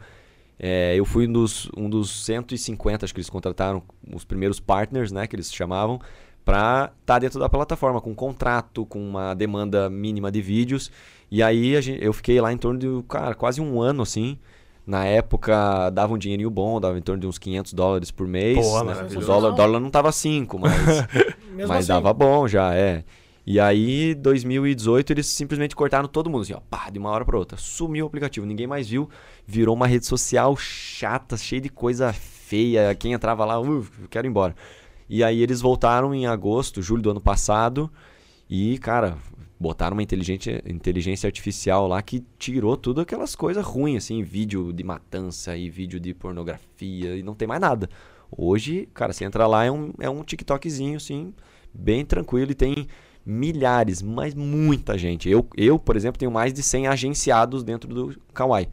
é, 0.61 0.95
eu 0.95 1.05
fui 1.05 1.27
um 1.27 1.33
dos, 1.33 1.69
um 1.77 1.91
dos 1.91 2.25
150, 2.25 3.05
acho 3.05 3.13
que 3.13 3.19
eles 3.19 3.29
contrataram, 3.29 3.83
os 4.15 4.25
primeiros 4.25 4.61
partners, 4.61 5.11
né, 5.11 5.27
que 5.27 5.35
eles 5.35 5.53
chamavam, 5.53 6.01
para 6.51 6.93
estar 7.01 7.19
dentro 7.21 7.39
da 7.39 7.49
plataforma, 7.49 8.01
com 8.01 8.11
um 8.11 8.15
contrato, 8.15 8.85
com 8.87 8.99
uma 8.99 9.35
demanda 9.35 9.89
mínima 9.89 10.33
de 10.33 10.43
vídeos. 10.43 10.91
E 11.31 11.43
aí 11.43 11.77
a 11.77 11.81
gente- 11.81 12.05
eu 12.05 12.13
fiquei 12.13 12.41
lá 12.41 12.53
em 12.53 12.57
torno 12.57 12.79
de, 12.79 12.89
cara, 13.09 13.35
quase 13.37 13.61
um 13.61 13.81
ano, 13.81 14.03
assim. 14.03 14.37
Na 14.85 15.05
época 15.05 15.91
dava 15.91 16.13
um 16.15 16.19
dinheirinho 16.19 16.51
bom, 16.51 16.81
dava 16.81 16.99
em 16.99 17.03
torno 17.03 17.21
de 17.21 17.27
uns 17.29 17.39
500 17.39 17.73
dólares 17.73 18.11
por 18.11 18.27
mês. 18.27 18.59
Pô, 18.59 18.83
né? 18.83 18.95
O 19.17 19.21
dólar, 19.27 19.51
dólar 19.55 19.79
não 19.81 19.91
tava 19.91 20.11
5, 20.11 20.59
mas 20.59 20.73
mas 21.69 21.71
assim, 21.79 21.89
dava 21.89 22.13
bom 22.13 22.49
já, 22.49 22.75
é. 22.75 23.05
E 23.47 23.59
aí, 23.61 24.15
2018, 24.15 25.13
eles 25.13 25.27
simplesmente 25.27 25.75
cortaram 25.77 26.09
todo 26.09 26.29
mundo, 26.29 26.43
assim, 26.43 26.53
ó, 26.55 26.61
pá, 26.69 26.91
de 26.91 26.99
uma 26.99 27.11
hora 27.11 27.25
pra 27.25 27.39
outra. 27.39 27.57
Sumiu 27.57 28.05
o 28.05 28.09
aplicativo, 28.09 28.45
ninguém 28.47 28.67
mais 28.67 28.89
viu. 28.89 29.09
Virou 29.47 29.75
uma 29.75 29.87
rede 29.87 30.05
social 30.07 30.57
chata, 30.57 31.37
cheia 31.37 31.61
de 31.61 31.69
coisa 31.69 32.13
feia. 32.13 32.95
Quem 32.95 33.13
entrava 33.13 33.45
lá, 33.45 33.61
uh, 33.61 33.87
eu 34.03 34.09
quero 34.09 34.27
ir 34.27 34.31
embora. 34.31 34.55
E 35.13 35.25
aí 35.25 35.43
eles 35.43 35.61
voltaram 35.61 36.15
em 36.15 36.29
agosto, 36.29 36.81
julho 36.81 37.03
do 37.03 37.11
ano 37.11 37.21
passado. 37.21 37.91
E, 38.49 38.79
cara, 38.79 39.19
botaram 39.59 39.97
uma 39.97 40.05
inteligência, 40.05 40.63
inteligência 40.65 41.27
artificial 41.27 41.89
lá 41.89 42.01
que 42.01 42.25
tirou 42.39 42.77
tudo 42.77 43.01
aquelas 43.01 43.35
coisas 43.35 43.65
ruins, 43.65 44.05
assim, 44.05 44.23
vídeo 44.23 44.73
de 44.73 44.85
matança 44.85 45.57
e 45.57 45.69
vídeo 45.69 45.99
de 45.99 46.15
pornografia 46.15 47.17
e 47.17 47.25
não 47.25 47.35
tem 47.35 47.49
mais 47.49 47.61
nada. 47.61 47.91
Hoje, 48.31 48.89
cara, 48.95 49.13
você 49.13 49.25
entra 49.25 49.49
lá, 49.49 49.65
é 49.65 49.71
um, 49.73 49.93
é 49.99 50.09
um 50.09 50.23
TikTokzinho, 50.23 50.99
assim, 50.99 51.35
bem 51.75 52.05
tranquilo 52.05 52.53
e 52.53 52.55
tem 52.55 52.87
milhares, 53.27 54.01
mas 54.03 54.33
muita 54.33 54.97
gente. 54.97 55.29
Eu, 55.29 55.45
eu, 55.57 55.77
por 55.77 55.97
exemplo, 55.97 56.21
tenho 56.21 56.31
mais 56.31 56.53
de 56.53 56.63
100 56.63 56.87
agenciados 56.87 57.65
dentro 57.65 57.93
do 57.93 58.17
Kawaii. 58.33 58.69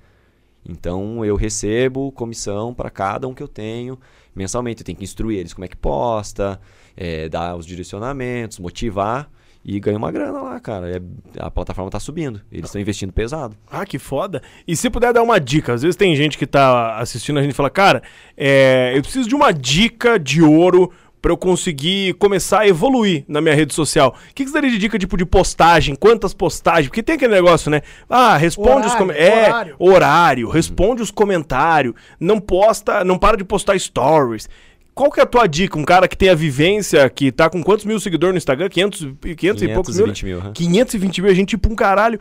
Então 0.68 1.26
eu 1.26 1.36
recebo 1.36 2.12
comissão 2.12 2.74
para 2.74 2.90
cada 2.90 3.28
um 3.28 3.34
que 3.34 3.42
eu 3.42 3.48
tenho 3.48 3.98
mensalmente. 4.38 4.84
Tenho 4.84 4.98
que 4.98 5.04
instruir 5.04 5.40
eles 5.40 5.54
como 5.54 5.66
é 5.66 5.68
que 5.68 5.76
posta, 5.76 6.60
eh, 6.96 7.28
dar 7.28 7.56
os 7.56 7.66
direcionamentos, 7.66 8.60
motivar 8.60 9.30
e 9.66 9.80
ganho 9.82 9.98
uma 9.98 10.12
grana 10.12 10.42
lá, 10.42 10.60
cara. 10.60 10.90
É- 10.90 11.02
a 11.40 11.52
plataforma 11.52 11.92
tá 11.92 12.00
subindo. 12.00 12.40
Eles 12.50 12.70
estão 12.70 12.80
investindo 12.80 13.12
pesado. 13.12 13.58
Ah, 13.70 13.86
que 13.86 14.00
foda. 14.00 14.42
E 14.66 14.78
se 14.78 14.90
puder 14.90 15.12
dar 15.12 15.22
uma 15.22 15.40
dica, 15.40 15.74
às 15.74 15.82
vezes 15.82 15.98
tem 15.98 16.16
gente 16.16 16.38
que 16.38 16.48
tá 16.48 16.98
assistindo 16.98 17.38
a 17.38 17.42
gente 17.42 17.52
e 17.52 17.56
fala, 17.56 17.70
cara, 17.70 18.02
é, 18.38 18.94
eu 18.96 19.02
preciso 19.02 19.28
de 19.28 19.36
uma 19.36 19.52
dica 19.52 20.18
de 20.18 20.42
ouro 20.42 20.92
pra 21.28 21.34
eu 21.34 21.38
conseguir 21.38 22.14
começar 22.14 22.60
a 22.62 22.68
evoluir 22.70 23.26
na 23.28 23.42
minha 23.42 23.54
rede 23.54 23.74
social. 23.74 24.16
O 24.32 24.34
que, 24.34 24.46
que 24.46 24.50
você 24.50 24.54
daria 24.54 24.70
de 24.72 24.78
dica 24.78 24.98
tipo 24.98 25.18
de 25.18 25.26
postagem? 25.26 25.94
Quantas 25.94 26.34
postagens? 26.34 26.88
Porque 26.88 27.04
tem 27.04 27.16
aquele 27.16 27.34
negócio, 27.34 27.70
né? 27.70 27.82
Ah, 28.10 28.38
responde 28.38 28.88
os 28.88 28.94
Horário, 28.94 28.98
comentários. 28.98 29.34
É, 29.36 29.50
horário. 29.50 29.76
horário, 29.78 30.50
responde 30.50 31.02
os 31.02 31.12
comentários, 31.12 31.94
não 32.18 32.40
posta, 32.40 33.04
não 33.04 33.20
para 33.20 33.36
de 33.36 33.44
postar 33.44 33.78
stories. 33.78 34.48
Qual 34.96 35.12
que 35.12 35.20
é 35.20 35.24
a 35.24 35.26
tua 35.26 35.46
dica? 35.48 35.78
Um 35.78 35.84
cara 35.84 36.08
que 36.08 36.16
tem 36.16 36.30
a 36.30 36.34
vivência, 36.36 37.10
que 37.10 37.30
tá 37.30 37.50
com 37.50 37.62
quantos 37.62 37.84
mil 37.84 38.00
seguidores 38.00 38.34
no 38.34 38.38
Instagram? 38.38 38.70
500, 38.70 39.02
e- 39.26 39.36
500 39.36 39.64
e 39.64 39.68
poucos 39.68 39.98
mil? 39.98 40.08
né? 40.08 40.14
520 40.14 40.26
mil. 40.26 40.40
aham. 40.40 40.54
520 40.54 41.22
mil, 41.22 41.32
a 41.32 41.36
gente 41.36 41.50
tipo 41.50 41.70
um 41.70 41.76
caralho. 41.76 42.20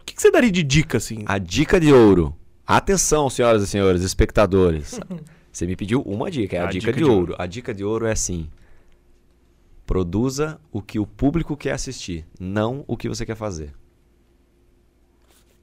O 0.00 0.04
que, 0.04 0.14
que 0.16 0.20
você 0.20 0.32
daria 0.32 0.50
de 0.50 0.64
dica, 0.64 0.98
assim? 0.98 1.22
A 1.26 1.38
dica 1.38 1.78
de 1.78 1.92
ouro. 1.92 2.34
Atenção, 2.66 3.30
senhoras 3.30 3.62
e 3.62 3.68
senhores, 3.68 4.02
espectadores. 4.02 4.98
Você 5.58 5.66
me 5.66 5.74
pediu 5.74 6.02
uma 6.02 6.30
dica, 6.30 6.56
é 6.56 6.60
a, 6.60 6.66
dica, 6.66 6.92
de, 6.92 7.02
ouro. 7.02 7.34
A 7.36 7.44
dica 7.44 7.74
de 7.74 7.82
ouro 7.82 8.06
é 8.06 8.12
assim: 8.12 8.48
produza 9.84 10.60
o 10.70 10.80
que 10.80 11.00
o 11.00 11.06
público 11.06 11.56
quer 11.56 11.72
assistir, 11.72 12.24
não 12.38 12.84
o 12.86 12.96
que 12.96 13.08
você 13.08 13.26
quer 13.26 13.34
fazer. 13.34 13.72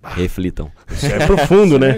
Reflitam. 0.03 0.69
Isso 0.91 1.05
é 1.05 1.19
profundo, 1.25 1.79
né? 1.79 1.95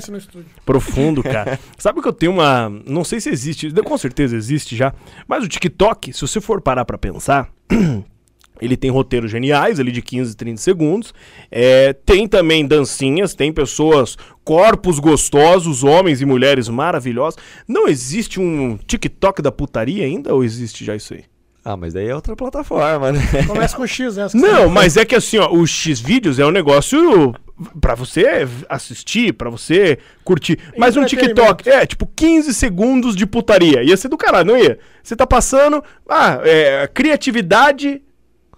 Profundo, 0.63 1.23
cara. 1.23 1.59
Sabe 1.75 1.99
que 1.99 2.07
eu 2.07 2.13
tenho 2.13 2.33
uma. 2.33 2.69
Não 2.69 3.03
sei 3.03 3.19
se 3.19 3.31
existe, 3.31 3.73
com 3.81 3.97
certeza 3.97 4.37
existe 4.37 4.75
já. 4.75 4.93
Mas 5.27 5.43
o 5.43 5.47
TikTok, 5.47 6.13
se 6.13 6.21
você 6.21 6.39
for 6.39 6.61
parar 6.61 6.85
pra 6.85 6.99
pensar. 6.99 7.51
Ele 8.61 8.77
tem 8.77 8.89
roteiros 8.89 9.29
geniais, 9.29 9.79
ali 9.79 9.91
de 9.91 10.01
15, 10.01 10.35
30 10.35 10.61
segundos. 10.61 11.13
É, 11.51 11.93
tem 11.93 12.27
também 12.27 12.65
dancinhas, 12.65 13.33
tem 13.33 13.51
pessoas, 13.51 14.17
corpos 14.43 14.99
gostosos, 14.99 15.83
homens 15.83 16.21
e 16.21 16.25
mulheres 16.25 16.69
maravilhosos. 16.69 17.39
Não 17.67 17.87
existe 17.87 18.39
um 18.39 18.77
TikTok 18.77 19.41
da 19.41 19.51
putaria 19.51 20.05
ainda 20.05 20.33
ou 20.33 20.43
existe 20.43 20.85
já 20.85 20.95
isso 20.95 21.13
aí? 21.13 21.23
Ah, 21.69 21.75
mas 21.75 21.93
daí 21.93 22.07
é 22.07 22.15
outra 22.15 22.33
plataforma, 22.33 23.11
né? 23.11 23.19
Começa 23.45 23.75
com 23.75 23.85
X, 23.85 24.15
que 24.15 24.37
Não, 24.37 24.69
mas 24.69 24.95
é 24.95 25.03
que 25.03 25.13
assim, 25.13 25.37
ó, 25.37 25.51
o 25.51 25.67
X 25.67 25.99
vídeos 25.99 26.39
é 26.39 26.45
um 26.45 26.51
negócio 26.51 27.35
pra 27.81 27.93
você 27.93 28.47
assistir, 28.69 29.33
pra 29.33 29.49
você 29.49 29.97
curtir. 30.23 30.57
Mas 30.77 30.95
um 30.95 31.03
TikTok 31.03 31.67
é 31.69 31.85
tipo 31.85 32.07
15 32.15 32.53
segundos 32.53 33.17
de 33.17 33.25
putaria. 33.25 33.83
Ia 33.83 33.97
ser 33.97 34.07
do 34.07 34.15
caralho, 34.15 34.47
não 34.47 34.57
ia? 34.57 34.79
Você 35.03 35.13
tá 35.13 35.27
passando, 35.27 35.83
ah, 36.07 36.39
é, 36.43 36.87
criatividade 36.87 38.01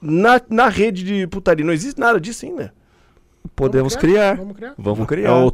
na, 0.01 0.41
na 0.49 0.69
rede 0.69 1.03
de 1.03 1.27
putaria. 1.27 1.65
Não 1.65 1.73
existe 1.73 1.99
nada 1.99 2.19
disso 2.19 2.45
ainda. 2.45 2.73
Podemos 3.55 3.93
Vamos 3.93 4.07
criar, 4.07 4.33
criar. 4.33 4.43
vamos 4.43 4.55
criar. 4.57 4.73
Vamos 4.77 5.03
É 5.03 5.05
criar. 5.05 5.35
o 5.45 5.51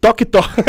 toque 0.00 0.24
toque. 0.24 0.60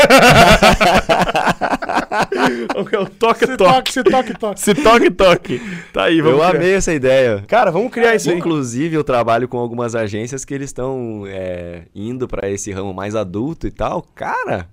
é 2.92 2.98
o 2.98 3.06
toque 3.08 3.46
Se 3.46 3.56
toque. 3.56 3.92
se 3.92 4.02
toque, 4.02 4.34
toque. 4.38 4.60
Se 4.60 4.74
toque 4.74 5.10
toque. 5.10 5.60
Tá 5.92 6.04
aí, 6.04 6.20
vamos 6.20 6.40
Eu 6.40 6.48
criar. 6.48 6.60
amei 6.60 6.74
essa 6.74 6.92
ideia. 6.92 7.44
Cara, 7.46 7.70
vamos 7.70 7.92
criar 7.92 8.14
isso 8.14 8.30
aí. 8.30 8.36
Inclusive, 8.36 8.96
eu 8.96 9.04
trabalho 9.04 9.48
com 9.48 9.58
algumas 9.58 9.94
agências 9.94 10.44
que 10.44 10.54
eles 10.54 10.70
estão 10.70 11.24
é, 11.26 11.82
indo 11.94 12.26
pra 12.26 12.48
esse 12.50 12.72
ramo 12.72 12.92
mais 12.94 13.14
adulto 13.14 13.66
e 13.66 13.70
tal. 13.70 14.02
Cara, 14.14 14.68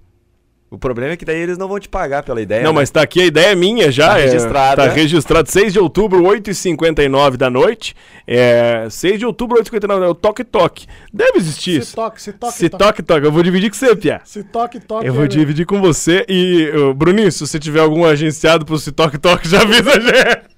O 0.76 0.78
problema 0.78 1.13
é 1.13 1.15
que 1.15 1.23
daí 1.23 1.39
eles 1.39 1.57
não 1.57 1.69
vão 1.69 1.80
te 1.80 1.88
pagar 1.88 2.21
pela 2.21 2.41
ideia. 2.41 2.61
Não, 2.61 2.71
né? 2.73 2.76
mas 2.80 2.89
tá 2.91 3.01
aqui, 3.01 3.21
a 3.21 3.26
ideia 3.26 3.53
é 3.53 3.55
minha 3.55 3.89
já. 3.89 4.09
Tá 4.09 4.19
é- 4.19 4.26
registrado, 4.26 4.76
Tá 4.82 4.88
registrado 4.89 5.49
6 5.49 5.71
de 5.71 5.80
outubro, 5.80 6.21
8h59 6.23 7.38
da 7.38 7.49
noite. 7.49 7.95
É, 8.28 8.86
6 8.89 9.19
de 9.19 9.26
outubro, 9.26 9.57
8h59, 9.57 10.03
é 10.03 10.07
o 10.09 10.13
Toque 10.13 10.43
Toque. 10.43 10.86
Deve 11.13 11.38
existir 11.38 11.76
Se 11.76 11.78
isso. 11.80 11.95
toque, 11.95 12.21
se 12.21 12.34
toque, 12.34 12.53
Se 12.53 12.69
toque. 12.69 12.84
Toque 12.84 13.03
Toque. 13.03 13.26
Eu 13.26 13.32
vou 13.32 13.41
dividir 13.41 13.69
com 13.69 13.78
você, 13.78 13.95
Pia. 13.95 14.19
Se 14.26 14.43
toque, 14.43 14.80
toque. 14.82 15.07
Eu 15.07 15.13
vou 15.13 15.23
é- 15.23 15.28
dividir 15.28 15.65
com 15.65 15.80
você 15.80 16.26
e, 16.28 16.69
ô, 16.76 16.93
Bruninho, 16.93 17.32
se 17.32 17.39
você 17.39 17.57
tiver 17.57 17.80
algum 17.80 18.03
agenciado 18.03 18.65
pro 18.65 18.78
Se 18.78 18.91
Toque 18.91 19.17
Toque, 19.17 19.47
já 19.47 19.61
avisa 19.61 19.91
a 19.91 19.99
gente. 19.99 20.54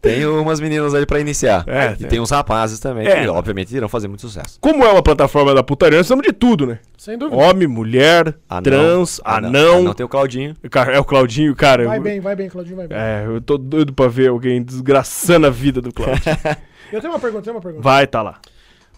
Tem 0.00 0.24
umas 0.26 0.60
meninas 0.60 0.94
ali 0.94 1.04
pra 1.04 1.20
iniciar. 1.20 1.62
É, 1.66 1.92
e 1.92 1.96
tem. 1.96 2.08
tem 2.08 2.20
uns 2.20 2.30
rapazes 2.30 2.80
também, 2.80 3.06
É. 3.06 3.20
que 3.22 3.28
obviamente 3.28 3.74
irão 3.76 3.88
fazer 3.88 4.08
muito 4.08 4.22
sucesso. 4.22 4.58
Como 4.60 4.82
é 4.84 4.88
uma 4.90 5.02
plataforma 5.02 5.54
da 5.54 5.62
putaria, 5.62 5.98
nós 5.98 6.06
estamos 6.06 6.24
de 6.26 6.32
tudo, 6.32 6.66
né? 6.66 6.78
Sem 6.96 7.18
dúvida. 7.18 7.36
Homem, 7.36 7.68
mulher, 7.68 8.34
Anão. 8.48 8.62
trans, 8.62 9.20
Anão. 9.24 9.48
anão. 9.50 9.78
Anão 9.80 9.94
tem 9.94 10.06
o 10.06 10.08
Claudinho. 10.08 10.54
É 10.92 10.98
o 10.98 11.04
Claudinho, 11.04 11.54
cara. 11.54 11.84
Vai 11.86 11.98
eu- 11.98 12.02
bem, 12.02 12.18
vai 12.20 12.34
bem, 12.34 12.48
Claudinho, 12.48 12.76
vai 12.76 12.86
bem. 12.86 12.96
É, 12.96 13.24
eu 13.26 13.40
tô 13.42 13.58
doido 13.58 13.92
pra 13.92 14.08
ver 14.08 14.28
alguém 14.28 14.62
desgraçando 14.62 15.46
a 15.46 15.50
vida 15.50 15.80
do 15.82 15.92
Claudio. 15.92 16.22
Eu 16.92 17.00
tenho 17.00 17.12
uma 17.12 17.20
pergunta, 17.20 17.44
tenho 17.44 17.54
uma 17.54 17.62
pergunta. 17.62 17.84
Vai, 17.84 18.04
tá 18.04 18.20
lá. 18.20 18.40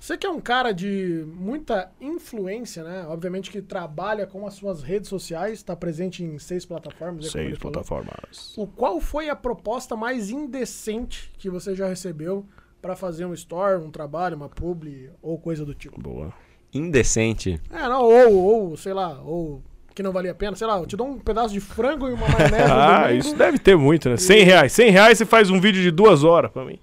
Você 0.03 0.19
que 0.19 0.27
é 0.27 0.31
um 0.31 0.41
cara 0.41 0.73
de 0.73 1.25
muita 1.33 1.89
influência, 2.01 2.83
né? 2.83 3.07
Obviamente 3.09 3.53
que 3.53 3.63
trabalha 3.63 4.27
com 4.27 4.45
as 4.45 4.55
suas 4.55 4.83
redes 4.83 5.09
sociais, 5.09 5.59
está 5.59 5.77
presente 5.77 6.25
em 6.25 6.41
seis 6.41 6.67
plataformas. 6.67 7.27
é 7.27 7.31
Seis 7.31 7.57
plataformas. 7.57 8.53
O 8.57 8.67
qual 8.67 9.01
foi 9.01 9.29
a 9.29 9.37
proposta 9.37 9.95
mais 9.95 10.29
indecente 10.29 11.31
que 11.39 11.49
você 11.49 11.77
já 11.77 11.87
recebeu 11.87 12.45
pra 12.83 12.97
fazer 12.97 13.27
um 13.27 13.33
store, 13.33 13.81
um 13.81 13.93
trabalho, 13.93 14.37
uma 14.37 14.49
publi 14.49 15.09
ou 15.23 15.39
coisa 15.39 15.65
do 15.65 15.73
tipo? 15.73 16.01
Boa. 16.01 16.33
Indecente. 16.75 17.61
É, 17.71 17.89
não, 17.89 18.03
ou, 18.03 18.35
ou, 18.35 18.77
sei 18.77 18.93
lá, 18.93 19.21
ou 19.25 19.63
que 19.95 20.03
não 20.03 20.11
valia 20.11 20.33
a 20.33 20.35
pena, 20.35 20.57
sei 20.57 20.67
lá, 20.67 20.79
eu 20.79 20.87
te 20.87 20.97
dou 20.97 21.07
um 21.07 21.21
pedaço 21.21 21.55
de 21.55 21.61
frango 21.61 22.09
e 22.09 22.13
uma 22.13 22.27
maionese 22.27 22.55
Ah, 22.69 23.03
domingo. 23.07 23.21
isso 23.21 23.37
deve 23.37 23.59
ter 23.61 23.77
muito, 23.77 24.09
né? 24.09 24.17
100 24.17 24.43
reais. 24.43 24.73
100 24.73 24.91
reais 24.91 25.19
você 25.19 25.25
faz 25.25 25.49
um 25.49 25.61
vídeo 25.61 25.81
de 25.81 25.93
duas 25.93 26.25
horas 26.25 26.51
pra 26.51 26.65
mim. 26.65 26.81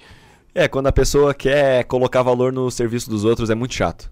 É, 0.54 0.68
quando 0.68 0.88
a 0.88 0.92
pessoa 0.92 1.34
quer 1.34 1.84
colocar 1.86 2.22
valor 2.24 2.52
no 2.52 2.70
serviço 2.72 3.10
dos 3.10 3.24
outros 3.24 3.50
é 3.50 3.56
muito 3.56 3.74
chato. 3.74 4.12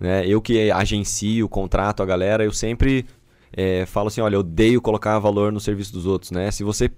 Né? 0.00 0.26
Eu 0.26 0.40
que 0.40 0.70
agencio, 0.70 1.48
contrato 1.48 2.02
a 2.02 2.06
galera, 2.06 2.44
eu 2.44 2.52
sempre 2.52 3.06
é, 3.52 3.86
falo 3.86 4.08
assim, 4.08 4.20
olha, 4.20 4.36
eu 4.36 4.40
odeio 4.40 4.80
colocar 4.80 5.18
valor 5.18 5.52
no 5.52 5.60
serviço 5.60 5.92
dos 5.92 6.06
outros, 6.06 6.30
né? 6.30 6.50
Se 6.50 6.64
você 6.64 6.90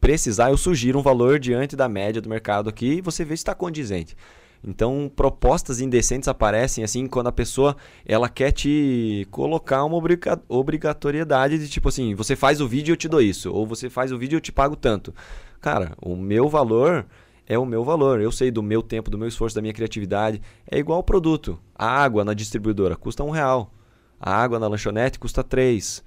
precisar, 0.00 0.50
eu 0.50 0.56
sugiro 0.56 0.98
um 0.98 1.02
valor 1.02 1.38
diante 1.38 1.74
da 1.74 1.88
média 1.88 2.20
do 2.20 2.28
mercado 2.28 2.68
aqui 2.68 2.94
e 2.94 3.00
você 3.00 3.24
vê 3.24 3.36
se 3.36 3.40
está 3.40 3.54
condizente. 3.54 4.16
Então, 4.64 5.10
propostas 5.14 5.80
indecentes 5.80 6.28
aparecem 6.28 6.84
assim 6.84 7.08
quando 7.08 7.26
a 7.26 7.32
pessoa 7.32 7.76
ela 8.06 8.28
quer 8.28 8.52
te 8.52 9.26
colocar 9.30 9.84
uma 9.84 9.96
obriga- 9.96 10.40
obrigatoriedade 10.48 11.58
de 11.58 11.68
tipo 11.68 11.88
assim, 11.88 12.14
você 12.14 12.36
faz 12.36 12.60
o 12.60 12.68
vídeo 12.68 12.92
eu 12.92 12.96
te 12.96 13.08
dou 13.08 13.20
isso, 13.20 13.52
ou 13.52 13.66
você 13.66 13.90
faz 13.90 14.12
o 14.12 14.18
vídeo 14.18 14.36
eu 14.36 14.40
te 14.40 14.52
pago 14.52 14.76
tanto. 14.76 15.12
Cara, 15.60 15.92
o 16.00 16.14
meu 16.14 16.48
valor 16.48 17.06
é 17.52 17.58
o 17.58 17.66
meu 17.66 17.84
valor. 17.84 18.20
Eu 18.20 18.32
sei 18.32 18.50
do 18.50 18.62
meu 18.62 18.82
tempo, 18.82 19.10
do 19.10 19.18
meu 19.18 19.28
esforço, 19.28 19.54
da 19.54 19.62
minha 19.62 19.74
criatividade. 19.74 20.40
É 20.70 20.78
igual 20.78 21.00
o 21.00 21.04
produto. 21.04 21.58
A 21.74 21.86
água 21.86 22.24
na 22.24 22.34
distribuidora 22.34 22.96
custa 22.96 23.22
um 23.22 23.30
real. 23.30 23.72
A 24.20 24.34
água 24.34 24.58
na 24.58 24.68
lanchonete 24.68 25.18
custa 25.18 25.42
três. 25.42 26.02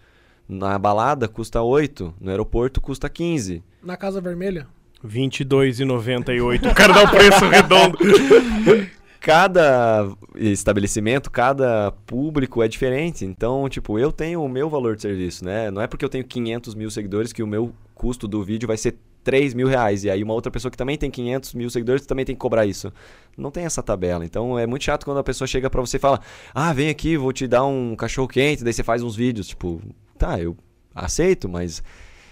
Na 0.48 0.78
balada 0.80 1.28
custa 1.28 1.62
oito. 1.62 2.14
No 2.20 2.30
aeroporto 2.30 2.80
custa 2.80 3.10
15. 3.10 3.64
Na 3.84 3.98
Casa 3.98 4.22
Vermelha. 4.22 4.68
22,98. 5.06 6.72
O 6.72 6.76
cara 6.76 6.94
dá 6.94 7.04
o 7.04 7.10
preço 7.10 7.46
redondo. 7.48 7.98
Cada 9.20 10.08
estabelecimento, 10.36 11.32
cada 11.32 11.92
público 12.06 12.62
é 12.62 12.68
diferente. 12.68 13.26
Então, 13.26 13.68
tipo, 13.68 13.98
eu 13.98 14.12
tenho 14.12 14.44
o 14.44 14.48
meu 14.48 14.70
valor 14.70 14.96
de 14.96 15.02
serviço, 15.02 15.44
né? 15.44 15.72
Não 15.72 15.82
é 15.82 15.88
porque 15.88 16.06
eu 16.06 16.10
tenho 16.10 16.24
500 16.24 16.76
mil 16.76 16.92
seguidores 16.92 17.34
que 17.34 17.42
o 17.42 17.48
meu 17.48 17.74
custo 17.96 18.28
do 18.28 18.44
vídeo 18.44 18.68
vai 18.68 18.78
ser 18.78 19.00
3 19.26 19.54
mil 19.54 19.68
reais. 19.68 20.06
E 20.06 20.10
aí 20.10 20.24
uma 20.24 20.34
outra 20.34 20.50
pessoa 20.50 20.72
que 20.72 20.78
também 20.78 20.98
tem 20.98 21.12
500 21.12 21.54
mil 21.56 21.70
seguidores 21.70 22.06
também 22.06 22.24
tem 22.24 22.34
que 22.36 22.40
cobrar 22.40 22.66
isso. 22.66 22.94
Não 23.38 23.52
tem 23.52 23.66
essa 23.66 23.84
tabela. 23.84 24.24
Então 24.24 24.58
é 24.58 24.66
muito 24.66 24.84
chato 24.86 25.04
quando 25.04 25.18
a 25.18 25.24
pessoa 25.24 25.48
chega 25.48 25.70
pra 25.70 25.82
você 25.82 25.98
e 25.98 26.00
fala: 26.00 26.22
Ah, 26.54 26.72
vem 26.72 26.88
aqui, 26.90 27.18
vou 27.18 27.34
te 27.34 27.48
dar 27.48 27.66
um 27.66 27.96
cachorro 27.98 28.28
quente. 28.30 28.64
Daí 28.64 28.72
você 28.72 28.84
faz 28.84 29.04
uns 29.04 29.16
vídeos. 29.18 29.48
Tipo, 29.48 29.82
tá, 30.18 30.40
eu 30.40 30.56
aceito, 30.94 31.50
mas 31.50 31.84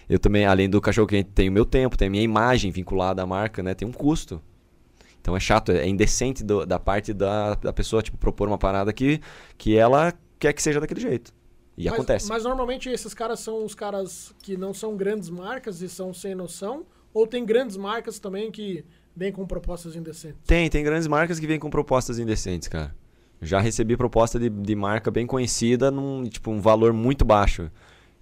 eu 0.07 0.19
também, 0.19 0.45
além 0.45 0.69
do 0.69 0.79
cachorro 0.79 1.07
quente, 1.07 1.29
tenho 1.33 1.51
meu 1.51 1.65
tempo, 1.65 1.97
tenho 1.97 2.09
a 2.09 2.11
minha 2.13 2.23
imagem 2.23 2.71
vinculada 2.71 3.21
à 3.21 3.25
marca, 3.25 3.61
né? 3.61 3.73
Tem 3.73 3.85
um 3.87 3.91
custo. 3.91 4.39
Então 5.19 5.35
é 5.35 5.39
chato, 5.39 5.71
é 5.71 5.87
indecente 5.87 6.43
do- 6.43 6.65
da 6.65 6.77
parte 6.79 7.13
da, 7.13 7.55
da 7.55 7.73
pessoa, 7.73 8.01
tipo, 8.01 8.17
propor 8.17 8.47
uma 8.47 8.57
parada 8.57 8.91
que, 8.93 9.19
que 9.57 9.75
ela 9.75 10.13
quer 10.37 10.53
que 10.53 10.61
seja 10.61 10.79
daquele 10.79 10.99
jeito. 11.01 11.33
E 11.77 11.85
mas, 11.85 11.93
acontece. 11.93 12.29
Mas 12.29 12.43
normalmente 12.43 12.89
esses 12.89 13.13
caras 13.13 13.39
são 13.39 13.65
os 13.65 13.73
caras 13.73 14.33
que 14.41 14.55
não 14.55 14.73
são 14.73 14.95
grandes 14.95 15.29
marcas 15.29 15.81
e 15.81 15.89
são 15.89 16.13
sem 16.13 16.35
noção, 16.35 16.85
ou 17.13 17.27
tem 17.27 17.45
grandes 17.45 17.77
marcas 17.77 18.19
também 18.19 18.51
que 18.51 18.85
vêm 19.15 19.31
com 19.31 19.45
propostas 19.45 19.95
indecentes? 19.95 20.39
Tem, 20.45 20.69
tem 20.69 20.83
grandes 20.83 21.07
marcas 21.07 21.39
que 21.39 21.47
vêm 21.47 21.59
com 21.59 21.69
propostas 21.69 22.19
indecentes, 22.19 22.67
cara. 22.67 22.95
Já 23.41 23.59
recebi 23.59 23.97
proposta 23.97 24.39
de, 24.39 24.49
de 24.49 24.75
marca 24.75 25.11
bem 25.11 25.27
conhecida 25.27 25.91
num, 25.91 26.23
tipo, 26.23 26.49
um 26.49 26.61
valor 26.61 26.93
muito 26.93 27.25
baixo. 27.25 27.69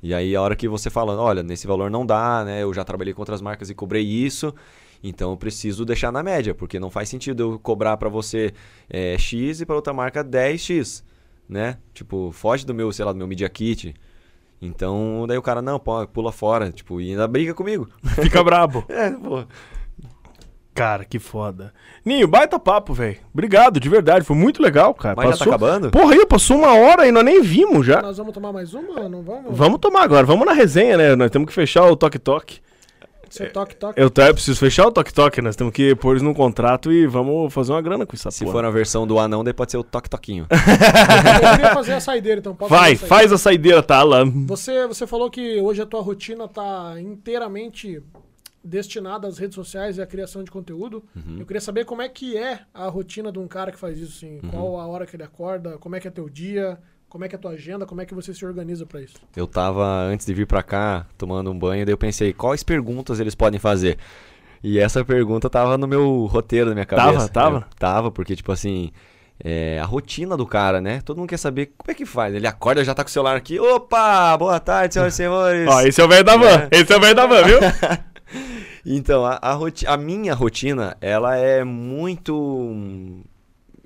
E 0.02 0.14
aí 0.14 0.36
a 0.36 0.42
hora 0.42 0.56
que 0.56 0.68
você 0.68 0.90
fala, 0.90 1.16
olha, 1.16 1.44
nesse 1.44 1.68
valor 1.68 1.92
não 1.92 2.06
dá, 2.06 2.44
né? 2.44 2.64
Eu 2.64 2.74
já 2.74 2.84
trabalhei 2.84 3.14
com 3.14 3.22
outras 3.22 3.42
marcas 3.42 3.70
e 3.70 3.76
cobrei 3.76 4.04
isso, 4.04 4.54
então 5.04 5.30
eu 5.32 5.38
preciso 5.38 5.86
deixar 5.86 6.12
na 6.12 6.24
média, 6.24 6.56
porque 6.56 6.80
não 6.80 6.90
faz 6.90 7.08
sentido 7.08 7.44
eu 7.44 7.60
cobrar 7.60 7.98
pra 7.98 8.10
você 8.10 8.52
é, 8.90 9.16
X 9.18 9.62
e 9.62 9.66
pra 9.66 9.76
outra 9.76 9.94
marca 9.94 10.24
10X, 10.24 11.04
né? 11.52 11.78
Tipo, 11.94 12.32
foge 12.32 12.66
do 12.66 12.74
meu, 12.74 12.92
sei 12.94 13.04
lá, 13.04 13.12
do 13.12 13.18
meu 13.18 13.28
Media 13.28 13.50
Kit. 13.50 13.94
Então, 14.62 15.26
daí 15.28 15.38
o 15.38 15.42
cara, 15.42 15.62
não, 15.62 15.78
pô, 15.78 16.08
pula 16.08 16.32
fora, 16.32 16.72
tipo, 16.72 17.02
e 17.02 17.12
ainda 17.12 17.28
briga 17.28 17.54
comigo. 17.54 17.90
Fica 18.22 18.44
brabo. 18.44 18.86
É, 18.90 19.12
pô. 19.12 19.44
Cara, 20.74 21.04
que 21.04 21.20
foda. 21.20 21.74
Ninho, 22.06 22.28
baita 22.28 22.58
papo, 22.58 22.94
velho. 22.94 23.18
Obrigado, 23.34 23.78
de 23.78 23.90
verdade. 23.90 24.24
Foi 24.24 24.38
muito 24.38 24.64
legal, 24.64 24.94
cara. 24.94 25.16
Mas 25.18 25.38
já 25.38 25.46
tá 25.46 25.52
acabando? 25.52 25.92
Porra, 25.92 26.14
aí 26.14 26.26
passou 26.26 26.58
uma 26.58 26.74
hora 26.74 27.06
e 27.06 27.12
nós 27.12 27.26
nem 27.26 27.42
vimos 27.42 27.86
já. 27.86 28.02
Nós 28.02 28.18
vamos 28.18 28.34
tomar 28.34 28.54
mais 28.54 28.74
uma? 28.74 29.10
Não 29.10 29.22
vamos? 29.22 29.58
Vamos 29.58 29.80
tomar 29.80 30.04
agora. 30.04 30.26
Vamos 30.26 30.46
na 30.46 30.54
resenha, 30.54 30.96
né? 30.96 31.16
Nós 31.16 31.30
temos 31.30 31.50
que 31.50 31.54
fechar 31.54 31.86
o 31.88 31.96
toque-toque. 31.98 32.62
Você 33.32 33.46
toque, 33.48 33.76
toque. 33.76 34.00
Eu, 34.00 34.12
eu 34.14 34.34
preciso 34.34 34.60
fechar 34.60 34.86
o 34.88 34.92
toque-toque. 34.92 35.42
Nós 35.42 35.56
temos 35.56 35.74
que 35.74 35.96
pôr 35.96 36.18
isso 36.18 36.26
num 36.26 36.34
contrato 36.34 36.92
e 36.92 37.08
vamos 37.08 37.54
fazer 37.54 37.72
uma 37.72 37.82
grana 37.82 38.06
com 38.06 38.16
essa 38.16 38.30
Se 38.30 38.44
porra. 38.44 38.52
for 38.52 38.66
a 38.66 38.70
versão 38.70 39.08
do 39.08 39.18
anão, 39.18 39.44
daí 39.44 39.54
pode 39.54 39.72
ser 39.72 39.78
o 39.78 39.84
toque-toquinho. 39.84 40.48
Eu 40.52 41.52
queria 41.52 41.74
fazer 41.74 41.94
a 41.94 42.00
saideira, 42.02 42.40
então. 42.40 42.54
Posso 42.54 42.70
Vai, 42.70 42.96
fazer 42.96 42.96
a 42.96 42.98
saideira? 42.98 43.08
faz 43.08 43.32
a 43.32 43.38
saideira, 43.38 43.84
tá, 43.84 43.98
Alan? 43.98 44.30
Você, 44.48 44.86
você 44.86 45.08
falou 45.08 45.30
que 45.30 45.60
hoje 45.62 45.82
a 45.82 45.86
tua 45.86 46.02
rotina 46.02 46.48
tá 46.48 46.96
inteiramente 47.00 48.04
destinada 48.64 49.28
às 49.28 49.38
redes 49.38 49.56
sociais 49.56 49.98
e 49.98 50.02
à 50.02 50.06
criação 50.06 50.44
de 50.44 50.52
conteúdo. 50.52 51.04
Uhum. 51.16 51.38
Eu 51.40 51.46
queria 51.46 51.62
saber 51.62 51.86
como 51.86 52.02
é 52.02 52.10
que 52.10 52.38
é 52.38 52.60
a 52.74 52.88
rotina 52.88 53.32
de 53.32 53.40
um 53.40 53.48
cara 53.48 53.72
que 53.72 53.80
faz 53.80 53.98
isso, 53.98 54.18
assim. 54.18 54.40
Uhum. 54.44 54.50
Qual 54.52 54.80
a 54.80 54.88
hora 54.88 55.06
que 55.06 55.16
ele 55.16 55.24
acorda, 55.24 55.78
como 55.78 55.96
é 55.96 56.00
que 56.00 56.08
é 56.08 56.12
teu 56.12 56.30
dia, 56.30 56.78
como 57.12 57.26
é 57.26 57.28
que 57.28 57.36
é 57.36 57.38
a 57.38 57.42
tua 57.42 57.52
agenda, 57.52 57.86
como 57.86 58.00
é 58.02 58.06
que 58.06 58.14
você 58.16 58.34
se 58.34 58.46
organiza 58.46 58.86
pra 58.86 59.02
isso. 59.02 59.16
Eu 59.36 59.46
tava, 59.46 59.86
antes 60.06 60.26
de 60.26 60.34
vir 60.34 60.48
pra 60.48 60.64
cá, 60.64 61.06
tomando 61.18 61.52
um 61.52 61.60
banho, 61.60 61.86
daí 61.86 61.92
eu 61.94 61.98
pensei, 61.98 62.32
quais 62.32 62.64
perguntas 62.64 63.20
eles 63.20 63.36
podem 63.36 63.60
fazer? 63.60 63.98
E 64.64 64.80
essa 64.80 65.04
pergunta 65.04 65.50
tava 65.50 65.78
no 65.78 65.88
meu 65.88 66.26
roteiro, 66.26 66.70
na 66.70 66.74
minha 66.74 66.86
cabeça. 66.86 67.28
tava? 67.28 67.58
Eu- 67.58 67.64
tava, 67.78 68.12
porque, 68.12 68.34
tipo 68.36 68.52
assim, 68.52 68.92
é, 69.44 69.78
a 69.80 69.86
rotina 69.86 70.38
do 70.38 70.46
cara, 70.48 70.80
né? 70.80 71.02
Todo 71.02 71.18
mundo 71.18 71.28
quer 71.30 71.38
saber 71.38 71.74
como 71.78 71.92
é 71.92 71.94
que 71.94 72.06
faz. 72.06 72.34
Ele 72.34 72.48
acorda, 72.48 72.84
já 72.86 72.94
tá 72.96 73.04
com 73.04 73.10
o 73.10 73.12
celular 73.12 73.36
aqui. 73.36 73.60
Opa, 73.60 74.38
boa 74.38 74.60
tarde, 74.60 74.94
senhoras 74.94 75.14
e 75.14 75.18
senhores. 75.18 75.68
Ó, 75.68 75.82
esse 75.82 76.00
é 76.00 76.06
o 76.06 76.08
velho 76.08 76.24
da 76.24 76.38
van. 76.38 76.68
É. 76.72 76.80
Esse 76.80 76.94
é 76.94 76.98
o 76.98 77.02
velho 77.02 77.16
da 77.16 77.26
van, 77.26 77.44
viu? 77.44 77.60
Então, 78.86 79.24
a, 79.26 79.38
a, 79.42 79.54
roti- 79.54 79.86
a 79.86 79.96
minha 79.96 80.34
rotina, 80.34 80.96
ela 81.02 81.36
é 81.36 81.64
muito. 81.64 83.22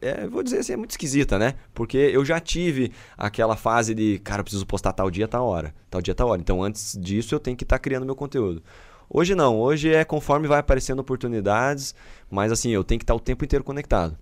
É, 0.01 0.27
vou 0.27 0.43
dizer 0.43 0.59
assim, 0.59 0.73
é 0.73 0.77
muito 0.77 0.91
esquisita, 0.91 1.39
né? 1.39 1.55
Porque 1.73 1.97
eu 1.97 2.23
já 2.25 2.39
tive 2.39 2.91
aquela 3.17 3.55
fase 3.55 3.95
de, 3.95 4.19
cara, 4.19 4.41
eu 4.41 4.43
preciso 4.43 4.65
postar 4.65 4.93
tal 4.93 5.09
dia, 5.09 5.27
tal 5.27 5.45
hora. 5.47 5.73
Tal 5.89 6.01
dia, 6.01 6.13
tal 6.13 6.29
hora. 6.29 6.41
Então, 6.41 6.61
antes 6.61 6.97
disso, 6.99 7.33
eu 7.33 7.39
tenho 7.39 7.55
que 7.55 7.63
estar 7.63 7.79
criando 7.79 8.05
meu 8.05 8.15
conteúdo. 8.15 8.61
Hoje 9.09 9.35
não, 9.35 9.59
hoje 9.59 9.93
é 9.93 10.03
conforme 10.03 10.47
vai 10.47 10.59
aparecendo 10.59 10.99
oportunidades, 10.99 11.93
mas 12.29 12.51
assim, 12.51 12.71
eu 12.71 12.83
tenho 12.83 12.99
que 12.99 13.03
estar 13.03 13.13
o 13.13 13.19
tempo 13.19 13.45
inteiro 13.45 13.63
conectado. 13.63 14.17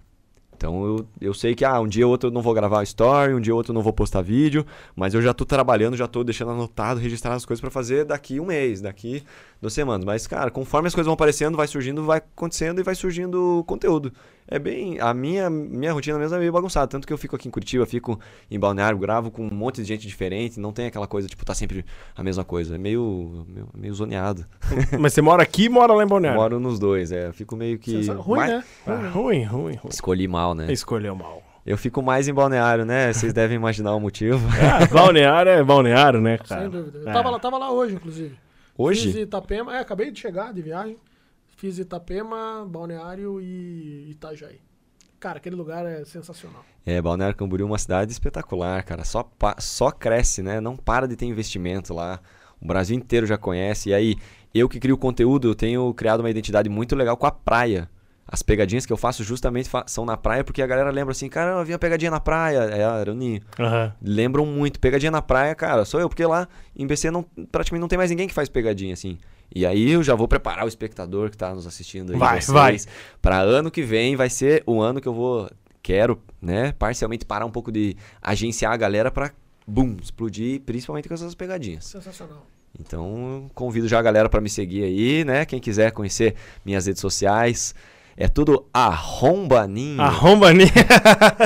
Então 0.56 0.86
eu, 0.86 1.08
eu 1.20 1.34
sei 1.34 1.56
que 1.56 1.66
ah, 1.66 1.80
um 1.80 1.88
dia 1.88 2.06
ou 2.06 2.12
outro 2.12 2.30
eu 2.30 2.32
não 2.32 2.42
vou 2.42 2.54
gravar 2.54 2.84
story, 2.84 3.34
um 3.34 3.42
dia 3.42 3.54
ou 3.54 3.58
outro 3.58 3.72
eu 3.72 3.74
não 3.74 3.82
vou 3.82 3.92
postar 3.92 4.22
vídeo, 4.22 4.66
mas 4.96 5.14
eu 5.14 5.22
já 5.22 5.34
tô 5.34 5.46
trabalhando, 5.46 5.98
já 5.98 6.08
tô 6.08 6.24
deixando 6.24 6.52
anotado, 6.52 7.00
registrado 7.00 7.36
as 7.36 7.46
coisas 7.46 7.60
para 7.60 7.70
fazer 7.70 8.06
daqui 8.06 8.40
um 8.40 8.46
mês, 8.46 8.80
daqui 8.80 9.24
duas 9.62 9.74
semanas. 9.74 10.06
Mas, 10.06 10.26
cara, 10.28 10.50
conforme 10.50 10.88
as 10.88 10.94
coisas 10.94 11.08
vão 11.08 11.16
aparecendo, 11.16 11.58
vai 11.58 11.68
surgindo, 11.68 12.06
vai 12.06 12.20
acontecendo 12.20 12.80
e 12.80 12.84
vai 12.84 12.96
surgindo 12.96 13.64
conteúdo. 13.68 14.14
É 14.48 14.60
bem. 14.60 15.00
A 15.00 15.14
minha, 15.14 15.50
minha 15.50 15.94
rotina 15.94 16.18
mesmo 16.20 16.36
é 16.36 16.40
meio 16.40 16.52
bagunçada. 16.52 16.88
Tanto 16.88 17.08
que 17.08 17.14
eu 17.14 17.18
fico 17.18 17.36
aqui 17.36 17.48
em 17.48 17.52
Curitiba, 17.52 17.86
fico 17.86 18.20
em 18.52 18.60
Balneário, 18.60 18.98
gravo 18.98 19.32
com 19.32 19.48
um 19.48 19.54
monte 19.54 19.78
de 19.82 19.88
gente 19.88 20.06
diferente, 20.08 20.60
não 20.60 20.72
tem 20.74 20.86
aquela 20.88 21.08
coisa, 21.08 21.28
tipo, 21.28 21.44
tá 21.46 21.54
sempre 21.54 21.86
a 22.16 22.22
mesma 22.24 22.44
coisa. 22.44 22.76
É 22.76 22.78
meio, 22.78 23.46
meio, 23.48 23.70
meio 23.74 23.94
zoneado. 23.94 24.46
Mas 25.00 25.14
você 25.14 25.22
mora 25.22 25.42
aqui 25.44 25.66
e 25.66 25.70
mora 25.70 25.94
lá 25.94 26.04
em 26.04 26.08
Balneário? 26.08 26.40
Moro 26.40 26.60
nos 26.60 26.78
dois, 26.80 27.12
é. 27.12 27.28
Eu 27.28 27.34
fico 27.34 27.56
meio 27.56 27.80
que. 27.80 27.92
Sensa- 27.92 28.14
Ruim, 28.16 28.38
mais- 28.40 28.52
né? 28.52 28.64
Ah, 28.86 29.10
ruim, 29.10 29.44
ruim, 29.44 29.76
ruim. 29.76 29.90
Escolhi 29.90 30.28
mal, 30.28 30.54
né? 30.54 30.72
Escolheu 30.72 31.16
mal. 31.16 31.42
Eu 31.66 31.78
fico 31.78 32.02
mais 32.04 32.28
em 32.28 32.34
balneário, 32.34 32.84
né? 32.84 33.14
Vocês 33.14 33.32
devem 33.32 33.56
imaginar 33.56 33.96
o 33.96 34.00
motivo. 34.00 34.46
Ah, 34.62 34.86
balneário 34.86 35.50
é 35.50 35.64
balneário, 35.64 36.20
né, 36.20 36.38
cara? 36.38 36.62
Sem 36.64 36.70
dúvida. 36.70 37.00
Eu 37.00 37.10
É. 37.10 37.14
tava, 37.14 37.30
lá, 37.30 37.40
tava 37.40 37.58
lá 37.58 37.72
hoje, 37.72 37.96
inclusive. 37.96 38.30
Fiz 38.32 38.40
Hoje? 38.78 39.20
Itapema, 39.22 39.74
é, 39.78 39.80
acabei 39.80 40.12
de 40.12 40.20
chegar 40.20 40.52
de 40.54 40.62
viagem. 40.62 40.98
Fiz 41.64 41.80
Itapema, 41.80 42.68
Balneário 42.70 43.40
e 43.40 44.10
Itajaí. 44.12 44.60
Cara, 45.18 45.38
aquele 45.38 45.56
lugar 45.56 45.86
é 45.86 46.04
sensacional. 46.04 46.62
É, 46.86 47.02
Balneário 47.02 47.38
Camboriú 47.38 47.64
é 47.66 47.72
uma 47.72 47.78
cidade 47.78 48.12
espetacular, 48.12 48.84
cara. 48.84 49.06
Só, 49.06 49.32
só 49.60 49.90
cresce, 49.90 50.44
né? 50.44 50.60
Não 50.60 50.76
para 50.76 51.08
de 51.08 51.16
ter 51.16 51.26
investimento 51.26 51.94
lá. 51.94 52.20
O 52.62 52.68
Brasil 52.68 52.98
inteiro 52.98 53.26
já 53.26 53.38
conhece. 53.38 53.92
E 53.92 53.94
aí, 53.94 54.18
eu 54.54 54.68
que 54.68 54.78
crio 54.78 54.98
conteúdo, 54.98 55.48
eu 55.48 55.56
tenho 55.56 55.94
criado 55.94 56.20
uma 56.20 56.30
identidade 56.30 56.68
muito 56.68 56.98
legal 56.98 57.16
com 57.16 57.26
a 57.28 57.32
praia. 57.32 57.90
As 58.28 58.44
pegadinhas 58.44 58.86
que 58.86 58.92
eu 58.92 58.98
faço 58.98 59.24
justamente 59.24 59.70
fa- 59.70 59.86
são 59.88 60.04
na 60.06 60.18
praia, 60.18 60.44
porque 60.44 60.62
a 60.62 60.68
galera 60.68 60.92
lembra 60.92 61.14
assim, 61.14 61.30
cara, 61.30 61.62
eu 61.62 61.64
vi 61.66 61.72
uma 61.72 61.80
pegadinha 61.80 62.12
na 62.12 62.20
praia. 62.20 62.58
É, 62.60 62.82
era 62.82 63.10
o 63.10 63.16
Ninho. 63.16 63.42
Aham. 63.58 63.94
Lembram 64.02 64.46
muito. 64.46 64.82
Pegadinha 64.82 65.12
na 65.12 65.22
praia, 65.22 65.56
cara, 65.56 65.86
sou 65.86 66.02
eu, 66.02 66.10
porque 66.10 66.26
lá 66.26 66.46
em 66.76 66.86
BC 66.86 67.10
não, 67.10 67.24
praticamente 67.50 67.80
não 67.80 67.88
tem 67.88 67.98
mais 67.98 68.10
ninguém 68.10 68.28
que 68.28 68.34
faz 68.34 68.50
pegadinha 68.50 68.94
assim. 68.94 69.18
E 69.56 69.66
aí 69.66 69.92
eu 69.92 70.02
já 70.02 70.16
vou 70.16 70.28
preparar 70.28 70.66
o 70.66 70.68
espectador 70.68 71.30
que 71.30 71.38
tá 71.38 71.54
nos 71.54 71.68
assistindo 71.68 72.14
aí. 72.14 72.18
Vai, 72.18 72.42
vocês, 72.42 72.54
vai. 72.54 72.78
Pra 73.22 73.40
ano 73.40 73.70
que 73.70 73.84
vem 73.84 74.16
vai 74.16 74.30
ser 74.30 74.64
o 74.66 74.82
ano 74.82 75.00
que 75.00 75.08
eu 75.08 75.14
vou. 75.14 75.50
Quero, 75.82 76.20
né, 76.42 76.72
parcialmente 76.72 77.26
parar 77.26 77.46
um 77.46 77.52
pouco 77.52 77.70
de 77.70 77.96
agenciar 78.22 78.72
a 78.72 78.78
galera 78.78 79.12
pra, 79.12 79.32
boom, 79.68 79.98
explodir, 80.02 80.62
principalmente 80.62 81.10
com 81.10 81.14
essas 81.14 81.36
pegadinhas. 81.36 81.86
Sensacional. 81.86 82.48
Então, 82.80 83.52
convido 83.54 83.88
já 83.88 84.00
a 84.00 84.02
galera 84.02 84.30
pra 84.30 84.42
me 84.42 84.50
seguir 84.50 84.84
aí, 84.84 85.26
né? 85.26 85.46
Quem 85.46 85.60
quiser 85.60 85.92
conhecer 85.92 86.36
minhas 86.66 86.86
redes 86.86 87.02
sociais, 87.02 87.76
é 88.16 88.28
tudo 88.28 88.66
arrombaninho 88.74 90.02
Arromba-ninha. 90.02 90.72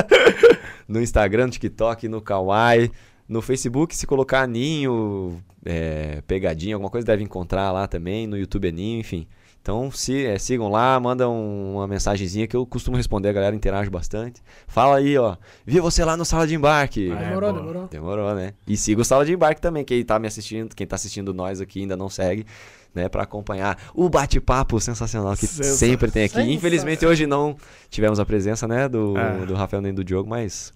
no 0.86 1.02
Instagram, 1.02 1.46
no 1.46 1.52
TikTok, 1.52 2.08
no 2.08 2.22
Kawaii, 2.22 2.90
no 3.28 3.42
Facebook, 3.42 3.94
se 3.94 4.06
colocar 4.06 4.46
Ninho, 4.48 5.38
é, 5.64 6.22
Pegadinha, 6.26 6.74
alguma 6.74 6.90
coisa 6.90 7.06
deve 7.06 7.22
encontrar 7.22 7.70
lá 7.72 7.86
também, 7.86 8.26
no 8.26 8.36
YouTube 8.38 8.68
é 8.68 8.72
Ninho, 8.72 9.00
enfim. 9.00 9.26
Então 9.60 9.90
se, 9.90 10.24
é, 10.24 10.38
sigam 10.38 10.68
lá, 10.70 10.98
mandam 10.98 11.34
uma 11.74 11.86
mensagenzinha 11.86 12.46
que 12.46 12.56
eu 12.56 12.64
costumo 12.64 12.96
responder, 12.96 13.28
a 13.28 13.32
galera 13.32 13.54
interage 13.54 13.90
bastante. 13.90 14.40
Fala 14.66 14.96
aí, 14.96 15.18
ó, 15.18 15.36
vi 15.66 15.78
você 15.78 16.02
lá 16.04 16.16
no 16.16 16.24
Sala 16.24 16.46
de 16.46 16.54
Embarque. 16.54 17.10
É, 17.10 17.14
demorou, 17.28 17.52
demorou. 17.52 17.88
Demorou, 17.88 18.34
né? 18.34 18.54
E 18.66 18.76
siga 18.78 19.02
o 19.02 19.04
Sala 19.04 19.26
de 19.26 19.34
Embarque 19.34 19.60
também, 19.60 19.84
quem 19.84 20.02
tá 20.04 20.18
me 20.18 20.26
assistindo, 20.26 20.74
quem 20.74 20.86
tá 20.86 20.96
assistindo 20.96 21.34
nós 21.34 21.60
aqui 21.60 21.80
ainda 21.82 21.96
não 21.98 22.08
segue, 22.08 22.46
né, 22.94 23.08
Pra 23.10 23.24
acompanhar 23.24 23.76
o 23.94 24.08
bate-papo 24.08 24.80
sensacional 24.80 25.36
que 25.36 25.46
Sensa- 25.46 25.74
sempre 25.76 26.10
tem 26.10 26.24
aqui. 26.24 26.40
Infelizmente 26.40 27.04
hoje 27.04 27.26
não 27.26 27.54
tivemos 27.90 28.18
a 28.18 28.24
presença, 28.24 28.66
né, 28.66 28.88
do, 28.88 29.18
É. 29.18 29.44
do 29.44 29.54
Rafael 29.54 29.82
nem 29.82 29.92
do 29.92 30.02
Diogo, 30.02 30.30
mas 30.30 30.72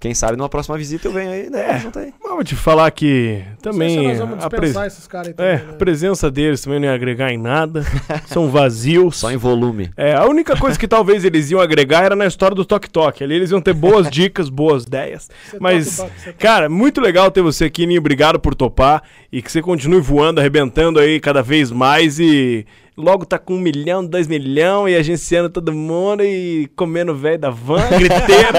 quem 0.00 0.14
sabe 0.14 0.36
numa 0.36 0.48
próxima 0.48 0.78
visita 0.78 1.08
eu 1.08 1.12
venho 1.12 1.30
aí, 1.30 1.50
né, 1.50 1.60
É. 1.60 1.98
aí. 1.98 2.44
Te 2.44 2.54
falar 2.54 2.88
que 2.92 3.42
se 3.56 3.62
também 3.62 4.08
nós 4.08 4.18
vamos 4.18 4.44
a, 4.44 4.48
pre- 4.48 4.60
dispensar 4.60 4.86
esses 4.86 5.06
caras 5.08 5.26
aí 5.28 5.32
é, 5.32 5.34
também, 5.34 5.54
a 5.54 5.72
né? 5.72 5.78
presença 5.78 6.30
deles 6.30 6.60
também 6.60 6.78
não 6.78 6.86
ia 6.86 6.94
agregar 6.94 7.32
em 7.32 7.36
nada. 7.36 7.84
São 8.26 8.48
vazios. 8.48 9.16
Só 9.16 9.32
em 9.32 9.36
volume. 9.36 9.90
É, 9.96 10.14
a 10.14 10.24
única 10.24 10.56
coisa 10.56 10.78
que 10.78 10.86
talvez 10.86 11.24
eles 11.24 11.50
iam 11.50 11.60
agregar 11.60 12.04
era 12.04 12.14
na 12.14 12.26
história 12.26 12.54
do 12.54 12.64
Tok 12.64 12.88
Tok. 12.88 13.24
Ali 13.24 13.34
eles 13.34 13.50
iam 13.50 13.60
ter 13.60 13.74
boas 13.74 14.08
dicas, 14.10 14.48
boas 14.48 14.84
ideias. 14.84 15.28
Você 15.50 15.56
Mas, 15.60 15.96
toca, 15.96 16.08
toca, 16.08 16.20
você 16.20 16.32
toca. 16.32 16.38
cara, 16.38 16.68
muito 16.68 17.00
legal 17.00 17.28
ter 17.32 17.42
você 17.42 17.64
aqui, 17.64 17.84
Ninho. 17.84 17.98
Obrigado 18.00 18.38
por 18.38 18.54
topar. 18.54 19.02
E 19.32 19.42
que 19.42 19.50
você 19.50 19.60
continue 19.60 20.00
voando, 20.00 20.38
arrebentando 20.38 21.00
aí 21.00 21.18
cada 21.18 21.42
vez 21.42 21.72
mais. 21.72 22.20
E 22.20 22.64
logo 22.98 23.24
tá 23.24 23.38
com 23.38 23.54
um 23.54 23.58
milhão, 23.60 24.04
dois 24.04 24.26
milhão 24.26 24.88
e 24.88 24.96
agenciando 24.96 25.48
todo 25.48 25.72
mundo 25.72 26.22
e 26.24 26.68
comendo 26.76 27.14
velho 27.14 27.38
da 27.38 27.50
van, 27.50 27.80
griteiro. 27.96 28.58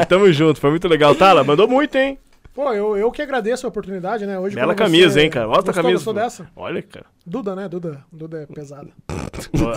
e 0.00 0.06
tamo 0.06 0.32
junto. 0.32 0.60
Foi 0.60 0.70
muito 0.70 0.86
legal. 0.88 1.14
Tala, 1.14 1.42
mandou 1.44 1.66
muito, 1.68 1.96
hein? 1.96 2.16
Pô, 2.54 2.70
eu, 2.74 2.96
eu 2.98 3.10
que 3.10 3.22
agradeço 3.22 3.66
a 3.66 3.70
oportunidade, 3.70 4.26
né? 4.26 4.38
Hoje, 4.38 4.54
Bela 4.54 4.74
camisa, 4.74 5.14
você- 5.14 5.22
hein, 5.22 5.30
cara? 5.30 5.48
Mostra 5.48 5.70
a 5.70 5.74
camisa. 5.74 5.94
Gostou 5.94 6.12
dessa? 6.12 6.46
Olha, 6.54 6.82
cara. 6.82 7.06
Duda, 7.26 7.56
né? 7.56 7.66
Duda. 7.66 8.04
Duda 8.12 8.42
é 8.42 8.46
pesada. 8.46 8.88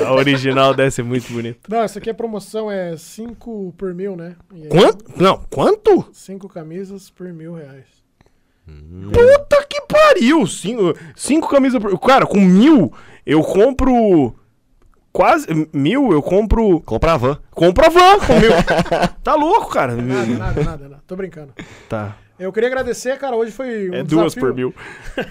A 0.06 0.14
original 0.14 0.74
deve 0.74 0.92
ser 0.92 1.04
muito 1.04 1.32
bonita. 1.32 1.60
Não, 1.70 1.82
essa 1.84 2.00
aqui 2.00 2.10
é 2.10 2.14
promoção, 2.14 2.70
é 2.70 2.98
5 2.98 3.74
por 3.78 3.94
mil, 3.94 4.18
né? 4.18 4.36
E 4.54 4.64
aí, 4.64 4.68
Quanto? 4.70 5.06
Não, 5.16 5.42
quanto? 5.50 6.06
Cinco 6.12 6.50
camisas 6.50 7.10
por 7.10 7.32
mil 7.32 7.54
reais. 7.54 7.86
Puta 8.68 9.66
que 9.70 9.80
pariu! 9.82 10.46
Cinco, 10.48 10.94
cinco 11.16 11.48
camisas 11.48 11.80
por. 11.82 11.98
Cara, 12.00 12.26
com 12.26 12.40
mil 12.42 12.92
eu 13.26 13.42
compro. 13.42 14.36
Quase. 15.12 15.48
Mil 15.74 16.12
eu 16.12 16.22
compro. 16.22 16.82
Compra 16.82 17.14
a 17.14 17.18
van. 17.18 17.40
Compro 17.52 17.86
a 17.86 17.90
van 17.90 18.20
com 18.26 18.34
mil. 18.40 18.52
tá 19.24 19.36
louco, 19.36 19.70
cara. 19.72 19.96
Nada, 19.96 20.26
nada, 20.38 20.64
nada, 20.64 20.90
nada. 20.90 21.04
Tô 21.08 21.16
brincando. 21.16 21.54
Tá. 21.88 22.18
Eu 22.38 22.52
queria 22.52 22.68
agradecer, 22.68 23.18
cara. 23.18 23.34
Hoje 23.36 23.52
foi 23.52 23.90
um 23.90 23.94
É 23.94 24.04
duas 24.04 24.34
desafio. 24.34 24.42
por 24.42 24.54
mil. 24.54 24.74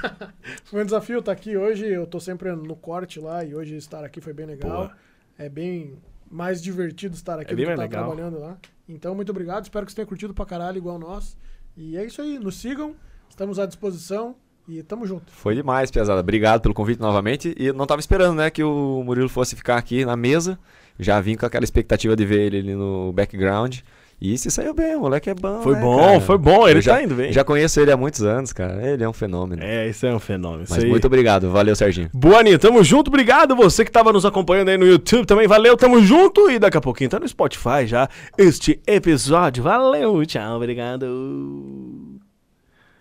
Foi 0.65 0.81
um 0.83 0.85
desafio 0.87 1.19
estar 1.19 1.33
aqui 1.33 1.55
hoje. 1.55 1.87
Eu 1.87 2.07
tô 2.07 2.19
sempre 2.19 2.51
no 2.53 2.75
corte 2.75 3.21
lá 3.21 3.45
e 3.45 3.55
hoje 3.55 3.77
estar 3.77 4.03
aqui 4.03 4.23
foi 4.23 4.33
bem 4.33 4.47
legal. 4.47 4.71
Boa. 4.89 4.93
É 5.39 5.49
bem 5.51 5.99
mais 6.31 6.63
divertido 6.63 7.15
estar 7.15 7.39
aqui 7.39 7.53
É 7.53 7.55
do 7.55 7.59
que 7.59 7.67
mais 7.67 7.79
estar 7.79 7.83
legal. 7.83 8.07
trabalhando 8.07 8.41
lá. 8.41 8.57
Então, 8.89 9.15
muito 9.15 9.29
obrigado. 9.29 9.65
Espero 9.65 9.85
que 9.85 9.93
vocês 9.93 9.97
tenham 9.97 10.09
curtido 10.09 10.33
pra 10.33 10.47
caralho, 10.47 10.79
igual 10.79 10.99
nós. 10.99 11.37
E 11.77 11.95
é 11.99 12.05
isso 12.07 12.23
aí. 12.23 12.39
Nos 12.39 12.57
sigam. 12.57 12.95
Estamos 13.29 13.59
à 13.59 13.67
disposição. 13.67 14.35
E 14.69 14.83
tamo 14.83 15.07
junto. 15.07 15.31
Foi 15.33 15.55
demais, 15.55 15.91
pesada. 15.91 16.21
Obrigado 16.21 16.63
pelo 16.63 16.75
convite 16.75 17.01
novamente. 17.01 17.55
E 17.59 17.67
eu 17.67 17.75
não 17.75 17.87
tava 17.87 18.01
esperando, 18.01 18.37
né, 18.37 18.51
que 18.51 18.63
o 18.63 19.03
Murilo 19.05 19.29
fosse 19.29 19.55
ficar 19.55 19.77
aqui 19.77 20.05
na 20.05 20.17
mesa. 20.17 20.59
Já 20.99 21.21
vim 21.21 21.37
com 21.37 21.45
aquela 21.45 21.65
expectativa 21.65 22.17
de 22.17 22.25
ver 22.25 22.41
ele 22.41 22.59
ali 22.59 22.75
no 22.75 23.13
background. 23.13 23.79
E 24.21 24.39
se 24.39 24.51
saiu 24.51 24.73
bem, 24.73 24.97
o 24.97 25.01
moleque 25.01 25.29
é 25.29 25.35
bom. 25.35 25.61
Foi 25.61 25.75
né, 25.75 25.81
bom, 25.81 25.99
cara? 25.99 26.21
foi 26.21 26.39
bom. 26.39 26.69
Ele 26.69 26.79
Eu 26.79 26.83
já, 26.83 26.95
tá 26.95 27.03
indo 27.03 27.15
bem. 27.15 27.33
Já 27.33 27.45
conheço 27.45 27.81
ele 27.81 27.91
há 27.91 27.97
muitos 27.97 28.23
anos, 28.23 28.53
cara. 28.53 28.81
Ele 28.87 29.03
é 29.03 29.09
um 29.09 29.13
fenômeno. 29.13 29.63
É, 29.63 29.89
isso 29.89 30.07
é 30.07 30.15
um 30.15 30.21
fenômeno. 30.21 30.65
Mas 30.71 30.85
muito 30.85 31.07
obrigado. 31.07 31.51
Valeu, 31.51 31.75
Serginho. 31.77 32.09
Boa, 32.15 32.39
Aninha. 32.39 32.59
Tamo 32.59 32.83
junto. 32.83 33.09
Obrigado. 33.09 33.55
Você 33.57 33.85
que 33.85 33.91
tava 33.91 34.13
nos 34.13 34.25
acompanhando 34.25 34.69
aí 34.71 34.79
no 34.79 34.87
YouTube 34.87 35.27
também. 35.27 35.47
Valeu. 35.47 35.77
Tamo 35.77 36.01
junto. 36.01 36.49
E 36.49 36.59
daqui 36.59 36.77
a 36.77 36.81
pouquinho 36.81 37.11
tá 37.11 37.19
no 37.19 37.29
Spotify 37.29 37.87
já 37.87 38.09
este 38.39 38.81
episódio. 38.87 39.63
Valeu. 39.63 40.25
Tchau. 40.25 40.57
Obrigado. 40.57 42.21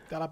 Até 0.07 0.18
lá, 0.18 0.28